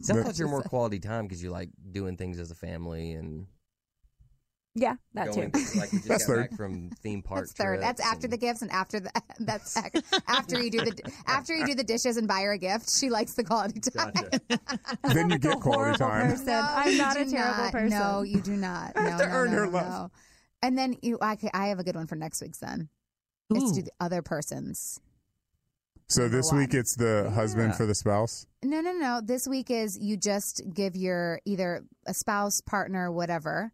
Sometimes 0.00 0.38
you're 0.38 0.48
more 0.48 0.62
quality 0.62 0.98
time 0.98 1.26
because 1.26 1.42
you 1.42 1.50
like 1.50 1.70
doing 1.90 2.16
things 2.16 2.38
as 2.38 2.50
a 2.50 2.54
family 2.54 3.12
and 3.12 3.46
Yeah, 4.74 4.94
that 5.12 5.34
going. 5.34 5.50
too. 5.52 5.58
Like 5.78 5.92
you 5.92 5.98
just 5.98 6.08
That's 6.08 6.26
got 6.26 6.34
third. 6.34 6.50
back 6.50 6.56
from 6.56 6.88
theme 7.02 7.20
park. 7.22 7.40
that's 7.40 7.52
third. 7.52 7.82
That's 7.82 8.00
after 8.00 8.24
and- 8.26 8.32
the 8.32 8.36
gifts 8.38 8.62
and 8.62 8.70
after 8.70 9.00
the 9.00 9.10
that's 9.40 9.76
after 10.28 10.62
you 10.62 10.70
do 10.70 10.78
the 10.78 11.12
after 11.26 11.54
you 11.54 11.66
do 11.66 11.74
the 11.74 11.84
dishes 11.84 12.16
and 12.16 12.26
buy 12.26 12.40
her 12.40 12.52
a 12.52 12.58
gift. 12.58 12.90
She 12.90 13.10
likes 13.10 13.34
the 13.34 13.44
quality 13.44 13.80
time. 13.80 14.12
Gotcha. 14.12 14.40
Then 15.04 15.28
you 15.28 15.34
Like 15.34 15.40
get 15.42 15.60
quality 15.60 15.98
time. 15.98 16.30
person. 16.30 16.46
No, 16.46 16.66
I'm 16.68 16.96
not 16.96 17.16
a 17.20 17.30
terrible 17.30 17.62
not. 17.64 17.72
person. 17.72 17.98
No, 17.98 18.22
you 18.22 18.40
do 18.40 18.56
not. 18.56 18.94
No, 18.96 19.02
have 19.02 19.20
to 19.20 19.26
no, 19.26 19.32
earn 19.32 19.50
no, 19.50 19.56
her 19.58 19.66
no, 19.66 19.72
love. 19.72 20.10
And 20.62 20.78
then 20.78 20.96
you, 21.02 21.18
I, 21.20 21.36
I 21.52 21.66
have 21.66 21.78
a 21.78 21.84
good 21.84 21.96
one 21.96 22.06
for 22.06 22.14
next 22.16 22.40
week's. 22.40 22.58
Then 22.58 22.88
it's 23.50 23.72
to 23.72 23.80
do 23.80 23.82
the 23.82 23.92
other 24.00 24.22
person's. 24.22 25.00
So 26.08 26.28
this 26.28 26.50
one. 26.50 26.60
week 26.60 26.74
it's 26.74 26.94
the 26.96 27.30
husband 27.34 27.74
for 27.74 27.84
the 27.86 27.94
spouse. 27.94 28.46
No, 28.62 28.80
no, 28.80 28.92
no. 28.92 29.20
This 29.22 29.46
week 29.46 29.70
is 29.70 29.98
you 29.98 30.16
just 30.16 30.62
give 30.72 30.94
your 30.96 31.40
either 31.44 31.84
a 32.06 32.14
spouse, 32.14 32.60
partner, 32.60 33.10
whatever. 33.10 33.72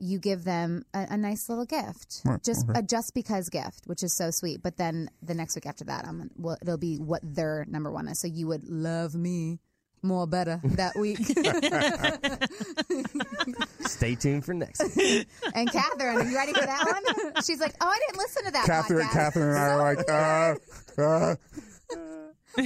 You 0.00 0.18
give 0.18 0.42
them 0.44 0.84
a, 0.94 1.06
a 1.10 1.16
nice 1.16 1.48
little 1.48 1.66
gift, 1.66 2.22
Right, 2.24 2.42
just 2.42 2.68
okay. 2.68 2.78
a 2.78 2.82
just 2.82 3.12
because 3.14 3.48
gift, 3.50 3.82
which 3.86 4.02
is 4.02 4.16
so 4.16 4.30
sweet. 4.32 4.62
But 4.62 4.76
then 4.78 5.10
the 5.22 5.34
next 5.34 5.54
week 5.54 5.66
after 5.66 5.84
that, 5.84 6.06
I'm 6.06 6.30
well, 6.36 6.56
it'll 6.62 6.78
be 6.78 6.96
what 6.96 7.20
their 7.22 7.64
number 7.68 7.92
one 7.92 8.08
is. 8.08 8.20
So 8.20 8.26
you 8.26 8.46
would 8.48 8.66
love 8.68 9.14
me 9.14 9.60
more 10.02 10.26
better 10.26 10.60
that 10.64 10.96
week. 10.96 11.18
Stay 13.86 14.14
tuned 14.14 14.44
for 14.44 14.54
next. 14.54 14.96
week. 14.96 15.26
and 15.54 15.70
Catherine, 15.70 16.16
are 16.16 16.24
you 16.24 16.34
ready 16.36 16.52
for 16.54 16.64
that 16.64 16.84
one? 16.86 17.02
She's 17.44 17.60
like, 17.60 17.74
oh, 17.80 17.86
I 17.88 17.98
didn't 18.06 18.18
listen 18.18 18.44
to 18.46 18.50
that. 18.52 18.66
Catherine, 18.66 19.06
podcast. 19.06 19.12
Catherine 19.12 19.48
and 19.50 19.58
I 19.58 19.68
are 19.68 19.94
like, 19.94 20.08
uh, 20.98 21.02
uh, 21.02 21.36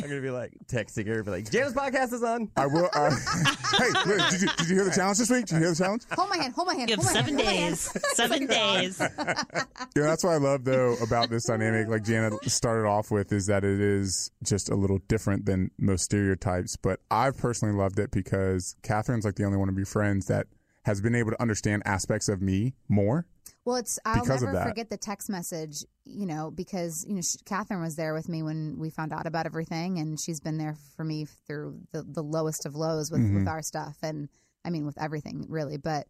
I'm 0.02 0.08
gonna 0.08 0.20
be 0.20 0.30
like 0.30 0.52
texting 0.66 1.06
her, 1.06 1.22
be 1.22 1.30
like, 1.30 1.50
"Jana's 1.50 1.74
podcast 1.74 2.12
is 2.12 2.22
on." 2.22 2.50
I 2.56 2.66
will. 2.66 2.88
Uh, 2.92 3.10
hey, 3.78 3.90
look, 4.06 4.30
did 4.30 4.40
you 4.42 4.48
did 4.58 4.68
you 4.68 4.74
hear 4.76 4.84
the 4.84 4.92
challenge 4.94 5.18
this 5.18 5.30
week? 5.30 5.46
Did 5.46 5.54
you 5.54 5.60
hear 5.60 5.70
the 5.70 5.76
challenge? 5.76 6.02
Hold 6.12 6.28
my 6.28 6.36
hand. 6.36 6.54
Hold 6.54 6.68
my 6.68 6.74
hand. 6.74 6.90
You 6.90 6.96
have 6.96 7.04
hold 7.04 7.14
my 7.14 7.20
seven 7.20 7.38
hand, 7.38 7.70
days. 7.70 7.92
Seven 8.14 8.46
days. 8.48 9.00
Yeah, 9.00 10.02
that's 10.02 10.24
what 10.24 10.32
I 10.32 10.36
love 10.38 10.64
though 10.64 10.94
about 11.02 11.30
this 11.30 11.44
dynamic. 11.46 11.88
Like 11.88 12.04
Janet 12.04 12.34
started 12.50 12.88
off 12.88 13.10
with, 13.10 13.32
is 13.32 13.46
that 13.46 13.64
it 13.64 13.80
is 13.80 14.30
just 14.42 14.70
a 14.70 14.74
little 14.74 14.98
different 15.08 15.46
than 15.46 15.70
most 15.78 16.04
stereotypes. 16.04 16.76
But 16.76 17.00
I've 17.10 17.36
personally 17.36 17.74
loved 17.74 17.98
it 17.98 18.10
because 18.10 18.76
Catherine's 18.82 19.24
like 19.24 19.36
the 19.36 19.44
only 19.44 19.58
one 19.58 19.68
of 19.68 19.76
your 19.76 19.86
friends 19.86 20.26
that 20.26 20.46
has 20.84 21.00
been 21.00 21.14
able 21.14 21.30
to 21.30 21.40
understand 21.40 21.82
aspects 21.86 22.28
of 22.28 22.42
me 22.42 22.74
more. 22.88 23.26
Well, 23.64 23.76
it's 23.76 23.98
I'll 24.04 24.22
Because 24.22 24.42
never 24.42 24.62
forget 24.62 24.90
the 24.90 24.98
text 24.98 25.30
message, 25.30 25.84
you 26.04 26.26
know, 26.26 26.50
because 26.50 27.04
you 27.08 27.14
know 27.14 27.22
sh 27.22 27.36
Catherine 27.46 27.80
was 27.80 27.96
there 27.96 28.12
with 28.12 28.28
me 28.28 28.42
when 28.42 28.78
we 28.78 28.90
found 28.90 29.12
out 29.12 29.26
about 29.26 29.46
everything, 29.46 29.98
and 29.98 30.20
she's 30.20 30.38
been 30.40 30.58
there 30.58 30.76
for 30.96 31.04
me 31.04 31.24
through 31.46 31.80
the 31.92 32.02
the 32.02 32.22
lowest 32.22 32.66
of 32.66 32.74
lows 32.74 33.10
with 33.10 33.22
Mm-hmm. 33.22 33.36
with 33.36 33.48
our 33.48 33.62
stuff, 33.62 33.96
and 34.02 34.28
I 34.64 34.70
mean 34.70 34.84
with 34.84 35.00
everything 35.00 35.46
really. 35.48 35.78
But 35.78 36.06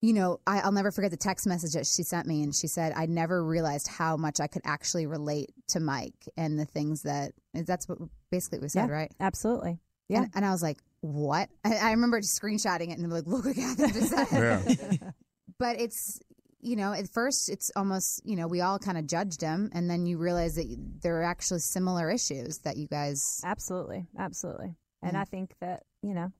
you 0.00 0.14
know, 0.14 0.40
I, 0.46 0.60
I'll 0.60 0.72
never 0.72 0.90
forget 0.90 1.10
the 1.12 1.16
text 1.16 1.46
message 1.46 1.72
that 1.74 1.86
she 1.86 2.02
sent 2.02 2.26
me, 2.26 2.42
and 2.42 2.54
she 2.54 2.66
said, 2.66 2.92
"I 2.96 3.06
never 3.06 3.44
realized 3.44 3.86
how 3.88 4.16
much 4.16 4.40
I 4.40 4.46
could 4.46 4.62
actually 4.64 5.06
relate 5.06 5.50
to 5.68 5.80
Mike 5.80 6.28
and 6.36 6.58
the 6.58 6.64
things 6.64 7.02
that 7.02 7.32
that's 7.54 7.86
what 7.88 7.98
basically 8.30 8.58
what 8.58 8.62
we 8.64 8.68
said, 8.70 8.88
Yeah. 8.88 8.94
right?" 8.94 9.12
Absolutely. 9.20 9.78
Yeah. 10.08 10.22
And, 10.22 10.30
and 10.36 10.44
I 10.46 10.50
was 10.50 10.62
like, 10.62 10.78
"What?" 11.02 11.50
I, 11.62 11.76
I 11.76 11.90
remember 11.92 12.20
just 12.20 12.40
screenshotting 12.40 12.90
it 12.90 12.98
and 12.98 13.12
like, 13.12 13.26
"Look 13.26 13.44
what 13.44 13.54
Catherine 13.54 13.92
just 13.92 14.08
said." 14.10 14.98
Yeah. 15.02 15.10
but 15.62 15.80
it's 15.80 16.20
you 16.60 16.76
know 16.76 16.92
at 16.92 17.08
first 17.08 17.48
it's 17.48 17.70
almost 17.76 18.20
you 18.24 18.36
know 18.36 18.46
we 18.48 18.60
all 18.60 18.78
kind 18.78 18.98
of 18.98 19.06
judged 19.06 19.40
him 19.40 19.70
and 19.72 19.88
then 19.90 20.06
you 20.06 20.18
realize 20.18 20.54
that 20.56 20.66
there 21.02 21.16
are 21.20 21.22
actually 21.24 21.60
similar 21.60 22.10
issues 22.10 22.58
that 22.58 22.76
you 22.76 22.86
guys 22.88 23.40
Absolutely. 23.44 24.06
Absolutely. 24.18 24.74
And 25.04 25.16
I 25.16 25.24
think 25.24 25.54
that, 25.60 25.82
you 26.02 26.14
know, 26.14 26.30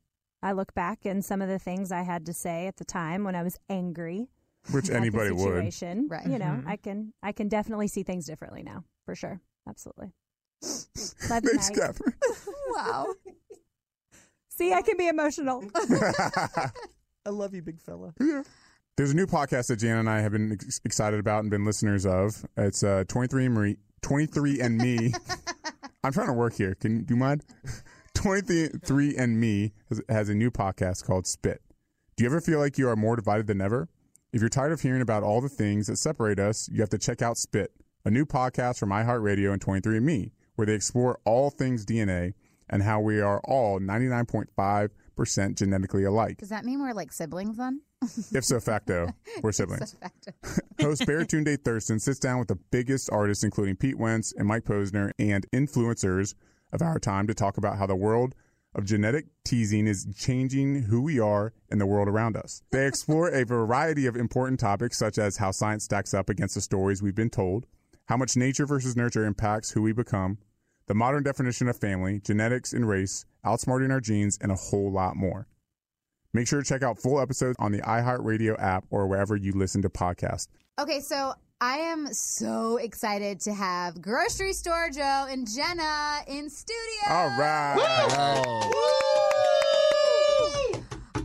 I 0.42 0.52
look 0.52 0.72
back 0.74 1.04
and 1.04 1.24
some 1.24 1.42
of 1.42 1.48
the 1.48 1.58
things 1.58 1.90
I 1.90 2.02
had 2.02 2.26
to 2.26 2.32
say 2.32 2.66
at 2.68 2.76
the 2.76 2.84
time 2.84 3.24
when 3.24 3.34
I 3.34 3.42
was 3.42 3.58
angry 3.68 4.28
Which 4.70 4.88
anybody 4.90 5.32
would. 5.32 5.64
Right. 6.08 6.26
You 6.26 6.38
know, 6.38 6.54
Mhm. 6.62 6.66
I 6.68 6.76
can 6.76 7.12
I 7.22 7.32
can 7.32 7.48
definitely 7.48 7.88
see 7.88 8.02
things 8.04 8.26
differently 8.26 8.62
now, 8.62 8.84
for 9.04 9.14
sure. 9.16 9.40
Absolutely. 9.68 10.12
Love 11.30 11.42
you, 11.44 11.50
Thanks, 11.50 11.70
Mike. 11.70 11.78
Catherine. 11.78 12.14
wow 12.76 13.06
See, 14.50 14.72
I 14.72 14.82
can 14.82 14.96
be 14.96 15.08
emotional. 15.08 15.64
I 17.24 17.30
love 17.30 17.54
you, 17.54 17.62
big 17.62 17.80
fella. 17.80 18.12
Yeah. 18.20 18.42
There's 18.96 19.12
a 19.12 19.16
new 19.16 19.26
podcast 19.26 19.68
that 19.68 19.76
Jan 19.76 19.96
and 19.96 20.10
I 20.10 20.20
have 20.20 20.32
been 20.32 20.52
ex- 20.52 20.78
excited 20.84 21.18
about 21.18 21.40
and 21.40 21.50
been 21.50 21.64
listeners 21.64 22.04
of. 22.04 22.44
It's 22.58 22.82
uh, 22.82 23.04
23andMe. 23.08 23.78
23 24.02 24.60
and 24.60 24.76
Me. 24.76 25.14
I'm 26.04 26.12
trying 26.12 26.26
to 26.26 26.34
work 26.34 26.54
here. 26.54 26.74
Can 26.74 27.04
do 27.04 27.14
you 27.14 27.18
mind? 27.18 27.42
23andMe 28.14 29.72
has, 29.88 30.02
has 30.10 30.28
a 30.28 30.34
new 30.34 30.50
podcast 30.50 31.06
called 31.06 31.26
Spit. 31.26 31.62
Do 32.16 32.24
you 32.24 32.28
ever 32.28 32.42
feel 32.42 32.58
like 32.58 32.76
you 32.76 32.86
are 32.88 32.96
more 32.96 33.16
divided 33.16 33.46
than 33.46 33.62
ever? 33.62 33.88
If 34.30 34.42
you're 34.42 34.50
tired 34.50 34.72
of 34.72 34.82
hearing 34.82 35.00
about 35.00 35.22
all 35.22 35.40
the 35.40 35.48
things 35.48 35.86
that 35.86 35.96
separate 35.96 36.38
us, 36.38 36.68
you 36.68 36.80
have 36.80 36.90
to 36.90 36.98
check 36.98 37.22
out 37.22 37.38
Spit, 37.38 37.72
a 38.04 38.10
new 38.10 38.26
podcast 38.26 38.78
from 38.78 38.90
iHeartRadio 38.90 39.52
and 39.52 39.62
23andMe, 39.62 40.32
where 40.56 40.66
they 40.66 40.74
explore 40.74 41.18
all 41.24 41.48
things 41.48 41.86
DNA 41.86 42.34
and 42.68 42.82
how 42.82 43.00
we 43.00 43.22
are 43.22 43.40
all 43.44 43.80
99.5% 43.80 44.90
genetically 45.24 46.04
alike. 46.04 46.38
does 46.38 46.48
that 46.48 46.64
mean 46.64 46.80
we're 46.80 46.92
like 46.92 47.12
siblings 47.12 47.56
then 47.56 47.80
Ipso 48.34 48.60
facto, 48.60 49.08
we're 49.42 49.52
siblings. 49.52 49.94
Host 50.80 51.02
Baratunde 51.02 51.62
Thurston 51.64 52.00
sits 52.00 52.18
down 52.18 52.40
with 52.40 52.48
the 52.48 52.58
biggest 52.70 53.08
artists, 53.12 53.44
including 53.44 53.76
Pete 53.76 53.98
Wentz 53.98 54.32
and 54.36 54.48
Mike 54.48 54.64
Posner, 54.64 55.12
and 55.18 55.46
influencers 55.52 56.34
of 56.72 56.82
our 56.82 56.98
time 56.98 57.26
to 57.28 57.34
talk 57.34 57.58
about 57.58 57.78
how 57.78 57.86
the 57.86 57.94
world 57.94 58.34
of 58.74 58.84
genetic 58.84 59.26
testing 59.44 59.86
is 59.86 60.06
changing 60.16 60.82
who 60.82 61.02
we 61.02 61.20
are 61.20 61.52
and 61.70 61.80
the 61.80 61.86
world 61.86 62.08
around 62.08 62.36
us. 62.36 62.62
They 62.72 62.86
explore 62.86 63.28
a 63.28 63.44
variety 63.44 64.06
of 64.06 64.16
important 64.16 64.58
topics, 64.58 64.98
such 64.98 65.18
as 65.18 65.36
how 65.36 65.50
science 65.50 65.84
stacks 65.84 66.14
up 66.14 66.28
against 66.28 66.54
the 66.54 66.60
stories 66.60 67.02
we've 67.02 67.14
been 67.14 67.30
told, 67.30 67.66
how 68.06 68.16
much 68.16 68.36
nature 68.36 68.66
versus 68.66 68.96
nurture 68.96 69.24
impacts 69.24 69.70
who 69.70 69.82
we 69.82 69.92
become, 69.92 70.38
the 70.86 70.94
modern 70.94 71.22
definition 71.22 71.68
of 71.68 71.76
family, 71.78 72.20
genetics 72.20 72.72
and 72.72 72.88
race, 72.88 73.24
outsmarting 73.44 73.90
our 73.92 74.00
genes, 74.00 74.38
and 74.40 74.50
a 74.52 74.56
whole 74.56 74.90
lot 74.92 75.16
more. 75.16 75.46
Make 76.34 76.48
sure 76.48 76.62
to 76.62 76.66
check 76.68 76.82
out 76.82 76.98
full 76.98 77.20
episodes 77.20 77.56
on 77.58 77.72
the 77.72 77.80
iHeartRadio 77.82 78.60
app 78.60 78.84
or 78.90 79.06
wherever 79.06 79.36
you 79.36 79.52
listen 79.52 79.82
to 79.82 79.88
podcasts. 79.90 80.48
okay 80.80 81.00
so 81.00 81.34
i 81.60 81.76
am 81.76 82.06
so 82.12 82.78
excited 82.78 83.38
to 83.40 83.52
have 83.52 84.00
grocery 84.00 84.54
store 84.54 84.88
joe 84.90 85.26
and 85.28 85.46
jenna 85.54 86.20
in 86.26 86.48
studio 86.48 87.10
All 87.10 87.28
right. 87.38 88.72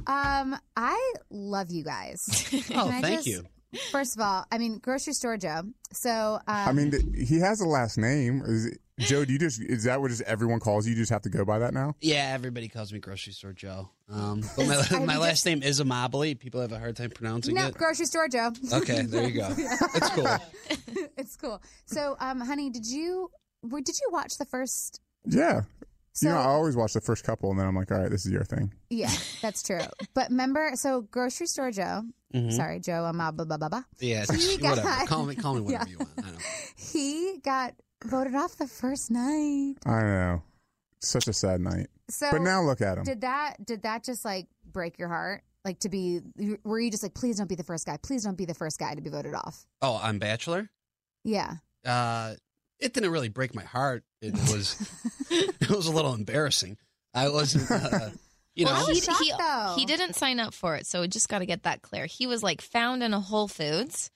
um 0.08 0.56
i 0.76 1.14
love 1.30 1.70
you 1.72 1.84
guys 1.84 2.26
Oh, 2.76 2.90
thank 2.90 3.06
just- 3.24 3.28
you. 3.28 3.44
first 3.92 4.16
of 4.18 4.22
all 4.22 4.46
i 4.52 4.58
mean 4.58 4.80
grocery 4.80 5.14
store 5.14 5.38
joe 5.38 5.62
so 5.94 6.40
um, 6.48 6.68
I 6.68 6.72
mean, 6.74 6.92
th- 6.92 7.04
he 7.28 7.40
has 7.40 7.62
a 7.62 7.66
last 7.66 7.98
name. 7.98 8.42
Is 8.46 8.66
it, 8.66 8.80
Joe, 9.00 9.26
do 9.26 9.32
you 9.34 9.38
just 9.40 9.62
is 9.62 9.84
that 9.84 10.02
what 10.02 10.10
just 10.10 10.24
everyone 10.24 10.60
calls 10.60 10.88
you? 10.88 10.94
You 10.94 10.98
just 11.02 11.12
have 11.12 11.22
to 11.24 11.30
go 11.30 11.46
by 11.46 11.60
that 11.60 11.74
now? 11.74 11.96
Yeah, 12.02 12.32
everybody 12.34 12.68
calls 12.68 12.92
me 12.92 12.98
grocery 13.00 13.34
store 13.34 13.54
Joe. 13.54 13.90
Um, 14.12 14.42
but 14.56 14.68
my, 14.92 15.00
my 15.06 15.18
last 15.18 15.46
name 15.46 15.62
is 15.62 15.80
Amabile. 15.80 16.40
People 16.40 16.62
have 16.62 16.72
a 16.72 16.80
hard 16.80 16.96
time 16.96 17.12
pronouncing 17.12 17.54
no 17.56 17.68
it. 17.68 17.76
grocery 17.76 18.06
store 18.08 18.28
joe 18.28 18.52
Okay, 18.74 19.04
there 19.04 19.28
you 19.30 19.40
go. 19.40 19.50
It's 19.58 20.10
cool. 20.10 20.28
it's 21.18 21.36
cool. 21.36 21.62
So, 21.86 22.16
um, 22.20 22.40
honey, 22.42 22.70
did 22.72 22.86
you 22.88 23.30
were- 23.64 23.82
did 23.82 23.96
you 24.02 24.10
watch 24.12 24.38
the 24.40 24.46
first? 24.46 25.00
Yeah. 25.26 25.62
So 26.14 26.30
you 26.30 26.34
know, 26.34 26.40
I 26.40 26.46
always 26.46 26.76
watch 26.76 26.94
the 26.94 27.02
first 27.02 27.24
couple, 27.24 27.52
and 27.52 27.60
then 27.60 27.68
I'm 27.68 27.76
like, 27.76 27.92
all 27.92 28.00
right, 28.00 28.10
this 28.10 28.26
is 28.26 28.32
your 28.32 28.44
thing. 28.44 28.74
yeah, 28.90 29.12
that's 29.44 29.62
true. 29.62 29.82
But 30.16 30.30
remember, 30.32 30.72
so 30.74 31.02
grocery 31.02 31.46
store 31.46 31.70
Joe. 31.70 32.02
Mhm. 32.34 32.52
Sorry, 32.52 32.80
Joe. 32.80 33.06
Um, 33.06 33.18
blah 33.18 33.30
blah 33.30 33.46
blah 33.46 33.58
blah. 33.58 33.70
blah. 33.70 33.84
Yeah, 34.00 34.26
He 34.36 34.58
whatever. 34.58 35.06
Call 35.06 35.26
me, 35.28 35.36
call 35.36 35.54
me 35.54 35.62
whatever 35.62 35.84
Yeah. 35.86 35.92
you 35.92 35.98
want. 36.00 36.10
I 36.18 36.22
know. 36.32 36.38
He 36.76 37.38
got 37.44 37.76
voted 38.06 38.36
off 38.36 38.58
the 38.58 38.68
first 38.68 39.12
night. 39.12 39.76
I 39.86 40.02
know. 40.02 40.44
Such 41.00 41.28
a 41.28 41.34
sad 41.34 41.62
night. 41.62 41.88
So, 42.10 42.32
but 42.32 42.42
now 42.42 42.62
look 42.62 42.82
at 42.82 42.98
him. 42.98 43.04
did 43.04 43.22
that 43.22 43.64
did 43.64 43.84
that 43.84 44.04
just 44.04 44.24
like 44.26 44.48
break 44.72 44.98
your 44.98 45.10
heart? 45.10 45.44
Like 45.66 45.80
to 45.80 45.90
be, 45.90 46.22
were 46.64 46.80
you 46.80 46.90
just 46.90 47.04
like, 47.04 47.14
please 47.14 47.38
don't 47.38 47.50
be 47.50 47.56
the 47.56 47.64
first 47.64 47.86
guy. 47.86 47.98
Please 47.98 48.24
don't 48.24 48.38
be 48.38 48.46
the 48.46 48.54
first 48.54 48.80
guy 48.80 48.96
to 48.96 49.02
be 49.02 49.10
voted 49.10 49.34
off. 49.36 49.66
Oh, 49.82 50.00
I'm 50.02 50.18
Bachelor. 50.18 50.70
Yeah. 51.26 51.56
Uh, 51.86 52.36
it 52.80 52.94
didn't 52.94 53.12
really 53.12 53.28
break 53.28 53.54
my 53.54 53.64
heart. 53.64 54.06
It 54.22 54.34
was, 54.34 54.78
it 55.30 55.70
was 55.70 55.88
a 55.88 55.92
little 55.92 56.14
embarrassing. 56.14 56.78
I 57.14 57.28
wasn't, 57.28 57.70
uh, 57.70 58.12
you 58.56 58.64
know. 58.64 58.72
I 58.72 58.84
was 58.84 58.90
he, 58.90 59.02
shocked, 59.02 59.76
he, 59.76 59.82
he 59.82 59.86
didn't 59.86 60.14
sign 60.14 60.40
up 60.40 60.54
for 60.54 60.76
it, 60.76 60.86
so 60.86 61.02
we 61.02 61.10
just 61.10 61.28
got 61.28 61.40
to 61.40 61.46
get 61.46 61.64
that 61.64 61.82
clear. 61.82 62.06
He 62.06 62.28
was 62.28 62.44
like 62.44 62.62
found 62.62 63.04
in 63.04 63.14
a 63.14 63.20
Whole 63.20 63.50
Foods, 63.50 64.10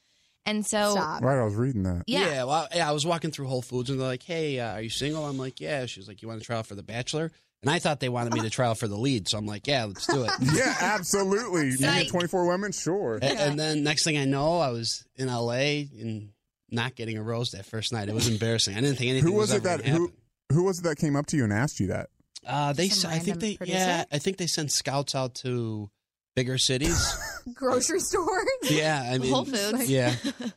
and 0.45 0.65
so 0.65 0.91
Stop. 0.91 1.23
Right, 1.23 1.39
I 1.39 1.43
was 1.43 1.55
reading 1.55 1.83
that. 1.83 2.03
yeah, 2.07 2.29
Yeah, 2.29 2.43
well, 2.45 2.67
yeah, 2.75 2.89
I 2.89 2.91
was 2.91 3.05
walking 3.05 3.31
through 3.31 3.47
Whole 3.47 3.61
Foods 3.61 3.89
and 3.89 3.99
they're 3.99 4.07
like, 4.07 4.23
"Hey, 4.23 4.59
uh, 4.59 4.73
are 4.73 4.81
you 4.81 4.89
single?" 4.89 5.25
I'm 5.25 5.37
like, 5.37 5.59
"Yeah." 5.61 5.85
She's 5.85 6.07
like, 6.07 6.21
"You 6.21 6.27
want 6.27 6.39
to 6.41 6.45
try 6.45 6.57
out 6.57 6.67
for 6.67 6.75
The 6.75 6.83
Bachelor?" 6.83 7.31
And 7.63 7.69
I 7.69 7.77
thought 7.77 7.99
they 7.99 8.09
wanted 8.09 8.33
me 8.33 8.39
to 8.41 8.49
trial 8.49 8.73
for 8.73 8.87
the 8.87 8.97
lead, 8.97 9.27
so 9.27 9.37
I'm 9.37 9.45
like, 9.45 9.67
yeah, 9.67 9.83
let's 9.85 10.07
do 10.07 10.23
it. 10.23 10.31
yeah, 10.55 10.75
absolutely. 10.81 11.65
You 11.67 11.71
Psych. 11.73 12.03
get 12.05 12.09
24 12.09 12.47
women, 12.47 12.71
sure. 12.71 13.19
A- 13.21 13.25
And, 13.25 13.59
then 13.59 13.83
next 13.83 14.03
thing 14.03 14.17
I 14.17 14.25
know, 14.25 14.57
I 14.57 14.69
was 14.69 15.05
in 15.15 15.27
LA 15.27 15.83
and 16.01 16.29
not 16.71 16.95
getting 16.95 17.19
a 17.19 17.21
rose 17.21 17.51
that 17.51 17.67
first 17.67 17.93
night. 17.93 18.09
It 18.09 18.15
was 18.15 18.27
embarrassing. 18.27 18.75
I 18.75 18.81
didn't 18.81 18.95
think 18.97 19.11
anything 19.11 19.31
Who 19.31 19.37
was, 19.37 19.51
it 19.51 19.57
ever 19.57 19.77
that 19.77 19.83
gonna 19.85 19.95
who 19.95 20.11
who 20.51 20.63
was 20.63 20.79
it 20.79 20.83
that 20.85 20.95
came 20.97 21.15
up 21.15 21.27
to 21.27 21.37
you 21.37 21.43
and 21.43 21.53
asked 21.53 21.79
you 21.79 21.85
that? 21.87 22.09
Uh, 22.47 22.73
they, 22.73 22.89
Some 22.89 23.11
s- 23.11 23.17
I 23.17 23.19
think 23.19 23.41
random 23.43 23.57
they, 23.59 23.71
yeah. 23.73 24.05
I 24.11 24.17
think 24.17 24.37
they 24.37 24.47
sent 24.47 24.71
scouts 24.71 25.13
out 25.13 25.35
to 25.35 25.91
bigger 26.35 26.57
cities. 26.57 27.17
Grocery 27.53 27.99
stores. 27.99 28.47
yeah, 28.69 29.09
I 29.11 29.17
mean, 29.17 29.31
Whole 29.31 29.45
Foods. 29.45 29.89
Yeah, 29.89 30.15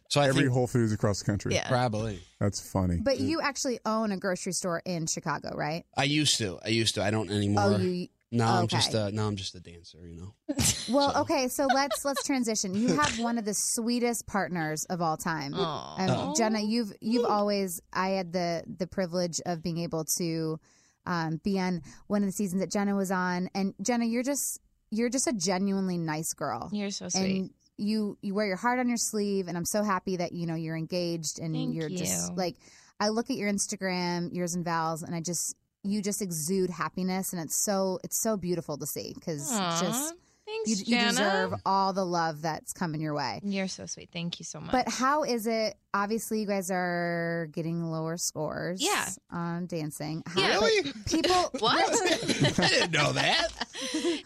so 0.08 0.20
I 0.20 0.28
Every 0.28 0.42
think 0.42 0.52
Whole 0.52 0.66
Foods 0.66 0.92
across 0.92 1.20
the 1.20 1.24
country. 1.24 1.54
Yeah. 1.54 1.68
probably. 1.68 2.20
That's 2.40 2.60
funny. 2.60 2.98
But 3.02 3.20
you 3.20 3.40
actually 3.40 3.78
own 3.86 4.12
a 4.12 4.18
grocery 4.18 4.52
store 4.52 4.82
in 4.84 5.06
Chicago, 5.06 5.54
right? 5.56 5.84
I 5.96 6.04
used 6.04 6.38
to. 6.38 6.58
I 6.64 6.68
used 6.68 6.94
to. 6.96 7.02
I 7.02 7.10
don't 7.10 7.30
anymore. 7.30 7.64
Oh, 7.64 7.76
you. 7.78 8.08
now 8.30 8.56
I'm 8.56 8.64
okay. 8.64 8.76
just 8.76 8.94
a 8.94 9.10
now 9.10 9.26
I'm 9.26 9.36
just 9.36 9.54
a 9.54 9.60
dancer. 9.60 9.98
You 10.06 10.16
know. 10.16 10.34
Well, 10.90 11.16
okay, 11.22 11.48
so 11.48 11.64
let's 11.64 12.04
let's 12.04 12.22
transition. 12.24 12.74
You 12.74 12.88
have 12.88 13.18
one 13.18 13.38
of 13.38 13.46
the 13.46 13.54
sweetest 13.54 14.26
partners 14.26 14.84
of 14.90 15.00
all 15.00 15.16
time. 15.16 15.54
Aw. 15.54 16.28
Um, 16.28 16.34
Jenna, 16.36 16.60
you've 16.60 16.92
you've 17.00 17.24
always 17.24 17.80
I 17.90 18.10
had 18.10 18.32
the 18.34 18.64
the 18.66 18.86
privilege 18.86 19.40
of 19.46 19.62
being 19.62 19.78
able 19.78 20.04
to 20.18 20.60
um, 21.06 21.40
be 21.42 21.58
on 21.58 21.80
one 22.06 22.22
of 22.22 22.28
the 22.28 22.32
seasons 22.32 22.60
that 22.60 22.70
Jenna 22.70 22.94
was 22.94 23.10
on, 23.10 23.48
and 23.54 23.72
Jenna, 23.80 24.04
you're 24.04 24.22
just 24.22 24.60
you're 24.90 25.10
just 25.10 25.26
a 25.26 25.32
genuinely 25.32 25.98
nice 25.98 26.32
girl. 26.34 26.68
You're 26.72 26.90
so 26.90 27.08
sweet. 27.08 27.40
and 27.40 27.50
you 27.76 28.16
you 28.22 28.34
wear 28.34 28.46
your 28.46 28.56
heart 28.56 28.78
on 28.78 28.86
your 28.88 28.96
sleeve 28.96 29.48
and 29.48 29.56
i'm 29.56 29.64
so 29.64 29.82
happy 29.82 30.16
that 30.16 30.30
you 30.30 30.46
know 30.46 30.54
you're 30.54 30.76
engaged 30.76 31.40
and 31.40 31.52
Thank 31.56 31.74
you're 31.74 31.88
just 31.88 32.32
like 32.36 32.54
i 33.00 33.08
look 33.08 33.30
at 33.30 33.36
your 33.36 33.52
instagram 33.52 34.32
yours 34.32 34.54
and 34.54 34.64
val's 34.64 35.02
and 35.02 35.12
i 35.12 35.20
just 35.20 35.56
you 35.82 36.00
just 36.00 36.22
exude 36.22 36.70
happiness 36.70 37.32
and 37.32 37.42
it's 37.42 37.56
so 37.56 37.98
it's 38.04 38.22
so 38.22 38.36
beautiful 38.36 38.78
to 38.78 38.86
see 38.86 39.12
because 39.12 39.50
just 39.80 40.14
Thanks, 40.46 40.68
you, 40.70 40.76
you 40.76 40.84
Jana. 40.84 41.10
deserve 41.10 41.54
all 41.64 41.92
the 41.92 42.04
love 42.04 42.42
that's 42.42 42.72
coming 42.72 43.00
your 43.00 43.14
way 43.14 43.40
You're 43.42 43.68
so 43.68 43.86
sweet. 43.86 44.10
Thank 44.12 44.38
you 44.38 44.44
so 44.44 44.60
much. 44.60 44.72
but 44.72 44.88
how 44.88 45.22
is 45.24 45.46
it 45.46 45.74
obviously 45.94 46.40
you 46.40 46.46
guys 46.46 46.70
are 46.70 47.48
getting 47.52 47.90
lower 47.90 48.16
scores 48.16 48.82
Yeah. 48.82 49.06
on 49.30 49.66
dancing 49.66 50.22
how, 50.26 50.40
Yeah. 50.40 50.60
but 50.60 50.64
Really? 50.66 50.92
people 51.06 51.50
What? 51.60 51.90
I 52.58 52.68
didn't 52.68 52.92
know 52.92 53.12
that. 53.12 53.48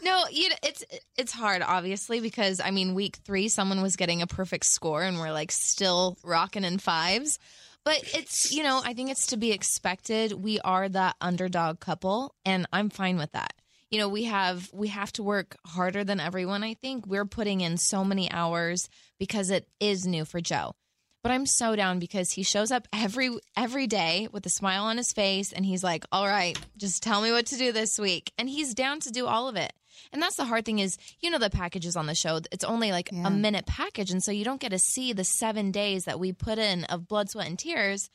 no, 0.02 0.24
you 0.30 0.48
know, 0.48 0.56
it's 0.62 0.84
it's 1.16 1.32
hard, 1.32 1.62
obviously, 1.62 2.20
because 2.20 2.60
I 2.60 2.70
mean, 2.70 2.94
week 2.94 3.16
three, 3.24 3.48
someone 3.48 3.80
was 3.82 3.96
getting 3.96 4.22
a 4.22 4.26
perfect 4.26 4.66
score, 4.66 5.02
and 5.02 5.18
we're 5.18 5.32
like 5.32 5.50
still 5.52 6.16
rocking 6.24 6.64
in 6.64 6.78
fives. 6.78 7.38
But 7.84 8.00
it's 8.14 8.52
you 8.52 8.62
know, 8.62 8.80
I 8.84 8.92
think 8.94 9.10
it's 9.10 9.26
to 9.28 9.36
be 9.36 9.52
expected. 9.52 10.32
We 10.32 10.58
are 10.60 10.88
that 10.88 11.16
underdog 11.20 11.80
couple, 11.80 12.34
and 12.44 12.66
I'm 12.72 12.90
fine 12.90 13.16
with 13.18 13.32
that. 13.32 13.52
You 13.90 13.98
know, 13.98 14.08
we 14.08 14.24
have 14.24 14.70
we 14.72 14.88
have 14.88 15.12
to 15.12 15.22
work 15.22 15.56
harder 15.66 16.04
than 16.04 16.20
everyone. 16.20 16.62
I 16.62 16.74
think 16.74 17.06
we're 17.06 17.24
putting 17.24 17.60
in 17.62 17.78
so 17.78 18.04
many 18.04 18.30
hours 18.30 18.88
because 19.18 19.50
it 19.50 19.66
is 19.80 20.06
new 20.06 20.24
for 20.24 20.40
Joe. 20.40 20.74
But 21.22 21.32
I'm 21.32 21.46
so 21.46 21.74
down 21.74 21.98
because 21.98 22.32
he 22.32 22.42
shows 22.42 22.70
up 22.70 22.86
every 22.92 23.30
every 23.56 23.86
day 23.86 24.28
with 24.30 24.44
a 24.46 24.50
smile 24.50 24.84
on 24.84 24.98
his 24.98 25.12
face 25.12 25.52
and 25.52 25.64
he's 25.64 25.82
like, 25.82 26.04
"All 26.12 26.26
right, 26.26 26.58
just 26.76 27.02
tell 27.02 27.22
me 27.22 27.32
what 27.32 27.46
to 27.46 27.56
do 27.56 27.72
this 27.72 27.98
week." 27.98 28.30
And 28.38 28.48
he's 28.48 28.74
down 28.74 29.00
to 29.00 29.10
do 29.10 29.26
all 29.26 29.48
of 29.48 29.56
it. 29.56 29.72
And 30.12 30.22
that's 30.22 30.36
the 30.36 30.44
hard 30.44 30.64
thing 30.64 30.78
is, 30.78 30.96
you 31.20 31.30
know 31.30 31.38
the 31.38 31.50
packages 31.50 31.96
on 31.96 32.06
the 32.06 32.14
show, 32.14 32.40
it's 32.52 32.64
only 32.64 32.92
like 32.92 33.08
Yeah. 33.10 33.26
a 33.26 33.30
minute 33.30 33.66
package 33.66 34.10
and 34.12 34.22
so 34.22 34.30
you 34.30 34.44
don't 34.44 34.60
get 34.60 34.68
to 34.70 34.78
see 34.78 35.12
the 35.12 35.24
7 35.24 35.72
days 35.72 36.04
that 36.04 36.20
we 36.20 36.32
put 36.32 36.58
in 36.58 36.84
of 36.84 37.08
blood, 37.08 37.30
sweat 37.30 37.48
and 37.48 37.58
tears. 37.58 38.10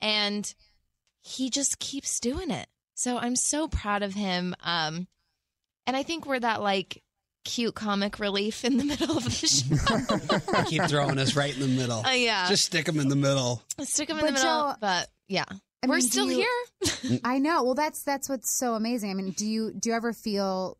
And 0.00 0.52
he 1.22 1.48
just 1.48 1.78
keeps 1.78 2.20
doing 2.20 2.50
it. 2.50 2.68
So 3.02 3.18
I'm 3.18 3.34
so 3.36 3.66
proud 3.68 4.02
of 4.02 4.14
him. 4.14 4.54
Um 4.62 5.06
and 5.86 5.96
I 5.96 6.02
think 6.04 6.26
we're 6.26 6.38
that 6.40 6.62
like 6.62 7.02
cute 7.44 7.74
comic 7.74 8.20
relief 8.20 8.64
in 8.64 8.76
the 8.76 8.84
middle 8.92 9.16
of 9.16 9.24
the 9.24 9.30
show. 10.50 10.54
I 10.56 10.64
keep 10.64 10.84
throwing 10.84 11.18
us 11.18 11.34
right 11.34 11.52
in 11.52 11.60
the 11.60 11.66
middle. 11.66 12.06
Uh, 12.06 12.10
yeah. 12.12 12.48
Just 12.48 12.64
stick 12.66 12.86
them 12.86 13.00
in 13.00 13.08
the 13.08 13.16
middle. 13.16 13.62
Stick 13.80 14.06
them 14.08 14.18
in 14.18 14.24
But 14.24 14.26
the 14.28 14.32
middle. 14.34 14.44
Joe, 14.70 14.74
but 14.80 15.08
yeah, 15.28 15.44
I 15.82 15.86
we're 15.88 15.96
mean, 15.96 16.02
still 16.02 16.30
you- 16.30 16.46
here. 17.02 17.18
I 17.24 17.38
know. 17.40 17.64
Well, 17.64 17.74
that's 17.74 18.04
that's 18.04 18.28
what's 18.28 18.56
so 18.56 18.74
amazing. 18.74 19.10
I 19.10 19.14
mean, 19.14 19.32
do 19.32 19.46
you 19.46 19.72
do 19.72 19.88
you 19.90 19.96
ever 19.96 20.12
feel 20.12 20.76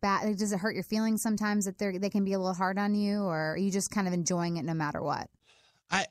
bad? 0.00 0.36
Does 0.38 0.52
it 0.52 0.60
hurt 0.60 0.74
your 0.74 0.84
feelings 0.84 1.22
sometimes 1.22 1.64
that 1.64 1.78
they 1.78 1.98
they 1.98 2.10
can 2.10 2.24
be 2.24 2.34
a 2.34 2.38
little 2.38 2.54
hard 2.54 2.78
on 2.78 2.94
you, 2.94 3.22
or 3.22 3.54
are 3.54 3.56
you 3.56 3.72
just 3.72 3.90
kind 3.90 4.06
of 4.06 4.14
enjoying 4.14 4.56
it 4.58 4.64
no 4.64 4.74
matter 4.74 5.02
what? 5.02 5.28
I 5.90 6.06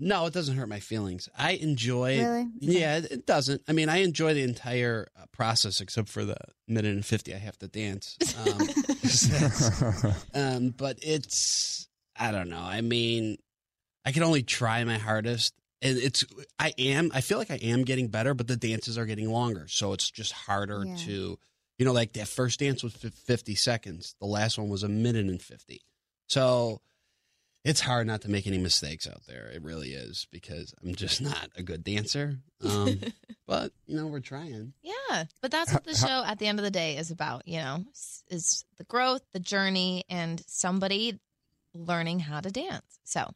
no, 0.00 0.26
it 0.26 0.32
doesn't 0.32 0.56
hurt 0.56 0.68
my 0.68 0.80
feelings. 0.80 1.28
I 1.36 1.52
enjoy. 1.52 2.24
Really? 2.24 2.48
Yeah, 2.58 2.96
it, 2.98 3.12
it 3.12 3.26
doesn't. 3.26 3.62
I 3.68 3.72
mean, 3.72 3.88
I 3.88 3.98
enjoy 3.98 4.34
the 4.34 4.42
entire 4.42 5.06
uh, 5.16 5.26
process 5.32 5.80
except 5.80 6.08
for 6.08 6.24
the 6.24 6.36
minute 6.66 6.92
and 6.94 7.04
fifty 7.06 7.34
I 7.34 7.38
have 7.38 7.58
to 7.58 7.68
dance. 7.68 8.16
Um, 8.36 8.66
um, 10.34 10.70
but 10.76 10.98
it's 11.02 11.88
I 12.18 12.32
don't 12.32 12.48
know. 12.48 12.60
I 12.62 12.80
mean, 12.80 13.36
I 14.04 14.12
can 14.12 14.22
only 14.22 14.42
try 14.42 14.82
my 14.84 14.98
hardest. 14.98 15.54
And 15.82 15.96
it's 15.96 16.24
I 16.58 16.74
am 16.76 17.10
I 17.14 17.22
feel 17.22 17.38
like 17.38 17.50
I 17.50 17.56
am 17.62 17.84
getting 17.84 18.08
better, 18.08 18.34
but 18.34 18.46
the 18.48 18.56
dances 18.56 18.98
are 18.98 19.06
getting 19.06 19.30
longer, 19.30 19.66
so 19.68 19.94
it's 19.94 20.10
just 20.10 20.32
harder 20.32 20.84
Yeah. 20.84 20.96
to, 21.06 21.38
you 21.78 21.86
know, 21.86 21.92
like 21.92 22.12
that 22.12 22.28
first 22.28 22.60
dance 22.60 22.82
was 22.82 22.92
fifty 22.92 23.54
seconds, 23.54 24.14
the 24.20 24.26
last 24.26 24.58
one 24.58 24.68
was 24.68 24.82
a 24.82 24.90
minute 24.90 25.24
and 25.24 25.40
fifty, 25.40 25.80
so 26.28 26.82
it's 27.64 27.80
hard 27.80 28.06
not 28.06 28.22
to 28.22 28.30
make 28.30 28.46
any 28.46 28.58
mistakes 28.58 29.06
out 29.06 29.22
there. 29.26 29.50
It 29.52 29.62
really 29.62 29.90
is 29.90 30.26
because 30.30 30.74
I'm 30.82 30.94
just 30.94 31.20
not 31.22 31.48
a 31.56 31.62
good 31.62 31.84
dancer. 31.84 32.38
Um, 32.64 33.00
but 33.46 33.72
you 33.86 33.96
know, 33.96 34.06
we're 34.06 34.20
trying. 34.20 34.72
Yeah, 34.82 35.24
but 35.40 35.50
that's 35.50 35.72
what 35.72 35.84
the 35.84 35.94
show 35.94 36.24
at 36.26 36.38
the 36.38 36.46
end 36.46 36.58
of 36.58 36.64
the 36.64 36.70
day 36.70 36.96
is 36.96 37.10
about. 37.10 37.46
You 37.46 37.58
know, 37.58 37.84
is 38.28 38.64
the 38.78 38.84
growth, 38.84 39.22
the 39.32 39.40
journey, 39.40 40.04
and 40.08 40.42
somebody 40.46 41.18
learning 41.74 42.20
how 42.20 42.40
to 42.40 42.50
dance. 42.50 42.98
So 43.04 43.30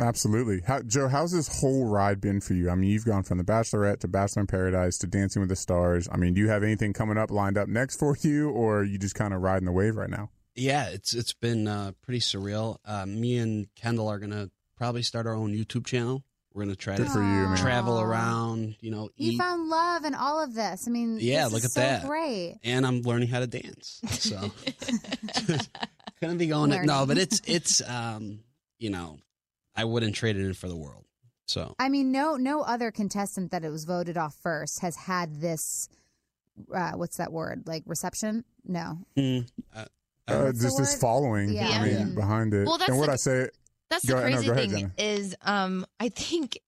Absolutely. 0.00 0.60
How, 0.64 0.80
Joe, 0.82 1.08
how's 1.08 1.32
this 1.32 1.60
whole 1.60 1.84
ride 1.84 2.20
been 2.20 2.40
for 2.40 2.54
you? 2.54 2.70
I 2.70 2.76
mean, 2.76 2.90
you've 2.90 3.04
gone 3.04 3.24
from 3.24 3.38
The 3.38 3.44
Bachelorette 3.44 3.98
to 4.00 4.08
Bachelor 4.08 4.42
in 4.42 4.46
Paradise 4.46 4.96
to 4.98 5.08
Dancing 5.08 5.40
with 5.40 5.48
the 5.48 5.56
Stars. 5.56 6.08
I 6.12 6.16
mean, 6.16 6.34
do 6.34 6.40
you 6.40 6.48
have 6.48 6.62
anything 6.62 6.92
coming 6.92 7.18
up 7.18 7.32
lined 7.32 7.58
up 7.58 7.68
next 7.68 7.98
for 7.98 8.16
you, 8.20 8.50
or 8.50 8.78
are 8.78 8.84
you 8.84 8.96
just 8.96 9.16
kind 9.16 9.34
of 9.34 9.42
riding 9.42 9.66
the 9.66 9.72
wave 9.72 9.96
right 9.96 10.08
now? 10.08 10.30
Yeah, 10.58 10.88
it's 10.90 11.14
it's 11.14 11.32
been 11.32 11.66
uh, 11.68 11.92
pretty 12.02 12.20
surreal. 12.20 12.78
Uh, 12.84 13.06
me 13.06 13.38
and 13.38 13.72
Kendall 13.74 14.08
are 14.08 14.18
gonna 14.18 14.50
probably 14.76 15.02
start 15.02 15.26
our 15.26 15.34
own 15.34 15.52
YouTube 15.54 15.86
channel. 15.86 16.22
We're 16.52 16.64
gonna 16.64 16.76
try 16.76 16.96
Good 16.96 17.06
to 17.06 17.12
for 17.12 17.18
you, 17.20 17.24
man. 17.24 17.56
travel 17.56 18.00
around, 18.00 18.76
you 18.80 18.90
know, 18.90 19.10
You 19.16 19.32
eat, 19.32 19.38
found 19.38 19.68
love 19.68 20.04
in 20.04 20.14
all 20.14 20.42
of 20.42 20.54
this. 20.54 20.88
I 20.88 20.90
mean, 20.90 21.18
Yeah, 21.20 21.44
this 21.44 21.52
look 21.52 21.58
is 21.60 21.64
at 21.66 21.70
so 21.72 21.80
that. 21.80 22.06
Great. 22.06 22.56
and 22.64 22.84
I'm 22.86 23.02
learning 23.02 23.28
how 23.28 23.40
to 23.40 23.46
dance. 23.46 24.00
So 24.08 24.36
gonna 26.20 26.34
be 26.34 26.46
going. 26.48 26.70
Learning. 26.70 26.86
No, 26.86 27.06
but 27.06 27.18
it's 27.18 27.40
it's 27.46 27.80
um, 27.88 28.40
you 28.78 28.90
know, 28.90 29.18
I 29.76 29.84
wouldn't 29.84 30.14
trade 30.14 30.36
it 30.36 30.44
in 30.44 30.54
for 30.54 30.68
the 30.68 30.76
world. 30.76 31.04
So 31.46 31.74
I 31.78 31.88
mean, 31.88 32.10
no 32.12 32.36
no 32.36 32.62
other 32.62 32.90
contestant 32.90 33.52
that 33.52 33.64
it 33.64 33.70
was 33.70 33.84
voted 33.84 34.16
off 34.18 34.34
first 34.42 34.80
has 34.80 34.96
had 34.96 35.40
this. 35.40 35.88
Uh, 36.74 36.92
what's 36.92 37.18
that 37.18 37.32
word? 37.32 37.62
Like 37.66 37.84
reception? 37.86 38.44
No. 38.64 38.98
mm, 39.16 39.48
uh, 39.74 39.84
Uh, 40.28 40.44
What's 40.44 40.58
the 40.60 40.64
just 40.66 40.78
this 40.78 41.00
following, 41.00 41.50
Yeah. 41.52 41.68
I 41.68 41.82
mean, 41.84 41.98
Yeah. 41.98 42.04
behind 42.14 42.54
it. 42.54 42.66
Well, 42.66 42.78
that's 42.78 42.90
and 42.90 42.98
what 42.98 43.08
I 43.08 43.16
say, 43.16 43.48
that's 43.90 44.04
Go 44.04 44.16
the 44.16 44.26
ahead- 44.26 44.30
no, 44.32 44.36
crazy 44.36 44.50
ahead, 44.50 44.70
thing 44.70 44.92
Jenna. 44.98 45.10
is, 45.20 45.36
um, 45.42 45.86
I 45.98 46.08
think 46.10 46.58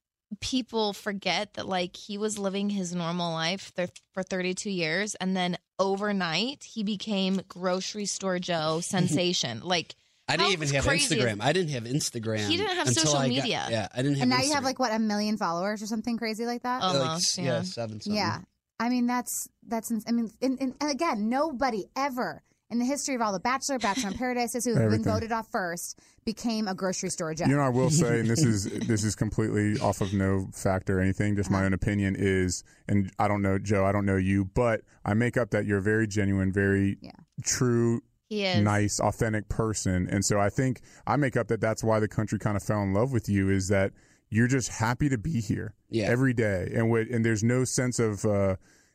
people 0.40 0.92
forget 0.92 1.54
that 1.54 1.66
like 1.68 1.96
he 1.96 2.16
was 2.16 2.38
living 2.38 2.70
his 2.70 2.94
normal 2.94 3.32
life 3.32 3.72
th- 3.74 3.90
for 4.14 4.22
32 4.22 4.70
years, 4.70 5.14
and 5.16 5.36
then 5.36 5.58
overnight 5.78 6.62
he 6.64 6.82
became 6.84 7.40
grocery 7.48 8.06
store 8.06 8.38
Joe 8.38 8.80
sensation. 8.82 9.60
like 9.62 9.94
I 10.28 10.36
didn't 10.36 10.52
even 10.52 10.68
have 10.68 10.84
crazy 10.84 11.16
Instagram. 11.16 11.38
I 11.40 11.52
didn't 11.52 11.70
have 11.72 11.82
Instagram. 11.84 12.46
He 12.48 12.56
didn't 12.56 12.76
have 12.76 12.88
social 12.88 13.16
I 13.16 13.26
got- 13.28 13.34
media. 13.34 13.66
yeah, 13.68 13.88
I 13.92 13.96
didn't 14.02 14.14
have. 14.18 14.22
And 14.22 14.30
now 14.30 14.40
you 14.40 14.52
have 14.54 14.62
like 14.62 14.78
what 14.78 14.92
a 14.92 14.98
million 15.00 15.36
followers 15.36 15.82
or 15.82 15.86
something 15.86 16.16
crazy 16.18 16.46
like 16.46 16.62
that. 16.62 16.82
Oh, 16.84 16.92
Like, 16.92 17.00
Almost, 17.08 17.38
yeah, 17.38 17.44
yeah. 17.44 17.62
seven. 17.62 18.00
Something. 18.00 18.12
Yeah. 18.16 18.38
I 18.78 18.88
mean, 18.88 19.06
that's, 19.06 19.48
that's, 19.66 19.92
I 20.06 20.12
mean, 20.12 20.30
and, 20.40 20.56
and 20.60 20.74
and 20.80 20.90
again, 20.90 21.28
nobody 21.28 21.84
ever 21.96 22.42
in 22.70 22.78
the 22.78 22.84
history 22.84 23.14
of 23.14 23.20
all 23.20 23.32
the 23.32 23.40
Bachelor, 23.40 23.78
Bachelor 23.78 24.10
in 24.10 24.16
Paradises 24.18 24.64
who 24.64 24.70
have 24.70 24.78
been 24.78 24.86
Everything. 24.86 25.12
voted 25.12 25.32
off 25.32 25.48
first 25.50 25.98
became 26.24 26.68
a 26.68 26.74
grocery 26.74 27.08
store 27.10 27.34
Joe. 27.34 27.46
you 27.46 27.56
know, 27.56 27.62
I 27.62 27.68
will 27.68 27.90
say, 27.90 28.20
and 28.20 28.28
this 28.30 28.44
is 28.44 28.64
this 28.86 29.02
is 29.04 29.14
completely 29.16 29.78
off 29.80 30.00
of 30.00 30.12
no 30.12 30.48
fact 30.52 30.88
or 30.90 31.00
anything. 31.00 31.36
Just 31.36 31.50
Uh-huh. 31.50 31.60
my 31.60 31.66
own 31.66 31.72
opinion 31.72 32.14
is, 32.18 32.62
and 32.88 33.10
I 33.18 33.26
don't 33.28 33.42
know, 33.42 33.58
Joe, 33.58 33.84
I 33.84 33.92
don't 33.92 34.06
know 34.06 34.16
you, 34.16 34.44
but 34.44 34.82
I 35.04 35.14
make 35.14 35.36
up 35.36 35.50
that 35.50 35.66
you're 35.66 35.80
very 35.80 36.06
genuine, 36.06 36.52
very 36.52 36.98
Yeah. 37.00 37.12
true, 37.42 38.02
he 38.28 38.44
is 38.44 38.62
nice, 38.62 39.00
authentic 39.00 39.48
person. 39.48 40.06
And 40.08 40.24
so 40.24 40.38
I 40.38 40.50
think 40.50 40.80
I 41.06 41.16
make 41.16 41.36
up 41.36 41.48
that 41.48 41.60
that's 41.60 41.82
why 41.82 41.98
the 42.00 42.08
country 42.08 42.38
kind 42.38 42.56
of 42.56 42.62
fell 42.62 42.82
in 42.82 42.92
love 42.92 43.12
with 43.12 43.28
you 43.28 43.50
is 43.50 43.68
that 43.68 43.92
you're 44.28 44.46
just 44.46 44.68
happy 44.68 45.08
to 45.08 45.18
be 45.18 45.40
here 45.40 45.74
Yeah. 45.88 46.04
every 46.06 46.32
day. 46.32 46.70
And 46.74 46.88
what, 46.88 47.08
and 47.08 47.24
there's 47.24 47.42
no 47.42 47.64
sense 47.64 47.98
of, 47.98 48.24
uh, 48.24 48.54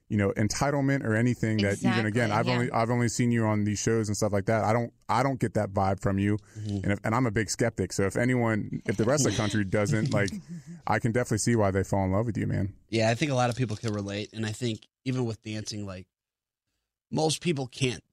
you 0.09 0.17
know, 0.17 0.31
entitlement 0.37 1.03
or 1.03 1.15
anything 1.15 1.57
that 1.57 1.79
even 1.83 2.05
again, 2.05 2.31
I've 2.31 2.45
yeah. 2.47 2.53
only, 2.53 2.71
I've 2.71 2.89
only 2.91 3.07
seen 3.09 3.31
you 3.31 3.45
on 3.45 3.63
these 3.63 3.79
shows 3.79 4.07
and 4.07 4.15
stuff 4.15 4.31
like 4.31 4.45
that. 4.45 4.63
I 4.63 4.71
don't, 4.71 4.93
I 5.09 5.23
don't 5.23 5.39
get 5.39 5.55
that 5.55 5.71
vibe 5.73 5.99
from 5.99 6.19
you. 6.19 6.37
Mm-hmm. 6.59 6.75
And 6.83 6.91
if, 6.91 6.99
and 7.03 7.15
I'm 7.15 7.25
a 7.25 7.31
big 7.31 7.49
skeptic. 7.49 7.91
So 7.91 8.03
if 8.03 8.15
anyone, 8.15 8.81
if 8.85 8.97
the 8.97 9.03
rest 9.03 9.25
of 9.25 9.31
the 9.31 9.37
country 9.37 9.63
doesn't 9.65 10.13
like, 10.13 10.29
I 10.85 10.99
can 10.99 11.11
definitely 11.11 11.39
see 11.39 11.55
why 11.55 11.71
they 11.71 11.83
fall 11.83 12.05
in 12.05 12.11
love 12.11 12.27
with 12.27 12.37
you, 12.37 12.45
man. 12.45 12.73
Yeah, 12.89 13.09
I 13.09 13.15
think 13.15 13.31
a 13.31 13.35
lot 13.35 13.49
of 13.49 13.55
people 13.55 13.75
can 13.75 13.93
relate, 13.93 14.29
and 14.33 14.45
I 14.45 14.51
think 14.51 14.87
even 15.05 15.25
with 15.25 15.41
dancing, 15.43 15.85
like 15.87 16.05
most 17.11 17.41
people 17.41 17.67
can't 17.67 18.03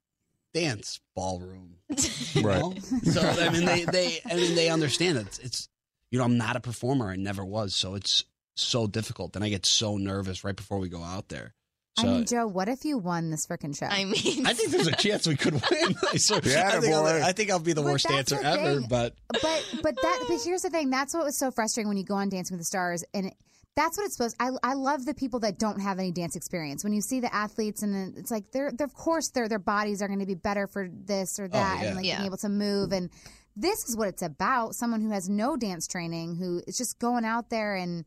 dance 0.55 1.01
ballroom. 1.15 1.77
you 2.35 2.43
Right. 2.43 2.59
know? 2.61 2.75
So 3.05 3.21
I 3.21 3.51
mean, 3.51 3.65
they 3.67 3.85
they 3.85 4.21
I 4.31 4.35
mean 4.35 4.55
they 4.55 4.71
understand 4.71 5.19
it. 5.19 5.39
It's 5.43 5.69
you 6.11 6.19
know 6.19 6.25
I'm 6.25 6.39
not 6.39 6.57
a 6.57 6.61
performer. 6.61 7.11
I 7.11 7.17
never 7.17 7.45
was. 7.45 7.75
So 7.75 7.95
it's 7.95 8.25
so 8.55 8.87
difficult. 8.87 9.35
And 9.37 9.45
I 9.45 9.49
get 9.49 9.67
so 9.67 9.97
nervous 9.97 10.45
right 10.45 10.57
before 10.57 10.79
we 10.79 10.89
go 10.89 11.03
out 11.03 11.29
there. 11.29 11.55
So 11.99 12.09
I 12.09 12.11
mean, 12.11 12.25
Joe, 12.25 12.47
what 12.47 12.69
if 12.69 12.87
you 12.87 12.97
won 12.97 13.29
this 13.31 13.47
freaking 13.47 13.77
show? 13.77 13.85
I 13.85 14.05
mean, 14.05 14.47
I 14.47 14.55
think 14.55 14.71
there's 14.71 14.87
a 14.87 14.93
chance 14.93 15.27
we 15.27 15.37
could 15.37 15.53
win. 15.55 15.63
I. 15.71 16.19
Yeah, 16.43 16.71
I, 16.75 16.81
think 16.81 16.95
I'll. 16.95 17.07
I 17.07 17.33
think 17.33 17.51
I'll 17.51 17.59
be 17.59 17.75
the 17.75 17.83
But 17.83 17.93
worst 17.93 18.09
that's 18.09 18.31
dancer 18.31 18.43
the 18.43 18.49
ever. 18.49 18.81
But 18.89 19.15
but 19.31 19.75
but 19.83 19.95
that 20.01 20.25
but 20.27 20.41
here's 20.43 20.63
the 20.63 20.71
thing 20.71 20.89
that's 20.89 21.13
what 21.15 21.25
was 21.25 21.39
so 21.39 21.51
frustrating 21.51 21.89
when 21.89 21.99
you 21.99 22.05
go 22.05 22.15
on 22.15 22.31
dancing 22.31 22.55
with 22.55 22.61
the 22.61 22.65
stars 22.65 23.05
and 23.13 23.27
it, 23.27 23.35
that's 23.75 23.97
what 23.99 24.05
it's 24.05 24.17
supposed 24.17 24.37
I, 24.41 24.51
I 24.63 24.75
love 24.75 25.05
the 25.05 25.15
people 25.15 25.41
that 25.41 25.59
don't 25.59 25.81
have 25.81 25.99
any 25.99 26.13
dance 26.13 26.35
experience 26.37 26.83
when 26.85 26.93
you 26.93 27.01
see 27.03 27.21
the 27.21 27.35
athletes 27.35 27.83
and 27.83 27.95
then 27.95 28.15
it's 28.17 28.31
like 28.31 28.51
they're, 28.53 28.71
they're 28.73 28.87
of 28.87 28.95
course 28.95 29.31
their 29.31 29.49
their 29.49 29.59
bodies 29.59 30.03
are 30.03 30.09
going 30.09 30.21
to 30.21 30.27
be 30.27 30.35
better 30.35 30.67
for 30.67 30.89
this 30.91 31.39
or 31.39 31.45
oh, 31.45 31.49
that 31.49 31.81
yeah. 31.81 31.87
and 31.89 31.97
like 31.97 32.05
Yeah. 32.07 32.17
being 32.17 32.27
able 32.27 32.39
to 32.39 32.49
move 32.49 32.93
and 32.93 33.11
this 33.55 33.87
is 33.89 33.97
what 33.97 34.09
it's 34.09 34.23
about 34.23 34.75
someone 34.75 35.01
who 35.03 35.11
has 35.11 35.29
no 35.29 35.57
dance 35.57 35.87
training 35.87 36.37
who 36.37 36.63
is 36.67 36.77
just 36.77 36.99
going 36.99 37.25
out 37.25 37.51
there 37.51 37.75
and 37.75 38.05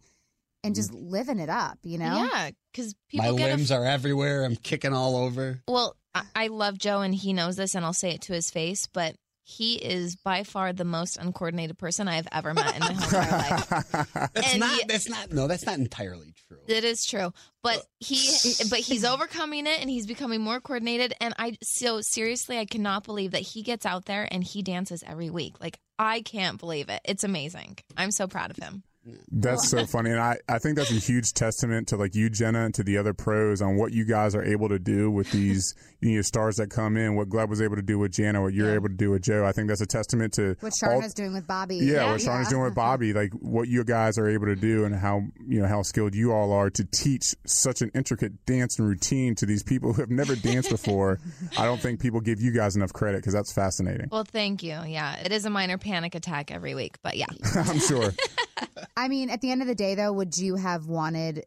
and 0.66 0.76
just 0.76 0.92
mm. 0.92 1.12
living 1.12 1.40
it 1.40 1.50
up 1.50 1.78
you 1.84 1.98
know 1.98 2.30
yeah, 2.34 2.50
because 2.76 2.94
my 3.14 3.26
people 3.26 3.38
get 3.38 3.50
a 3.50 3.54
limbs 3.56 3.72
are 3.72 3.86
everywhere. 3.86 4.44
I'm 4.44 4.56
kicking 4.56 4.94
all 4.94 5.16
over. 5.16 5.62
Well, 5.68 5.96
I, 6.14 6.24
I 6.36 6.48
love 6.48 6.78
Joe, 6.78 7.02
and 7.02 7.16
he 7.16 7.34
knows 7.34 7.56
this, 7.56 7.76
and 7.76 7.86
I'll 7.86 7.94
say 7.94 8.12
it 8.12 8.22
to 8.24 8.34
his 8.34 8.50
face, 8.52 8.88
but 8.88 9.16
he 9.44 9.76
is 9.76 10.16
by 10.16 10.44
far 10.44 10.74
the 10.74 10.84
most 10.86 11.18
uncoordinated 11.18 11.78
person 11.78 12.08
I 12.08 12.16
have 12.16 12.28
ever 12.32 12.54
met 12.54 12.74
in 12.76 12.80
my 12.80 12.94
whole 12.94 13.20
entire 13.20 13.32
life. 13.32 13.70
That's 14.34 14.52
And 14.54 14.60
not. 14.60 14.72
he- 14.72 14.86
that's 14.88 15.08
not. 15.08 15.32
No, 15.32 15.48
that's 15.48 15.66
not 15.66 15.78
entirely 15.78 16.34
true. 16.48 16.58
It 16.68 16.84
is 16.84 17.06
true, 17.06 17.32
but 17.62 17.78
uh, 17.78 17.82
he, 18.00 18.28
but 18.70 18.80
he's 18.80 19.06
overcoming 19.06 19.68
it, 19.68 19.80
and 19.80 19.90
he's 19.90 20.08
becoming 20.08 20.42
more 20.42 20.60
coordinated. 20.60 21.14
And 21.22 21.36
I, 21.38 21.58
so 21.62 22.02
seriously, 22.02 22.58
I 22.58 22.66
cannot 22.66 23.04
believe 23.04 23.32
that 23.32 23.42
he 23.42 23.62
gets 23.62 23.86
out 23.86 24.06
there 24.06 24.28
and 24.30 24.44
he 24.44 24.64
dances 24.64 25.04
every 25.06 25.30
week. 25.30 25.62
Like 25.62 25.78
I 26.00 26.22
can't 26.22 26.60
believe 26.60 26.90
it. 26.90 27.02
It's 27.06 27.24
amazing. 27.24 27.78
I'm 27.96 28.12
so 28.12 28.28
proud 28.28 28.50
of 28.50 28.58
him. 28.58 28.84
That's 29.32 29.70
so 29.70 29.86
funny, 29.88 30.12
and 30.12 30.20
I, 30.20 30.38
I 30.48 30.60
think 30.60 30.78
that's 30.78 30.92
a 30.92 30.96
huge 30.96 31.34
testament 31.34 31.88
to 31.90 31.98
like 31.98 32.16
you, 32.16 32.30
Jenna, 32.30 32.66
and 32.66 32.74
to 32.76 32.84
the 32.84 32.98
other 32.98 33.14
pros 33.14 33.62
on 33.62 33.78
what 33.78 33.94
you 33.94 34.06
guys 34.06 34.36
are 34.36 34.44
able 34.44 34.70
to 34.70 34.80
do 34.80 35.12
with 35.12 35.32
these 35.32 35.76
you 36.02 36.18
know, 36.18 36.22
stars 36.22 36.56
that 36.58 36.70
come 36.70 36.98
in. 36.98 37.16
What 37.16 37.30
Gleb 37.30 37.50
was 37.50 37.62
able 37.62 37.76
to 37.76 37.82
do 37.82 38.00
with 38.00 38.12
Jana, 38.14 38.42
what 38.42 38.54
you're 38.54 38.74
able 38.74 38.90
to 38.90 38.96
do 38.96 39.12
with 39.12 39.22
Joe. 39.22 39.46
I 39.46 39.52
think 39.52 39.68
that's 39.68 39.82
a 39.82 39.86
testament 39.86 40.34
to 40.34 40.56
what 40.60 40.74
all- 40.84 40.90
Sharna's 40.90 41.14
doing 41.14 41.34
with 41.34 41.48
Bobby 41.48 41.78
Yeah, 41.78 42.12
what 42.12 42.22
Sharna's 42.22 42.50
doing 42.50 42.64
with 42.64 42.76
Bobby, 42.86 43.14
like 43.14 43.32
what 43.34 43.68
you 43.68 43.84
guys 43.84 44.18
are 44.18 44.28
able 44.28 44.46
to 44.46 44.56
do, 44.56 44.86
and 44.86 44.96
how 44.96 45.22
you 45.48 45.62
know 45.62 45.68
how 45.68 45.82
skilled 45.84 46.16
you 46.16 46.32
all 46.32 46.52
are 46.52 46.70
to 46.70 46.84
teach 46.86 47.36
such 47.46 47.82
an 47.82 47.92
intricate 47.94 48.46
dance 48.46 48.80
and 48.80 48.88
routine 48.88 49.36
to 49.36 49.46
these 49.46 49.64
people 49.64 49.94
who 49.94 50.02
have 50.02 50.12
never 50.12 50.36
danced 50.36 50.70
before. 50.70 51.20
I 51.58 51.66
don't 51.66 51.80
think 51.80 52.00
people 52.00 52.22
give 52.22 52.42
you 52.42 52.52
guys 52.52 52.76
enough 52.76 52.94
credit 52.94 53.18
because 53.18 53.34
that's 53.34 53.54
fascinating. 53.54 54.08
Well, 54.12 54.24
thank 54.24 54.64
you. 54.64 54.80
Yeah, 54.86 55.16
it 55.18 55.32
is 55.32 55.46
a 55.46 55.50
minor 55.50 55.78
panic 55.78 56.16
attack 56.16 56.52
every 56.52 56.76
week, 56.76 56.98
but 57.04 57.18
yeah. 57.18 57.28
I'm 57.56 57.80
sure. 57.80 58.12
I 58.98 59.08
mean, 59.08 59.30
at 59.30 59.42
the 59.42 59.52
end 59.52 59.62
of 59.62 59.68
the 59.68 59.76
day, 59.76 59.96
though, 59.96 60.14
would 60.14 60.38
you 60.38 60.56
have 60.56 60.88
wanted, 60.88 61.46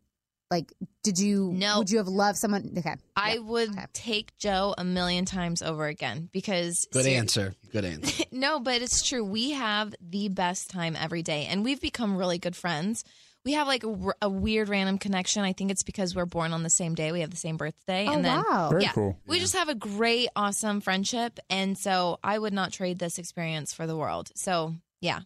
like, 0.51 0.73
did 1.03 1.19
you? 1.19 1.51
No. 1.55 1.79
Would 1.79 1.91
you 1.91 1.99
have 1.99 2.09
loved 2.09 2.39
someone? 2.39 2.75
Okay. 2.79 2.95
I 3.17 3.39
would 3.39 3.71
take 3.95 4.37
Joe 4.39 4.75
a 4.77 4.85
million 4.85 5.25
times 5.25 5.63
over 5.63 5.87
again 5.87 6.29
because 6.33 6.87
Good 6.93 7.05
ser- 7.05 7.11
answer. 7.11 7.55
Good 7.73 7.85
answer. 7.87 8.25
no, 8.33 8.61
but 8.61 8.83
it's 8.83 9.03
true. 9.07 9.25
We 9.25 9.53
have 9.53 9.95
the 10.01 10.29
best 10.29 10.71
time 10.71 10.97
every 10.97 11.23
day, 11.23 11.47
and 11.49 11.65
we've 11.65 11.81
become 11.81 12.17
really 12.17 12.39
good 12.39 12.57
friends. 12.57 13.05
We 13.45 13.53
have 13.55 13.67
like 13.67 13.83
a 14.21 14.29
weird 14.29 14.69
random 14.69 14.99
connection. 14.99 15.43
I 15.43 15.55
think 15.55 15.71
it's 15.71 15.83
because 15.85 16.15
we're 16.15 16.27
born 16.27 16.53
on 16.53 16.65
the 16.65 16.69
same 16.71 16.95
day. 16.95 17.13
We 17.13 17.21
have 17.21 17.31
the 17.31 17.37
same 17.37 17.57
birthday, 17.57 18.07
Oh, 18.07 18.13
and 18.13 18.23
then 18.25 18.43
wow. 18.47 18.69
Very 18.69 18.83
yeah, 18.83 18.93
cool. 18.93 19.17
we 19.27 19.39
just 19.39 19.55
have 19.57 19.71
a 19.71 19.75
great, 19.75 20.29
awesome 20.37 20.83
friendship, 20.83 21.39
and 21.49 21.79
so 21.79 22.19
I 22.23 22.39
would 22.39 22.53
not 22.53 22.73
trade 22.73 22.99
this 22.99 23.17
experience 23.19 23.73
for 23.73 23.87
the 23.87 23.97
world. 23.97 24.31
So 24.35 24.75
yeah, 25.01 25.21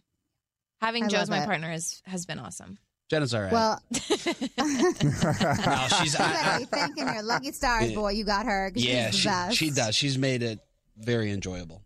having 0.83 1.05
I 1.05 1.07
Joe 1.07 1.17
as 1.19 1.29
my 1.29 1.41
it. 1.43 1.45
partner 1.45 1.71
is 1.71 2.01
has 2.05 2.25
been 2.25 2.39
awesome. 2.39 2.77
Jenna's 3.09 3.33
all 3.33 3.41
right. 3.41 3.51
Well, 3.51 3.81
no, 3.91 3.97
she's. 6.01 6.15
I, 6.15 6.55
I, 6.55 6.57
you 6.59 6.65
thinking 6.65 7.05
your 7.05 7.21
lucky 7.23 7.51
stars, 7.51 7.89
Yeah. 7.91 7.95
boy, 7.95 8.11
you 8.11 8.23
got 8.23 8.45
her. 8.45 8.71
yeah, 8.75 9.11
she's 9.11 9.19
she 9.19 9.27
best. 9.27 9.57
she 9.57 9.69
does. 9.69 9.95
She's 9.95 10.17
made 10.17 10.41
it 10.43 10.59
very 10.97 11.31
enjoyable. 11.31 11.81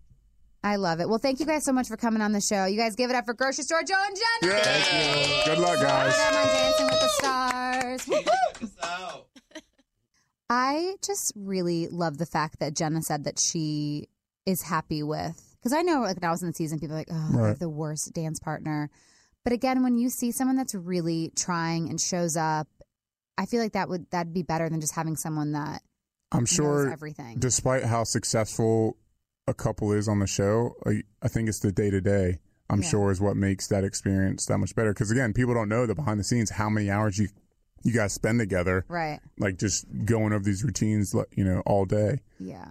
I 0.64 0.76
love 0.78 1.00
it. 1.00 1.08
Well, 1.08 1.20
thank 1.20 1.40
you 1.40 1.46
guys 1.46 1.64
so 1.64 1.72
much 1.72 1.88
for 1.88 1.98
coming 1.98 2.22
on 2.22 2.32
the 2.34 2.42
show. 2.42 2.66
You 2.66 2.78
guys 2.78 2.96
give 2.96 3.10
it 3.10 3.16
up 3.16 3.26
for 3.26 3.34
Grocery 3.34 3.64
Store 3.64 3.84
Joe 3.84 3.96
and 4.06 4.18
Jenna. 4.42 4.54
Thank 4.60 5.46
you. 5.48 5.54
Good 5.54 5.60
luck, 5.62 5.80
guys. 5.80 6.16
Follow 6.16 6.32
them 6.32 6.42
on 6.42 6.48
Dancing 6.56 6.86
with 6.88 7.00
the 7.00 7.08
Stars. 7.10 8.08
Woo-hoo. 8.62 9.22
I 10.50 10.96
just 11.06 11.34
really 11.36 11.88
love 11.88 12.18
the 12.18 12.26
fact 12.26 12.60
that 12.60 12.74
Jenna 12.76 13.02
said 13.02 13.26
that 13.26 13.40
she 13.40 14.08
is 14.46 14.62
happy 14.62 15.04
with 15.04 15.47
because 15.68 15.78
I 15.78 15.82
know 15.82 16.02
like 16.02 16.16
when 16.22 16.28
I 16.28 16.32
was 16.32 16.42
in 16.42 16.48
the 16.50 16.54
season, 16.54 16.80
people 16.80 16.96
are 16.96 17.00
like, 17.00 17.10
oh, 17.12 17.30
I 17.34 17.38
Right. 17.38 17.48
have 17.50 17.60
the 17.60 17.70
worst 17.70 18.14
dance 18.14 18.40
partner. 18.40 18.90
But 19.44 19.54
again, 19.54 19.84
when 19.84 19.98
you 19.98 20.10
see 20.10 20.32
someone 20.32 20.56
that's 20.56 20.74
really 20.76 21.32
trying 21.36 21.90
and 21.90 22.00
shows 22.00 22.36
up, 22.38 22.68
I 23.38 23.46
feel 23.46 23.62
like 23.62 23.74
that 23.74 23.90
would 23.90 24.10
that'd 24.12 24.34
be 24.34 24.44
better 24.44 24.70
than 24.70 24.82
just 24.82 24.94
having 24.96 25.16
someone 25.16 25.52
that 25.52 25.82
I'm 26.32 26.42
knows 26.42 26.50
sure, 26.50 26.90
everything. 26.92 27.38
despite 27.40 27.84
how 27.84 28.04
successful 28.04 28.98
a 29.48 29.54
couple 29.54 29.92
is 29.94 30.08
on 30.08 30.20
the 30.20 30.28
show, 30.28 30.76
I, 30.86 31.04
I 31.22 31.28
think 31.28 31.48
it's 31.50 31.60
the 31.60 31.72
day 31.72 31.90
to 31.90 32.02
day. 32.02 32.40
I'm 32.70 32.82
Yeah. 32.82 32.90
sure 32.90 33.12
is 33.12 33.22
what 33.22 33.38
makes 33.38 33.68
that 33.68 33.84
experience 33.86 34.46
that 34.48 34.58
much 34.58 34.76
better. 34.76 34.92
Because 34.94 35.12
again, 35.12 35.32
people 35.34 35.54
don't 35.54 35.70
know 35.70 35.86
the 35.86 35.96
behind 35.96 36.20
the 36.20 36.24
scenes 36.26 36.50
how 36.50 36.70
many 36.70 36.90
hours 36.90 37.18
you 37.18 37.28
you 37.84 37.94
guys 37.94 38.12
spend 38.12 38.40
together, 38.40 38.84
right? 38.90 39.20
like 39.38 39.58
just 39.58 39.86
going 40.04 40.34
over 40.34 40.44
these 40.44 40.64
routines, 40.64 41.14
like, 41.14 41.28
you 41.32 41.46
know, 41.46 41.62
all 41.66 41.86
day. 41.86 42.18
Yeah. 42.40 42.66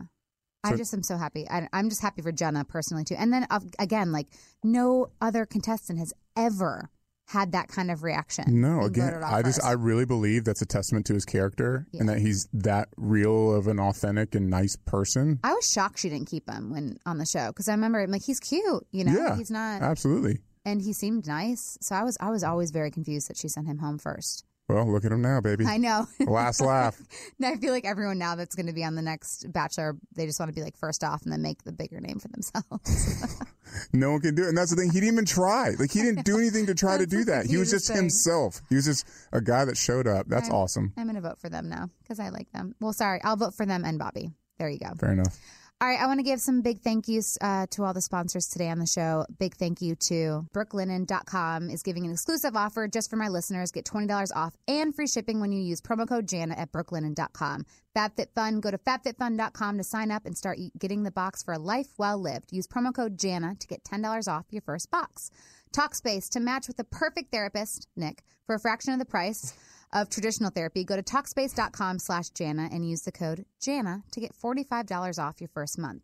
I 0.74 0.76
just 0.76 0.94
am 0.94 1.02
so 1.02 1.16
happy. 1.16 1.48
I, 1.48 1.68
I'm 1.72 1.88
just 1.88 2.02
happy 2.02 2.22
for 2.22 2.32
Jenna 2.32 2.64
personally 2.64 3.04
too. 3.04 3.16
And 3.18 3.32
then 3.32 3.46
uh, 3.50 3.60
again, 3.78 4.12
like 4.12 4.28
no 4.62 5.08
other 5.20 5.46
contestant 5.46 5.98
has 5.98 6.12
ever 6.36 6.90
had 7.28 7.52
that 7.52 7.68
kind 7.68 7.90
of 7.90 8.02
reaction. 8.02 8.60
No, 8.60 8.82
again, 8.82 9.20
I 9.24 9.42
just 9.42 9.58
first. 9.58 9.66
I 9.66 9.72
really 9.72 10.04
believe 10.04 10.44
that's 10.44 10.62
a 10.62 10.66
testament 10.66 11.06
to 11.06 11.14
his 11.14 11.24
character 11.24 11.86
and 11.92 12.08
that 12.08 12.18
he's 12.18 12.48
that 12.52 12.88
real 12.96 13.52
of 13.52 13.66
an 13.66 13.80
authentic 13.80 14.34
and 14.34 14.48
nice 14.48 14.76
person. 14.76 15.40
I 15.42 15.52
was 15.52 15.68
shocked 15.68 15.98
she 15.98 16.08
didn't 16.08 16.28
keep 16.28 16.48
him 16.48 16.70
when 16.70 16.98
on 17.04 17.18
the 17.18 17.26
show 17.26 17.48
because 17.48 17.68
I 17.68 17.72
remember 17.72 18.00
I'm 18.00 18.10
like 18.10 18.24
he's 18.24 18.40
cute, 18.40 18.86
you 18.92 19.04
know, 19.04 19.12
yeah, 19.12 19.36
he's 19.36 19.50
not, 19.50 19.82
absolutely. 19.82 20.38
and 20.64 20.80
he 20.80 20.92
seemed 20.92 21.26
nice. 21.26 21.76
So 21.80 21.96
I 21.96 22.04
was 22.04 22.16
I 22.20 22.30
was 22.30 22.44
always 22.44 22.70
very 22.70 22.92
confused 22.92 23.28
that 23.28 23.36
she 23.36 23.48
sent 23.48 23.66
him 23.66 23.78
home 23.78 23.98
first. 23.98 24.44
Well, 24.68 24.90
look 24.92 25.04
at 25.04 25.12
him 25.12 25.22
now, 25.22 25.40
baby. 25.40 25.64
I 25.64 25.76
know. 25.76 26.06
Last 26.26 26.60
laugh. 26.60 27.00
I 27.44 27.56
feel 27.56 27.72
like 27.72 27.84
everyone 27.84 28.18
now 28.18 28.34
that's 28.34 28.56
going 28.56 28.66
to 28.66 28.72
be 28.72 28.82
on 28.82 28.96
the 28.96 29.02
next 29.02 29.52
Bachelor, 29.52 29.96
they 30.16 30.26
just 30.26 30.40
want 30.40 30.50
to 30.50 30.54
be 30.54 30.62
like 30.62 30.76
first 30.76 31.04
off 31.04 31.22
and 31.22 31.32
then 31.32 31.40
make 31.40 31.62
the 31.62 31.72
bigger 31.72 32.00
name 32.00 32.18
for 32.18 32.28
themselves. 32.28 33.36
No 33.92 34.12
one 34.12 34.20
can 34.20 34.34
do 34.34 34.44
it. 34.44 34.48
And 34.48 34.56
that's 34.56 34.70
the 34.70 34.76
thing. 34.76 34.90
He 34.90 35.00
didn't 35.00 35.14
even 35.14 35.24
try. 35.26 35.70
Like 35.78 35.90
he 35.90 36.00
didn't 36.00 36.24
do 36.24 36.38
anything 36.40 36.66
to 36.66 36.74
try 36.74 36.98
to 36.98 37.06
do 37.06 37.24
that. 37.24 37.46
He 37.46 37.56
was 37.56 37.70
just 37.70 37.88
thing. 37.88 37.96
himself. 37.96 38.60
He 38.68 38.74
was 38.76 38.84
just 38.84 39.06
a 39.32 39.40
guy 39.40 39.64
that 39.64 39.76
showed 39.76 40.06
up. 40.06 40.26
That's 40.28 40.48
I'm- 40.48 40.54
awesome. 40.54 40.92
I'm 40.96 41.04
going 41.04 41.16
to 41.16 41.20
vote 41.20 41.40
for 41.40 41.48
them 41.48 41.68
now 41.68 41.90
because 42.02 42.20
I 42.20 42.28
like 42.30 42.50
them. 42.52 42.74
Well, 42.80 42.92
sorry, 42.92 43.20
I'll 43.24 43.36
vote 43.36 43.54
for 43.54 43.66
them 43.66 43.84
and 43.84 43.98
Bobby. 43.98 44.30
There 44.58 44.68
you 44.68 44.78
go. 44.78 44.92
Fair 44.98 45.12
enough. 45.12 45.36
All 45.78 45.86
right, 45.86 46.00
I 46.00 46.06
want 46.06 46.20
to 46.20 46.24
give 46.24 46.40
some 46.40 46.62
big 46.62 46.80
thank 46.80 47.06
yous 47.06 47.36
uh, 47.42 47.66
to 47.72 47.84
all 47.84 47.92
the 47.92 48.00
sponsors 48.00 48.48
today 48.48 48.70
on 48.70 48.78
the 48.78 48.86
show. 48.86 49.26
Big 49.38 49.56
thank 49.56 49.82
you 49.82 49.94
to 50.08 50.46
brooklinen.com 50.54 51.68
is 51.68 51.82
giving 51.82 52.06
an 52.06 52.12
exclusive 52.12 52.56
offer 52.56 52.88
just 52.88 53.10
for 53.10 53.16
my 53.16 53.28
listeners. 53.28 53.72
Get 53.72 53.84
$20 53.84 54.30
off 54.34 54.54
and 54.66 54.94
free 54.94 55.06
shipping 55.06 55.38
when 55.38 55.52
you 55.52 55.60
use 55.60 55.82
promo 55.82 56.08
code 56.08 56.28
Jana 56.28 56.54
at 56.54 56.72
brooklinen.com. 56.72 57.66
FabFitFun, 57.94 58.62
go 58.62 58.70
to 58.70 58.78
fabfitfun.com 58.78 59.76
to 59.76 59.84
sign 59.84 60.10
up 60.10 60.24
and 60.24 60.34
start 60.34 60.58
getting 60.78 61.02
the 61.02 61.10
box 61.10 61.42
for 61.42 61.52
a 61.52 61.58
life 61.58 61.88
well 61.98 62.18
lived. 62.18 62.54
Use 62.54 62.66
promo 62.66 62.94
code 62.94 63.18
Jana 63.18 63.54
to 63.60 63.66
get 63.66 63.84
$10 63.84 64.32
off 64.32 64.46
your 64.48 64.62
first 64.62 64.90
box. 64.90 65.30
Talkspace 65.74 66.30
to 66.30 66.40
match 66.40 66.68
with 66.68 66.78
the 66.78 66.84
perfect 66.84 67.30
therapist, 67.30 67.86
Nick, 67.94 68.22
for 68.46 68.54
a 68.54 68.58
fraction 68.58 68.94
of 68.94 68.98
the 68.98 69.04
price 69.04 69.52
of 69.92 70.08
traditional 70.10 70.50
therapy, 70.50 70.84
go 70.84 70.96
to 70.96 71.02
Talkspace.com 71.02 71.98
slash 71.98 72.28
Jana 72.30 72.68
and 72.72 72.88
use 72.88 73.02
the 73.02 73.12
code 73.12 73.44
Jana 73.60 74.02
to 74.12 74.20
get 74.20 74.32
$45 74.34 75.18
off 75.22 75.40
your 75.40 75.48
first 75.48 75.78
month. 75.78 76.02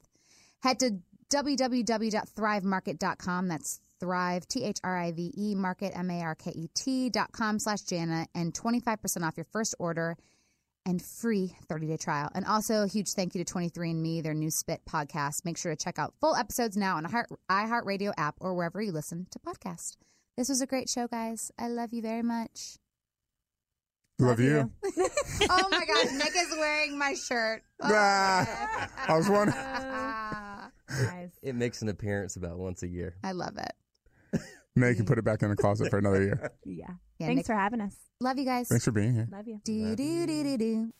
Head 0.61 0.79
to 0.81 0.99
www.thrivemarket.com. 1.31 3.49
That's 3.49 3.81
Thrive, 4.01 4.49
T 4.49 4.65
H 4.65 4.79
R 4.83 4.99
I 4.99 5.13
V 5.13 5.33
E, 5.37 5.55
market, 5.55 5.93
M 5.97 6.11
A 6.11 6.23
R 6.23 6.35
K 6.35 6.51
E 6.51 6.69
T 6.75 7.09
dot 7.09 7.31
com 7.31 7.61
slash 7.61 7.83
Jana, 7.83 8.27
and 8.35 8.53
25% 8.53 9.23
off 9.23 9.37
your 9.37 9.47
first 9.53 9.77
order 9.79 10.17
and 10.85 11.01
free 11.01 11.55
30 11.69 11.87
day 11.87 11.97
trial. 11.97 12.29
And 12.35 12.45
also, 12.45 12.83
a 12.83 12.89
huge 12.89 13.13
thank 13.13 13.37
you 13.37 13.45
to 13.45 13.55
23andMe, 13.55 14.21
their 14.23 14.35
new 14.35 14.51
Spit 14.51 14.81
podcast. 14.85 15.45
Make 15.45 15.57
sure 15.57 15.73
to 15.75 15.85
check 15.85 16.01
out 16.01 16.15
full 16.21 16.35
episodes 16.35 16.77
now 16.77 16.97
on 16.97 17.05
the 17.05 17.11
Heart- 17.11 17.31
iHeartRadio 17.49 18.13
app 18.19 18.35
or 18.41 18.55
wherever 18.55 18.83
you 18.83 18.91
listen 18.91 19.29
to 19.31 19.39
podcasts. 19.39 19.97
This 20.37 20.49
was 20.49 20.61
a 20.61 20.67
great 20.67 20.89
show, 20.89 21.07
guys. 21.07 21.53
I 21.57 21.69
love 21.69 21.93
you 21.93 22.03
very 22.03 22.23
much. 22.23 22.79
Love, 24.27 24.41
you. 24.41 24.71
oh 25.51 25.69
my 25.71 25.85
God, 25.87 26.13
Nick 26.15 26.33
is 26.37 26.55
wearing 26.59 26.99
my 26.99 27.15
shirt. 27.15 27.63
Ah, 27.85 28.89
I 29.09 29.17
was 29.17 29.29
wondering. 29.29 29.59
It 31.43 31.55
makes 31.55 31.81
an 31.83 31.89
appearance 31.89 32.37
about 32.37 32.59
once 32.59 32.83
a 32.83 32.87
year. 32.89 33.17
I 33.25 33.33
love 33.33 33.57
it. 33.57 34.41
Now 34.77 34.89
you 34.89 34.95
can 34.95 35.07
put 35.07 35.19
it 35.19 35.25
back 35.25 35.43
in 35.43 35.49
the 35.51 35.57
closet 35.57 35.91
for 35.91 35.99
another 35.99 36.23
year. 36.23 36.51
Yeah. 36.65 36.87
Yeah, 37.19 37.27
Thanks 37.27 37.39
Nick- 37.39 37.47
for 37.47 37.55
having 37.55 37.81
us. 37.81 37.97
Love 38.21 38.39
you 38.39 38.45
guys. 38.45 38.69
Thanks 38.69 38.85
for 38.85 38.93
being 38.93 39.15
here. 39.15 39.29
Love 39.33 39.49
you. 39.49 39.61
Do, 39.65 39.97
do, 39.97 40.27
do, 40.27 40.57
do, 40.57 40.59
do. 40.59 40.93